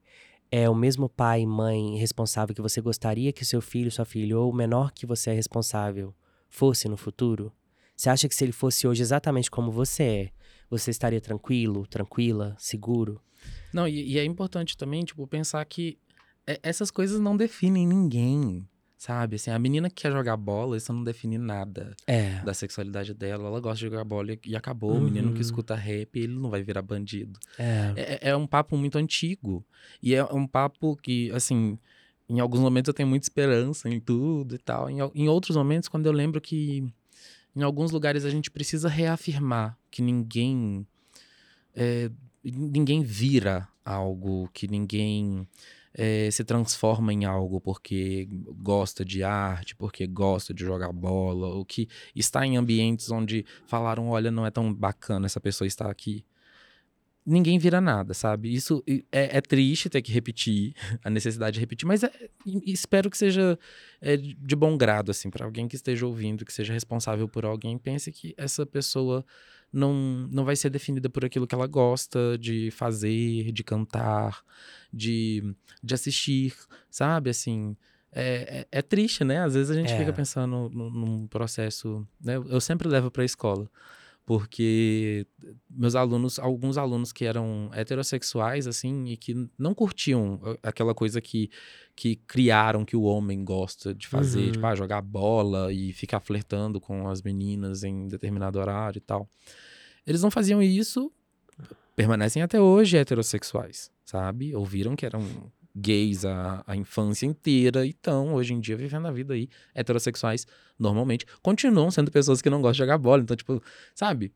é 0.51 0.69
o 0.69 0.75
mesmo 0.75 1.09
pai 1.09 1.43
e 1.43 1.47
mãe 1.47 1.97
responsável 1.97 2.55
que 2.55 2.63
você 2.63 2.81
gostaria 2.81 3.33
que 3.33 3.45
seu 3.45 3.61
filho, 3.61 3.91
sua 3.91 4.05
filha, 4.05 4.39
ou 4.39 4.51
o 4.51 4.55
menor 4.55 4.93
que 4.93 5.07
você 5.07 5.31
é 5.31 5.35
responsável, 5.35 6.15
fosse 6.49 6.89
no 6.89 6.97
futuro? 6.97 7.53
Você 7.97 8.09
acha 8.09 8.29
que 8.29 8.35
se 8.35 8.45
ele 8.45 8.53
fosse 8.53 8.89
hoje 8.89 9.03
exatamente 9.03 9.51
como 9.51 9.71
você 9.71 10.03
é, 10.03 10.31
você 10.69 10.91
estaria 10.91 11.21
tranquilo, 11.21 11.87
tranquila, 11.87 12.57
seguro? 12.59 13.21
Não, 13.73 13.87
e, 13.87 14.13
e 14.13 14.19
é 14.19 14.25
importante 14.25 14.77
também, 14.77 15.05
tipo, 15.05 15.27
pensar 15.27 15.65
que 15.65 15.99
é, 16.47 16.59
essas 16.63 16.91
coisas 16.91 17.21
não 17.21 17.37
definem 17.37 17.87
ninguém, 17.87 18.67
sabe? 19.01 19.37
Assim, 19.37 19.51
a 19.51 19.59
menina 19.59 19.89
que 19.89 20.03
quer 20.03 20.13
jogar 20.13 20.37
bola, 20.37 20.77
isso 20.77 20.93
não 20.93 21.03
define 21.03 21.39
nada 21.39 21.97
é. 22.07 22.39
da 22.45 22.53
sexualidade 22.53 23.15
dela. 23.15 23.49
Ela 23.49 23.59
gosta 23.59 23.77
de 23.77 23.87
jogar 23.91 24.05
bola 24.05 24.35
e, 24.35 24.41
e 24.45 24.55
acabou. 24.55 24.91
Uhum. 24.93 24.99
O 24.99 25.01
menino 25.01 25.33
que 25.33 25.41
escuta 25.41 25.75
rap, 25.75 26.19
ele 26.19 26.35
não 26.35 26.51
vai 26.51 26.63
virar 26.63 26.83
bandido. 26.83 27.41
É. 27.59 27.95
é. 27.97 28.29
É, 28.29 28.37
um 28.37 28.47
papo 28.47 28.77
muito 28.77 28.99
antigo. 28.99 29.65
E 30.03 30.15
é 30.15 30.23
um 30.25 30.47
papo 30.47 30.97
que, 30.97 31.33
assim, 31.33 31.79
em 32.29 32.41
alguns 32.41 32.61
momentos 32.61 32.89
eu 32.89 32.95
tenho 32.95 33.09
muita 33.09 33.25
esperança 33.25 33.89
em 33.89 33.99
tudo 33.99 34.55
e 34.55 34.59
tal. 34.59 34.91
Em, 34.91 34.99
em 35.15 35.31
outros 35.31 35.57
momentos, 35.57 35.89
quando 35.89 36.05
eu 36.05 36.13
lembro 36.13 36.39
que 36.39 36.85
em 37.57 37.63
alguns 37.63 37.93
lugares 37.93 38.27
a 38.27 38.31
gente 38.31 38.51
precisa 38.51 38.87
reafirmar 38.87 39.79
que 39.91 40.03
ninguém. 40.03 40.87
É, 41.75 42.11
ninguém 42.45 43.03
vira 43.03 43.67
algo, 43.83 44.51
que 44.53 44.69
ninguém 44.69 45.49
é, 45.93 46.31
se 46.31 46.45
transforma 46.45 47.13
em 47.13 47.25
algo 47.25 47.61
porque 47.61 48.29
gosta 48.31 49.05
de 49.05 49.23
arte, 49.23 49.75
porque 49.75 50.07
gosta 50.07 50.55
de 50.55 50.65
jogar 50.65 50.93
bola, 50.93 51.49
ou 51.49 51.65
que 51.65 51.89
está 52.15 52.47
em 52.47 52.57
ambientes 52.57 53.11
onde 53.11 53.45
falaram: 53.67 54.09
olha, 54.09 54.31
não 54.31 54.47
é 54.47 54.51
tão 54.51 54.73
bacana 54.73 55.27
essa 55.27 55.41
pessoa 55.41 55.67
estar 55.67 55.91
aqui 55.91 56.25
ninguém 57.25 57.59
vira 57.59 57.81
nada, 57.81 58.15
sabe? 58.15 58.53
Isso 58.53 58.83
é, 59.13 59.37
é, 59.37 59.41
triste 59.41 59.89
ter 59.89 60.03
que 60.03 60.13
repetir, 60.13 60.75
a 61.05 61.11
necessidade 61.11 61.55
de 61.55 61.61
repetir, 61.61 61.87
mas 61.87 62.03
é, 62.03 62.11
espero 62.67 63.11
que 63.11 63.17
seja 63.17 63.59
é, 64.01 64.17
de 64.17 64.57
bom 64.57 64.77
grado, 64.77 65.11
assim, 65.11 65.31
para 65.31 65.45
alguém 65.45 65.69
que 65.69 65.77
esteja 65.77 66.07
ouvindo, 66.07 66.45
que 66.45 66.53
seja 66.53 66.73
responsável 66.73 67.29
por 67.29 67.45
alguém, 67.45 67.79
pense 67.79 68.11
que 68.11 68.35
essa 68.37 68.67
pessoa 68.67 69.25
não, 69.73 69.93
não 70.31 70.45
vai 70.45 70.57
ser 70.57 70.71
definida 70.71 71.09
por 71.09 71.25
aquilo 71.25 71.47
que 71.47 71.55
ela 71.55 71.67
gosta 71.67 72.37
de 72.39 72.71
fazer, 72.71 73.53
de 73.53 73.63
cantar, 73.63 74.43
de, 74.93 75.55
de 75.83 75.95
assistir, 75.95 76.55
sabe? 76.91 77.31
Assim. 77.31 77.77
É, 78.13 78.67
é, 78.73 78.79
é 78.79 78.83
triste, 78.83 79.23
né? 79.23 79.45
Às 79.45 79.55
vezes 79.55 79.71
a 79.71 79.75
gente 79.75 79.97
fica 79.97 80.11
é. 80.11 80.13
pensando 80.13 80.69
num 80.69 81.29
processo. 81.29 82.07
Né? 82.21 82.37
Eu 82.37 82.61
sempre 82.61 82.89
levo 82.89 83.11
para 83.11 83.23
a 83.23 83.25
escola 83.25 83.71
porque 84.25 85.27
meus 85.69 85.95
alunos, 85.95 86.39
alguns 86.39 86.79
alunos 86.79 87.13
que 87.13 87.25
eram 87.25 87.71
heterossexuais, 87.73 88.67
assim, 88.67 89.07
e 89.07 89.17
que 89.17 89.49
não 89.59 89.75
curtiam 89.75 90.41
aquela 90.63 90.95
coisa 90.95 91.21
que, 91.21 91.51
que 91.97 92.17
criaram 92.17 92.85
que 92.85 92.97
o 92.97 93.03
homem 93.03 93.45
gosta 93.45 93.95
de 93.95 94.07
fazer, 94.07 94.39
tipo, 94.39 94.47
uhum. 94.47 94.53
tipo, 94.53 94.67
ah, 94.67 94.75
jogar 94.75 95.03
bola 95.03 95.73
e 95.73 95.93
ficar 95.93 96.21
flertando 96.21 96.81
com 96.81 97.09
as 97.09 97.23
meninas 97.23 97.83
em 97.83 98.07
determinado 98.07 98.59
horário 98.59 98.99
e 98.99 99.03
tal. 99.03 99.29
Eles 100.07 100.23
não 100.23 100.31
faziam 100.31 100.63
isso, 100.63 101.13
permanecem 101.97 102.43
até 102.43 102.61
hoje 102.61 102.97
heterossexuais, 102.97 103.91
sabe? 104.05 104.55
Ouviram 104.55 104.97
que 104.97 105.05
eram 105.05 105.23
gays 105.75 106.25
a, 106.25 106.63
a 106.67 106.77
infância 106.77 107.27
inteira 107.27 107.87
e 107.87 107.91
estão, 107.91 108.35
hoje 108.35 108.55
em 108.55 108.61
dia, 108.61 108.77
vivendo 108.77 109.07
a 109.07 109.13
vida 109.13 109.35
aí, 109.35 109.49
heterossexuais, 109.75 110.47
normalmente. 110.79 111.27
Continuam 111.43 111.91
sendo 111.91 112.11
pessoas 112.11 112.43
que 112.43 112.51
não 112.51 112.61
gostam 112.61 112.73
de 112.73 112.79
jogar 112.79 112.99
bola. 112.99 113.23
Então, 113.23 113.37
tipo, 113.37 113.63
sabe? 113.95 114.33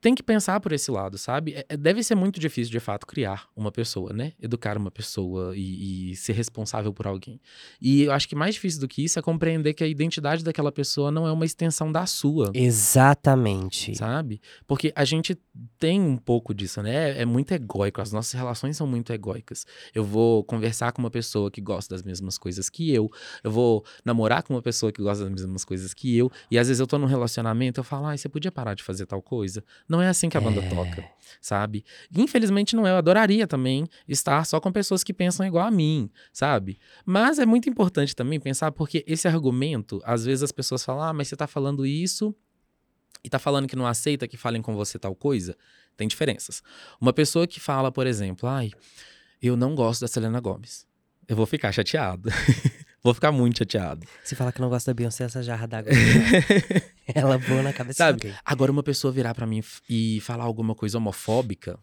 Tem 0.00 0.14
que 0.14 0.22
pensar 0.22 0.60
por 0.60 0.72
esse 0.72 0.90
lado, 0.90 1.16
sabe? 1.18 1.54
É, 1.54 1.66
é, 1.70 1.76
deve 1.76 2.02
ser 2.02 2.14
muito 2.14 2.38
difícil, 2.38 2.70
de 2.70 2.80
fato, 2.80 3.06
criar 3.06 3.48
uma 3.56 3.72
pessoa, 3.72 4.12
né? 4.12 4.32
Educar 4.40 4.76
uma 4.76 4.90
pessoa 4.90 5.56
e, 5.56 6.12
e, 6.12 6.16
ser 6.16 6.32
responsável 6.32 6.92
por 6.92 7.06
alguém. 7.06 7.40
E 7.80 8.02
eu 8.02 8.12
acho 8.12 8.28
que 8.28 8.34
mais 8.34 8.54
difícil 8.54 8.80
do 8.80 8.88
que 8.88 9.02
isso 9.02 9.18
é 9.18 9.22
compreender 9.22 9.74
que 9.74 9.82
a 9.82 9.86
identidade 9.86 10.44
daquela 10.44 10.70
pessoa 10.70 11.10
não 11.10 11.26
é 11.26 11.32
uma 11.32 11.44
extensão 11.44 11.90
da 11.90 12.06
sua. 12.06 12.50
Exatamente. 12.54 13.96
Sabe? 13.96 14.40
Porque 14.66 14.92
a 14.94 15.04
gente 15.04 15.36
tem 15.78 16.00
um 16.00 16.16
pouco 16.16 16.54
disso, 16.54 16.82
né? 16.82 17.10
É, 17.10 17.22
é 17.22 17.24
muito 17.24 17.52
egóico, 17.52 18.00
as 18.00 18.12
nossas 18.12 18.32
relações 18.32 18.76
são 18.76 18.86
muito 18.86 19.12
egóicas. 19.12 19.66
Eu 19.94 20.04
vou 20.04 20.44
conversar 20.44 20.92
com 20.92 21.02
uma 21.02 21.10
pessoa 21.10 21.50
que 21.50 21.60
gosta 21.60 21.94
das 21.94 22.02
mesmas 22.02 22.38
coisas 22.38 22.68
que 22.68 22.92
eu, 22.92 23.10
eu 23.42 23.50
vou 23.50 23.84
namorar 24.04 24.42
com 24.42 24.54
uma 24.54 24.62
pessoa 24.62 24.92
que 24.92 25.02
gosta 25.02 25.24
das 25.24 25.32
mesmas 25.32 25.64
coisas 25.64 25.94
que 25.94 26.16
eu, 26.16 26.30
e 26.50 26.58
às 26.58 26.68
vezes 26.68 26.80
eu 26.80 26.86
tô 26.86 26.98
num 26.98 27.06
relacionamento, 27.06 27.80
eu 27.80 27.84
falo, 27.84 28.06
ah, 28.06 28.16
você 28.16 28.28
podia 28.28 28.52
parar 28.52 28.74
de 28.74 28.82
fazer 28.82 29.06
tal 29.06 29.22
coisa? 29.22 29.64
Não 29.88 30.02
é 30.02 30.08
assim 30.08 30.28
que 30.28 30.36
a 30.36 30.40
banda 30.40 30.60
é. 30.60 30.68
toca, 30.68 31.04
sabe? 31.40 31.84
Infelizmente 32.14 32.74
não 32.74 32.86
é. 32.86 32.90
Eu 32.90 32.96
adoraria 32.96 33.46
também 33.46 33.86
estar 34.08 34.44
só 34.44 34.60
com 34.60 34.72
pessoas 34.72 35.04
que 35.04 35.12
pensam 35.12 35.46
igual 35.46 35.66
a 35.66 35.70
mim, 35.70 36.10
sabe? 36.32 36.78
Mas 37.04 37.38
é 37.38 37.46
muito 37.46 37.68
importante 37.68 38.14
também 38.14 38.40
pensar, 38.40 38.72
porque 38.72 39.04
esse 39.06 39.28
argumento, 39.28 40.00
às 40.04 40.24
vezes 40.24 40.42
as 40.42 40.52
pessoas 40.52 40.84
falam, 40.84 41.02
ah, 41.02 41.12
mas 41.12 41.28
você 41.28 41.36
tá 41.36 41.46
falando 41.46 41.86
isso 41.86 42.34
e 43.22 43.28
tá 43.28 43.38
falando 43.38 43.68
que 43.68 43.76
não 43.76 43.86
aceita 43.86 44.26
que 44.28 44.36
falem 44.36 44.60
com 44.60 44.74
você 44.74 44.98
tal 44.98 45.14
coisa. 45.14 45.56
Tem 45.96 46.06
diferenças. 46.06 46.62
Uma 47.00 47.12
pessoa 47.12 47.46
que 47.46 47.58
fala, 47.58 47.90
por 47.90 48.06
exemplo, 48.06 48.48
ai, 48.48 48.70
eu 49.40 49.56
não 49.56 49.74
gosto 49.74 50.02
da 50.02 50.08
Selena 50.08 50.40
Gomes. 50.40 50.86
Eu 51.28 51.36
vou 51.36 51.46
ficar 51.46 51.72
chateado. 51.72 52.30
Vou 53.02 53.14
ficar 53.14 53.30
muito 53.30 53.58
chateado. 53.58 54.04
Se 54.24 54.34
falar 54.34 54.50
que 54.50 54.60
não 54.60 54.68
gosta 54.68 54.90
da 54.90 54.94
Beyoncé, 54.94 55.22
essa 55.22 55.40
jarra 55.40 55.68
d'água. 55.68 55.92
ela 57.14 57.38
voa 57.38 57.62
na 57.62 57.72
cabeça 57.72 57.98
Sabe? 57.98 58.20
De 58.20 58.34
Agora, 58.44 58.72
uma 58.72 58.82
pessoa 58.82 59.12
virar 59.12 59.34
para 59.34 59.46
mim 59.46 59.62
e 59.88 60.20
falar 60.20 60.44
alguma 60.44 60.74
coisa 60.74 60.98
homofóbica, 60.98 61.78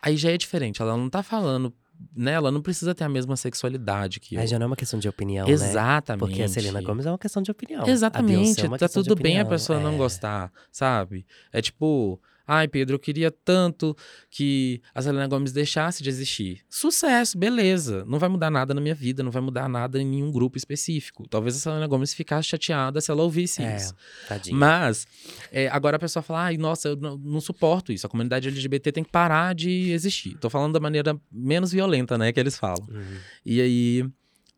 aí 0.00 0.16
já 0.16 0.30
é 0.30 0.36
diferente. 0.36 0.80
Ela 0.82 0.96
não 0.96 1.08
tá 1.08 1.22
falando 1.22 1.72
né, 2.14 2.32
ela 2.32 2.50
não 2.50 2.62
precisa 2.62 2.94
ter 2.94 3.04
a 3.04 3.08
mesma 3.08 3.36
sexualidade 3.36 4.20
que 4.20 4.36
eu. 4.36 4.40
Aí 4.40 4.46
já 4.46 4.58
não 4.58 4.64
é 4.64 4.66
uma 4.68 4.76
questão 4.76 4.98
de 4.98 5.08
opinião, 5.08 5.48
Exatamente. 5.48 6.22
né? 6.22 6.28
Porque 6.28 6.42
a 6.42 6.48
Selena 6.48 6.80
Gomes 6.80 7.06
é 7.06 7.10
uma 7.10 7.18
questão 7.18 7.42
de 7.42 7.50
opinião. 7.50 7.86
Exatamente. 7.86 8.64
É 8.64 8.78
tá 8.78 8.88
tudo 8.88 9.16
bem 9.16 9.40
a 9.40 9.44
pessoa 9.44 9.78
é... 9.78 9.82
não 9.82 9.96
gostar, 9.96 10.52
sabe? 10.70 11.26
É 11.52 11.60
tipo, 11.60 12.20
Ai, 12.48 12.66
Pedro, 12.66 12.94
eu 12.94 12.98
queria 12.98 13.30
tanto 13.30 13.94
que 14.30 14.80
a 14.94 15.02
Selena 15.02 15.26
Gomes 15.26 15.52
deixasse 15.52 16.02
de 16.02 16.08
existir. 16.08 16.62
Sucesso, 16.66 17.36
beleza. 17.36 18.06
Não 18.06 18.18
vai 18.18 18.30
mudar 18.30 18.50
nada 18.50 18.72
na 18.72 18.80
minha 18.80 18.94
vida, 18.94 19.22
não 19.22 19.30
vai 19.30 19.42
mudar 19.42 19.68
nada 19.68 20.00
em 20.00 20.06
nenhum 20.06 20.32
grupo 20.32 20.56
específico. 20.56 21.28
Talvez 21.28 21.56
a 21.56 21.58
Selena 21.58 21.86
Gomes 21.86 22.14
ficasse 22.14 22.48
chateada 22.48 23.02
se 23.02 23.10
ela 23.10 23.22
ouvisse 23.22 23.62
é, 23.62 23.76
isso. 23.76 23.94
Tadinha. 24.26 24.56
Mas, 24.56 25.06
é, 25.52 25.68
agora 25.68 25.96
a 25.96 26.00
pessoa 26.00 26.22
fala, 26.22 26.44
ai, 26.44 26.56
nossa, 26.56 26.88
eu 26.88 26.96
não, 26.96 27.18
não, 27.18 27.40
suporto 27.40 27.92
isso. 27.92 28.06
A 28.06 28.10
comunidade 28.10 28.48
LGBT 28.48 28.92
tem 28.92 29.04
que 29.04 29.10
parar 29.10 29.54
de 29.54 29.90
existir. 29.90 30.38
Tô 30.38 30.48
falando 30.48 30.72
da 30.72 30.80
maneira 30.80 31.20
menos 31.30 31.70
violenta, 31.70 32.16
né, 32.16 32.32
que 32.32 32.40
eles 32.40 32.56
falam. 32.56 32.86
Uhum. 32.88 33.18
E 33.44 33.60
aí 33.60 34.10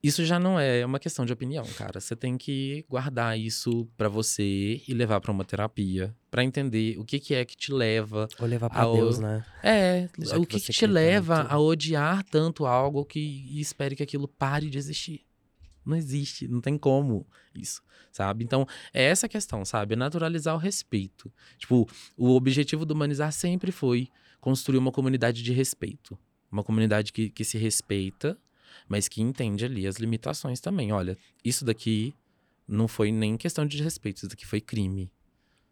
isso 0.03 0.24
já 0.24 0.38
não 0.38 0.59
é 0.59 0.84
uma 0.84 0.98
questão 0.98 1.26
de 1.26 1.32
opinião, 1.32 1.64
cara. 1.76 2.01
Você 2.01 2.16
tem 2.16 2.38
que 2.38 2.84
guardar 2.88 3.38
isso 3.38 3.86
para 3.96 4.09
você 4.09 4.82
e 4.88 4.94
levar 4.94 5.20
para 5.20 5.30
uma 5.30 5.44
terapia, 5.44 6.14
para 6.30 6.42
entender 6.42 6.98
o 6.98 7.05
que, 7.05 7.18
que 7.18 7.34
é 7.34 7.44
que 7.44 7.55
te 7.55 7.70
leva 7.70 8.26
ou 8.38 8.46
levar 8.46 8.70
para 8.70 8.90
Deus, 8.90 9.18
né? 9.18 9.44
É, 9.62 10.09
já 10.18 10.38
o 10.38 10.46
que, 10.46 10.59
que, 10.59 10.66
que 10.66 10.72
te 10.72 10.86
leva 10.86 11.42
a 11.42 11.59
odiar 11.59 12.24
tanto 12.24 12.64
algo 12.64 13.05
que 13.05 13.20
e 13.20 13.61
espere 13.61 13.94
que 13.94 14.03
aquilo 14.03 14.26
pare 14.26 14.70
de 14.70 14.78
existir. 14.78 15.20
Não 15.84 15.96
existe, 15.96 16.48
não 16.48 16.61
tem 16.61 16.78
como 16.78 17.26
isso, 17.55 17.82
sabe? 18.11 18.44
Então, 18.44 18.66
é 18.94 19.05
essa 19.05 19.28
questão, 19.28 19.64
sabe? 19.64 19.94
É 19.94 19.96
naturalizar 19.96 20.55
o 20.55 20.59
respeito. 20.59 21.32
Tipo, 21.59 21.86
o 22.16 22.30
objetivo 22.30 22.86
do 22.86 22.94
humanizar 22.94 23.32
sempre 23.32 23.70
foi 23.70 24.09
construir 24.40 24.78
uma 24.78 24.92
comunidade 24.92 25.42
de 25.42 25.53
respeito. 25.53 26.18
Uma 26.51 26.64
comunidade 26.64 27.12
que, 27.12 27.28
que 27.28 27.44
se 27.44 27.59
respeita 27.59 28.38
mas 28.91 29.07
que 29.07 29.22
entende 29.22 29.64
ali 29.64 29.86
as 29.86 29.97
limitações 29.99 30.61
também. 30.61 30.91
Olha, 30.91 31.16
isso 31.45 31.64
daqui 31.64 32.12
não 32.66 32.88
foi 32.88 33.12
nem 33.12 33.36
questão 33.36 33.64
de 33.64 33.80
respeito, 33.80 34.16
isso 34.16 34.28
daqui 34.28 34.45
foi 34.45 34.61
crime. 34.61 35.12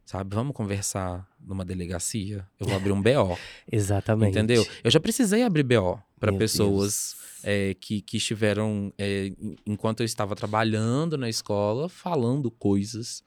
Sabe? 0.05 0.37
Vamos 0.37 0.55
conversar 0.55 1.29
numa 1.41 1.65
delegacia? 1.65 2.47
Eu 2.61 2.67
vou 2.67 2.77
abrir 2.77 2.93
um 2.93 3.03
BO. 3.03 3.37
Exatamente. 3.71 4.31
Entendeu? 4.31 4.65
Eu 4.85 4.91
já 4.91 5.01
precisei 5.01 5.43
abrir 5.43 5.65
BO 5.65 6.01
para 6.19 6.33
pessoas 6.33 7.17
é, 7.43 7.75
que, 7.75 8.01
que 8.01 8.19
estiveram, 8.19 8.93
é, 8.97 9.33
enquanto 9.67 10.01
eu 10.01 10.07
estava 10.07 10.37
trabalhando 10.37 11.19
na 11.19 11.29
escola, 11.29 11.89
falando 11.89 12.53
coisas 12.53 13.25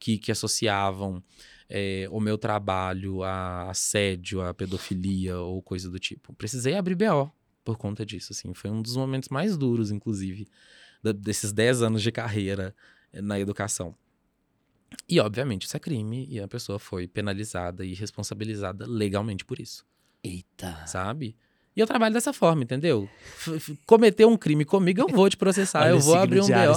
que, 0.00 0.18
que 0.18 0.32
associavam 0.32 1.22
é, 1.70 2.08
o 2.10 2.18
meu 2.18 2.36
trabalho 2.36 3.22
a 3.22 3.70
assédio, 3.70 4.42
a 4.42 4.52
pedofilia 4.52 5.38
ou 5.38 5.62
coisa 5.62 5.88
do 5.88 5.98
tipo. 5.98 6.34
Precisei 6.34 6.74
abrir 6.74 6.96
BO 6.96 7.32
por 7.68 7.76
conta 7.76 8.06
disso, 8.06 8.32
assim. 8.32 8.54
Foi 8.54 8.70
um 8.70 8.80
dos 8.80 8.96
momentos 8.96 9.28
mais 9.28 9.54
duros, 9.54 9.90
inclusive, 9.90 10.48
da, 11.02 11.12
desses 11.12 11.52
10 11.52 11.82
anos 11.82 12.02
de 12.02 12.10
carreira 12.10 12.74
eh, 13.12 13.20
na 13.20 13.38
educação. 13.38 13.94
E, 15.06 15.20
obviamente, 15.20 15.66
isso 15.66 15.76
é 15.76 15.80
crime 15.80 16.26
e 16.30 16.40
a 16.40 16.48
pessoa 16.48 16.78
foi 16.78 17.06
penalizada 17.06 17.84
e 17.84 17.92
responsabilizada 17.92 18.86
legalmente 18.86 19.44
por 19.44 19.60
isso. 19.60 19.84
Eita. 20.24 20.86
Sabe? 20.86 21.36
E 21.78 21.80
eu 21.80 21.86
trabalho 21.86 22.12
dessa 22.12 22.32
forma, 22.32 22.64
entendeu? 22.64 23.08
F 23.38 23.78
cometer 23.86 24.24
um 24.24 24.36
crime 24.36 24.64
comigo, 24.64 25.00
eu 25.00 25.06
vou 25.06 25.30
te 25.30 25.36
processar, 25.36 25.88
eu 25.88 26.00
vou 26.00 26.16
abrir 26.16 26.40
um 26.40 26.46
BO. 26.48 26.74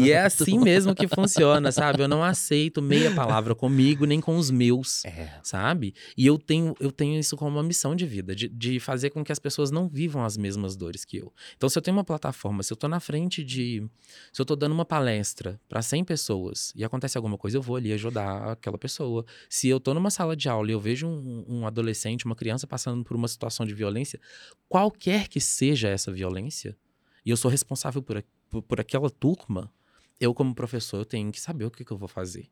E 0.00 0.10
é 0.10 0.22
assim 0.22 0.58
mesmo 0.58 0.92
que 0.92 1.06
funciona, 1.06 1.70
sabe? 1.70 2.02
Eu 2.02 2.08
não 2.08 2.24
aceito 2.24 2.82
meia 2.82 3.14
palavra 3.14 3.54
comigo, 3.54 4.04
nem 4.06 4.20
com 4.20 4.36
os 4.36 4.50
meus, 4.50 5.04
é. 5.04 5.38
sabe? 5.44 5.94
E 6.16 6.26
eu 6.26 6.36
tenho, 6.36 6.74
eu 6.80 6.90
tenho 6.90 7.16
isso 7.16 7.36
como 7.36 7.52
uma 7.58 7.62
missão 7.62 7.94
de 7.94 8.04
vida, 8.06 8.34
de, 8.34 8.48
de 8.48 8.80
fazer 8.80 9.10
com 9.10 9.22
que 9.22 9.30
as 9.30 9.38
pessoas 9.38 9.70
não 9.70 9.88
vivam 9.88 10.24
as 10.24 10.36
mesmas 10.36 10.74
dores 10.74 11.04
que 11.04 11.18
eu. 11.18 11.32
Então, 11.56 11.68
se 11.68 11.78
eu 11.78 11.82
tenho 11.82 11.96
uma 11.96 12.02
plataforma, 12.02 12.64
se 12.64 12.72
eu 12.72 12.76
tô 12.76 12.88
na 12.88 12.98
frente 12.98 13.44
de. 13.44 13.88
Se 14.32 14.42
eu 14.42 14.44
tô 14.44 14.56
dando 14.56 14.72
uma 14.72 14.84
palestra 14.84 15.60
para 15.68 15.80
100 15.80 16.02
pessoas 16.02 16.72
e 16.74 16.82
acontece 16.82 17.16
alguma 17.16 17.38
coisa, 17.38 17.56
eu 17.56 17.62
vou 17.62 17.76
ali 17.76 17.92
ajudar 17.92 18.50
aquela 18.50 18.78
pessoa. 18.78 19.24
Se 19.48 19.68
eu 19.68 19.78
tô 19.78 19.94
numa 19.94 20.10
sala 20.10 20.34
de 20.34 20.48
aula 20.48 20.70
e 20.70 20.72
eu 20.72 20.80
vejo 20.80 21.06
um, 21.06 21.44
um 21.46 21.66
adolescente, 21.68 22.24
uma 22.24 22.34
criança 22.34 22.66
passando 22.66 23.04
por 23.04 23.16
uma 23.16 23.28
situação 23.28 23.64
de 23.64 23.72
violência, 23.72 24.07
violência, 24.08 24.20
qualquer 24.68 25.28
que 25.28 25.40
seja 25.40 25.88
essa 25.88 26.10
violência, 26.10 26.76
e 27.24 27.30
eu 27.30 27.36
sou 27.36 27.50
responsável 27.50 28.02
por, 28.02 28.24
por, 28.48 28.62
por 28.62 28.80
aquela 28.80 29.10
turma, 29.10 29.70
eu, 30.18 30.32
como 30.32 30.54
professor, 30.54 30.98
eu 30.98 31.04
tenho 31.04 31.30
que 31.30 31.40
saber 31.40 31.64
o 31.64 31.70
que, 31.70 31.84
que 31.84 31.92
eu 31.92 31.98
vou 31.98 32.08
fazer 32.08 32.48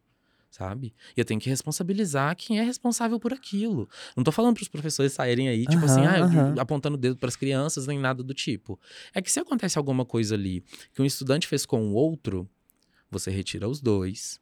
sabe? 0.49 0.95
E 1.15 1.21
eu 1.21 1.25
tenho 1.25 1.39
que 1.39 1.51
responsabilizar 1.51 2.35
quem 2.35 2.59
é 2.59 2.63
responsável 2.63 3.21
por 3.21 3.31
aquilo. 3.31 3.87
Não 4.17 4.25
tô 4.25 4.33
falando 4.33 4.55
para 4.55 4.63
os 4.63 4.69
professores 4.69 5.13
saírem 5.13 5.49
aí, 5.51 5.67
tipo 5.67 5.85
uhum, 5.85 5.85
assim, 5.85 6.01
ah, 6.01 6.25
uhum. 6.25 6.55
apontando 6.59 6.95
o 6.95 6.99
dedo 6.99 7.17
para 7.17 7.29
as 7.29 7.37
crianças, 7.37 7.87
nem 7.87 7.99
nada 7.99 8.23
do 8.23 8.33
tipo. 8.33 8.81
É 9.13 9.21
que 9.21 9.31
se 9.31 9.39
acontece 9.39 9.77
alguma 9.77 10.07
coisa 10.07 10.35
ali 10.35 10.65
que 10.95 11.03
um 11.03 11.05
estudante 11.05 11.47
fez 11.47 11.67
com 11.67 11.89
o 11.89 11.93
outro, 11.93 12.49
você 13.11 13.31
retira 13.31 13.69
os 13.69 13.83
dois. 13.83 14.41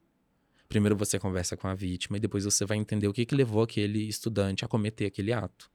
Primeiro 0.69 0.95
você 0.95 1.19
conversa 1.19 1.57
com 1.57 1.67
a 1.67 1.75
vítima 1.75 2.17
e 2.17 2.21
depois 2.21 2.45
você 2.45 2.65
vai 2.65 2.77
entender 2.77 3.09
o 3.09 3.13
que, 3.13 3.27
que 3.27 3.35
levou 3.35 3.63
aquele 3.63 4.07
estudante 4.07 4.65
a 4.65 4.69
cometer 4.69 5.07
aquele 5.07 5.33
ato 5.33 5.74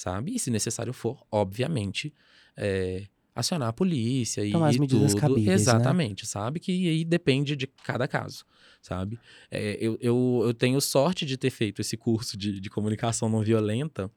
sabe? 0.00 0.34
E 0.34 0.38
se 0.38 0.50
necessário 0.50 0.94
for, 0.94 1.22
obviamente, 1.30 2.14
é, 2.56 3.06
acionar 3.34 3.68
a 3.68 3.72
polícia 3.72 4.42
e, 4.42 4.50
Tomar 4.50 4.68
as 4.68 4.78
medidas 4.78 5.12
tudo. 5.12 5.20
Cabíveis, 5.20 5.46
né? 5.46 5.54
Exatamente, 5.54 6.22
né? 6.22 6.26
sabe? 6.26 6.58
Que 6.58 6.88
aí 6.88 7.04
depende 7.04 7.54
de 7.54 7.66
cada 7.66 8.08
caso, 8.08 8.46
sabe? 8.80 9.20
É, 9.50 9.76
eu, 9.78 9.98
eu, 10.00 10.42
eu, 10.46 10.54
tenho 10.54 10.80
sorte 10.80 11.26
de 11.26 11.36
ter 11.36 11.50
feito 11.50 11.82
esse 11.82 11.98
curso 11.98 12.34
de, 12.34 12.60
de 12.60 12.70
comunicação 12.70 13.28
não 13.28 13.42
violenta, 13.42 14.10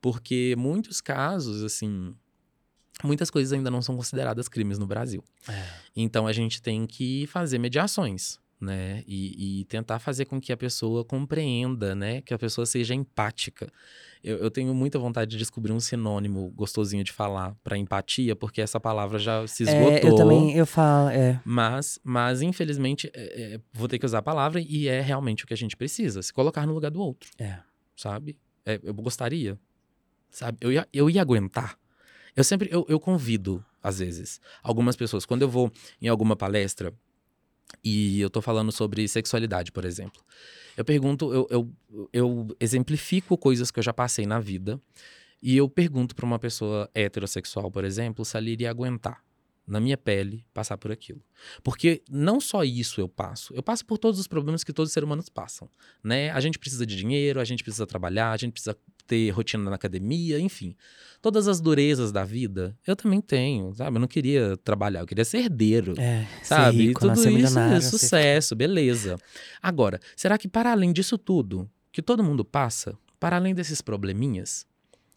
porque 0.00 0.54
muitos 0.56 1.02
casos, 1.02 1.62
assim, 1.62 2.14
muitas 3.04 3.30
coisas 3.30 3.52
ainda 3.52 3.70
não 3.70 3.82
são 3.82 3.96
consideradas 3.96 4.48
crimes 4.48 4.78
no 4.78 4.86
Brasil. 4.86 5.22
É. 5.46 5.68
Então 5.94 6.26
a 6.26 6.32
gente 6.32 6.62
tem 6.62 6.86
que 6.86 7.26
fazer 7.26 7.58
mediações, 7.58 8.38
né? 8.60 9.02
E, 9.06 9.60
e, 9.60 9.64
tentar 9.64 9.98
fazer 9.98 10.26
com 10.26 10.40
que 10.40 10.52
a 10.52 10.56
pessoa 10.56 11.04
compreenda, 11.04 11.94
né? 11.94 12.20
Que 12.20 12.34
a 12.34 12.38
pessoa 12.38 12.66
seja 12.66 12.94
empática. 12.94 13.72
Eu, 14.22 14.36
eu 14.38 14.50
tenho 14.50 14.74
muita 14.74 14.98
vontade 14.98 15.30
de 15.30 15.38
descobrir 15.38 15.72
um 15.72 15.80
sinônimo 15.80 16.50
gostosinho 16.50 17.02
de 17.02 17.10
falar 17.10 17.56
para 17.64 17.78
empatia, 17.78 18.36
porque 18.36 18.60
essa 18.60 18.78
palavra 18.78 19.18
já 19.18 19.46
se 19.46 19.62
esgotou. 19.62 19.92
É, 19.92 20.04
eu 20.04 20.14
também, 20.14 20.54
eu 20.54 20.66
falo, 20.66 21.08
é. 21.08 21.40
Mas, 21.44 21.98
mas 22.04 22.42
infelizmente, 22.42 23.10
é, 23.14 23.54
é, 23.54 23.60
vou 23.72 23.88
ter 23.88 23.98
que 23.98 24.04
usar 24.04 24.18
a 24.18 24.22
palavra 24.22 24.60
e 24.60 24.88
é 24.88 25.00
realmente 25.00 25.44
o 25.44 25.46
que 25.46 25.54
a 25.54 25.56
gente 25.56 25.76
precisa. 25.76 26.22
Se 26.22 26.32
colocar 26.32 26.66
no 26.66 26.74
lugar 26.74 26.90
do 26.90 27.00
outro. 27.00 27.30
É. 27.38 27.58
Sabe? 27.96 28.38
É, 28.66 28.78
eu 28.82 28.92
gostaria, 28.92 29.58
sabe? 30.30 30.58
Eu 30.60 30.70
ia, 30.70 30.86
eu 30.92 31.08
ia 31.08 31.22
aguentar. 31.22 31.78
Eu 32.36 32.44
sempre, 32.44 32.68
eu, 32.70 32.84
eu 32.88 33.00
convido, 33.00 33.64
às 33.82 33.98
vezes, 33.98 34.40
algumas 34.62 34.96
pessoas. 34.96 35.24
Quando 35.24 35.42
eu 35.42 35.48
vou 35.48 35.72
em 36.00 36.08
alguma 36.08 36.36
palestra 36.36 36.94
e 37.82 38.20
eu 38.20 38.30
tô 38.30 38.40
falando 38.42 38.72
sobre 38.72 39.06
sexualidade, 39.08 39.72
por 39.72 39.84
exemplo. 39.84 40.22
Eu 40.76 40.84
pergunto, 40.84 41.32
eu, 41.32 41.46
eu, 41.50 42.08
eu 42.12 42.56
exemplifico 42.58 43.36
coisas 43.36 43.70
que 43.70 43.78
eu 43.78 43.82
já 43.82 43.92
passei 43.92 44.26
na 44.26 44.40
vida. 44.40 44.80
E 45.42 45.56
eu 45.56 45.68
pergunto 45.68 46.14
para 46.14 46.26
uma 46.26 46.38
pessoa 46.38 46.90
heterossexual, 46.94 47.70
por 47.70 47.84
exemplo, 47.84 48.24
se 48.24 48.36
ela 48.36 48.48
iria 48.48 48.70
aguentar 48.70 49.22
na 49.66 49.78
minha 49.80 49.96
pele 49.96 50.44
passar 50.52 50.76
por 50.76 50.90
aquilo. 50.90 51.22
Porque 51.62 52.02
não 52.10 52.40
só 52.40 52.64
isso 52.64 53.00
eu 53.00 53.08
passo, 53.08 53.54
eu 53.54 53.62
passo 53.62 53.84
por 53.86 53.98
todos 53.98 54.18
os 54.18 54.26
problemas 54.26 54.64
que 54.64 54.72
todos 54.72 54.90
os 54.90 54.92
seres 54.92 55.06
humanos 55.06 55.28
passam, 55.28 55.68
né? 56.02 56.30
A 56.30 56.40
gente 56.40 56.58
precisa 56.58 56.84
de 56.84 56.96
dinheiro, 56.96 57.40
a 57.40 57.44
gente 57.44 57.62
precisa 57.62 57.86
trabalhar, 57.86 58.32
a 58.32 58.36
gente 58.36 58.52
precisa 58.52 58.76
ter 59.06 59.30
rotina 59.30 59.68
na 59.68 59.76
academia, 59.76 60.38
enfim. 60.38 60.76
Todas 61.20 61.48
as 61.48 61.60
durezas 61.60 62.12
da 62.12 62.24
vida, 62.24 62.76
eu 62.86 62.94
também 62.96 63.20
tenho, 63.20 63.74
sabe? 63.74 63.96
Eu 63.96 64.00
não 64.00 64.08
queria 64.08 64.56
trabalhar, 64.58 65.00
eu 65.00 65.06
queria 65.06 65.24
ser 65.24 65.38
herdeiro, 65.38 65.94
É, 65.98 66.26
sabe? 66.42 66.76
ser 66.76 66.82
E 66.82 66.86
rico, 66.86 67.00
tudo 67.00 67.12
isso 67.38 67.58
é 67.58 67.80
sucesso, 67.80 68.56
beleza. 68.56 69.18
Agora, 69.60 70.00
será 70.16 70.38
que 70.38 70.48
para 70.48 70.72
além 70.72 70.92
disso 70.92 71.18
tudo, 71.18 71.68
que 71.92 72.00
todo 72.00 72.24
mundo 72.24 72.44
passa, 72.44 72.96
para 73.18 73.36
além 73.36 73.54
desses 73.54 73.80
probleminhas, 73.82 74.66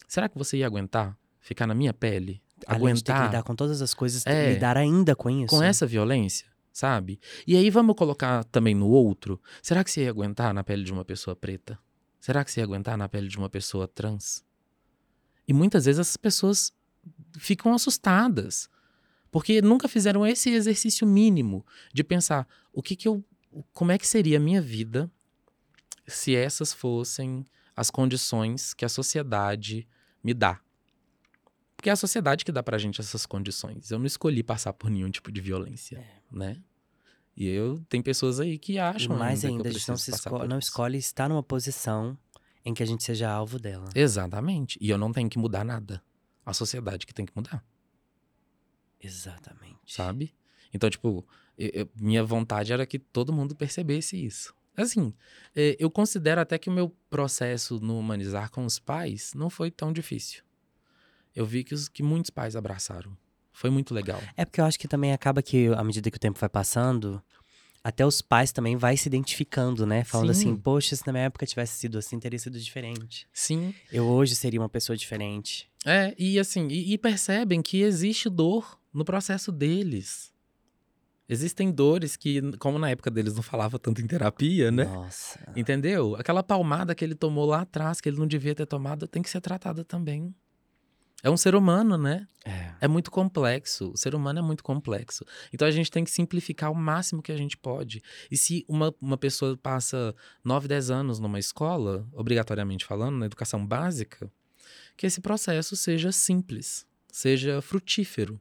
será 0.07 0.27
que 0.27 0.37
você 0.37 0.57
ia 0.57 0.67
aguentar 0.67 1.17
ficar 1.39 1.65
na 1.65 1.73
minha 1.73 1.93
pele? 1.93 2.41
Além 2.67 2.93
de 2.93 3.03
ter 3.03 3.11
que 3.11 3.11
aguentar 3.11 3.25
lidar 3.31 3.43
com 3.43 3.55
todas 3.55 3.81
as 3.81 3.93
coisas, 3.93 4.25
É. 4.25 4.53
lidar 4.53 4.77
ainda 4.77 5.15
com 5.15 5.29
isso. 5.29 5.47
com 5.55 5.61
essa 5.63 5.85
violência, 5.85 6.47
sabe? 6.71 7.19
E 7.47 7.55
aí 7.55 7.69
vamos 7.69 7.95
colocar 7.95 8.43
também 8.45 8.73
no 8.75 8.87
outro. 8.87 9.41
Será 9.61 9.83
que 9.83 9.91
você 9.91 10.03
ia 10.03 10.09
aguentar 10.09 10.53
na 10.53 10.63
pele 10.63 10.83
de 10.83 10.91
uma 10.91 11.05
pessoa 11.05 11.35
preta? 11.35 11.77
Será 12.19 12.43
que 12.45 12.51
você 12.51 12.59
ia 12.61 12.63
aguentar 12.63 12.97
na 12.97 13.09
pele 13.09 13.27
de 13.27 13.37
uma 13.37 13.49
pessoa 13.49 13.87
trans? 13.87 14.43
E 15.47 15.53
muitas 15.53 15.85
vezes 15.85 15.99
essas 15.99 16.17
pessoas 16.17 16.71
ficam 17.37 17.73
assustadas. 17.73 18.69
Porque 19.29 19.61
nunca 19.61 19.87
fizeram 19.87 20.25
esse 20.25 20.51
exercício 20.51 21.05
mínimo 21.07 21.65
de 21.93 22.03
pensar 22.03 22.47
o 22.71 22.81
que 22.83 22.95
que 22.95 23.07
eu. 23.07 23.23
Como 23.73 23.91
é 23.91 23.97
que 23.97 24.07
seria 24.07 24.37
a 24.37 24.39
minha 24.39 24.61
vida 24.61 25.11
se 26.07 26.35
essas 26.35 26.71
fossem 26.73 27.45
as 27.75 27.89
condições 27.89 28.73
que 28.73 28.85
a 28.85 28.89
sociedade 28.89 29.87
me 30.23 30.33
dá? 30.33 30.59
Porque 31.83 31.89
é 31.89 31.93
a 31.93 31.97
sociedade 31.97 32.45
que 32.45 32.51
dá 32.53 32.63
pra 32.63 32.77
gente 32.77 33.01
essas 33.01 33.25
condições. 33.25 33.91
Eu 33.91 33.99
não 33.99 34.05
escolhi 34.05 34.41
passar 34.41 34.71
por 34.71 34.89
nenhum 34.89 35.11
tipo 35.11 35.29
de 35.29 35.41
violência, 35.41 36.01
né? 36.31 36.55
E 37.35 37.45
eu 37.45 37.83
tem 37.89 38.01
pessoas 38.01 38.39
aí 38.39 38.57
que 38.57 38.73
E 38.75 38.79
acham 38.79 39.17
mais 39.17 39.43
ainda, 39.43 39.67
ainda, 39.67 39.67
a 39.67 39.71
gente 39.73 39.87
não, 39.89 39.95
esco- 39.95 40.47
não 40.47 40.59
escolhe 40.59 40.97
estar 40.97 41.27
numa 41.27 41.43
posição 41.43 42.17
em 42.63 42.73
que 42.73 42.81
a 42.81 42.85
gente 42.85 43.03
seja 43.03 43.29
alvo 43.29 43.59
dela. 43.59 43.89
Exatamente. 43.93 44.77
E 44.79 44.89
eu 44.89 44.97
não 44.97 45.11
tenho 45.11 45.29
que 45.29 45.37
mudar 45.37 45.65
nada. 45.65 46.01
A 46.45 46.53
sociedade 46.53 47.05
que 47.05 47.13
tem 47.13 47.25
que 47.25 47.33
mudar, 47.35 47.61
Exatamente. 49.01 49.93
sabe? 49.93 50.33
Então, 50.73 50.89
tipo, 50.89 51.27
eu- 51.57 51.71
eu- 51.73 51.89
minha 51.97 52.23
vontade 52.23 52.71
era 52.71 52.85
que 52.85 52.97
todo 52.97 53.33
mundo 53.33 53.57
percebesse 53.57 54.15
isso. 54.25 54.55
Assim, 54.77 55.13
eu 55.53 55.91
considero 55.91 56.39
até 56.39 56.57
que 56.57 56.69
o 56.69 56.73
meu 56.73 56.95
processo 57.09 57.77
no 57.81 57.99
humanizar 57.99 58.49
com 58.49 58.65
os 58.65 58.79
pais 58.79 59.33
não 59.35 59.49
foi 59.49 59.69
tão 59.69 59.91
difícil. 59.91 60.43
Eu 61.35 61.45
vi 61.45 61.63
que, 61.63 61.73
os, 61.73 61.87
que 61.87 62.03
muitos 62.03 62.29
pais 62.29 62.55
abraçaram. 62.55 63.15
Foi 63.51 63.69
muito 63.69 63.93
legal. 63.93 64.21
É 64.35 64.45
porque 64.45 64.59
eu 64.59 64.65
acho 64.65 64.79
que 64.79 64.87
também 64.87 65.13
acaba 65.13 65.41
que, 65.41 65.67
à 65.67 65.83
medida 65.83 66.09
que 66.09 66.17
o 66.17 66.19
tempo 66.19 66.39
vai 66.39 66.49
passando, 66.49 67.21
até 67.83 68.05
os 68.05 68.21
pais 68.21 68.51
também 68.51 68.77
vai 68.77 68.95
se 68.95 69.07
identificando, 69.07 69.85
né? 69.85 70.03
Falando 70.03 70.33
Sim. 70.33 70.51
assim, 70.51 70.55
poxa, 70.55 70.95
se 70.95 71.05
na 71.05 71.13
minha 71.13 71.25
época 71.25 71.45
tivesse 71.45 71.77
sido 71.77 71.97
assim, 71.97 72.19
teria 72.19 72.39
sido 72.39 72.59
diferente. 72.59 73.27
Sim, 73.33 73.73
Eu 73.91 74.05
hoje 74.05 74.35
seria 74.35 74.59
uma 74.59 74.69
pessoa 74.69 74.95
diferente. 74.95 75.69
É, 75.85 76.15
e 76.17 76.39
assim, 76.39 76.67
e, 76.69 76.93
e 76.93 76.97
percebem 76.97 77.61
que 77.61 77.81
existe 77.81 78.29
dor 78.29 78.79
no 78.93 79.03
processo 79.03 79.51
deles. 79.51 80.31
Existem 81.27 81.71
dores 81.71 82.15
que, 82.15 82.41
como 82.57 82.77
na 82.77 82.89
época 82.89 83.09
deles 83.09 83.33
não 83.35 83.41
falava 83.43 83.79
tanto 83.79 84.01
em 84.01 84.07
terapia, 84.07 84.71
né? 84.71 84.85
Nossa. 84.85 85.39
Entendeu? 85.55 86.15
Aquela 86.15 86.43
palmada 86.43 86.93
que 86.93 87.03
ele 87.03 87.15
tomou 87.15 87.45
lá 87.45 87.61
atrás, 87.61 87.99
que 87.99 88.07
ele 88.07 88.17
não 88.17 88.27
devia 88.27 88.53
ter 88.53 88.65
tomado, 88.65 89.07
tem 89.07 89.21
que 89.21 89.29
ser 89.29 89.41
tratada 89.41 89.83
também. 89.83 90.33
É 91.23 91.29
um 91.29 91.37
ser 91.37 91.55
humano, 91.55 91.97
né? 91.97 92.27
É. 92.43 92.73
É 92.81 92.87
muito 92.87 93.09
complexo. 93.09 93.91
O 93.93 93.97
ser 93.97 94.13
humano 94.13 94.39
é 94.39 94.41
muito 94.41 94.61
complexo. 94.61 95.23
Então 95.53 95.65
a 95.65 95.71
gente 95.71 95.89
tem 95.89 96.03
que 96.03 96.11
simplificar 96.11 96.69
o 96.69 96.75
máximo 96.75 97.21
que 97.23 97.31
a 97.31 97.37
gente 97.37 97.55
pode. 97.55 98.03
E 98.29 98.35
se 98.35 98.65
uma, 98.67 98.93
uma 98.99 99.17
pessoa 99.17 99.55
passa 99.55 100.13
9, 100.43 100.67
10 100.67 100.91
anos 100.91 101.19
numa 101.19 101.39
escola, 101.39 102.05
obrigatoriamente 102.11 102.83
falando, 102.83 103.17
na 103.17 103.25
educação 103.25 103.65
básica, 103.65 104.29
que 104.97 105.05
esse 105.05 105.21
processo 105.21 105.77
seja 105.77 106.11
simples, 106.11 106.85
seja 107.09 107.61
frutífero. 107.61 108.37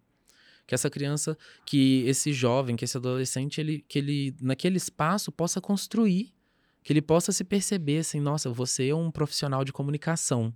Que 0.67 0.75
essa 0.75 0.91
criança, 0.91 1.39
que 1.65 2.05
esse 2.07 2.33
jovem, 2.33 2.75
que 2.75 2.85
esse 2.85 2.97
adolescente, 2.97 3.61
ele, 3.61 3.85
que 3.89 3.99
ele, 3.99 4.35
naquele 4.41 4.77
espaço, 4.77 5.31
possa 5.31 5.61
construir. 5.61 6.35
Que 6.83 6.93
ele 6.93 7.03
possa 7.03 7.31
se 7.31 7.45
perceber 7.45 7.99
assim, 7.99 8.19
nossa, 8.19 8.51
você 8.51 8.89
é 8.89 8.95
um 8.95 9.09
profissional 9.09 9.65
de 9.65 9.73
comunicação, 9.73 10.53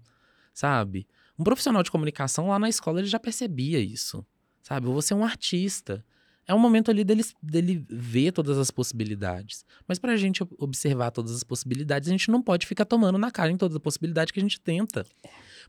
sabe? 0.52 1.06
Um 1.38 1.44
profissional 1.44 1.82
de 1.82 1.90
comunicação 1.90 2.48
lá 2.48 2.58
na 2.58 2.68
escola 2.68 3.00
ele 3.00 3.08
já 3.08 3.18
percebia 3.18 3.78
isso, 3.78 4.24
sabe? 4.62 4.86
Você 4.86 5.12
é 5.12 5.16
um 5.16 5.24
artista. 5.24 6.04
É 6.48 6.54
um 6.54 6.58
momento 6.60 6.92
ali 6.92 7.02
dele, 7.02 7.24
dele 7.42 7.84
ver 7.90 8.30
todas 8.30 8.56
as 8.56 8.70
possibilidades. 8.70 9.64
Mas 9.86 9.98
pra 9.98 10.16
gente 10.16 10.44
ob- 10.44 10.54
observar 10.58 11.10
todas 11.10 11.34
as 11.34 11.42
possibilidades, 11.42 12.08
a 12.08 12.12
gente 12.12 12.30
não 12.30 12.40
pode 12.40 12.66
ficar 12.68 12.84
tomando 12.84 13.18
na 13.18 13.32
cara 13.32 13.50
em 13.50 13.56
toda 13.56 13.76
a 13.76 13.80
possibilidade 13.80 14.32
que 14.32 14.38
a 14.38 14.42
gente 14.42 14.60
tenta. 14.60 15.04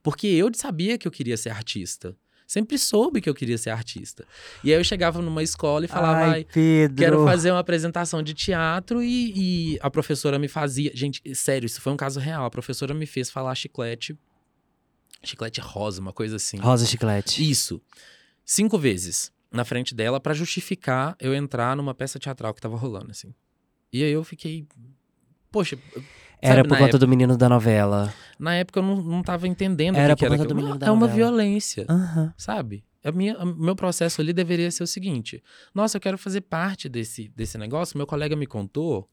Porque 0.04 0.28
eu 0.28 0.52
sabia 0.54 0.98
que 0.98 1.08
eu 1.08 1.12
queria 1.12 1.36
ser 1.36 1.50
artista. 1.50 2.16
Sempre 2.46 2.78
soube 2.78 3.20
que 3.20 3.30
eu 3.30 3.34
queria 3.34 3.58
ser 3.58 3.72
artista. 3.72 4.24
E 4.64 4.72
aí 4.72 4.80
eu 4.80 4.84
chegava 4.84 5.20
numa 5.22 5.42
escola 5.44 5.84
e 5.84 5.88
falava, 5.88 6.20
Ai, 6.20 6.30
"Ai, 6.30 6.44
Pedro. 6.46 6.96
Quero 6.96 7.26
fazer 7.26 7.52
uma 7.52 7.60
apresentação 7.60 8.22
de 8.24 8.34
teatro 8.36 9.04
e, 9.04 9.74
e 9.74 9.80
a 9.82 9.90
professora 9.90 10.38
me 10.40 10.48
fazia. 10.48 10.92
Gente, 10.96 11.22
sério, 11.36 11.66
isso 11.66 11.82
foi 11.82 11.92
um 11.92 11.98
caso 11.98 12.20
real. 12.20 12.46
A 12.46 12.50
professora 12.52 12.94
me 12.94 13.06
fez 13.06 13.30
falar 13.32 13.54
chiclete. 13.56 14.16
Chiclete 15.24 15.60
rosa, 15.62 16.00
uma 16.02 16.14
coisa 16.14 16.36
assim. 16.36 16.58
Rosa 16.58 16.86
Chiclete. 16.86 17.48
Isso. 17.50 17.82
Cinco 18.46 18.78
vezes 18.78 19.32
na 19.52 19.64
frente 19.66 19.94
dela 19.96 20.20
pra 20.20 20.34
justificar 20.34 21.16
eu 21.20 21.34
entrar 21.34 21.76
numa 21.76 21.94
peça 21.94 22.20
teatral 22.20 22.54
que 22.54 22.62
tava 22.62 22.78
rolando, 22.78 23.12
assim. 23.12 23.34
E 23.92 24.04
aí 24.04 24.12
eu 24.12 24.24
fiquei. 24.24 24.68
Poxa, 25.52 25.78
Era 26.42 26.58
sabe, 26.58 26.70
por 26.70 26.78
conta 26.78 27.00
do 27.00 27.08
menino 27.08 27.36
da 27.38 27.50
novela. 27.50 28.14
na 28.38 28.54
época 28.56 28.80
eu 28.80 28.84
não, 28.84 29.02
não 29.02 29.24
tava 29.24 29.48
entendendo 29.48 29.96
o 29.96 29.98
Era 29.98 30.14
que, 30.16 30.20
que 30.20 30.26
por 30.26 30.34
era. 30.34 30.38
conta 30.38 30.48
do 30.48 30.52
aquilo. 30.54 30.62
menino 30.62 30.78
da 30.80 30.88
é 30.88 30.92
uma 30.92 31.08
violência 31.08 31.86
Aham. 31.90 32.34
sabe? 32.38 32.84
A 33.04 33.12
minha, 33.12 33.38
o 33.40 33.46
meu 33.56 33.76
processo 33.76 34.20
ali 34.22 34.34
deveria 34.34 34.70
ser 34.70 34.84
o 34.84 34.88
seguinte: 34.88 35.42
nossa, 35.74 35.98
eu 35.98 36.02
quero 36.02 36.18
fazer 36.18 36.42
parte 36.42 36.90
desse, 36.90 37.30
desse 37.30 37.58
negócio. 37.58 37.98
Meu 37.98 38.06
colega 38.06 38.36
me 38.36 38.46
contou, 38.46 39.10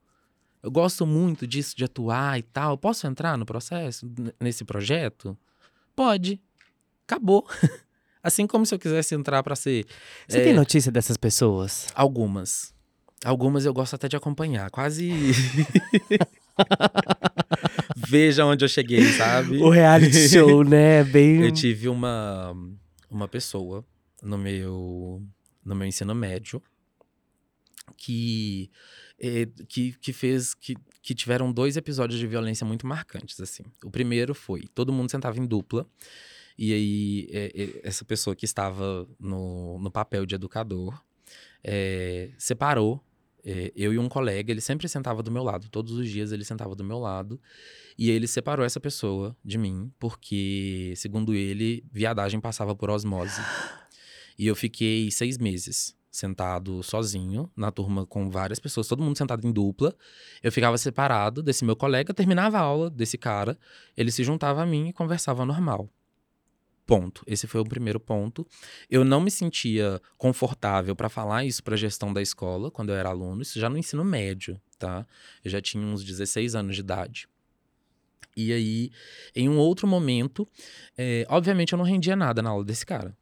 eu 0.63 0.71
gosto 0.71 1.07
muito 1.07 1.47
disso, 1.47 1.77
de 1.77 1.85
atuar 1.85 2.39
e 2.39 2.43
tal. 2.43 2.77
Posso 2.77 3.07
entrar 3.07 3.39
no 3.39 3.47
processo, 3.47 4.11
nesse 4.41 4.65
projeto? 4.65 5.39
Pode. 5.95 6.41
Acabou. 7.07 7.47
Assim 8.23 8.47
como 8.47 8.65
se 8.65 8.75
eu 8.75 8.79
quisesse 8.79 9.15
entrar 9.15 9.43
pra 9.43 9.55
ser 9.55 9.85
Você 10.27 10.39
É. 10.39 10.45
tem 10.45 10.55
notícia 10.55 10.91
dessas 10.91 11.17
pessoas? 11.17 11.87
algumas. 11.95 12.73
Algumas 13.25 13.65
eu 13.65 13.73
gosto 13.73 13.95
até 13.95 14.09
de 14.09 14.17
acompanhar. 14.17 14.71
Quase. 14.71 15.11
Veja 17.97 18.45
onde 18.45 18.65
eu 18.65 18.69
cheguei, 18.69 19.05
sabe? 19.13 19.59
O 19.63 19.71
reality 19.71 20.29
show, 20.29 20.63
né? 20.65 21.03
Bem. 21.05 21.43
Eu 21.43 21.53
tive 21.53 21.89
uma, 21.89 22.55
uma 23.11 23.29
pessoa 23.29 23.85
no 24.23 24.37
meu, 24.39 25.23
no 25.65 25.75
meu 25.75 25.87
ensino 25.87 26.15
médio 26.15 26.63
que, 27.97 28.71
eh, 29.19 29.47
que, 29.69 29.93
que 29.95 30.13
fez 30.13 30.55
que, 30.55 30.75
que 31.05 31.15
tiveram 31.15 31.53
dois 31.53 31.77
episódios 31.77 32.19
de 32.19 32.27
violência 32.27 32.67
muito 32.67 32.87
marcantes 32.87 33.39
assim. 33.39 33.63
O 33.85 33.91
primeiro 33.91 34.35
foi 34.35 34.63
todo 34.75 34.91
mundo 34.91 35.11
sentava 35.11 35.39
em 35.39 35.45
dupla 35.45 35.87
e 36.57 36.73
aí 36.73 37.29
eh, 37.31 37.53
eh, 37.55 37.81
essa 37.85 38.07
pessoa 38.07 38.35
que 38.35 38.47
estava 38.47 39.07
no, 39.21 39.79
no 39.79 39.91
papel 39.91 40.25
de 40.25 40.35
educador 40.35 40.99
eh, 41.63 42.31
separou 42.39 43.05
eh, 43.45 43.71
eu 43.77 43.93
e 43.93 43.99
um 43.99 44.09
colega. 44.09 44.51
Ele 44.51 44.63
sempre 44.63 44.89
sentava 44.89 45.23
do 45.23 45.31
meu 45.31 45.43
lado, 45.43 45.69
todos 45.69 45.93
os 45.93 46.09
dias 46.09 46.33
ele 46.33 46.43
sentava 46.43 46.75
do 46.75 46.83
meu 46.83 46.99
lado. 46.99 47.39
E 47.99 48.11
ele 48.11 48.27
separou 48.27 48.65
essa 48.65 48.81
pessoa 48.81 49.37
de 49.45 49.59
mim, 49.59 49.93
porque, 50.01 50.95
segundo 50.97 51.35
ele, 51.35 51.85
viadagem 51.93 52.41
passava 52.41 52.75
por 52.75 52.89
osmose. 52.89 53.43
E 54.39 54.47
eu 54.47 54.57
fiquei 54.57 55.11
seis 55.11 55.37
meses 55.37 55.95
sentado 56.17 56.83
sozinho, 56.83 57.51
na 57.57 57.71
turma 57.71 58.07
com 58.07 58.31
várias 58.31 58.59
pessoas, 58.59 58.87
todo 58.87 59.03
mundo 59.03 59.19
sentado 59.19 59.47
em 59.47 59.53
dupla. 59.53 59.95
Eu 60.43 60.53
ficava 60.53 60.79
separado 60.79 61.43
desse 61.43 61.65
meu 61.65 61.75
colega, 61.75 62.15
terminava 62.15 62.59
a 62.59 62.61
aula 62.61 62.91
desse 62.91 63.19
cara, 63.19 63.59
ele 63.97 64.11
se 64.11 64.23
juntava 64.23 64.63
a 64.63 64.67
mim 64.67 64.89
e 64.89 64.93
conversava 64.93 65.45
normal. 65.45 65.89
Ponto. 66.87 67.23
Esse 67.27 67.47
foi 67.47 67.61
o 67.61 67.65
primeiro 67.65 67.99
ponto. 67.99 68.47
Eu 68.91 69.05
não 69.05 69.21
me 69.21 69.31
sentia 69.31 70.01
confortável 70.19 70.95
para 70.95 71.09
falar 71.09 71.45
isso 71.45 71.63
para 71.63 71.75
a 71.75 71.79
gestão 71.79 72.13
da 72.13 72.21
escola 72.21 72.71
quando 72.71 72.91
eu 72.91 72.95
era 72.95 73.09
aluno, 73.09 73.43
isso 73.43 73.59
já 73.59 73.69
no 73.71 73.79
ensino 73.79 74.05
médio, 74.05 74.61
tá? 74.79 75.07
Eu 75.43 75.51
já 75.51 75.61
tinha 75.61 75.85
uns 75.85 76.05
16 76.05 76.55
anos 76.55 76.75
de 76.75 76.81
idade. 76.81 77.29
E 78.37 78.53
aí, 78.53 78.91
em 79.35 79.49
um 79.49 79.59
outro 79.59 79.87
momento, 79.87 80.47
é, 80.97 81.25
obviamente 81.29 81.73
eu 81.73 81.79
não 81.79 81.85
rendia 81.85 82.17
nada 82.17 82.43
na 82.43 82.51
aula 82.51 82.65
desse 82.65 82.85
cara. 82.85 83.17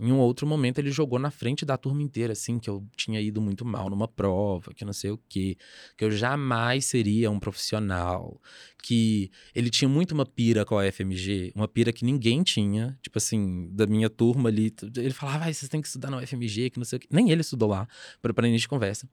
Em 0.00 0.10
um 0.12 0.18
outro 0.18 0.46
momento, 0.46 0.78
ele 0.78 0.90
jogou 0.90 1.18
na 1.18 1.30
frente 1.30 1.64
da 1.64 1.76
turma 1.76 2.02
inteira, 2.02 2.32
assim, 2.32 2.58
que 2.58 2.70
eu 2.70 2.86
tinha 2.96 3.20
ido 3.20 3.40
muito 3.40 3.64
mal 3.66 3.90
numa 3.90 4.08
prova, 4.08 4.72
que 4.72 4.84
não 4.84 4.94
sei 4.94 5.10
o 5.10 5.20
quê, 5.28 5.56
que 5.96 6.04
eu 6.04 6.10
jamais 6.10 6.86
seria 6.86 7.30
um 7.30 7.38
profissional, 7.38 8.40
que 8.82 9.30
ele 9.54 9.68
tinha 9.68 9.88
muito 9.88 10.12
uma 10.12 10.24
pira 10.24 10.64
com 10.64 10.78
a 10.78 10.90
FMG, 10.90 11.52
uma 11.54 11.68
pira 11.68 11.92
que 11.92 12.04
ninguém 12.04 12.42
tinha, 12.42 12.98
tipo 13.02 13.18
assim, 13.18 13.68
da 13.72 13.86
minha 13.86 14.08
turma 14.08 14.48
ali. 14.48 14.74
Ele 14.96 15.10
falava, 15.10 15.44
ah, 15.44 15.52
vocês 15.52 15.68
têm 15.68 15.82
que 15.82 15.86
estudar 15.86 16.10
na 16.10 16.16
UFMG, 16.16 16.70
que 16.70 16.78
não 16.78 16.84
sei 16.84 16.96
o 16.96 17.00
quê. 17.00 17.06
Nem 17.10 17.30
ele 17.30 17.42
estudou 17.42 17.68
lá, 17.68 17.86
para 18.22 18.48
início 18.48 18.64
de 18.64 18.68
conversa. 18.68 19.06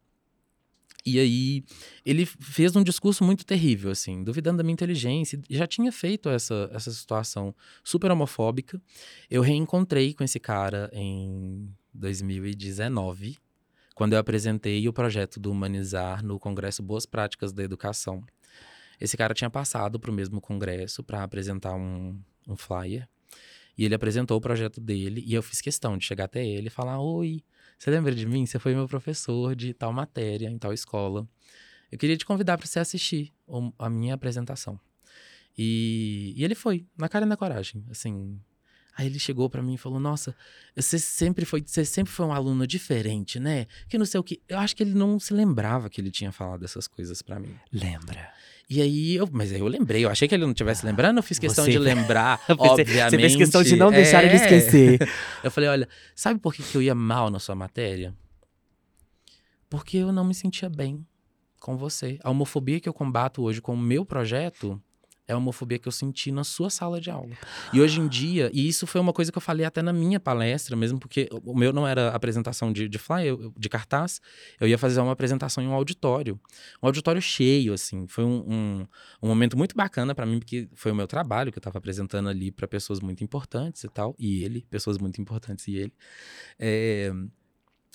E 1.09 1.21
aí 1.21 1.63
ele 2.05 2.25
fez 2.25 2.75
um 2.75 2.83
discurso 2.83 3.23
muito 3.23 3.45
terrível, 3.45 3.91
assim, 3.91 4.25
duvidando 4.25 4.57
da 4.57 4.63
minha 4.63 4.73
inteligência. 4.73 5.39
Já 5.49 5.65
tinha 5.65 5.89
feito 5.89 6.27
essa, 6.27 6.69
essa 6.73 6.91
situação 6.91 7.55
super 7.81 8.11
homofóbica. 8.11 8.81
Eu 9.31 9.41
reencontrei 9.41 10.13
com 10.13 10.21
esse 10.25 10.37
cara 10.37 10.89
em 10.91 11.73
2019, 11.93 13.37
quando 13.95 14.13
eu 14.13 14.19
apresentei 14.19 14.85
o 14.89 14.91
projeto 14.91 15.39
do 15.39 15.49
Humanizar 15.49 16.21
no 16.21 16.37
Congresso 16.37 16.83
Boas 16.83 17.05
Práticas 17.05 17.53
da 17.53 17.63
Educação. 17.63 18.21
Esse 18.99 19.15
cara 19.15 19.33
tinha 19.33 19.49
passado 19.49 19.97
para 20.01 20.11
o 20.11 20.13
mesmo 20.13 20.41
congresso 20.41 21.05
para 21.05 21.23
apresentar 21.23 21.73
um, 21.73 22.19
um 22.45 22.57
flyer. 22.57 23.07
E 23.77 23.85
ele 23.85 23.95
apresentou 23.95 24.35
o 24.35 24.41
projeto 24.41 24.81
dele 24.81 25.23
e 25.25 25.33
eu 25.33 25.41
fiz 25.41 25.61
questão 25.61 25.97
de 25.97 26.03
chegar 26.03 26.25
até 26.25 26.45
ele 26.45 26.67
e 26.67 26.69
falar: 26.69 26.99
Oi, 26.99 27.41
você 27.77 27.91
lembra 27.91 28.13
de 28.13 28.25
mim? 28.25 28.45
Você 28.45 28.59
foi 28.59 28.73
meu 28.73 28.87
professor 28.87 29.55
de 29.55 29.73
tal 29.73 29.93
matéria, 29.93 30.49
em 30.49 30.57
tal 30.57 30.73
escola. 30.73 31.27
Eu 31.91 31.97
queria 31.97 32.17
te 32.17 32.25
convidar 32.25 32.57
para 32.57 32.67
você 32.67 32.79
assistir 32.79 33.33
a 33.77 33.89
minha 33.89 34.15
apresentação. 34.15 34.79
E, 35.57 36.33
e 36.35 36.43
ele 36.43 36.55
foi, 36.55 36.85
na 36.97 37.07
cara 37.07 37.25
e 37.25 37.29
na 37.29 37.37
coragem, 37.37 37.83
assim. 37.89 38.39
Aí 38.97 39.05
ele 39.05 39.19
chegou 39.19 39.47
para 39.49 39.61
mim 39.61 39.75
e 39.75 39.77
falou: 39.77 39.99
"Nossa, 39.99 40.35
você 40.75 40.97
sempre 40.97 41.45
foi, 41.45 41.63
você 41.65 41.85
sempre 41.85 42.11
foi 42.11 42.25
um 42.25 42.33
aluno 42.33 42.65
diferente, 42.65 43.39
né? 43.39 43.67
Que 43.87 43.97
não 43.97 44.05
sei 44.05 44.19
o 44.19 44.23
que". 44.23 44.41
Eu 44.49 44.57
acho 44.57 44.75
que 44.75 44.81
ele 44.81 44.95
não 44.95 45.19
se 45.19 45.33
lembrava 45.33 45.89
que 45.89 46.01
ele 46.01 46.09
tinha 46.09 46.31
falado 46.31 46.65
essas 46.65 46.87
coisas 46.87 47.21
para 47.21 47.39
mim. 47.39 47.55
Lembra? 47.71 48.33
E 48.69 48.81
aí, 48.81 49.15
eu, 49.15 49.29
mas 49.31 49.53
aí 49.53 49.59
eu 49.59 49.67
lembrei, 49.67 50.03
eu 50.03 50.09
achei 50.09 50.27
que 50.27 50.35
ele 50.35 50.43
não 50.43 50.51
estivesse 50.51 50.85
ah, 50.85 50.89
lembrando, 50.89 51.17
eu 51.17 51.23
fiz 51.23 51.39
questão 51.39 51.63
você... 51.63 51.71
de 51.71 51.79
lembrar, 51.79 52.41
obviamente. 52.49 52.99
Você 53.09 53.17
fez 53.17 53.35
questão 53.37 53.63
de 53.63 53.75
não 53.77 53.89
deixar 53.89 54.23
é... 54.23 54.27
ele 54.27 54.35
esquecer. 54.35 54.99
eu 55.41 55.49
falei, 55.49 55.69
olha, 55.69 55.89
sabe 56.13 56.39
por 56.39 56.53
que, 56.53 56.61
que 56.61 56.75
eu 56.75 56.81
ia 56.81 56.93
mal 56.93 57.29
na 57.29 57.39
sua 57.39 57.55
matéria? 57.55 58.13
Porque 59.69 59.97
eu 59.97 60.11
não 60.11 60.25
me 60.25 60.33
sentia 60.33 60.69
bem 60.69 61.05
com 61.61 61.77
você. 61.77 62.19
A 62.21 62.29
homofobia 62.29 62.79
que 62.79 62.89
eu 62.89 62.93
combato 62.93 63.41
hoje 63.41 63.61
com 63.61 63.73
o 63.73 63.77
meu 63.77 64.05
projeto 64.05 64.81
é 65.27 65.33
a 65.33 65.37
homofobia 65.37 65.77
que 65.77 65.87
eu 65.87 65.91
senti 65.91 66.31
na 66.31 66.43
sua 66.43 66.69
sala 66.69 67.01
de 67.01 67.11
aula. 67.11 67.35
E 67.73 67.81
hoje 67.81 67.99
em 67.99 68.07
dia, 68.07 68.49
e 68.53 68.67
isso 68.67 68.87
foi 68.87 69.01
uma 69.01 69.11
coisa 69.11 69.31
que 69.31 69.37
eu 69.37 69.41
falei 69.41 69.65
até 69.65 69.81
na 69.81 69.91
minha 69.91 70.19
palestra, 70.19 70.75
mesmo 70.75 70.97
porque 70.99 71.27
o 71.43 71.55
meu 71.55 71.73
não 71.73 71.85
era 71.85 72.09
apresentação 72.09 72.71
de, 72.71 72.87
de 72.87 72.97
flyer, 72.97 73.35
de 73.57 73.67
cartaz, 73.67 74.21
eu 74.59 74.67
ia 74.67 74.77
fazer 74.77 75.01
uma 75.01 75.11
apresentação 75.11 75.61
em 75.63 75.67
um 75.67 75.73
auditório. 75.73 76.39
Um 76.81 76.87
auditório 76.87 77.21
cheio, 77.21 77.73
assim. 77.73 78.07
Foi 78.07 78.23
um, 78.23 78.45
um, 78.47 78.87
um 79.21 79.27
momento 79.27 79.57
muito 79.57 79.75
bacana 79.75 80.15
para 80.15 80.25
mim, 80.25 80.39
porque 80.39 80.69
foi 80.73 80.91
o 80.91 80.95
meu 80.95 81.07
trabalho 81.07 81.51
que 81.51 81.57
eu 81.57 81.61
estava 81.61 81.77
apresentando 81.77 82.29
ali 82.29 82.49
para 82.49 82.67
pessoas 82.67 83.01
muito 83.01 83.23
importantes 83.23 83.83
e 83.83 83.89
tal, 83.89 84.15
e 84.17 84.43
ele, 84.43 84.65
pessoas 84.69 84.97
muito 84.97 85.19
importantes 85.19 85.67
e 85.67 85.75
ele. 85.75 85.93
É, 86.57 87.11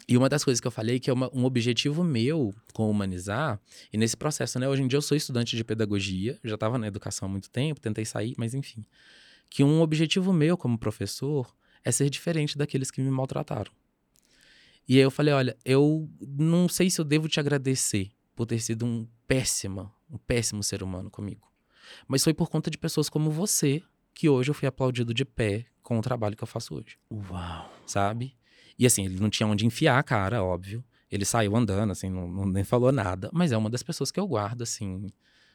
e 0.08 0.16
uma 0.16 0.28
das 0.28 0.44
coisas 0.44 0.60
que 0.60 0.66
eu 0.66 0.70
falei 0.70 0.98
que 0.98 1.10
é 1.10 1.12
uma, 1.12 1.30
um 1.32 1.44
objetivo 1.44 2.02
meu 2.02 2.54
com 2.72 2.90
humanizar, 2.90 3.60
e 3.92 3.96
nesse 3.96 4.16
processo, 4.16 4.58
né? 4.58 4.68
Hoje 4.68 4.82
em 4.82 4.88
dia 4.88 4.96
eu 4.96 5.02
sou 5.02 5.16
estudante 5.16 5.56
de 5.56 5.64
pedagogia, 5.64 6.38
já 6.42 6.54
estava 6.54 6.78
na 6.78 6.86
educação 6.86 7.26
há 7.26 7.30
muito 7.30 7.50
tempo, 7.50 7.80
tentei 7.80 8.04
sair, 8.04 8.34
mas 8.36 8.54
enfim. 8.54 8.84
Que 9.48 9.62
um 9.62 9.80
objetivo 9.80 10.32
meu 10.32 10.56
como 10.56 10.78
professor 10.78 11.54
é 11.84 11.92
ser 11.92 12.08
diferente 12.10 12.56
daqueles 12.56 12.90
que 12.90 13.00
me 13.00 13.10
maltrataram. 13.10 13.70
E 14.88 14.96
aí 14.96 15.02
eu 15.02 15.10
falei: 15.10 15.32
olha, 15.32 15.56
eu 15.64 16.08
não 16.20 16.68
sei 16.68 16.90
se 16.90 17.00
eu 17.00 17.04
devo 17.04 17.28
te 17.28 17.38
agradecer 17.38 18.10
por 18.34 18.46
ter 18.46 18.60
sido 18.60 18.84
um 18.84 19.06
péssima, 19.26 19.92
um 20.10 20.18
péssimo 20.18 20.62
ser 20.62 20.82
humano 20.82 21.10
comigo. 21.10 21.50
Mas 22.08 22.24
foi 22.24 22.34
por 22.34 22.48
conta 22.48 22.70
de 22.70 22.78
pessoas 22.78 23.08
como 23.08 23.30
você 23.30 23.82
que 24.14 24.28
hoje 24.28 24.50
eu 24.50 24.54
fui 24.54 24.66
aplaudido 24.66 25.12
de 25.14 25.24
pé 25.24 25.66
com 25.82 25.98
o 25.98 26.02
trabalho 26.02 26.36
que 26.36 26.42
eu 26.42 26.48
faço 26.48 26.74
hoje. 26.74 26.98
Uau! 27.10 27.70
Sabe? 27.86 28.34
E 28.82 28.86
assim, 28.86 29.04
ele 29.04 29.20
não 29.20 29.30
tinha 29.30 29.46
onde 29.46 29.64
enfiar 29.64 29.96
a 29.96 30.02
cara, 30.02 30.42
óbvio. 30.42 30.84
Ele 31.08 31.24
saiu 31.24 31.54
andando, 31.54 31.92
assim, 31.92 32.10
não, 32.10 32.26
não, 32.26 32.44
nem 32.44 32.64
falou 32.64 32.90
nada. 32.90 33.30
Mas 33.32 33.52
é 33.52 33.56
uma 33.56 33.70
das 33.70 33.80
pessoas 33.80 34.10
que 34.10 34.18
eu 34.18 34.26
guardo, 34.26 34.62
assim. 34.62 35.06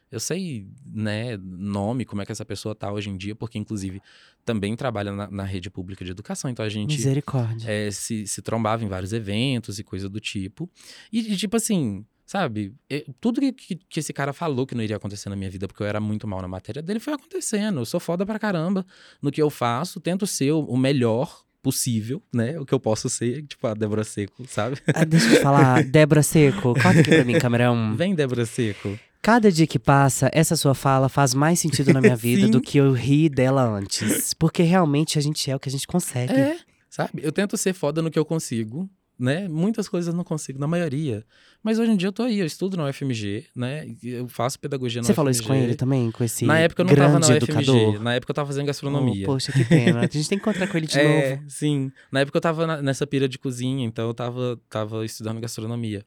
Eu 0.10 0.18
sei, 0.18 0.66
né, 0.86 1.36
nome, 1.36 2.06
como 2.06 2.22
é 2.22 2.26
que 2.26 2.32
essa 2.32 2.46
pessoa 2.46 2.74
tá 2.74 2.90
hoje 2.90 3.10
em 3.10 3.18
dia, 3.18 3.36
porque, 3.36 3.58
inclusive, 3.58 4.02
também 4.46 4.78
trabalha 4.78 5.12
na, 5.12 5.30
na 5.30 5.44
rede 5.44 5.70
pública 5.70 6.06
de 6.06 6.12
educação. 6.12 6.50
Então 6.50 6.64
a 6.64 6.70
gente. 6.70 6.96
Misericórdia. 6.96 7.70
É, 7.70 7.92
se, 7.92 8.26
se 8.26 8.42
trombava 8.42 8.86
em 8.86 8.88
vários 8.88 9.12
eventos 9.12 9.78
e 9.78 9.84
coisa 9.84 10.08
do 10.08 10.22
tipo. 10.22 10.70
E, 11.12 11.36
tipo 11.36 11.58
assim, 11.58 12.06
sabe? 12.26 12.74
tudo 13.20 13.42
que, 13.42 13.52
que, 13.52 13.76
que, 13.76 14.00
esse 14.00 14.14
cara 14.14 14.32
falou 14.32 14.66
que 14.66 14.74
não 14.74 14.82
iria 14.82 14.96
acontecer 14.96 15.28
na 15.28 15.36
minha 15.36 15.50
vida, 15.50 15.68
porque 15.68 15.84
eu 15.84 15.88
era 15.88 16.00
muito 16.00 16.26
mal 16.26 16.42
na 16.42 16.48
matéria 16.48 16.82
dele, 16.82 17.02
foi 17.02 17.12
acontecendo. 17.12 17.82
Eu 17.82 17.86
sou 17.86 18.00
foda 18.00 18.26
pra 18.26 18.40
caramba 18.40 18.86
no 19.22 19.34
que 19.34 19.42
eu 19.42 19.50
faço, 19.50 20.00
tento 20.00 20.26
ser 20.26 20.54
o 20.54 20.78
melhor 20.78 21.46
possível, 21.68 22.22
né? 22.34 22.58
O 22.58 22.66
que 22.66 22.74
eu 22.74 22.80
posso 22.80 23.10
ser, 23.10 23.44
tipo 23.44 23.68
a 23.68 23.74
Débora 23.74 24.06
Seco, 24.06 24.46
sabe? 24.48 24.78
Ah, 24.94 25.04
deixa 25.04 25.36
eu 25.36 25.42
falar, 25.42 25.84
Débora 25.92 26.24
Seco, 26.24 26.74
corta 26.82 27.02
aqui 27.02 27.10
pra 27.10 27.26
mim, 27.26 27.38
camerão. 27.38 27.94
Vem, 27.94 28.16
Débora 28.16 28.46
Seco. 28.46 28.98
Cada 29.22 29.52
dia 29.52 29.68
que 29.68 29.78
passa, 29.78 30.30
essa 30.32 30.56
sua 30.56 30.74
fala 30.74 31.10
faz 31.10 31.34
mais 31.34 31.60
sentido 31.60 31.92
na 31.92 32.00
minha 32.00 32.16
vida 32.16 32.48
do 32.48 32.62
que 32.62 32.78
eu 32.78 32.94
ri 32.94 33.28
dela 33.28 33.64
antes. 33.64 34.34
Porque 34.34 34.64
realmente 34.64 35.20
a 35.20 35.22
gente 35.22 35.52
é 35.52 35.56
o 35.58 35.60
que 35.60 35.68
a 35.68 35.72
gente 35.72 35.86
consegue. 35.86 36.32
É, 36.32 36.58
sabe? 36.90 37.20
Eu 37.22 37.34
tento 37.34 37.58
ser 37.58 37.74
foda 37.74 38.02
no 38.02 38.10
que 38.10 38.18
eu 38.18 38.24
consigo, 38.24 38.90
né? 39.20 39.48
Muitas 39.48 39.90
coisas 39.90 40.08
eu 40.08 40.16
não 40.16 40.24
consigo, 40.24 40.60
na 40.60 40.68
maioria. 40.68 41.26
Mas 41.64 41.80
hoje 41.80 41.92
em 41.92 41.98
dia 41.98 42.08
eu 42.08 42.14
tô 42.14 42.24
aí, 42.24 42.40
eu 42.40 42.46
estudo 42.46 42.78
na 42.78 42.88
UFMG, 42.88 43.46
né? 43.56 43.96
Eu 44.04 44.28
faço 44.28 44.60
pedagogia 44.60 45.02
na 45.02 45.06
Você 45.06 45.12
UFMG. 45.12 45.16
falou 45.16 45.32
isso 45.32 45.44
com 45.44 45.54
ele 45.56 45.76
também, 45.76 46.12
com 46.12 46.24
esse 46.24 46.46
Na 46.46 46.60
época 46.60 46.84
eu 46.84 46.86
não 46.86 46.96
tava 46.96 47.20
na 47.20 47.28
UFMG, 47.28 48.00
na 48.00 48.14
época 48.16 48.32
eu 48.32 48.36
tava 48.36 48.48
fazendo 48.48 48.66
gastronomia. 48.68 49.24
Oh, 49.24 49.34
poxa, 49.34 49.52
que 49.52 49.66
pena. 49.66 50.00
A 50.00 50.04
gente 50.04 50.30
tem 50.30 50.38
que 50.38 50.44
encontrar 50.44 50.68
com 50.68 50.78
ele 50.78 50.88
de 50.88 50.98
é, 51.00 51.36
novo. 51.38 51.50
Sim, 51.50 51.92
na 52.12 52.20
época 52.22 52.38
eu 52.38 52.42
tava 52.42 52.68
na, 52.68 52.82
nessa 52.82 53.08
pira 53.08 53.28
de 53.28 53.40
cozinha, 53.40 53.86
então 53.86 54.08
eu 54.08 54.14
tava, 54.14 54.60
tava 54.70 55.04
estudando 55.06 55.40
gastronomia. 55.40 56.06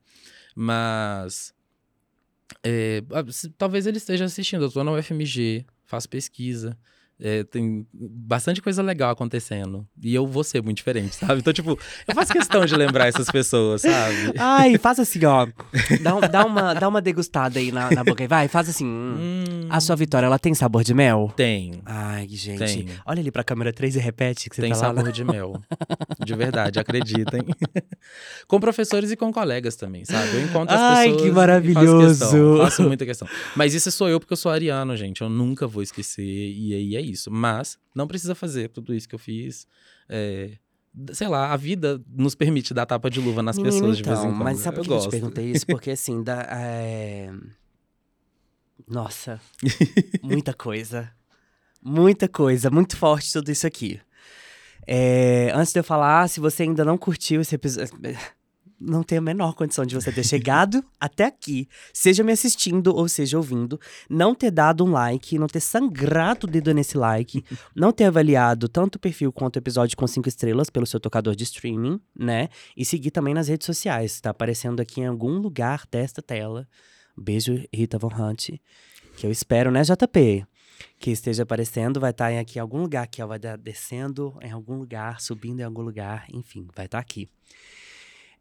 Mas... 0.55 1.53
É, 2.65 3.03
talvez 3.57 3.87
ele 3.87 3.97
esteja 3.97 4.25
assistindo, 4.25 4.65
eu 4.65 4.71
tô 4.71 4.83
na 4.83 4.93
UFMG, 4.93 5.65
faço 5.85 6.09
pesquisa. 6.09 6.77
É, 7.23 7.45
tem 7.45 7.87
bastante 7.93 8.63
coisa 8.63 8.83
legal 8.83 9.11
acontecendo. 9.11 9.87
E 10.03 10.15
eu 10.15 10.27
vou 10.27 10.43
ser 10.43 10.63
muito 10.63 10.79
diferente, 10.79 11.15
sabe? 11.17 11.41
Então, 11.41 11.53
tipo, 11.53 11.79
eu 12.09 12.15
faço 12.15 12.33
questão 12.33 12.65
de 12.65 12.75
lembrar 12.75 13.09
essas 13.09 13.31
pessoas, 13.31 13.83
sabe? 13.83 14.33
Ai, 14.39 14.79
faz 14.79 14.99
assim, 15.01 15.25
ó. 15.27 15.47
Dá, 16.01 16.17
um, 16.17 16.21
dá, 16.21 16.47
uma, 16.47 16.75
dá 16.75 16.89
uma 16.89 17.03
degustada 17.03 17.59
aí 17.59 17.71
na, 17.71 17.91
na 17.91 18.03
boca 18.03 18.25
aí. 18.25 18.29
Vai, 18.29 18.49
faz 18.49 18.69
assim. 18.71 18.87
Hum. 18.87 19.67
A 19.69 19.81
sua 19.81 19.97
vitória, 19.97 20.27
ela 20.27 20.39
tem 20.39 20.55
sabor 20.55 20.83
de 20.83 20.95
mel? 20.95 21.33
Tem. 21.37 21.83
Ai, 21.85 22.27
gente. 22.29 22.59
Tem. 22.59 22.87
Olha 23.05 23.21
ali 23.21 23.31
pra 23.31 23.45
câmera 23.45 23.73
3 23.73 23.97
e 23.97 23.99
repete 23.99 24.49
que 24.49 24.57
você 24.57 24.63
tem 24.63 24.71
tá 24.71 24.77
sabor 24.79 25.05
lá, 25.05 25.11
de 25.11 25.23
mel. 25.23 25.61
De 26.25 26.35
verdade, 26.35 26.81
acreditem. 26.81 27.43
com 28.49 28.59
professores 28.59 29.11
e 29.11 29.17
com 29.17 29.31
colegas 29.31 29.77
também, 29.77 30.05
sabe? 30.05 30.35
Eu 30.35 30.43
encontro 30.43 30.75
as 30.75 30.81
Ai, 30.81 31.05
pessoas. 31.05 31.23
Ai, 31.23 31.29
que 31.29 31.35
maravilhoso. 31.35 32.19
Faço, 32.19 32.31
questão, 32.31 32.57
faço 32.59 32.83
muita 32.83 33.05
questão. 33.05 33.29
Mas 33.55 33.75
isso 33.75 33.91
sou 33.91 34.09
eu 34.09 34.19
porque 34.19 34.33
eu 34.33 34.37
sou 34.37 34.51
ariano, 34.51 34.97
gente. 34.97 35.21
Eu 35.21 35.29
nunca 35.29 35.67
vou 35.67 35.83
esquecer. 35.83 36.25
E 36.25 36.75
aí 36.75 36.97
é 36.97 37.01
isso. 37.01 37.10
Mas 37.31 37.79
não 37.95 38.07
precisa 38.07 38.35
fazer 38.35 38.69
tudo 38.69 38.95
isso 38.95 39.09
que 39.09 39.15
eu 39.15 39.19
fiz. 39.19 39.67
É, 40.09 40.59
sei 41.13 41.29
lá, 41.29 41.53
a 41.53 41.57
vida 41.57 42.03
nos 42.09 42.35
permite 42.35 42.75
dar 42.75 42.87
tapa 42.87 43.11
de 43.11 43.21
luva 43.21 43.43
nas 43.43 43.57
Menino, 43.57 43.75
pessoas 43.75 43.97
de 43.97 44.03
vez 44.03 44.19
em 44.19 44.21
então, 44.23 44.33
quando. 44.33 44.45
Mas 44.45 44.59
sabe 44.59 44.77
por 44.77 44.85
que 44.85 44.93
eu, 44.93 44.97
eu 44.97 45.03
te 45.03 45.09
perguntei 45.09 45.51
isso? 45.51 45.67
Porque 45.67 45.91
assim, 45.91 46.23
da, 46.23 46.43
é... 46.51 47.33
nossa, 48.89 49.41
muita 50.23 50.53
coisa. 50.53 51.11
Muita 51.83 52.29
coisa, 52.29 52.71
muito 52.71 52.97
forte 52.97 53.33
tudo 53.33 53.51
isso 53.51 53.67
aqui. 53.67 54.01
É, 54.87 55.51
antes 55.55 55.73
de 55.73 55.79
eu 55.81 55.85
falar, 55.85 56.29
se 56.29 56.41
você 56.41 56.65
ainda 56.65 56.85
não 56.85 56.99
curtiu 56.99 57.41
esse 57.41 57.55
episódio 57.55 57.99
não 58.81 59.03
tenho 59.03 59.21
a 59.21 59.25
menor 59.25 59.55
condição 59.55 59.85
de 59.85 59.95
você 59.95 60.11
ter 60.11 60.25
chegado 60.25 60.83
até 60.99 61.27
aqui, 61.27 61.69
seja 61.93 62.25
me 62.25 62.33
assistindo 62.33 62.95
ou 62.95 63.09
seja 63.09 63.37
ouvindo, 63.37 63.79
não 64.09 64.35
ter 64.35 64.51
dado 64.51 64.85
um 64.85 64.91
like, 64.91 65.39
não 65.39 65.47
ter 65.47 65.61
sangrado 65.61 66.47
o 66.47 66.51
dedo 66.51 66.73
nesse 66.73 66.97
like, 66.97 67.45
não 67.77 67.93
ter 67.93 68.05
avaliado 68.05 68.69
tanto 68.69 68.97
o 68.97 68.99
perfil 68.99 69.33
quanto 69.33 69.57
o 69.57 69.59
episódio 69.59 69.97
com 69.97 70.07
cinco 70.07 70.29
estrelas 70.29 70.71
pelo 70.71 70.87
seu 70.87 70.99
tocador 70.99 71.35
de 71.37 71.45
streaming, 71.45 72.01
né? 72.19 72.49
E 72.77 72.85
seguir 72.85 73.11
também 73.11 73.35
nas 73.35 73.49
redes 73.49 73.67
sociais. 73.67 74.21
Tá 74.21 74.31
aparecendo 74.31 74.81
aqui 74.81 75.01
em 75.01 75.07
algum 75.07 75.39
lugar 75.39 75.85
desta 75.91 76.23
tela. 76.23 76.67
Beijo, 77.17 77.63
Rita 77.73 77.99
Von 77.99 78.13
Hunt. 78.15 78.51
Que 79.17 79.27
eu 79.27 79.31
espero, 79.31 79.71
né, 79.71 79.83
JP? 79.83 80.47
Que 80.99 81.11
esteja 81.11 81.43
aparecendo, 81.43 82.01
vai 82.01 82.11
estar 82.11 82.31
tá 82.31 82.41
aqui 82.41 82.59
em 82.59 82.63
algum 82.63 82.81
lugar 82.81 83.05
aqui, 83.05 83.23
ó, 83.23 83.27
vai 83.27 83.37
estar 83.37 83.57
descendo 83.57 84.39
em 84.41 84.51
algum 84.51 84.77
lugar, 84.77 85.21
subindo 85.21 85.61
em 85.61 85.65
algum 85.65 85.83
lugar, 85.83 86.25
enfim, 86.33 86.67
vai 86.75 86.87
estar 86.87 86.99
tá 86.99 87.03
aqui. 87.03 87.29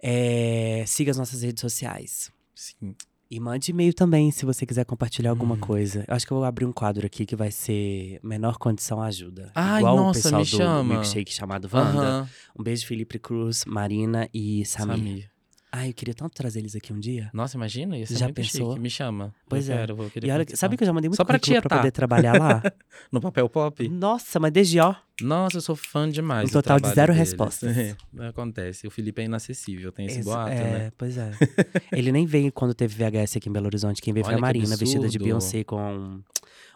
É, 0.01 0.83
siga 0.87 1.11
as 1.11 1.17
nossas 1.17 1.41
redes 1.41 1.61
sociais. 1.61 2.31
Sim. 2.55 2.95
E 3.31 3.39
mande 3.39 3.69
e-mail 3.69 3.93
também, 3.93 4.31
se 4.31 4.43
você 4.43 4.65
quiser 4.65 4.85
compartilhar 4.85 5.29
alguma 5.29 5.53
Hum. 5.53 5.59
coisa. 5.59 6.03
Eu 6.07 6.15
acho 6.15 6.25
que 6.25 6.33
eu 6.33 6.37
vou 6.37 6.45
abrir 6.45 6.65
um 6.65 6.71
quadro 6.71 7.05
aqui 7.05 7.27
que 7.27 7.35
vai 7.35 7.51
ser 7.51 8.19
Menor 8.23 8.57
Condição 8.57 8.99
Ajuda. 9.01 9.51
Ai, 9.53 9.81
Igual 9.81 9.97
nossa, 9.97 10.19
o 10.19 10.23
pessoal 10.23 10.41
me 10.41 10.47
do 10.49 10.57
chama. 10.57 10.93
milkshake 10.95 11.31
chamado 11.31 11.69
Wanda. 11.71 12.27
Um 12.57 12.63
beijo, 12.63 12.87
Felipe 12.87 13.19
Cruz, 13.19 13.65
Marina 13.65 14.27
e 14.33 14.65
Samir. 14.65 14.97
Samir. 14.97 15.31
Ai, 15.71 15.89
eu 15.89 15.93
queria 15.93 16.15
tanto 16.15 16.33
trazer 16.33 16.59
eles 16.59 16.75
aqui 16.75 16.91
um 16.91 16.99
dia. 16.99 17.29
Nossa, 17.31 17.55
imagina, 17.55 17.95
isso 17.97 18.17
Já 18.17 18.31
pensou? 18.33 18.71
chique. 18.71 18.81
Me 18.81 18.89
chama. 18.89 19.33
Pois 19.47 19.69
eu 19.69 19.75
é. 19.75 19.77
Quero, 19.79 19.95
vou 19.95 20.09
querer 20.09 20.27
E 20.27 20.31
olha, 20.31 20.45
sabe 20.55 20.75
que 20.75 20.83
eu 20.83 20.87
já 20.87 20.93
mandei 20.93 21.09
muito 21.09 21.17
Só 21.17 21.23
pra 21.23 21.39
poder 21.39 21.91
trabalhar 21.91 22.39
lá? 22.39 22.61
No 23.11 23.21
papel 23.21 23.47
pop? 23.47 23.87
Nossa, 23.87 24.39
mas 24.39 24.51
desde 24.51 24.79
ó. 24.79 24.93
Nossa, 25.21 25.57
eu 25.57 25.61
sou 25.61 25.75
fã 25.75 26.09
demais. 26.09 26.49
Um 26.49 26.53
total 26.53 26.79
de 26.79 26.87
zero 26.89 27.13
deles. 27.13 27.29
respostas. 27.29 27.77
É, 27.77 27.95
acontece. 28.27 28.87
O 28.87 28.91
Felipe 28.91 29.21
é 29.21 29.25
inacessível, 29.25 29.91
tem 29.91 30.05
esse 30.05 30.17
Ex- 30.17 30.25
boato, 30.25 30.51
é, 30.51 30.55
né? 30.63 30.91
pois 30.97 31.17
é. 31.17 31.31
Ele 31.91 32.11
nem 32.11 32.25
veio 32.25 32.51
quando 32.51 32.73
teve 32.73 32.95
VHS 32.95 33.37
aqui 33.37 33.47
em 33.49 33.51
Belo 33.51 33.67
Horizonte. 33.67 34.01
Quem 34.01 34.13
veio 34.13 34.25
foi 34.25 34.33
Olha 34.33 34.37
a 34.37 34.51
que 34.51 34.59
Marina, 34.59 34.75
vestida 34.75 35.07
de. 35.07 35.17
Beyoncé 35.19 35.63
com 35.63 36.21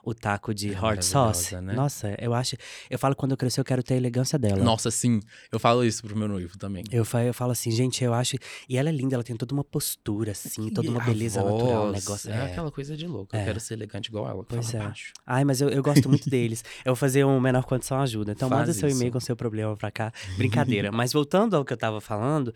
o 0.04 0.14
taco 0.14 0.54
de 0.54 0.74
É 0.74 0.80
hot 0.80 1.04
sauce. 1.06 1.56
né? 1.62 1.74
Nossa, 1.74 2.14
eu 2.20 2.34
acho. 2.34 2.56
Eu 2.90 3.00
falo 3.00 3.16
quando 3.16 3.32
eu 3.32 3.38
crescer, 3.38 3.62
eu 3.62 3.66
quero 3.66 3.82
ter 3.82 3.94
a 3.94 3.98
elegância 3.98 4.38
dela. 4.38 4.62
Nossa, 4.64 4.92
sim. 4.92 5.22
Eu 5.52 5.60
falo 5.60 5.84
isso 5.86 6.04
pro 6.04 6.16
meu 6.16 6.28
noivo 6.28 6.58
também. 6.58 6.84
Eu, 6.92 7.06
fa- 7.06 7.24
eu 7.24 7.34
falo 7.34 7.52
assim, 7.54 7.72
gente, 7.72 8.04
eu 8.04 8.14
acho. 8.14 8.36
E 8.68 8.78
ela 8.78 8.90
é 8.90 8.92
linda, 8.92 9.16
ela 9.16 9.24
tem 9.24 9.36
toda 9.36 9.54
uma 9.54 9.64
postura, 9.64 10.32
assim, 10.32 10.70
toda 10.70 10.90
uma 10.90 11.00
beleza 11.02 11.42
natural, 11.42 11.88
um 11.88 11.92
voz, 11.92 12.04
negócio. 12.04 12.30
É, 12.32 12.36
é. 12.36 12.42
aquela 12.52 12.70
coisa 12.72 12.98
de 12.98 13.08
louco. 13.08 13.36
Eu 13.36 13.40
É. 13.40 13.46
quero 13.46 13.60
ser 13.60 13.76
elegante 13.76 14.08
igual 14.10 14.28
ela. 14.30 14.44
Pois 14.44 14.74
é. 14.74 14.80
baixo. 14.80 15.14
Ai, 15.26 15.44
mas 15.46 15.62
eu, 15.62 15.70
eu 15.70 15.82
gosto 15.82 16.10
muito 16.10 16.30
deles. 16.30 16.64
Eu 16.84 16.92
vou 16.92 16.96
fazer 16.98 17.24
um 17.26 17.40
menor 17.40 17.64
condição 17.64 18.00
ajuda. 18.02 18.34
Então 18.34 18.50
Faz 18.50 18.62
manda 18.62 18.74
seu 18.74 18.88
isso. 18.90 18.98
e-mail 18.98 19.12
com 19.14 19.20
seu 19.20 19.36
problema 19.36 19.76
pra 19.78 19.90
cá. 19.90 20.12
Brincadeira. 20.38 20.92
mas 20.94 21.14
voltando 21.14 21.56
ao 21.56 21.64
que 21.64 21.72
eu 21.72 21.78
tava 21.78 22.02
falando, 22.02 22.54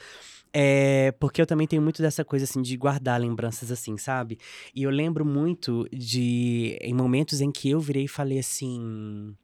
é 0.59 1.11
porque 1.19 1.39
eu 1.39 1.45
também 1.45 1.67
tenho 1.67 1.83
muito 1.83 2.01
dessa 2.01 2.25
coisa 2.25 2.45
assim 2.45 2.63
de 2.63 2.75
guardar 2.75 3.21
lembranças 3.21 3.71
assim, 3.71 3.95
sabe? 3.95 4.39
E 4.73 4.81
eu 4.81 4.89
lembro 4.89 5.23
muito 5.23 5.87
de 5.93 6.75
em 6.81 6.95
momentos 6.95 7.41
em 7.41 7.51
que 7.51 7.69
eu 7.69 7.79
virei 7.79 8.05
e 8.05 8.07
falei 8.07 8.39
assim: 8.39 9.35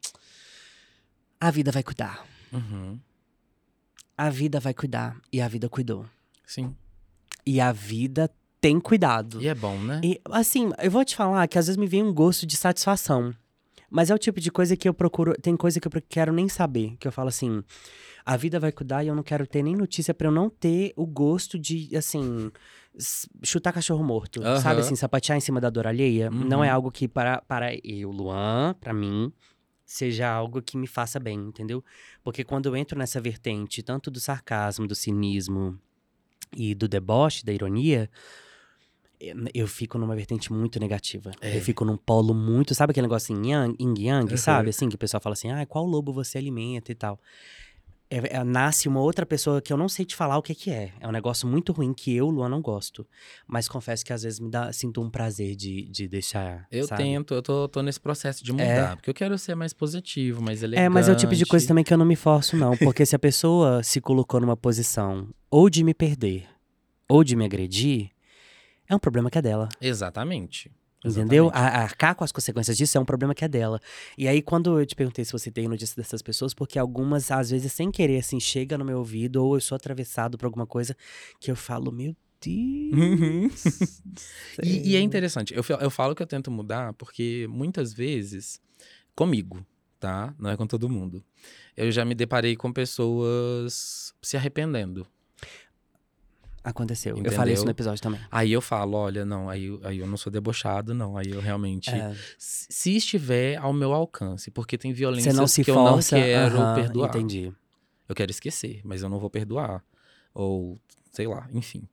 a 1.40 1.52
vida 1.52 1.72
vai 1.72 1.84
cuidar. 1.84 2.26
Uhum. 2.52 2.99
A 4.18 4.31
vida 4.31 4.60
vai 4.60 4.73
cuidar 4.73 5.15
e 5.31 5.40
a 5.40 5.48
vida 5.48 5.69
cuidou. 5.69 6.03
Sim. 6.48 6.76
E 7.45 7.61
a 7.61 7.72
vida 7.72 8.27
tem 8.60 8.80
cuidado. 8.80 9.40
E 9.40 9.48
é 9.48 9.53
bom, 9.53 9.77
né? 9.77 10.02
E, 10.03 10.19
assim, 10.31 10.72
eu 10.81 10.90
vou 10.90 11.06
te 11.06 11.15
falar 11.15 11.48
que 11.48 11.60
às 11.60 11.68
vezes 11.68 11.77
me 11.77 11.85
vem 11.85 12.02
um 12.02 12.14
gosto 12.14 12.48
de 12.48 12.57
satisfação. 12.57 13.35
Mas 13.95 14.10
é 14.10 14.15
o 14.15 14.18
tipo 14.18 14.40
de 14.40 14.49
coisa 14.49 14.76
que 14.76 14.90
eu 14.90 14.94
procuro. 14.94 15.36
Tem 15.40 15.56
coisa 15.56 15.80
que 15.80 15.88
eu 15.88 15.91
quero 16.10 16.34
nem 16.34 16.49
saber. 16.49 16.98
Que 16.99 17.07
eu 17.07 17.11
falo 17.11 17.30
assim: 17.30 17.64
a 18.26 18.36
vida 18.36 18.60
vai 18.60 18.72
cuidar 18.72 19.03
e 19.03 19.07
eu 19.07 19.14
não 19.15 19.22
quero 19.22 19.45
ter 19.45 19.61
nem 19.61 19.76
notícia 19.76 20.15
pra 20.15 20.28
eu 20.28 20.32
não 20.32 20.49
ter 20.49 20.94
o 20.95 21.06
gosto 21.06 21.60
de, 21.60 21.95
assim. 21.95 22.52
Chutar 23.44 23.72
cachorro 23.72 24.03
morto. 24.03 24.41
Aham. 24.44 24.60
Sabe 24.60 24.80
assim, 24.82 24.95
sapatear 24.95 25.38
em 25.38 25.41
cima 25.41 25.61
da 25.61 25.70
dor 25.70 25.86
alheia? 25.86 26.32
Não 26.32 26.64
é 26.64 26.70
Uhum. 26.70 26.74
algo 26.76 26.91
que 26.91 27.07
para, 27.07 27.40
para 27.41 27.70
eu, 27.84 28.10
Luan, 28.10 28.74
pra 28.82 28.94
mim, 28.94 29.32
seja 29.86 30.28
algo 30.28 30.60
que 30.60 30.76
me 30.76 30.88
faça 30.88 31.20
bem, 31.20 31.38
entendeu? 31.40 31.84
Porque 32.24 32.44
quando 32.44 32.65
eu 32.65 32.76
entro 32.76 32.98
nessa 32.98 33.22
vertente, 33.22 33.84
tanto 33.84 34.10
do 34.10 34.20
sarcasmo, 34.20 34.88
do 34.88 34.95
cinismo 34.95 35.78
e 36.56 36.74
do 36.74 36.88
deboche, 36.88 37.45
da 37.45 37.52
ironia, 37.53 38.10
eu- 39.53 39.67
fico 39.67 39.97
numa 39.97 40.15
vertente 40.15 40.51
muito 40.51 40.79
negativa. 40.79 41.31
É. 41.41 41.55
Eu 41.57 41.61
fico 41.61 41.85
num 41.85 41.97
polo 41.97 42.33
muito. 42.33 42.73
Sabe 42.75 42.91
aquele 42.91 43.07
negócio 43.07 43.35
em 43.35 43.51
yang, 43.51 43.75
yin 43.79 43.93
yang, 43.97 44.27
Aham. 44.27 44.37
sabe? 44.37 44.69
Assim, 44.69 44.89
que 44.89 44.95
o 44.95 44.97
pessoal 44.99 45.21
fala 45.21 45.33
assim, 45.33 45.49
ah, 45.51 45.65
qual 45.65 45.85
lobo 45.85 46.11
você 46.13 46.37
alimenta 46.37 46.91
e 46.91 46.95
tal. 46.95 47.19
É- 48.09 48.35
é- 48.37 48.43
nasce 48.43 48.87
uma 48.87 48.99
outra 48.99 49.25
pessoa 49.25 49.59
que 49.59 49.73
eu 49.73 49.77
não 49.77 49.89
sei 49.89 50.05
te 50.05 50.15
falar 50.15 50.37
o 50.37 50.41
que 50.43 50.53
que 50.53 50.69
é. 50.69 50.91
É 50.99 51.07
um 51.07 51.11
negócio 51.11 51.47
muito 51.47 51.71
ruim 51.73 51.93
que 51.93 52.15
eu, 52.15 52.29
Luan, 52.29 52.47
não 52.47 52.61
gosto. 52.61 53.07
Mas 53.47 53.67
confesso 53.67 54.05
que 54.05 54.13
às 54.13 54.21
vezes 54.21 54.39
me 54.39 54.51
dá, 54.51 54.71
sinto 54.71 55.01
um 55.01 55.09
prazer 55.09 55.55
de, 55.55 55.89
de 55.89 56.07
deixar. 56.07 56.67
Eu 56.69 56.85
sabe? 56.85 57.01
tento, 57.01 57.33
eu 57.33 57.41
tô, 57.41 57.67
tô 57.67 57.81
nesse 57.81 57.99
processo 57.99 58.43
de 58.43 58.51
mudar. 58.51 58.97
Porque 58.97 59.09
eu 59.09 59.13
quero 59.15 59.35
ser 59.39 59.55
mais 59.55 59.73
positivo, 59.73 60.43
mais 60.43 60.61
elegante. 60.61 60.85
É, 60.85 60.89
mas 60.89 61.09
é 61.09 61.11
o 61.11 61.15
tipo 61.15 61.33
de 61.35 61.43
coisa 61.45 61.67
também 61.67 61.83
que 61.83 61.91
eu 61.91 61.97
não 61.97 62.05
me 62.05 62.15
forço, 62.15 62.55
não. 62.55 62.77
Porque 62.77 63.03
se 63.03 63.15
a 63.15 63.19
pessoa 63.19 63.81
se 63.81 63.99
colocou 63.99 64.39
numa 64.39 64.55
posição 64.55 65.27
ou 65.49 65.67
de 65.67 65.83
me 65.83 65.93
perder 65.95 66.45
ou 67.09 67.23
de 67.23 67.35
me 67.35 67.45
agredir, 67.45 68.11
é 68.94 68.95
um 68.95 68.99
problema 68.99 69.30
que 69.30 69.38
é 69.38 69.41
dela. 69.41 69.70
Exatamente. 69.82 70.72
Entendeu? 71.06 71.45
Exatamente. 71.48 71.76
A, 71.76 71.80
a 71.80 71.84
arcar 71.84 72.15
com 72.15 72.24
as 72.24 72.32
consequências 72.32 72.78
disso 72.78 72.98
é 72.98 73.02
um 73.02 73.06
problema 73.06 73.36
que 73.36 73.44
é 73.44 73.48
dela. 73.48 73.80
E 74.18 74.28
aí, 74.28 74.41
quando 74.41 74.80
eu 74.80 74.86
te 74.86 74.95
perguntei 74.95 75.26
se 75.26 75.32
você 75.32 75.52
tem 75.52 75.68
notícia 75.68 75.95
dessas 75.98 76.22
pessoas, 76.22 76.53
porque 76.53 76.80
algumas, 76.80 77.30
às 77.30 77.49
vezes, 77.49 77.74
sem 77.74 77.91
querer, 77.91 78.20
assim, 78.20 78.40
chega 78.40 78.78
no 78.78 78.86
meu 78.86 78.99
ouvido, 78.99 79.44
ou 79.44 79.56
eu 79.56 79.61
sou 79.61 79.76
atravessado 79.76 80.38
por 80.38 80.45
alguma 80.45 80.65
coisa 80.65 80.95
que 81.40 81.52
eu 81.52 81.56
falo, 81.56 81.91
meu 81.91 82.15
Deus. 82.41 82.94
Uhum. 82.94 83.48
do 83.48 84.64
E, 84.64 84.91
e 84.91 84.95
é 84.95 84.99
céu." 84.99 85.02
interessante, 85.02 85.53
eu, 85.53 85.64
eu 85.80 85.90
falo 85.90 86.15
que 86.15 86.22
eu 86.22 86.28
tento 86.28 86.49
mudar 86.49 86.94
porque 86.94 87.48
muitas 87.49 87.94
vezes, 87.94 88.61
comigo, 89.15 89.65
tá? 89.99 90.34
Não 90.38 90.49
é 90.49 90.57
com 90.57 90.68
todo 90.68 90.90
mundo. 90.90 91.24
Eu 91.76 91.91
já 91.91 92.06
me 92.06 92.15
deparei 92.15 92.56
com 92.56 92.72
pessoas 92.72 94.14
se 94.22 94.38
arrependendo. 94.38 95.07
Aconteceu. 96.64 97.18
Eu 97.18 97.31
falei 97.34 97.53
isso 97.53 97.65
no 97.65 97.69
Entendeu? 97.69 97.72
episódio 97.72 98.02
também. 98.02 98.22
Aí 98.31 98.52
eu 98.52 98.61
falo, 98.61 98.98
olha, 98.98 99.26
não, 99.26 99.49
aí, 99.49 99.65
eu- 99.65 99.81
aí 99.84 99.99
eu 99.99 100.07
não 100.07 100.15
sou 100.15 100.31
debochado, 100.31 100.94
não. 100.94 101.18
Aí 101.18 101.30
eu 101.30 101.41
realmente. 101.41 101.90
É, 101.90 102.15
Se 102.38 102.95
estiver 102.95 103.57
ao 103.57 103.73
meu 103.73 103.91
alcance, 103.94 104.49
porque 104.49 104.77
tem 104.77 104.94
violência 104.94 105.31
você 105.31 105.38
não 105.38 105.48
se 105.48 105.64
que 105.64 105.69
eu 105.72 105.76
força. 105.76 106.15
não 106.15 106.22
quero 106.23 106.57
aham, 106.61 106.76
perdoar. 106.76 107.10
Entendi. 107.10 107.52
Eu 108.07 108.15
quero 108.15 108.31
esquecer, 108.31 108.80
mas 108.84 109.02
eu 109.03 109.10
não 109.10 109.19
vou 109.19 109.30
perdoar. 109.30 109.84
Ou, 110.34 110.80
sei 111.11 111.27
lá, 111.27 111.48
enfim. 111.53 111.88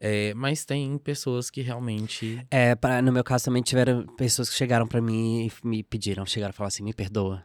É, 0.00 0.34
mas 0.34 0.64
tem 0.64 0.98
pessoas 0.98 1.48
que 1.50 1.60
realmente. 1.60 2.44
É, 2.50 2.74
pra- 2.74 3.00
no 3.02 3.12
meu 3.12 3.22
caso 3.22 3.44
também 3.44 3.62
tiveram 3.62 4.04
pessoas 4.16 4.48
que 4.50 4.56
chegaram 4.56 4.86
pra 4.86 5.00
mim 5.00 5.46
e 5.46 5.66
me 5.66 5.82
pediram, 5.82 6.24
chegaram 6.26 6.50
a 6.50 6.52
falar 6.52 6.68
assim, 6.68 6.82
me 6.82 6.92
perdoa. 6.92 7.44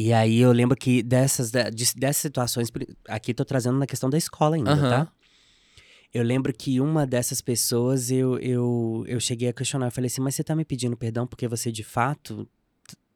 E 0.00 0.12
aí 0.12 0.38
eu 0.38 0.52
lembro 0.52 0.76
que 0.76 1.02
dessas, 1.02 1.50
dessas 1.50 2.18
situações, 2.18 2.68
aqui 3.08 3.34
tô 3.34 3.44
trazendo 3.44 3.78
na 3.78 3.84
questão 3.84 4.08
da 4.08 4.16
escola 4.16 4.54
ainda, 4.54 4.70
Aham. 4.70 4.88
tá? 4.88 5.12
Eu 6.14 6.22
lembro 6.22 6.52
que 6.52 6.80
uma 6.80 7.04
dessas 7.04 7.40
pessoas 7.40 8.08
eu, 8.08 8.38
eu, 8.38 9.04
eu 9.08 9.18
cheguei 9.18 9.48
a 9.48 9.52
questionar, 9.52 9.88
eu 9.88 9.90
falei 9.90 10.06
assim, 10.06 10.20
mas 10.20 10.36
você 10.36 10.44
tá 10.44 10.54
me 10.54 10.64
pedindo 10.64 10.96
perdão 10.96 11.26
porque 11.26 11.48
você 11.48 11.72
de 11.72 11.82
fato 11.82 12.48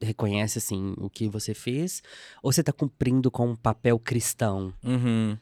reconhece 0.01 0.57
assim 0.57 0.93
o 0.97 1.09
que 1.09 1.29
você 1.29 1.53
fez? 1.53 2.03
Ou 2.41 2.51
você 2.51 2.61
tá 2.61 2.73
cumprindo 2.73 3.31
com 3.31 3.51
um 3.51 3.55
papel 3.55 3.97
cristão? 3.97 4.73
Uhum. 4.83 5.37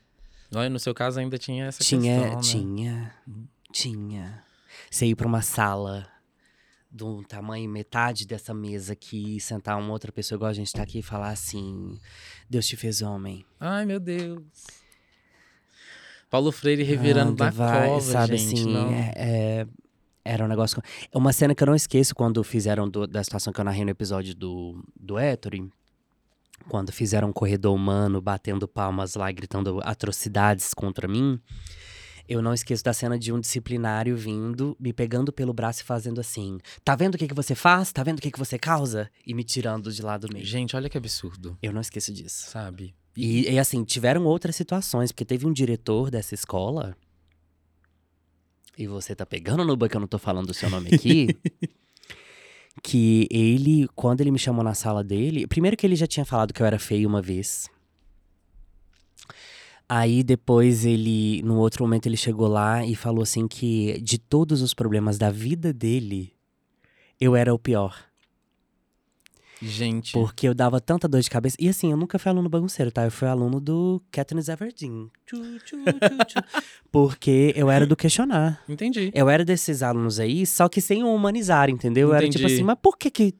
Olha, 0.53 0.69
no 0.69 0.77
seu 0.77 0.93
caso 0.93 1.19
ainda 1.19 1.39
tinha 1.39 1.65
essa 1.65 1.83
Tinha, 1.83 2.17
questão, 2.17 2.35
né? 2.35 2.41
tinha, 2.41 3.13
tinha. 3.71 4.43
Você 4.91 5.07
ir 5.07 5.15
pra 5.15 5.25
uma 5.25 5.41
sala 5.41 6.07
de 6.91 7.03
um 7.03 7.23
tamanho 7.23 7.69
metade 7.69 8.27
dessa 8.27 8.53
mesa 8.53 8.93
aqui, 8.93 9.39
sentar 9.39 9.77
uma 9.79 9.91
outra 9.91 10.11
pessoa 10.11 10.37
igual 10.37 10.51
a 10.51 10.53
gente 10.53 10.73
tá 10.73 10.83
aqui 10.83 10.99
e 10.99 11.03
falar 11.03 11.29
assim: 11.29 11.97
Deus 12.49 12.67
te 12.67 12.75
fez 12.75 13.01
homem. 13.01 13.45
Ai, 13.59 13.85
meu 13.85 13.99
Deus. 13.99 14.41
Paulo 16.29 16.51
Freire 16.51 16.83
revirando 16.83 17.31
Anda, 17.31 17.45
na 17.45 17.51
vai, 17.51 17.87
cova, 17.87 18.01
sabe 18.01 18.37
gente. 18.37 18.53
assim, 18.61 18.71
não. 18.73 18.89
é- 18.91 19.13
é- 19.15 19.67
era 20.23 20.45
um 20.45 20.47
negócio. 20.47 20.81
É 21.11 21.17
uma 21.17 21.33
cena 21.33 21.53
que 21.55 21.63
eu 21.63 21.67
não 21.67 21.75
esqueço 21.75 22.13
quando 22.15 22.43
fizeram 22.43 22.87
do- 22.89 23.07
da 23.07 23.23
situação 23.23 23.51
que 23.51 23.59
eu 23.59 23.65
narrei 23.65 23.83
no 23.83 23.89
episódio 23.91 24.35
do, 24.35 24.81
do 24.97 25.19
Ettore. 25.19 25.69
Quando 26.69 26.91
fizeram 26.91 27.29
um 27.29 27.33
corredor 27.33 27.75
humano 27.75 28.21
batendo 28.21 28.67
palmas 28.67 29.15
lá, 29.15 29.31
gritando 29.31 29.79
atrocidades 29.83 30.73
contra 30.75 31.07
mim. 31.07 31.39
Eu 32.31 32.41
não 32.41 32.53
esqueço 32.53 32.81
da 32.81 32.93
cena 32.93 33.19
de 33.19 33.33
um 33.33 33.41
disciplinário 33.41 34.15
vindo, 34.15 34.73
me 34.79 34.93
pegando 34.93 35.33
pelo 35.33 35.53
braço 35.53 35.81
e 35.81 35.83
fazendo 35.83 36.21
assim: 36.21 36.59
Tá 36.81 36.95
vendo 36.95 37.15
o 37.15 37.17
que, 37.17 37.27
que 37.27 37.33
você 37.33 37.53
faz? 37.53 37.91
Tá 37.91 38.03
vendo 38.03 38.19
o 38.19 38.21
que, 38.21 38.31
que 38.31 38.39
você 38.39 38.57
causa? 38.57 39.11
E 39.27 39.33
me 39.33 39.43
tirando 39.43 39.91
de 39.91 40.01
lá 40.01 40.17
do 40.17 40.31
meio. 40.31 40.45
Gente, 40.45 40.73
olha 40.73 40.89
que 40.89 40.97
absurdo, 40.97 41.57
Eu 41.61 41.73
não 41.73 41.81
esqueço 41.81 42.13
disso. 42.13 42.49
sabe? 42.49 42.95
E, 43.17 43.51
e, 43.51 43.59
assim, 43.59 43.83
tiveram 43.83 44.23
outras 44.23 44.55
situações, 44.55 45.11
porque 45.11 45.25
teve 45.25 45.45
um 45.45 45.51
diretor 45.51 46.09
dessa 46.09 46.33
escola. 46.33 46.95
E 48.77 48.87
você 48.87 49.13
tá 49.13 49.25
pegando 49.25 49.65
no 49.65 49.75
banco, 49.75 49.97
eu 49.97 49.99
não 49.99 50.07
tô 50.07 50.17
falando 50.17 50.47
do 50.47 50.53
seu 50.53 50.69
nome 50.69 50.87
aqui. 50.95 51.37
que 52.81 53.27
ele, 53.29 53.89
quando 53.93 54.21
ele 54.21 54.31
me 54.31 54.39
chamou 54.39 54.63
na 54.63 54.73
sala 54.73 55.03
dele. 55.03 55.47
Primeiro 55.47 55.75
que 55.75 55.85
ele 55.85 55.97
já 55.97 56.07
tinha 56.07 56.25
falado 56.25 56.53
que 56.53 56.61
eu 56.61 56.65
era 56.65 56.79
feio 56.79 57.09
uma 57.09 57.21
vez. 57.21 57.69
Aí 59.93 60.23
depois 60.23 60.85
ele, 60.85 61.41
no 61.43 61.57
outro 61.57 61.83
momento, 61.83 62.05
ele 62.05 62.15
chegou 62.15 62.47
lá 62.47 62.85
e 62.85 62.95
falou 62.95 63.21
assim 63.21 63.45
que 63.45 63.99
de 63.99 64.17
todos 64.17 64.61
os 64.61 64.73
problemas 64.73 65.17
da 65.17 65.29
vida 65.29 65.73
dele, 65.73 66.33
eu 67.19 67.35
era 67.35 67.53
o 67.53 67.59
pior. 67.59 67.93
Gente, 69.61 70.13
Porque 70.13 70.47
eu 70.47 70.53
dava 70.53 70.79
tanta 70.79 71.09
dor 71.09 71.19
de 71.19 71.29
cabeça. 71.29 71.57
E 71.59 71.67
assim, 71.67 71.91
eu 71.91 71.97
nunca 71.97 72.17
fui 72.17 72.29
aluno 72.31 72.47
bagunceiro, 72.47 72.89
tá? 72.89 73.03
Eu 73.03 73.11
fui 73.11 73.27
aluno 73.27 73.59
do 73.59 74.01
Katniss 74.09 74.47
Everdeen. 74.47 75.11
Tchu, 75.25 75.59
tchu, 75.59 75.83
tchu, 75.83 76.25
tchu. 76.25 76.61
Porque 76.89 77.51
eu 77.53 77.69
era 77.69 77.85
do 77.85 77.97
questionar. 77.97 78.63
entendi. 78.69 79.11
Eu 79.13 79.27
era 79.27 79.43
desses 79.43 79.83
alunos 79.83 80.21
aí, 80.21 80.45
só 80.45 80.69
que 80.69 80.79
sem 80.79 81.03
o 81.03 81.13
humanizar, 81.13 81.69
entendeu? 81.69 82.07
Eu 82.07 82.13
era 82.15 82.29
tipo 82.29 82.45
assim, 82.45 82.63
mas 82.63 82.77
por 82.81 82.97
que 82.97 83.11
que... 83.11 83.35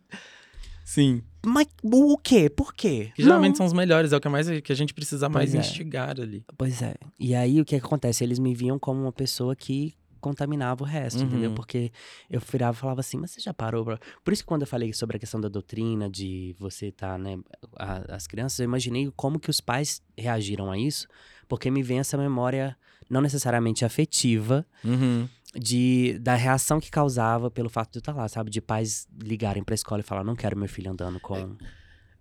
Sim. 0.83 1.23
Mas 1.45 1.68
o 1.84 2.18
quê? 2.18 2.49
Por 2.49 2.73
quê? 2.73 3.11
Que 3.15 3.23
geralmente 3.23 3.51
Não. 3.51 3.55
são 3.57 3.65
os 3.65 3.73
melhores, 3.73 4.13
é 4.13 4.18
o 4.18 4.22
que, 4.22 4.30
mais, 4.30 4.47
que 4.61 4.72
a 4.72 4.76
gente 4.76 4.93
precisa 4.93 5.27
mais 5.27 5.51
Pois 5.51 5.55
é. 5.55 5.68
instigar 5.68 6.19
ali. 6.22 6.43
Pois 6.57 6.81
é. 6.81 6.93
E 7.19 7.34
aí, 7.34 7.59
o 7.59 7.65
que 7.65 7.80
que 7.80 7.85
acontece? 7.85 8.23
Eles 8.23 8.38
me 8.39 8.53
viam 8.53 8.77
como 8.77 9.01
uma 9.01 9.11
pessoa 9.11 9.55
que 9.55 9.93
contaminava 10.19 10.84
o 10.84 10.85
resto, 10.85 11.23
entendeu? 11.23 11.49
Uhum. 11.49 11.55
Porque 11.55 11.91
eu 12.30 12.39
virava 12.39 12.77
e 12.77 12.80
falava 12.80 12.99
assim, 12.99 13.18
mas 13.18 13.31
você 13.31 13.41
já 13.41 13.51
parou 13.51 13.84
pra... 13.84 13.97
Por 14.23 14.31
isso 14.31 14.43
que 14.43 14.47
quando 14.47 14.61
eu 14.61 14.68
falei 14.68 14.93
sobre 14.93 15.18
a 15.18 15.19
questão 15.19 15.41
da 15.41 15.49
doutrina, 15.49 16.07
de 16.07 16.55
você 16.59 16.89
estar, 16.89 17.18
né, 17.18 17.39
a- 17.76 18.05
as 18.15 18.27
crianças, 18.27 18.59
eu 18.59 18.65
imaginei 18.65 19.11
como 19.15 19.39
que 19.39 19.49
os 19.49 19.59
pais 19.59 19.99
reagiram 20.15 20.69
a 20.72 20.77
isso, 20.77 21.07
porque 21.47 21.72
me 21.72 21.81
vem 21.81 21.97
essa 21.97 22.19
memória 22.19 22.77
não 23.09 23.19
necessariamente 23.19 23.84
afetiva, 23.84 24.63
Uhum. 24.85 25.27
De 25.53 26.17
da 26.19 26.35
reação 26.35 26.79
que 26.79 26.89
causava 26.89 27.49
pelo 27.51 27.69
fato 27.69 27.91
de 27.91 27.97
eu 27.97 28.01
estar 28.01 28.13
lá, 28.13 28.27
sabe? 28.27 28.49
De 28.49 28.61
pais 28.61 29.07
ligarem 29.21 29.63
pra 29.63 29.75
escola 29.75 30.01
e 30.01 30.03
falar, 30.03 30.23
não 30.23 30.35
quero 30.35 30.57
meu 30.57 30.67
filho 30.69 30.91
andando 30.91 31.19
com... 31.19 31.55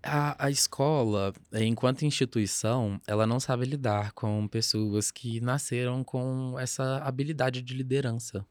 A, 0.03 0.47
a 0.47 0.51
escola, 0.51 1.31
eh, 1.53 1.63
enquanto 1.65 2.07
instituição, 2.07 2.99
ela 3.07 3.27
não 3.27 3.39
sabe 3.39 3.67
lidar 3.67 4.13
com 4.13 4.49
pessoas 4.49 5.11
que 5.11 5.41
nasceram 5.43 6.03
com 6.03 6.57
essa 6.59 6.97
habilidade 7.05 7.61
de 7.61 7.75
liderança. 7.75 8.47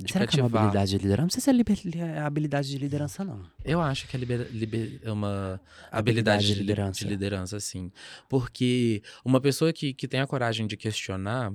De 0.00 0.12
Será 0.12 0.26
que 0.26 0.38
é 0.38 0.42
uma 0.42 0.48
cativar. 0.48 0.62
habilidade 0.64 0.90
de 0.90 0.98
liderança? 0.98 1.22
Não 1.22 1.30
sei 1.30 1.40
se 1.40 1.50
é 1.50 1.52
liber- 1.52 1.80
li- 1.84 2.00
é 2.00 2.18
habilidade 2.18 2.68
de 2.68 2.78
liderança, 2.78 3.24
não. 3.24 3.40
Eu 3.64 3.80
acho 3.80 4.08
que 4.08 4.16
é 4.16 4.18
liber- 4.18 4.48
liber- 4.50 5.00
é 5.04 5.10
uma 5.12 5.60
Habilidade 5.90 6.38
habilidade 6.38 6.40
de 6.42 6.46
de, 6.48 6.54
li- 6.54 6.60
liderança. 6.60 6.98
de 6.98 7.04
liderança, 7.06 7.60
sim. 7.60 7.92
Porque 8.28 9.00
uma 9.24 9.40
pessoa 9.40 9.72
que, 9.72 9.94
que 9.94 10.08
tem 10.08 10.18
a 10.20 10.26
coragem 10.26 10.66
de 10.66 10.76
questionar, 10.76 11.52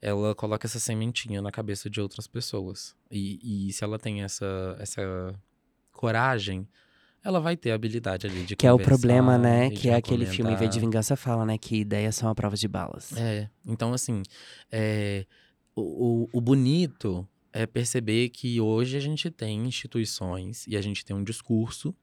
ela 0.00 0.34
coloca 0.34 0.66
essa 0.66 0.78
sementinha 0.78 1.40
na 1.42 1.50
cabeça 1.50 1.88
de 1.88 2.00
outras 2.00 2.26
pessoas. 2.26 2.94
E, 3.10 3.68
e 3.68 3.72
se 3.72 3.82
ela 3.84 3.98
tem 3.98 4.22
essa, 4.22 4.76
essa 4.78 5.34
coragem, 5.92 6.68
ela 7.22 7.40
vai 7.40 7.56
ter 7.56 7.72
a 7.72 7.74
habilidade 7.74 8.26
ali 8.26 8.44
de 8.44 8.54
Que 8.54 8.66
é 8.66 8.72
o 8.72 8.78
problema, 8.78 9.36
né? 9.36 9.70
Que 9.70 9.88
é 9.88 9.94
aquele 9.94 10.26
filme 10.26 10.54
V 10.54 10.68
de. 10.68 10.78
Vingança 10.78 11.16
fala, 11.16 11.44
né? 11.44 11.58
Que 11.58 11.76
ideias 11.76 12.14
são 12.14 12.28
a 12.28 12.34
prova 12.34 12.56
de 12.56 12.68
balas. 12.68 13.12
É, 13.16 13.50
então 13.66 13.92
assim, 13.92 14.22
é, 14.70 15.26
o, 15.74 16.24
o, 16.32 16.38
o 16.38 16.40
bonito 16.40 17.26
é 17.52 17.66
perceber 17.66 18.28
que 18.28 18.60
hoje 18.60 18.96
a 18.96 19.00
gente 19.00 19.30
tem 19.30 19.66
instituições 19.66 20.66
e 20.66 20.76
a 20.76 20.80
gente 20.82 21.04
tem 21.04 21.16
um 21.16 21.24
discurso 21.24 21.94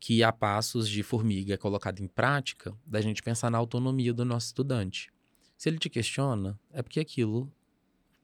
que 0.00 0.22
a 0.22 0.32
passos 0.32 0.88
de 0.88 1.02
formiga 1.02 1.54
é 1.54 1.56
colocado 1.56 2.00
em 2.00 2.06
prática 2.06 2.72
da 2.86 3.00
gente 3.00 3.22
pensar 3.22 3.50
na 3.50 3.58
autonomia 3.58 4.14
do 4.14 4.24
nosso 4.24 4.46
estudante. 4.46 5.10
Se 5.58 5.68
ele 5.68 5.78
te 5.78 5.90
questiona, 5.90 6.58
é 6.72 6.80
porque 6.80 7.00
aquilo 7.00 7.52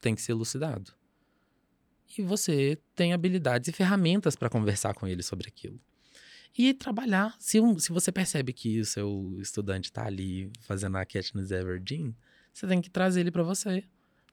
tem 0.00 0.14
que 0.14 0.22
ser 0.22 0.32
elucidado. 0.32 0.92
E 2.16 2.22
você 2.22 2.78
tem 2.94 3.12
habilidades 3.12 3.68
e 3.68 3.72
ferramentas 3.72 4.36
para 4.36 4.48
conversar 4.48 4.94
com 4.94 5.06
ele 5.06 5.22
sobre 5.22 5.48
aquilo. 5.48 5.80
E 6.56 6.72
trabalhar. 6.72 7.34
Se, 7.40 7.60
um- 7.60 7.76
se 7.78 7.90
você 7.90 8.12
percebe 8.12 8.52
que 8.52 8.78
o 8.80 8.84
seu 8.86 9.36
estudante 9.40 9.86
está 9.86 10.06
ali 10.06 10.52
fazendo 10.60 10.96
a 10.96 11.04
Katniss 11.04 11.50
Everdeen, 11.50 12.14
você 12.52 12.68
tem 12.68 12.80
que 12.80 12.88
trazer 12.88 13.20
ele 13.20 13.32
para 13.32 13.42
você. 13.42 13.82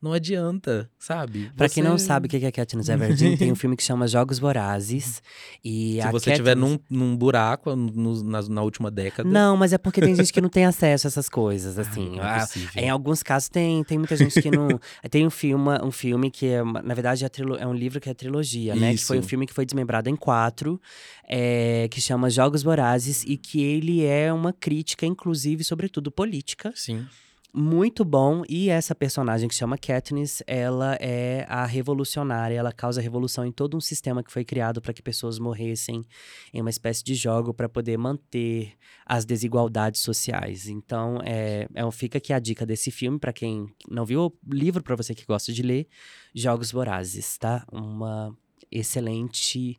Não 0.02 0.14
adianta, 0.14 0.90
sabe? 0.98 1.52
Pra 1.56 1.69
quem 1.69 1.84
não 1.84 1.95
Você- 1.98 2.06
sabe 2.06 2.26
o 2.26 2.30
que 2.30 2.44
é 2.44 2.52
Katniss 2.52 2.90
Everdeen, 2.90 3.38
tem 3.38 3.52
um 3.52 3.56
filme 3.56 3.78
que 3.78 3.84
chama 3.84 4.07
Jogos 4.07 4.40
Vorazes. 4.40 5.22
E 5.64 5.99
Se 6.02 6.11
você 6.11 6.32
estiver 6.32 6.56
Katniss- 6.56 6.80
num, 6.90 6.98
num 7.11 7.15
buraco 7.15 7.76
no- 7.76 8.23
na, 8.23 8.41
na 8.41 8.61
última 8.64 8.90
década. 8.90 9.30
Não, 9.30 9.56
mas 9.56 9.73
é 9.73 9.78
porque 9.78 10.02
tem 10.02 10.15
gente 10.15 10.34
que 10.34 10.41
não 10.41 10.49
tem 10.49 10.65
acesso 10.65 11.06
a 11.06 11.10
essas 11.10 11.30
coisas, 11.30 11.78
assim. 11.78 12.15
não 12.15 12.23
é 12.23 12.38
Ah, 12.38 12.40
possível. 12.40 12.82
Em 12.82 12.90
alguns 12.90 13.22
casos 13.22 13.48
tem, 13.48 13.84
tem 13.84 13.99
muita 13.99 14.15
gente 14.15 14.41
que 14.41 14.49
não. 14.49 14.69
tem 15.11 15.28
um 15.28 15.30
filme, 15.30 15.69
um 15.84 15.91
filme 15.91 16.32
que 16.32 16.48
é, 16.48 16.64
na 16.64 16.94
verdade, 16.95 17.23
é, 17.23 17.30
trilo- 17.30 17.56
é 17.57 17.68
um 17.68 17.73
livro 17.73 17.99
que 18.02 18.10
é 18.10 18.14
trilogia, 18.15 18.73
né? 18.76 18.94
Que 18.95 19.06
foi 19.06 19.18
um 19.18 19.19
Isso. 19.19 19.30
filme 19.30 19.45
que 19.45 19.53
foi 19.53 19.65
desmembrado 19.65 20.10
em 20.10 20.15
quatro, 20.15 20.82
é, 21.30 21.88
que 21.91 22.02
chama 22.02 22.28
Jogos 22.30 22.64
Vorazes, 22.64 23.23
e 23.28 23.38
que 23.38 23.61
ele 23.61 24.03
é 24.03 24.34
uma 24.34 24.52
crítica, 24.52 25.06
inclusive, 25.06 25.64
sobretudo 25.64 26.11
política. 26.11 26.72
Sim. 26.76 27.06
Muito 27.53 28.06
bom. 28.06 28.44
E 28.48 28.69
essa 28.69 28.95
personagem 28.95 29.48
que 29.48 29.53
se 29.53 29.60
chama 29.60 29.78
Katniss, 29.78 30.41
ela 30.48 30.95
é 31.02 31.45
a 31.49 31.65
revolucionária, 31.65 32.56
ela 32.56 32.72
causa 32.72 33.02
revolução 33.02 33.45
em 33.45 33.52
todo 33.52 33.76
um 33.76 33.82
sistema 33.82 34.23
que 34.23 34.32
foi 34.32 34.45
criado 34.45 34.82
para 34.82 34.94
que 34.94 35.02
pessoas 35.02 35.38
morressem 35.38 36.06
em 36.53 36.61
uma 36.61 36.69
espécie 36.69 37.03
de 37.03 37.14
jogo 37.14 37.53
para 37.53 37.68
poder 37.68 37.98
manter 37.98 38.73
as 39.06 39.26
desigualdades 39.26 39.99
sociais. 39.99 40.68
Então, 40.68 41.19
é, 41.26 41.68
é 41.73 41.91
fica 41.91 42.19
aqui 42.19 42.32
a 42.32 42.40
dica 42.40 42.65
desse 42.65 42.90
filme 42.90 43.19
para 43.19 43.34
quem 43.34 43.68
não 43.90 44.06
viu 44.06 44.28
o 44.28 44.34
livro 44.49 44.82
para 44.82 44.95
você 44.95 45.14
que 45.14 45.26
gosta 45.26 45.52
de 45.52 45.61
ler, 45.61 45.88
Jogos 46.34 46.72
Vorazes, 46.72 47.38
tá? 47.38 47.65
Uma 47.69 48.34
excelente 48.72 49.78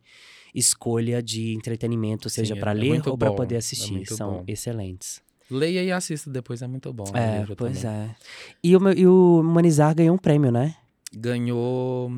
escolha 0.53 1.23
de 1.23 1.55
entretenimento, 1.55 2.29
seja 2.29 2.55
para 2.55 2.71
é 2.71 2.75
ler 2.75 3.07
ou 3.07 3.17
para 3.17 3.33
poder 3.33 3.55
é 3.55 3.57
assistir. 3.57 4.05
São 4.05 4.33
bom. 4.33 4.43
excelentes. 4.47 5.23
Leia 5.53 5.83
e 5.83 5.91
assista 5.91 6.29
depois, 6.29 6.61
é 6.61 6.67
muito 6.67 6.91
bom. 6.91 7.05
É, 7.13 7.39
livro 7.39 7.55
pois 7.55 7.81
também. 7.81 8.09
é. 8.09 8.15
E 8.63 8.75
o, 8.75 8.91
e 8.91 9.07
o 9.07 9.39
Humanizar 9.39 9.95
ganhou 9.95 10.15
um 10.15 10.17
prêmio, 10.17 10.51
né? 10.51 10.75
Ganhou. 11.13 12.11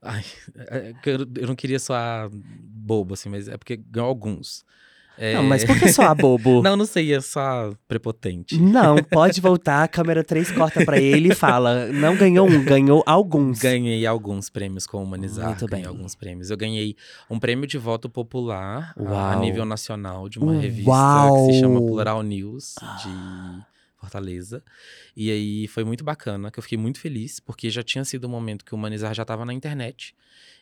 Ai, 0.00 0.24
é 0.56 0.94
eu 1.36 1.46
não 1.48 1.56
queria 1.56 1.78
soar 1.78 2.28
bobo, 2.30 3.14
assim, 3.14 3.28
mas 3.28 3.48
é 3.48 3.56
porque 3.56 3.76
ganhou 3.76 4.08
alguns. 4.08 4.64
É... 5.18 5.34
Não, 5.34 5.42
mas 5.42 5.64
por 5.64 5.78
que 5.78 5.88
só 5.90 6.02
a 6.02 6.14
bobo? 6.14 6.60
Não, 6.66 6.76
não 6.76 6.84
sei, 6.86 7.14
é 7.14 7.20
só 7.20 7.72
prepotente. 7.88 8.58
Não, 8.60 8.96
pode 9.10 9.40
voltar, 9.40 9.82
a 9.82 9.88
câmera 9.88 10.22
3 10.22 10.50
corta 10.52 10.84
pra 10.84 10.98
ele 11.00 11.30
e 11.30 11.34
fala: 11.34 11.86
não 11.86 12.14
ganhou 12.16 12.46
um, 12.48 12.62
ganhou 12.64 13.02
alguns. 13.06 13.58
Ganhei 13.58 14.04
alguns 14.06 14.50
prêmios 14.50 14.86
com 14.86 14.98
o 14.98 15.02
Humanizar. 15.02 15.46
Muito 15.48 15.66
bem. 15.66 15.84
alguns 15.86 16.14
prêmios. 16.14 16.50
Eu 16.50 16.56
ganhei 16.56 16.96
um 17.30 17.38
prêmio 17.38 17.66
de 17.66 17.78
voto 17.78 18.08
popular 18.10 18.92
a- 18.96 19.00
a 19.00 19.02
Uau. 19.32 19.40
nível 19.40 19.64
nacional 19.64 20.28
de 20.28 20.38
uma 20.38 20.52
Uau. 20.52 20.60
revista 20.60 20.92
que 21.46 21.52
se 21.54 21.60
chama 21.60 21.80
Plural 21.80 22.22
News, 22.22 22.74
de 23.02 23.75
Fortaleza. 24.06 24.62
E 25.16 25.30
aí 25.30 25.68
foi 25.68 25.84
muito 25.84 26.04
bacana, 26.04 26.50
que 26.50 26.58
eu 26.58 26.62
fiquei 26.62 26.78
muito 26.78 27.00
feliz, 27.00 27.40
porque 27.40 27.68
já 27.68 27.82
tinha 27.82 28.04
sido 28.04 28.26
um 28.26 28.30
momento 28.30 28.64
que 28.64 28.72
o 28.72 28.78
Humanizar 28.78 29.12
já 29.14 29.22
estava 29.22 29.44
na 29.44 29.52
internet. 29.52 30.14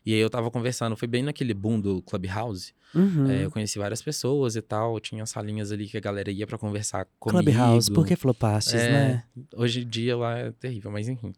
E 0.04 0.12
aí 0.12 0.20
eu 0.20 0.30
tava 0.30 0.50
conversando, 0.50 0.96
foi 0.96 1.08
bem 1.08 1.22
naquele 1.22 1.54
boom 1.54 1.80
do 1.80 2.02
Clubhouse. 2.02 2.72
Uhum. 2.94 3.30
É, 3.30 3.44
eu 3.44 3.50
conheci 3.50 3.78
várias 3.78 4.00
pessoas 4.00 4.54
e 4.54 4.62
tal, 4.62 5.00
tinha 5.00 5.24
salinhas 5.26 5.72
ali 5.72 5.86
que 5.86 5.96
a 5.96 6.00
galera 6.00 6.30
ia 6.30 6.46
pra 6.46 6.56
conversar 6.56 7.06
comigo. 7.18 7.42
Clubhouse, 7.42 7.90
por 7.90 8.06
que 8.06 8.16
flopastes, 8.16 8.74
É, 8.74 8.88
né? 8.88 9.24
Hoje 9.56 9.82
em 9.82 9.88
dia 9.88 10.16
lá 10.16 10.38
é 10.38 10.52
terrível, 10.52 10.90
mas 10.90 11.08
enfim. 11.08 11.32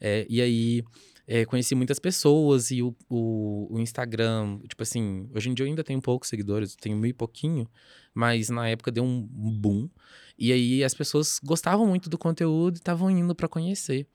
É, 0.00 0.26
e 0.28 0.42
aí, 0.42 0.84
é, 1.26 1.44
conheci 1.44 1.74
muitas 1.74 1.98
pessoas 1.98 2.70
e 2.70 2.82
o, 2.82 2.94
o, 3.08 3.68
o 3.70 3.80
Instagram, 3.80 4.58
tipo 4.68 4.82
assim, 4.82 5.28
hoje 5.34 5.48
em 5.48 5.54
dia 5.54 5.64
eu 5.64 5.68
ainda 5.68 5.84
tenho 5.84 6.00
poucos 6.00 6.28
seguidores, 6.28 6.74
tenho 6.76 7.04
e 7.06 7.12
pouquinho, 7.12 7.68
mas 8.12 8.50
na 8.50 8.68
época 8.68 8.90
deu 8.90 9.04
um 9.04 9.22
boom. 9.22 9.88
E 10.38 10.52
aí 10.52 10.84
as 10.84 10.94
pessoas 10.94 11.40
gostavam 11.42 11.86
muito 11.86 12.08
do 12.08 12.16
conteúdo 12.16 12.76
e 12.76 12.78
estavam 12.78 13.10
indo 13.10 13.34
pra 13.34 13.48
conhecer. 13.48 14.06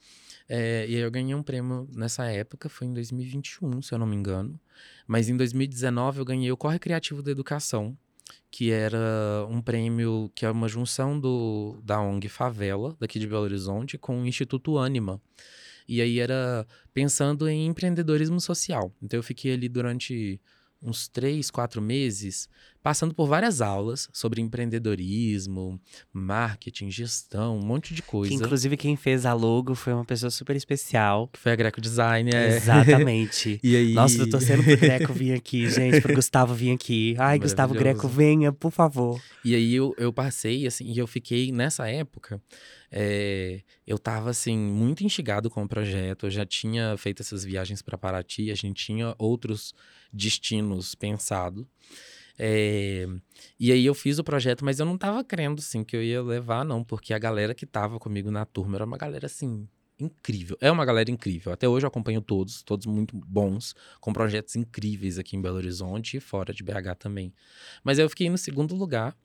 É, 0.47 0.85
e 0.87 0.95
aí 0.95 1.01
eu 1.01 1.11
ganhei 1.11 1.35
um 1.35 1.43
prêmio 1.43 1.87
nessa 1.93 2.25
época, 2.25 2.69
foi 2.69 2.87
em 2.87 2.93
2021, 2.93 3.81
se 3.81 3.93
eu 3.93 3.99
não 3.99 4.07
me 4.07 4.15
engano. 4.15 4.59
Mas 5.07 5.29
em 5.29 5.35
2019 5.35 6.19
eu 6.19 6.25
ganhei 6.25 6.51
o 6.51 6.57
Corre 6.57 6.79
Criativo 6.79 7.21
da 7.21 7.31
Educação, 7.31 7.97
que 8.49 8.71
era 8.71 9.45
um 9.49 9.61
prêmio 9.61 10.31
que 10.35 10.45
é 10.45 10.51
uma 10.51 10.67
junção 10.67 11.19
do, 11.19 11.79
da 11.83 11.99
ONG 11.99 12.29
Favela, 12.29 12.95
daqui 12.99 13.19
de 13.19 13.27
Belo 13.27 13.43
Horizonte, 13.43 13.97
com 13.97 14.21
o 14.21 14.27
Instituto 14.27 14.77
Anima. 14.77 15.21
E 15.87 16.01
aí 16.01 16.19
era 16.19 16.65
pensando 16.93 17.47
em 17.47 17.67
empreendedorismo 17.67 18.39
social. 18.39 18.93
Então 19.01 19.17
eu 19.17 19.23
fiquei 19.23 19.53
ali 19.53 19.67
durante 19.67 20.39
uns 20.83 21.07
três, 21.07 21.49
quatro 21.49 21.81
meses, 21.81 22.49
passando 22.81 23.15
por 23.15 23.27
várias 23.27 23.61
aulas 23.61 24.09
sobre 24.11 24.41
empreendedorismo, 24.41 25.79
marketing, 26.11 26.91
gestão, 26.91 27.57
um 27.57 27.65
monte 27.65 27.93
de 27.93 28.01
coisa. 28.03 28.29
Que 28.29 28.35
inclusive 28.35 28.75
quem 28.75 28.97
fez 28.97 29.25
a 29.25 29.33
logo 29.33 29.73
foi 29.73 29.93
uma 29.93 30.03
pessoa 30.03 30.29
super 30.29 30.55
especial. 30.55 31.29
Que 31.29 31.39
foi 31.39 31.53
a 31.53 31.55
Greco 31.55 31.79
Design, 31.79 32.29
é. 32.33 32.57
Exatamente. 32.57 33.59
E 33.63 33.75
aí... 33.77 33.93
Nossa, 33.93 34.17
tô 34.17 34.29
torcendo 34.31 34.63
pro 34.63 34.77
Greco 34.77 35.13
vir 35.13 35.33
aqui, 35.33 35.69
gente, 35.69 36.01
pro 36.01 36.13
Gustavo 36.13 36.53
vir 36.53 36.71
aqui. 36.71 37.15
Ai, 37.17 37.39
Gustavo 37.39 37.73
Greco, 37.73 38.07
venha, 38.07 38.51
por 38.51 38.71
favor. 38.71 39.21
E 39.45 39.55
aí 39.55 39.73
eu, 39.73 39.95
eu 39.97 40.11
passei, 40.11 40.67
assim, 40.67 40.85
e 40.85 40.97
eu 40.97 41.07
fiquei 41.07 41.51
nessa 41.51 41.87
época. 41.87 42.41
é, 42.91 43.61
eu 43.87 43.97
tava, 43.97 44.29
assim, 44.29 44.57
muito 44.57 45.03
instigado 45.03 45.49
com 45.49 45.63
o 45.63 45.67
projeto. 45.67 46.25
Eu 46.25 46.31
já 46.31 46.45
tinha 46.45 46.95
feito 46.97 47.21
essas 47.21 47.45
viagens 47.45 47.81
para 47.81 47.97
Paraty, 47.97 48.51
a 48.51 48.55
gente 48.55 48.85
tinha 48.85 49.15
outros 49.17 49.73
destinos 50.13 50.95
pensado. 50.95 51.67
É, 52.37 53.07
e 53.59 53.71
aí 53.71 53.85
eu 53.85 53.93
fiz 53.93 54.17
o 54.19 54.23
projeto, 54.23 54.65
mas 54.65 54.79
eu 54.79 54.85
não 54.85 54.97
tava 54.97 55.23
crendo, 55.23 55.59
assim, 55.59 55.83
que 55.83 55.95
eu 55.95 56.03
ia 56.03 56.21
levar, 56.21 56.65
não, 56.65 56.83
porque 56.83 57.13
a 57.13 57.19
galera 57.19 57.53
que 57.53 57.65
tava 57.65 57.99
comigo 57.99 58.31
na 58.31 58.45
turma 58.45 58.77
era 58.77 58.85
uma 58.85 58.97
galera, 58.97 59.27
assim, 59.27 59.67
incrível. 59.99 60.57
É 60.59 60.71
uma 60.71 60.85
galera 60.85 61.09
incrível. 61.11 61.51
Até 61.53 61.67
hoje 61.67 61.85
eu 61.85 61.87
acompanho 61.87 62.21
todos, 62.21 62.61
todos 62.63 62.85
muito 62.85 63.15
bons, 63.15 63.75
com 63.99 64.11
projetos 64.11 64.55
incríveis 64.55 65.19
aqui 65.19 65.35
em 65.35 65.41
Belo 65.41 65.57
Horizonte 65.57 66.17
e 66.17 66.19
fora 66.19 66.53
de 66.53 66.63
BH 66.63 66.95
também. 66.99 67.33
Mas 67.83 67.99
aí 67.99 68.05
eu 68.05 68.09
fiquei 68.09 68.29
no 68.29 68.37
segundo 68.37 68.75
lugar. 68.75 69.15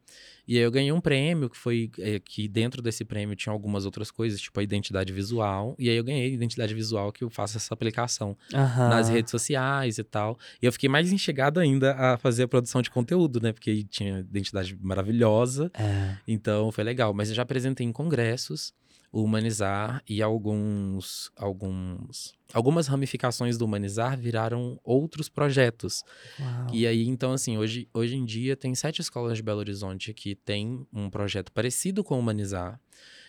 E 0.47 0.57
aí 0.57 0.63
eu 0.63 0.71
ganhei 0.71 0.91
um 0.91 1.01
prêmio, 1.01 1.51
que 1.51 1.59
foi 1.59 1.91
é, 1.99 2.19
que 2.19 2.49
dentro 2.49 2.81
desse 2.81 3.05
prêmio 3.05 3.37
tinha 3.37 3.53
algumas 3.53 3.85
outras 3.85 4.11
coisas, 4.11 4.41
tipo 4.41 4.59
a 4.59 4.63
identidade 4.63 5.13
visual. 5.13 5.77
E 5.79 5.91
aí 5.91 5.97
eu 5.97 6.03
ganhei 6.03 6.33
identidade 6.33 6.73
visual 6.75 7.13
que 7.13 7.23
eu 7.23 7.29
faço 7.29 7.59
essa 7.59 7.75
aplicação 7.75 8.35
Aham. 8.55 8.89
nas 8.89 9.11
redes 9.11 9.31
sociais 9.31 9.99
e 9.99 10.05
tal. 10.05 10.39
E 10.63 10.65
eu 10.65 10.73
fiquei 10.73 10.89
mais 10.89 11.13
instigado 11.13 11.61
ainda 11.61 11.95
a 11.95 12.17
fazer 12.17 12.45
a 12.45 12.49
produção 12.49 12.81
de 12.81 12.91
conteúdo, 12.91 13.41
né? 13.43 13.53
Porque 13.53 13.85
tinha 13.85 14.21
identidade 14.21 14.75
maravilhosa. 14.81 15.71
É. 15.75 16.17
Então 16.27 16.73
foi 16.73 16.83
legal. 16.83 17.13
Mas 17.13 17.29
eu 17.29 17.35
já 17.35 17.43
apresentei 17.43 17.87
em 17.87 17.93
congressos. 17.93 18.73
O 19.11 19.23
humanizar 19.23 20.03
e 20.09 20.23
alguns, 20.23 21.31
alguns, 21.35 22.35
algumas 22.53 22.87
ramificações 22.87 23.57
do 23.57 23.65
humanizar 23.65 24.19
viraram 24.19 24.79
outros 24.85 25.29
projetos. 25.29 26.05
Uau. 26.39 26.67
E 26.73 26.87
aí, 26.87 27.07
então, 27.07 27.33
assim, 27.33 27.57
hoje, 27.57 27.89
hoje 27.93 28.17
em 28.17 28.25
dia 28.25 28.57
tem 28.57 28.75
sete 28.75 29.01
escolas 29.01 29.37
de 29.37 29.43
Belo 29.43 29.61
Horizonte 29.61 30.13
que 30.13 30.35
têm 30.35 30.87
um 30.93 31.09
projeto 31.09 31.51
parecido 31.53 32.05
com 32.05 32.17
o 32.17 32.19
humanizar. 32.19 32.79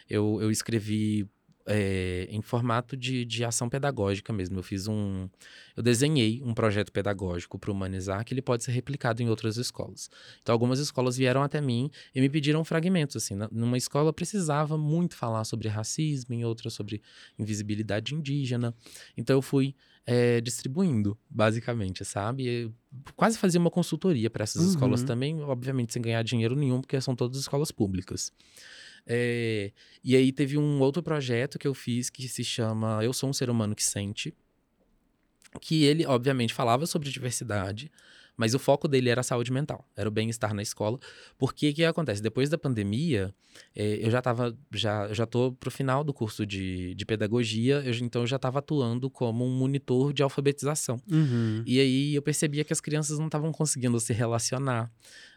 Eu, 0.09 0.39
eu 0.41 0.51
escrevi 0.51 1.29
é, 1.71 2.27
em 2.31 2.41
formato 2.41 2.97
de, 2.97 3.23
de 3.23 3.45
ação 3.45 3.69
pedagógica 3.69 4.33
mesmo. 4.33 4.57
Eu 4.57 4.63
fiz 4.63 4.87
um. 4.87 5.29
Eu 5.77 5.83
desenhei 5.83 6.41
um 6.43 6.53
projeto 6.53 6.91
pedagógico 6.91 7.59
para 7.59 7.71
humanizar 7.71 8.25
que 8.25 8.33
ele 8.33 8.41
pode 8.41 8.63
ser 8.63 8.71
replicado 8.71 9.21
em 9.21 9.29
outras 9.29 9.55
escolas. 9.55 10.09
Então, 10.41 10.51
algumas 10.51 10.79
escolas 10.79 11.15
vieram 11.15 11.43
até 11.43 11.61
mim 11.61 11.91
e 12.13 12.19
me 12.19 12.27
pediram 12.27 12.63
fragmentos. 12.65 13.15
Assim, 13.15 13.35
numa 13.51 13.77
escola 13.77 14.11
precisava 14.11 14.77
muito 14.77 15.15
falar 15.15 15.43
sobre 15.43 15.67
racismo, 15.67 16.33
em 16.33 16.43
outra 16.43 16.71
sobre 16.71 17.01
invisibilidade 17.37 18.15
indígena. 18.15 18.73
Então, 19.15 19.35
eu 19.37 19.41
fui 19.41 19.75
é, 20.07 20.41
distribuindo, 20.41 21.15
basicamente, 21.29 22.03
sabe? 22.03 22.47
Eu 22.47 22.73
quase 23.15 23.37
fazia 23.37 23.59
uma 23.59 23.69
consultoria 23.69 24.27
para 24.27 24.41
essas 24.43 24.63
Uhum. 24.63 24.69
escolas 24.69 25.03
também, 25.03 25.39
obviamente 25.43 25.93
sem 25.93 26.01
ganhar 26.01 26.23
dinheiro 26.23 26.55
nenhum, 26.55 26.81
porque 26.81 26.99
são 26.99 27.15
todas 27.15 27.37
escolas 27.39 27.71
públicas. 27.71 28.33
É, 29.11 29.71
e 30.03 30.15
aí 30.15 30.31
teve 30.31 30.55
um 30.55 30.79
outro 30.79 31.01
projeto 31.01 31.57
que 31.57 31.67
eu 31.67 31.73
fiz 31.73 32.11
que 32.11 32.29
se 32.29 32.43
chama 32.43 33.03
Eu 33.03 33.11
Sou 33.11 33.27
um 33.27 33.33
Ser 33.33 33.49
Humano 33.49 33.75
que 33.75 33.83
Sente, 33.83 34.31
que 35.59 35.83
ele, 35.83 36.05
obviamente, 36.05 36.53
falava 36.53 36.85
sobre 36.85 37.09
diversidade, 37.09 37.91
mas 38.37 38.53
o 38.53 38.59
foco 38.59 38.87
dele 38.87 39.09
era 39.09 39.21
a 39.21 39.23
saúde 39.23 39.51
mental, 39.51 39.83
era 39.97 40.07
o 40.07 40.11
bem-estar 40.11 40.53
na 40.53 40.61
escola. 40.61 40.99
Porque 41.39 41.71
o 41.71 41.73
que 41.73 41.83
acontece? 41.83 42.21
Depois 42.21 42.49
da 42.49 42.57
pandemia, 42.57 43.33
eh, 43.75 43.99
eu 44.01 44.11
já 44.11 44.19
estava, 44.19 44.55
já, 44.71 45.07
eu 45.07 45.15
já 45.15 45.25
tô 45.25 45.51
pro 45.53 45.71
final 45.71 46.03
do 46.03 46.13
curso 46.13 46.45
de, 46.45 46.93
de 46.93 47.05
pedagogia, 47.05 47.81
eu, 47.83 47.93
então 47.95 48.21
eu 48.21 48.27
já 48.27 48.35
estava 48.35 48.59
atuando 48.59 49.09
como 49.09 49.43
um 49.43 49.49
monitor 49.49 50.13
de 50.13 50.23
alfabetização. 50.23 51.01
Uhum. 51.11 51.63
E 51.65 51.79
aí 51.81 52.15
eu 52.15 52.21
percebia 52.21 52.63
que 52.63 52.71
as 52.71 52.79
crianças 52.79 53.17
não 53.17 53.25
estavam 53.25 53.51
conseguindo 53.51 53.99
se 53.99 54.13
relacionar. 54.13 54.89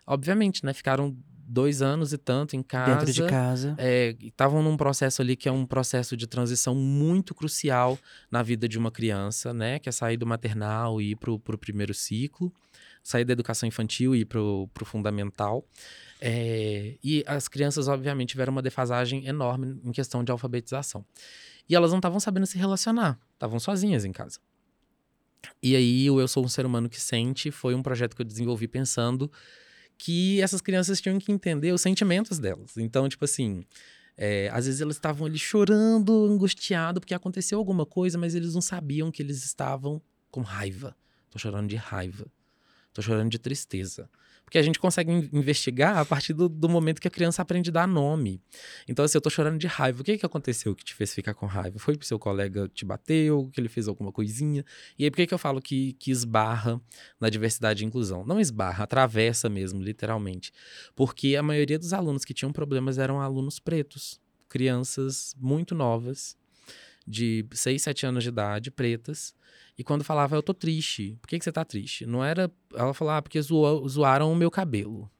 Obviamente, 0.06 0.64
né? 0.64 0.72
Ficaram 0.72 1.16
dois 1.52 1.82
anos 1.82 2.12
e 2.12 2.18
tanto 2.18 2.56
em 2.56 2.62
casa. 2.62 2.96
Dentro 2.96 3.12
de 3.12 3.26
casa. 3.26 3.76
Estavam 4.20 4.62
num 4.62 4.76
processo 4.76 5.20
ali 5.20 5.36
que 5.36 5.48
é 5.48 5.52
um 5.52 5.66
processo 5.66 6.16
de 6.16 6.26
transição 6.26 6.74
muito 6.74 7.34
crucial 7.34 7.98
na 8.30 8.42
vida 8.42 8.66
de 8.66 8.78
uma 8.78 8.90
criança, 8.90 9.52
né? 9.52 9.78
Que 9.78 9.88
é 9.88 9.92
sair 9.92 10.16
do 10.16 10.26
maternal 10.26 11.00
e 11.00 11.10
ir 11.10 11.16
pro, 11.16 11.38
pro 11.38 11.58
primeiro 11.58 11.92
ciclo. 11.92 12.52
Sair 13.02 13.24
da 13.24 13.32
educação 13.32 13.68
infantil 13.68 14.14
e 14.14 14.20
ir 14.20 14.24
pro, 14.24 14.68
pro 14.72 14.84
fundamental. 14.84 15.66
É, 16.20 16.96
e 17.02 17.24
as 17.26 17.48
crianças, 17.48 17.88
obviamente, 17.88 18.30
tiveram 18.30 18.52
uma 18.52 18.62
defasagem 18.62 19.26
enorme 19.26 19.80
em 19.84 19.92
questão 19.92 20.22
de 20.22 20.30
alfabetização. 20.30 21.04
E 21.68 21.74
elas 21.74 21.90
não 21.90 21.98
estavam 21.98 22.20
sabendo 22.20 22.46
se 22.46 22.56
relacionar. 22.56 23.18
Estavam 23.34 23.58
sozinhas 23.58 24.04
em 24.04 24.12
casa. 24.12 24.38
E 25.60 25.74
aí, 25.74 26.08
o 26.08 26.20
Eu 26.20 26.28
Sou 26.28 26.44
um 26.44 26.48
Ser 26.48 26.64
Humano 26.64 26.88
que 26.88 27.00
Sente 27.00 27.50
foi 27.50 27.74
um 27.74 27.82
projeto 27.82 28.14
que 28.14 28.22
eu 28.22 28.26
desenvolvi 28.26 28.68
pensando 28.68 29.30
que 29.98 30.40
essas 30.40 30.60
crianças 30.60 31.00
tinham 31.00 31.18
que 31.18 31.30
entender 31.30 31.72
os 31.72 31.80
sentimentos 31.80 32.38
delas. 32.38 32.76
Então, 32.76 33.08
tipo 33.08 33.24
assim, 33.24 33.64
é, 34.16 34.48
às 34.52 34.66
vezes 34.66 34.80
elas 34.80 34.96
estavam 34.96 35.26
ali 35.26 35.38
chorando, 35.38 36.26
angustiado, 36.26 37.00
porque 37.00 37.14
aconteceu 37.14 37.58
alguma 37.58 37.86
coisa, 37.86 38.18
mas 38.18 38.34
eles 38.34 38.54
não 38.54 38.60
sabiam 38.60 39.10
que 39.10 39.22
eles 39.22 39.44
estavam 39.44 40.00
com 40.30 40.40
raiva. 40.40 40.96
Tô 41.30 41.38
chorando 41.38 41.68
de 41.68 41.76
raiva. 41.76 42.26
Tô 42.92 43.00
chorando 43.00 43.30
de 43.30 43.38
tristeza. 43.38 44.08
Porque 44.52 44.58
a 44.58 44.62
gente 44.62 44.78
consegue 44.78 45.10
in- 45.10 45.30
investigar 45.32 45.96
a 45.96 46.04
partir 46.04 46.34
do, 46.34 46.46
do 46.46 46.68
momento 46.68 47.00
que 47.00 47.08
a 47.08 47.10
criança 47.10 47.40
aprende 47.40 47.70
a 47.70 47.72
dar 47.72 47.88
nome. 47.88 48.38
Então, 48.86 49.02
assim, 49.02 49.16
eu 49.16 49.22
tô 49.22 49.30
chorando 49.30 49.58
de 49.58 49.66
raiva. 49.66 50.02
O 50.02 50.04
que 50.04 50.18
que 50.18 50.26
aconteceu 50.26 50.74
que 50.76 50.84
te 50.84 50.94
fez 50.94 51.14
ficar 51.14 51.32
com 51.32 51.46
raiva? 51.46 51.78
Foi 51.78 51.96
que 51.96 52.06
seu 52.06 52.18
colega 52.18 52.68
te 52.68 52.84
bateu, 52.84 53.48
que 53.50 53.58
ele 53.58 53.70
fez 53.70 53.88
alguma 53.88 54.12
coisinha? 54.12 54.62
E 54.98 55.04
aí, 55.04 55.10
por 55.10 55.16
que 55.16 55.26
que 55.28 55.32
eu 55.32 55.38
falo 55.38 55.58
que, 55.58 55.94
que 55.94 56.10
esbarra 56.10 56.78
na 57.18 57.30
diversidade 57.30 57.82
e 57.82 57.86
inclusão? 57.86 58.26
Não 58.26 58.38
esbarra, 58.38 58.84
atravessa 58.84 59.48
mesmo, 59.48 59.82
literalmente. 59.82 60.52
Porque 60.94 61.34
a 61.34 61.42
maioria 61.42 61.78
dos 61.78 61.94
alunos 61.94 62.22
que 62.22 62.34
tinham 62.34 62.52
problemas 62.52 62.98
eram 62.98 63.22
alunos 63.22 63.58
pretos. 63.58 64.20
Crianças 64.50 65.34
muito 65.40 65.74
novas, 65.74 66.36
de 67.06 67.44
6, 67.52 67.82
7 67.82 68.06
anos 68.06 68.22
de 68.22 68.28
idade, 68.28 68.70
pretas. 68.70 69.34
E 69.76 69.82
quando 69.84 70.04
falava, 70.04 70.36
eu 70.36 70.42
tô 70.42 70.52
triste. 70.54 71.16
Por 71.20 71.28
que, 71.28 71.38
que 71.38 71.44
você 71.44 71.52
tá 71.52 71.64
triste? 71.64 72.06
Não 72.06 72.24
era. 72.24 72.50
Ela 72.74 72.92
falava, 72.94 73.18
ah, 73.18 73.22
porque 73.22 73.40
zoou- 73.40 73.88
zoaram 73.88 74.32
o 74.32 74.36
meu 74.36 74.50
cabelo. 74.50 75.10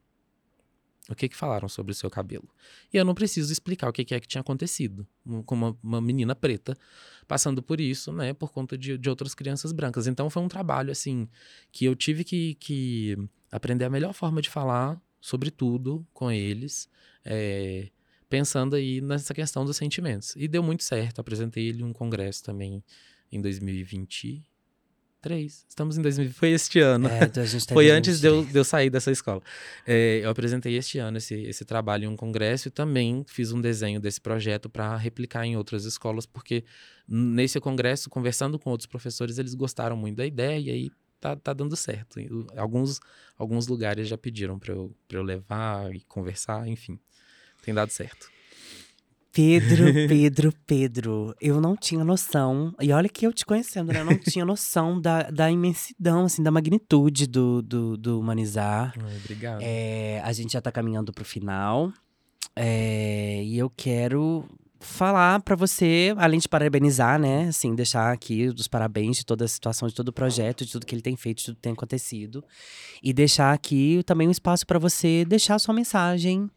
O 1.08 1.14
que 1.14 1.28
que 1.28 1.36
falaram 1.36 1.68
sobre 1.68 1.90
o 1.92 1.94
seu 1.94 2.08
cabelo? 2.08 2.48
E 2.92 2.96
eu 2.96 3.04
não 3.04 3.14
preciso 3.14 3.52
explicar 3.52 3.88
o 3.88 3.92
que 3.92 4.04
que 4.04 4.14
é 4.14 4.20
que 4.20 4.28
tinha 4.28 4.40
acontecido 4.40 5.06
com 5.44 5.54
uma, 5.54 5.76
uma 5.82 6.00
menina 6.00 6.34
preta 6.34 6.78
passando 7.26 7.60
por 7.62 7.80
isso, 7.80 8.12
né, 8.12 8.32
por 8.32 8.52
conta 8.52 8.78
de, 8.78 8.96
de 8.96 9.10
outras 9.10 9.34
crianças 9.34 9.72
brancas. 9.72 10.06
Então 10.06 10.30
foi 10.30 10.42
um 10.42 10.48
trabalho, 10.48 10.92
assim, 10.92 11.28
que 11.72 11.84
eu 11.84 11.96
tive 11.96 12.24
que, 12.24 12.54
que 12.54 13.16
aprender 13.50 13.84
a 13.84 13.90
melhor 13.90 14.12
forma 14.12 14.40
de 14.40 14.48
falar 14.48 15.00
sobre 15.20 15.50
tudo 15.50 16.06
com 16.12 16.30
eles, 16.30 16.88
é, 17.24 17.88
pensando 18.32 18.74
aí 18.76 19.02
nessa 19.02 19.34
questão 19.34 19.62
dos 19.62 19.76
sentimentos. 19.76 20.34
E 20.36 20.48
deu 20.48 20.62
muito 20.62 20.82
certo. 20.82 21.20
Apresentei 21.20 21.68
ele 21.68 21.82
em 21.82 21.84
um 21.84 21.92
congresso 21.92 22.42
também 22.42 22.82
em 23.30 23.42
2023. 23.42 25.66
Estamos 25.68 25.98
em 25.98 26.02
2000, 26.02 26.32
foi 26.32 26.52
este 26.52 26.80
ano. 26.80 27.08
É, 27.08 27.24
então 27.24 27.44
tá 27.44 27.74
Foi 27.74 27.90
antes 27.90 28.22
de 28.22 28.28
eu, 28.28 28.42
de 28.42 28.56
eu 28.56 28.64
sair 28.64 28.88
dessa 28.88 29.10
escola. 29.10 29.42
É, 29.86 30.20
eu 30.24 30.30
apresentei 30.30 30.78
este 30.78 30.98
ano 30.98 31.18
esse, 31.18 31.34
esse 31.34 31.62
trabalho 31.66 32.04
em 32.04 32.08
um 32.08 32.16
congresso 32.16 32.68
e 32.68 32.70
também 32.70 33.22
fiz 33.28 33.52
um 33.52 33.60
desenho 33.60 34.00
desse 34.00 34.18
projeto 34.18 34.70
para 34.70 34.96
replicar 34.96 35.44
em 35.44 35.58
outras 35.58 35.84
escolas, 35.84 36.24
porque 36.24 36.64
nesse 37.06 37.60
congresso, 37.60 38.08
conversando 38.08 38.58
com 38.58 38.70
outros 38.70 38.86
professores, 38.86 39.36
eles 39.36 39.52
gostaram 39.52 39.94
muito 39.94 40.16
da 40.16 40.24
ideia 40.24 40.58
e 40.58 40.70
aí 40.70 40.90
tá, 41.20 41.36
tá 41.36 41.52
dando 41.52 41.76
certo. 41.76 42.18
Alguns, 42.56 42.98
alguns 43.36 43.66
lugares 43.66 44.08
já 44.08 44.16
pediram 44.16 44.58
para 44.58 44.72
eu, 44.72 44.96
pra 45.06 45.18
eu 45.18 45.22
levar 45.22 45.94
e 45.94 46.00
conversar, 46.00 46.66
enfim. 46.66 46.98
Tem 47.62 47.72
dado 47.72 47.90
certo. 47.90 48.30
Pedro, 49.32 49.86
Pedro, 50.06 50.52
Pedro. 50.66 51.34
Eu 51.40 51.60
não 51.60 51.74
tinha 51.74 52.04
noção. 52.04 52.74
E 52.80 52.92
olha 52.92 53.08
que 53.08 53.26
eu 53.26 53.32
te 53.32 53.46
conhecendo, 53.46 53.92
né? 53.92 54.00
Eu 54.00 54.04
não 54.04 54.18
tinha 54.18 54.44
noção 54.44 55.00
da, 55.00 55.22
da 55.22 55.50
imensidão, 55.50 56.26
assim, 56.26 56.42
da 56.42 56.50
magnitude 56.50 57.26
do, 57.26 57.62
do, 57.62 57.96
do 57.96 58.20
Humanizar. 58.20 58.92
Ai, 59.02 59.16
obrigado. 59.16 59.60
É, 59.62 60.20
a 60.22 60.32
gente 60.32 60.52
já 60.52 60.60
tá 60.60 60.70
caminhando 60.70 61.12
pro 61.12 61.24
final. 61.24 61.90
É, 62.54 63.42
e 63.42 63.56
eu 63.56 63.70
quero 63.70 64.44
falar 64.82 65.40
pra 65.40 65.56
você, 65.56 66.12
além 66.18 66.38
de 66.38 66.48
parabenizar, 66.48 67.18
né? 67.18 67.48
Assim, 67.48 67.74
deixar 67.74 68.12
aqui 68.12 68.48
os 68.48 68.68
parabéns 68.68 69.16
de 69.18 69.24
toda 69.24 69.44
a 69.44 69.48
situação, 69.48 69.88
de 69.88 69.94
todo 69.94 70.08
o 70.08 70.12
projeto, 70.12 70.66
de 70.66 70.72
tudo 70.72 70.84
que 70.84 70.94
ele 70.94 71.02
tem 71.02 71.16
feito, 71.16 71.38
de 71.38 71.44
tudo 71.46 71.54
que 71.54 71.62
tem 71.62 71.72
acontecido. 71.72 72.44
E 73.02 73.12
deixar 73.12 73.52
aqui 73.52 74.02
também 74.04 74.28
um 74.28 74.32
espaço 74.32 74.66
pra 74.66 74.78
você 74.78 75.24
deixar 75.24 75.54
a 75.54 75.58
sua 75.58 75.72
mensagem. 75.72 76.50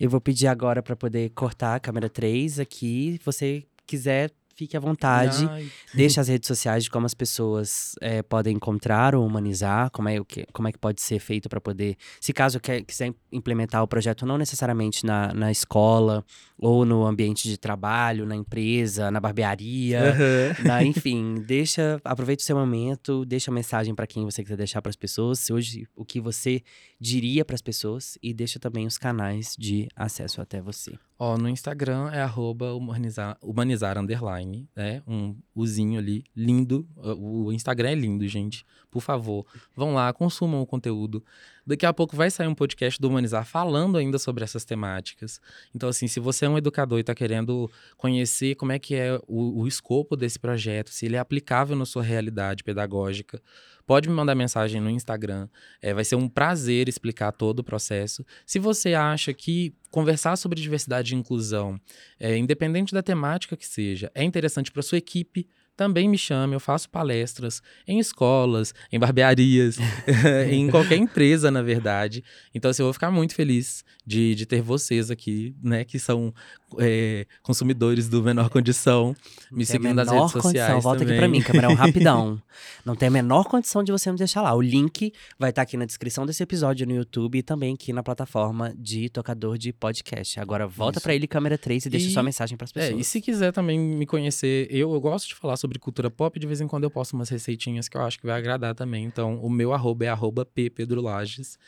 Eu 0.00 0.08
vou 0.08 0.18
pedir 0.18 0.46
agora 0.46 0.82
pra 0.82 0.96
poder 0.96 1.28
cortar 1.30 1.74
a 1.74 1.80
câmera 1.80 2.08
3 2.08 2.58
aqui. 2.58 3.18
Se 3.18 3.24
você 3.24 3.66
quiser, 3.86 4.30
fique 4.60 4.76
à 4.76 4.80
vontade. 4.80 5.46
Ai, 5.48 5.66
Deixa 5.94 6.20
as 6.20 6.28
redes 6.28 6.46
sociais 6.46 6.84
de 6.84 6.90
como 6.90 7.06
as 7.06 7.14
pessoas 7.14 7.94
eh, 8.02 8.22
podem 8.22 8.54
encontrar 8.56 9.14
ou 9.14 9.26
humanizar, 9.26 9.90
como 9.90 10.08
é, 10.08 10.20
o 10.20 10.24
que, 10.24 10.44
como 10.52 10.68
é 10.68 10.72
que 10.72 10.78
pode 10.78 11.00
ser 11.00 11.18
feito 11.18 11.48
para 11.48 11.60
poder. 11.60 11.96
Se 12.20 12.32
caso 12.32 12.60
quer, 12.60 12.82
quiser 12.82 13.14
implementar 13.32 13.82
o 13.82 13.88
projeto, 13.88 14.26
não 14.26 14.36
necessariamente 14.36 15.04
na, 15.06 15.32
na 15.32 15.50
escola 15.50 16.22
ou 16.58 16.84
no 16.84 17.06
ambiente 17.06 17.48
de 17.48 17.56
trabalho, 17.56 18.26
na 18.26 18.36
empresa, 18.36 19.10
na 19.10 19.18
barbearia. 19.18 20.10
aham. 20.14 20.64
na- 20.66 20.84
enfim, 20.84 21.36
deixa, 21.46 21.98
aproveita 22.04 22.42
o 22.42 22.46
seu 22.46 22.56
momento, 22.56 23.24
deixa 23.24 23.50
a 23.50 23.54
mensagem 23.54 23.94
para 23.94 24.06
quem 24.06 24.24
você 24.24 24.42
quiser 24.42 24.56
deixar 24.58 24.82
para 24.82 24.90
as 24.90 24.96
pessoas, 24.96 25.48
hoje 25.50 25.86
o 25.96 26.04
que 26.04 26.20
você 26.20 26.62
diria 27.00 27.44
para 27.46 27.54
as 27.54 27.62
pessoas 27.62 28.18
e 28.22 28.34
deixa 28.34 28.58
também 28.58 28.86
os 28.86 28.98
canais 28.98 29.54
de 29.58 29.88
acesso 29.96 30.40
até 30.42 30.60
você. 30.60 30.92
Ó, 31.22 31.36
no 31.36 31.50
Instagram 31.50 32.10
é 32.14 32.22
arroba 32.22 32.72
humanizar, 32.72 33.98
underline, 33.98 34.66
né? 34.74 35.02
Um 35.06 35.36
uzinho 35.54 35.98
ali, 35.98 36.24
lindo. 36.34 36.88
O 36.96 37.52
Instagram 37.52 37.90
é 37.90 37.94
lindo, 37.94 38.26
gente. 38.26 38.64
Por 38.90 39.02
favor, 39.02 39.44
vão 39.76 39.92
lá, 39.92 40.10
consumam 40.14 40.62
o 40.62 40.66
conteúdo. 40.66 41.22
Daqui 41.66 41.84
a 41.84 41.92
pouco 41.92 42.16
vai 42.16 42.30
sair 42.30 42.46
um 42.46 42.54
podcast 42.54 42.98
do 42.98 43.06
Humanizar 43.06 43.44
falando 43.44 43.98
ainda 43.98 44.18
sobre 44.18 44.42
essas 44.42 44.64
temáticas. 44.64 45.42
Então, 45.74 45.90
assim, 45.90 46.08
se 46.08 46.18
você 46.18 46.46
é 46.46 46.48
um 46.48 46.56
educador 46.56 46.96
e 46.96 47.02
está 47.02 47.14
querendo 47.14 47.70
conhecer 47.98 48.54
como 48.54 48.72
é 48.72 48.78
que 48.78 48.94
é 48.94 49.20
o, 49.28 49.60
o 49.60 49.68
escopo 49.68 50.16
desse 50.16 50.38
projeto, 50.38 50.88
se 50.88 51.04
ele 51.04 51.16
é 51.16 51.18
aplicável 51.18 51.76
na 51.76 51.84
sua 51.84 52.02
realidade 52.02 52.64
pedagógica, 52.64 53.42
pode 53.90 54.08
me 54.08 54.14
mandar 54.14 54.36
mensagem 54.36 54.80
no 54.80 54.88
Instagram. 54.88 55.48
É, 55.82 55.92
vai 55.92 56.04
ser 56.04 56.14
um 56.14 56.28
prazer 56.28 56.88
explicar 56.88 57.32
todo 57.32 57.58
o 57.58 57.64
processo. 57.64 58.24
Se 58.46 58.56
você 58.60 58.94
acha 58.94 59.34
que 59.34 59.74
conversar 59.90 60.36
sobre 60.36 60.60
diversidade 60.60 61.12
e 61.12 61.18
inclusão, 61.18 61.76
é, 62.16 62.36
independente 62.36 62.94
da 62.94 63.02
temática 63.02 63.56
que 63.56 63.66
seja, 63.66 64.08
é 64.14 64.22
interessante 64.22 64.70
para 64.70 64.80
sua 64.80 64.98
equipe, 64.98 65.44
também 65.80 66.06
me 66.10 66.18
chame. 66.18 66.52
Eu 66.52 66.60
faço 66.60 66.90
palestras 66.90 67.62
em 67.88 67.98
escolas, 67.98 68.74
em 68.92 68.98
barbearias, 68.98 69.78
em 70.52 70.68
qualquer 70.68 70.98
empresa, 70.98 71.50
na 71.50 71.62
verdade. 71.62 72.22
Então, 72.54 72.70
assim, 72.70 72.82
eu 72.82 72.86
vou 72.86 72.92
ficar 72.92 73.10
muito 73.10 73.34
feliz 73.34 73.82
de, 74.06 74.34
de 74.34 74.44
ter 74.44 74.60
vocês 74.60 75.10
aqui, 75.10 75.54
né, 75.62 75.82
que 75.82 75.98
são 75.98 76.34
é, 76.78 77.24
consumidores 77.42 78.10
do 78.10 78.22
Menor 78.22 78.50
Condição, 78.50 79.16
me 79.50 79.64
seguindo 79.64 79.94
nas 79.94 80.08
redes 80.08 80.32
condição. 80.32 80.42
sociais. 80.42 80.82
Volta 80.84 80.98
também. 80.98 81.14
aqui 81.14 81.18
pra 81.20 81.28
mim, 81.28 81.40
camarão, 81.40 81.72
rapidão. 81.74 82.42
Não 82.84 82.94
tem 82.94 83.08
a 83.08 83.10
menor 83.10 83.44
condição 83.44 83.82
de 83.82 83.90
você 83.90 84.10
me 84.12 84.18
deixar 84.18 84.42
lá. 84.42 84.54
O 84.54 84.60
link 84.60 85.12
vai 85.38 85.48
estar 85.48 85.62
aqui 85.62 85.76
na 85.78 85.86
descrição 85.86 86.26
desse 86.26 86.42
episódio 86.42 86.86
no 86.86 86.94
YouTube 86.94 87.38
e 87.38 87.42
também 87.42 87.72
aqui 87.74 87.90
na 87.92 88.02
plataforma 88.02 88.74
de 88.76 89.08
tocador 89.08 89.56
de 89.56 89.72
podcast. 89.72 90.38
Agora 90.40 90.66
volta 90.66 91.00
pra 91.00 91.14
ele, 91.14 91.26
câmera 91.26 91.56
3, 91.56 91.86
e 91.86 91.90
deixa 91.90 92.08
E- 92.08 92.12
sua 92.12 92.22
mensagem 92.22 92.58
pras 92.58 92.70
pessoas. 92.70 92.92
É, 92.94 93.00
e 93.00 93.04
se 93.04 93.20
quiser 93.20 93.52
também 93.52 93.78
me 93.78 94.04
conhecer, 94.04 94.66
eu, 94.70 94.92
eu 94.92 95.00
gosto 95.00 95.28
de 95.28 95.34
falar 95.34 95.56
sobre 95.56 95.69
cultura 95.78 96.10
pop, 96.10 96.38
de 96.38 96.46
vez 96.46 96.60
em 96.60 96.66
quando 96.66 96.84
eu 96.84 96.90
posto 96.90 97.14
umas 97.14 97.28
receitinhas 97.28 97.88
que 97.88 97.96
eu 97.96 98.02
acho 98.02 98.18
que 98.18 98.26
vai 98.26 98.36
agradar 98.36 98.74
também. 98.74 99.04
Então, 99.04 99.40
o 99.40 99.48
meu 99.48 99.72
arroba 99.72 100.04
é 100.04 100.08
arroba 100.08 100.44
ppedrolages. 100.44 101.58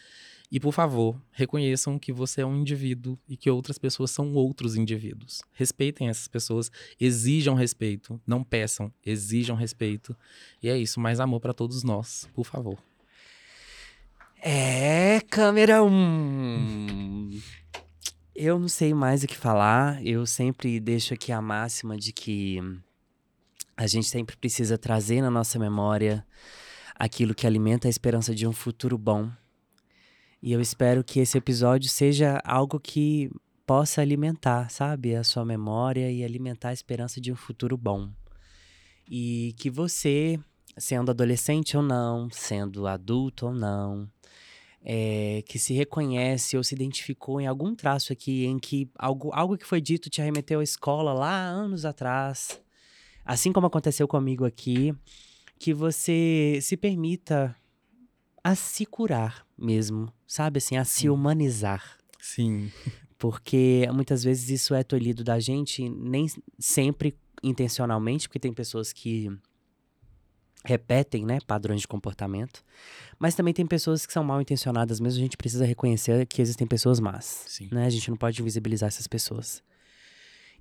E, 0.51 0.61
por 0.61 0.73
favor, 0.73 1.19
reconheçam 1.31 1.99
que 1.99 2.13
você 2.13 2.43
é 2.43 2.47
um 2.47 2.57
indivíduo 2.57 3.19
e 3.27 3.39
que 3.39 3.49
outras 3.49 3.79
pessoas 3.79 4.11
são 4.11 4.35
outros 4.35 4.77
indivíduos. 4.77 5.41
Respeitem 5.55 6.11
essas 6.11 6.29
pessoas, 6.29 6.71
exijam 7.01 7.55
respeito, 7.55 8.21
não 8.27 8.45
peçam, 8.45 8.93
exijam 9.05 9.57
respeito. 9.57 10.15
E 10.63 10.69
é 10.69 10.77
isso, 10.77 11.01
mais 11.01 11.21
amor 11.21 11.41
pra 11.41 11.55
todos 11.55 11.83
nós, 11.83 12.29
por 12.35 12.45
favor. 12.45 12.79
É, 14.43 15.21
câmera 15.31 15.83
1. 15.83 17.41
Eu 18.35 18.59
não 18.59 18.69
sei 18.69 18.93
mais 18.93 19.23
o 19.23 19.27
que 19.27 19.37
falar. 19.37 20.05
Eu 20.05 20.27
sempre 20.27 20.81
deixo 20.81 21.15
aqui 21.15 21.31
a 21.31 21.41
máxima 21.41 21.97
de 21.97 22.13
que 22.13 22.61
a 23.83 23.87
gente 23.89 24.07
sempre 24.07 24.37
precisa 24.37 24.79
trazer 24.79 25.21
na 25.21 25.31
nossa 25.31 25.59
memória 25.59 26.25
aquilo 26.95 27.35
que 27.35 27.49
alimenta 27.49 27.89
a 27.89 27.91
esperança 27.91 28.33
de 28.33 28.47
um 28.47 28.53
futuro 28.53 28.97
bom. 28.97 29.29
E 30.41 30.53
eu 30.53 30.61
espero 30.61 31.03
que 31.03 31.19
esse 31.19 31.37
episódio 31.37 31.91
seja 31.91 32.41
algo 32.45 32.79
que 32.79 33.29
possa 33.67 34.01
alimentar, 34.01 34.71
sabe, 34.71 35.17
a 35.17 35.25
sua 35.25 35.45
memória 35.45 36.13
e 36.13 36.23
alimentar 36.23 36.69
a 36.69 36.73
esperança 36.73 37.21
de 37.21 37.33
um 37.33 37.35
futuro 37.35 37.77
bom. 37.77 38.09
E 39.11 39.53
que 39.59 39.69
você, 39.69 40.39
sendo 40.77 41.11
adolescente 41.11 41.77
ou 41.77 41.83
não, 41.83 42.31
sendo 42.31 42.87
adulto 42.87 43.47
ou 43.47 43.53
não, 43.53 44.09
é, 44.85 45.43
que 45.49 45.59
se 45.59 45.75
reconhece 45.75 46.57
ou 46.57 46.63
se 46.63 46.77
identificou 46.77 47.41
em 47.41 47.49
algum 47.49 47.75
traço 47.75 48.13
aqui 48.13 48.45
em 48.45 48.61
que 48.61 48.89
algo, 48.97 49.31
algo 49.33 49.59
que 49.59 49.67
foi 49.67 49.81
dito 49.81 50.09
te 50.09 50.21
arremeteu 50.21 50.61
à 50.61 50.65
escola 50.65 51.13
lá 51.13 51.37
anos 51.37 51.85
atrás, 51.85 52.63
assim 53.25 53.53
como 53.53 53.67
aconteceu 53.67 54.07
comigo 54.09 54.45
aqui, 54.45 54.95
que 55.59 55.73
você 55.73 56.59
se 56.61 56.77
permita 56.77 57.55
a 58.43 58.55
se 58.55 58.85
curar 58.85 59.47
mesmo, 59.57 60.13
sabe 60.27 60.59
assim, 60.59 60.77
a 60.77 60.85
se 60.85 61.09
humanizar. 61.09 61.99
Sim. 62.21 62.71
Porque 63.19 63.89
muitas 63.93 64.25
vezes 64.25 64.51
isso 64.51 64.75
é 64.75 64.83
tolhido 64.83 65.23
da 65.23 65.39
gente, 65.39 65.89
nem 65.89 66.27
sempre 66.59 67.17
intencionalmente, 67.41 68.29
porque 68.29 68.41
tem 68.41 68.53
pessoas 68.53 68.93
que 68.93 69.31
repetem, 70.65 71.25
né, 71.25 71.39
padrões 71.47 71.83
de 71.83 71.89
comportamento. 71.89 72.65
Mas 73.19 73.35
também 73.35 73.55
tem 73.55 73.67
pessoas 73.67 74.07
que 74.07 74.13
são 74.13 74.25
mal 74.25 74.41
intencionadas 74.41 74.99
mesmo, 75.01 75.19
a 75.19 75.23
gente 75.23 75.37
precisa 75.37 75.65
reconhecer 75.65 76.27
que 76.27 76.43
existem 76.43 76.67
pessoas 76.67 76.99
más, 76.99 77.45
Sim. 77.47 77.69
né? 77.71 77.87
A 77.87 77.91
gente 77.91 78.11
não 78.11 78.17
pode 78.17 78.41
invisibilizar 78.41 78.89
essas 78.89 79.07
pessoas. 79.07 79.63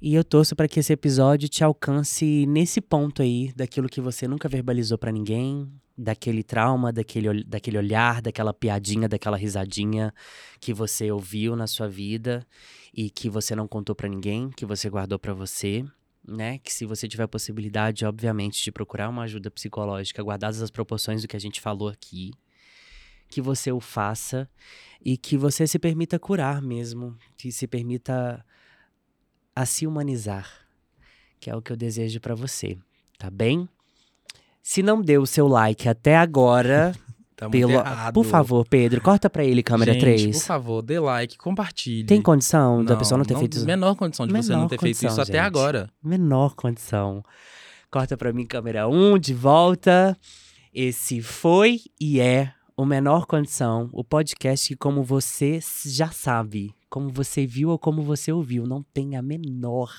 E 0.01 0.15
eu 0.15 0.23
torço 0.23 0.55
para 0.55 0.67
que 0.67 0.79
esse 0.79 0.91
episódio 0.91 1.47
te 1.47 1.63
alcance 1.63 2.47
nesse 2.47 2.81
ponto 2.81 3.21
aí, 3.21 3.53
daquilo 3.55 3.87
que 3.87 4.01
você 4.01 4.27
nunca 4.27 4.49
verbalizou 4.49 4.97
para 4.97 5.11
ninguém, 5.11 5.71
daquele 5.95 6.41
trauma, 6.41 6.91
daquele, 6.91 7.43
daquele 7.43 7.77
olhar, 7.77 8.19
daquela 8.19 8.51
piadinha, 8.51 9.07
daquela 9.07 9.37
risadinha 9.37 10.11
que 10.59 10.73
você 10.73 11.11
ouviu 11.11 11.55
na 11.55 11.67
sua 11.67 11.87
vida 11.87 12.43
e 12.91 13.11
que 13.11 13.29
você 13.29 13.55
não 13.55 13.67
contou 13.67 13.93
para 13.93 14.09
ninguém, 14.09 14.49
que 14.49 14.65
você 14.65 14.89
guardou 14.89 15.19
para 15.19 15.35
você, 15.35 15.85
né? 16.27 16.57
Que 16.57 16.73
se 16.73 16.83
você 16.83 17.07
tiver 17.07 17.27
possibilidade, 17.27 18.03
obviamente, 18.03 18.63
de 18.63 18.71
procurar 18.71 19.07
uma 19.07 19.21
ajuda 19.21 19.51
psicológica, 19.51 20.23
guardadas 20.23 20.63
as 20.63 20.71
proporções 20.71 21.21
do 21.21 21.27
que 21.27 21.37
a 21.37 21.39
gente 21.39 21.61
falou 21.61 21.89
aqui, 21.89 22.31
que 23.29 23.39
você 23.39 23.71
o 23.71 23.79
faça 23.79 24.49
e 24.99 25.15
que 25.15 25.37
você 25.37 25.67
se 25.67 25.77
permita 25.77 26.17
curar 26.17 26.59
mesmo, 26.59 27.15
que 27.37 27.51
se 27.51 27.67
permita 27.67 28.43
a 29.61 29.65
se 29.65 29.85
humanizar, 29.87 30.47
que 31.39 31.49
é 31.49 31.55
o 31.55 31.61
que 31.61 31.71
eu 31.71 31.77
desejo 31.77 32.19
pra 32.19 32.35
você, 32.35 32.77
tá 33.17 33.29
bem? 33.29 33.67
Se 34.61 34.83
não 34.83 35.01
deu 35.01 35.21
o 35.23 35.27
seu 35.27 35.47
like 35.47 35.87
até 35.89 36.15
agora, 36.17 36.93
Tá 37.35 37.49
pelo, 37.49 37.71
errado. 37.71 38.13
por 38.13 38.23
favor, 38.23 38.63
Pedro, 38.69 39.01
corta 39.01 39.27
pra 39.27 39.43
ele 39.43 39.63
câmera 39.63 39.93
Gente, 39.93 40.01
3. 40.01 40.37
Por 40.37 40.45
favor, 40.45 40.81
dê 40.83 40.99
like, 40.99 41.39
compartilhe. 41.39 42.03
Tem 42.03 42.21
condição 42.21 42.85
da 42.85 42.95
pessoa 42.95 43.17
não 43.17 43.25
ter 43.25 43.35
feito 43.35 43.57
isso? 43.57 43.65
Menor 43.65 43.95
condição 43.95 44.27
de 44.27 44.31
você 44.33 44.49
Menor 44.49 44.61
não 44.61 44.67
ter 44.67 44.77
feito 44.79 44.97
condição, 44.97 45.09
isso 45.09 45.21
até 45.21 45.39
gente. 45.39 45.47
agora. 45.47 45.89
Menor 46.03 46.53
condição. 46.53 47.23
Corta 47.89 48.15
pra 48.15 48.31
mim, 48.31 48.45
câmera 48.45 48.87
1, 48.87 49.17
de 49.17 49.33
volta. 49.33 50.15
Esse 50.71 51.19
foi 51.19 51.79
e 51.99 52.19
é 52.21 52.53
o 52.81 52.85
Menor 52.85 53.27
Condição, 53.27 53.91
o 53.93 54.03
podcast 54.03 54.67
que, 54.67 54.75
como 54.75 55.03
você 55.03 55.59
já 55.85 56.09
sabe, 56.09 56.73
como 56.89 57.11
você 57.11 57.45
viu 57.45 57.69
ou 57.69 57.77
como 57.77 58.01
você 58.01 58.31
ouviu, 58.31 58.65
não 58.65 58.81
tem 58.81 59.15
a 59.15 59.21
menor, 59.21 59.93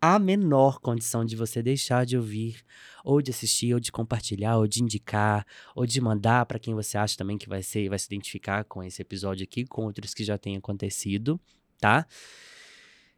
a 0.00 0.16
menor 0.16 0.78
condição 0.78 1.24
de 1.24 1.34
você 1.34 1.60
deixar 1.60 2.06
de 2.06 2.16
ouvir, 2.16 2.62
ou 3.02 3.20
de 3.20 3.32
assistir, 3.32 3.74
ou 3.74 3.80
de 3.80 3.90
compartilhar, 3.90 4.56
ou 4.56 4.68
de 4.68 4.84
indicar, 4.84 5.44
ou 5.74 5.84
de 5.84 6.00
mandar 6.00 6.46
pra 6.46 6.60
quem 6.60 6.76
você 6.76 6.96
acha 6.96 7.16
também 7.16 7.36
que 7.36 7.48
vai 7.48 7.60
ser, 7.60 7.88
vai 7.88 7.98
se 7.98 8.06
identificar 8.06 8.62
com 8.62 8.84
esse 8.84 9.02
episódio 9.02 9.42
aqui, 9.42 9.66
com 9.66 9.82
outros 9.82 10.14
que 10.14 10.22
já 10.22 10.38
têm 10.38 10.56
acontecido, 10.56 11.40
tá? 11.80 12.06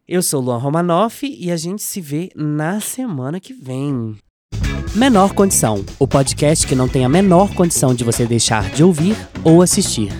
Eu 0.06 0.22
sou 0.22 0.40
o 0.40 0.44
Luan 0.46 0.56
Romanoff 0.56 1.26
e 1.26 1.50
a 1.50 1.58
gente 1.58 1.82
se 1.82 2.00
vê 2.00 2.30
na 2.34 2.80
semana 2.80 3.38
que 3.38 3.52
vem. 3.52 4.18
Menor 4.98 5.32
Condição, 5.32 5.84
o 5.96 6.08
podcast 6.08 6.66
que 6.66 6.74
não 6.74 6.88
tem 6.88 7.04
a 7.04 7.08
menor 7.08 7.54
condição 7.54 7.94
de 7.94 8.02
você 8.02 8.26
deixar 8.26 8.68
de 8.70 8.82
ouvir 8.82 9.16
ou 9.44 9.62
assistir. 9.62 10.10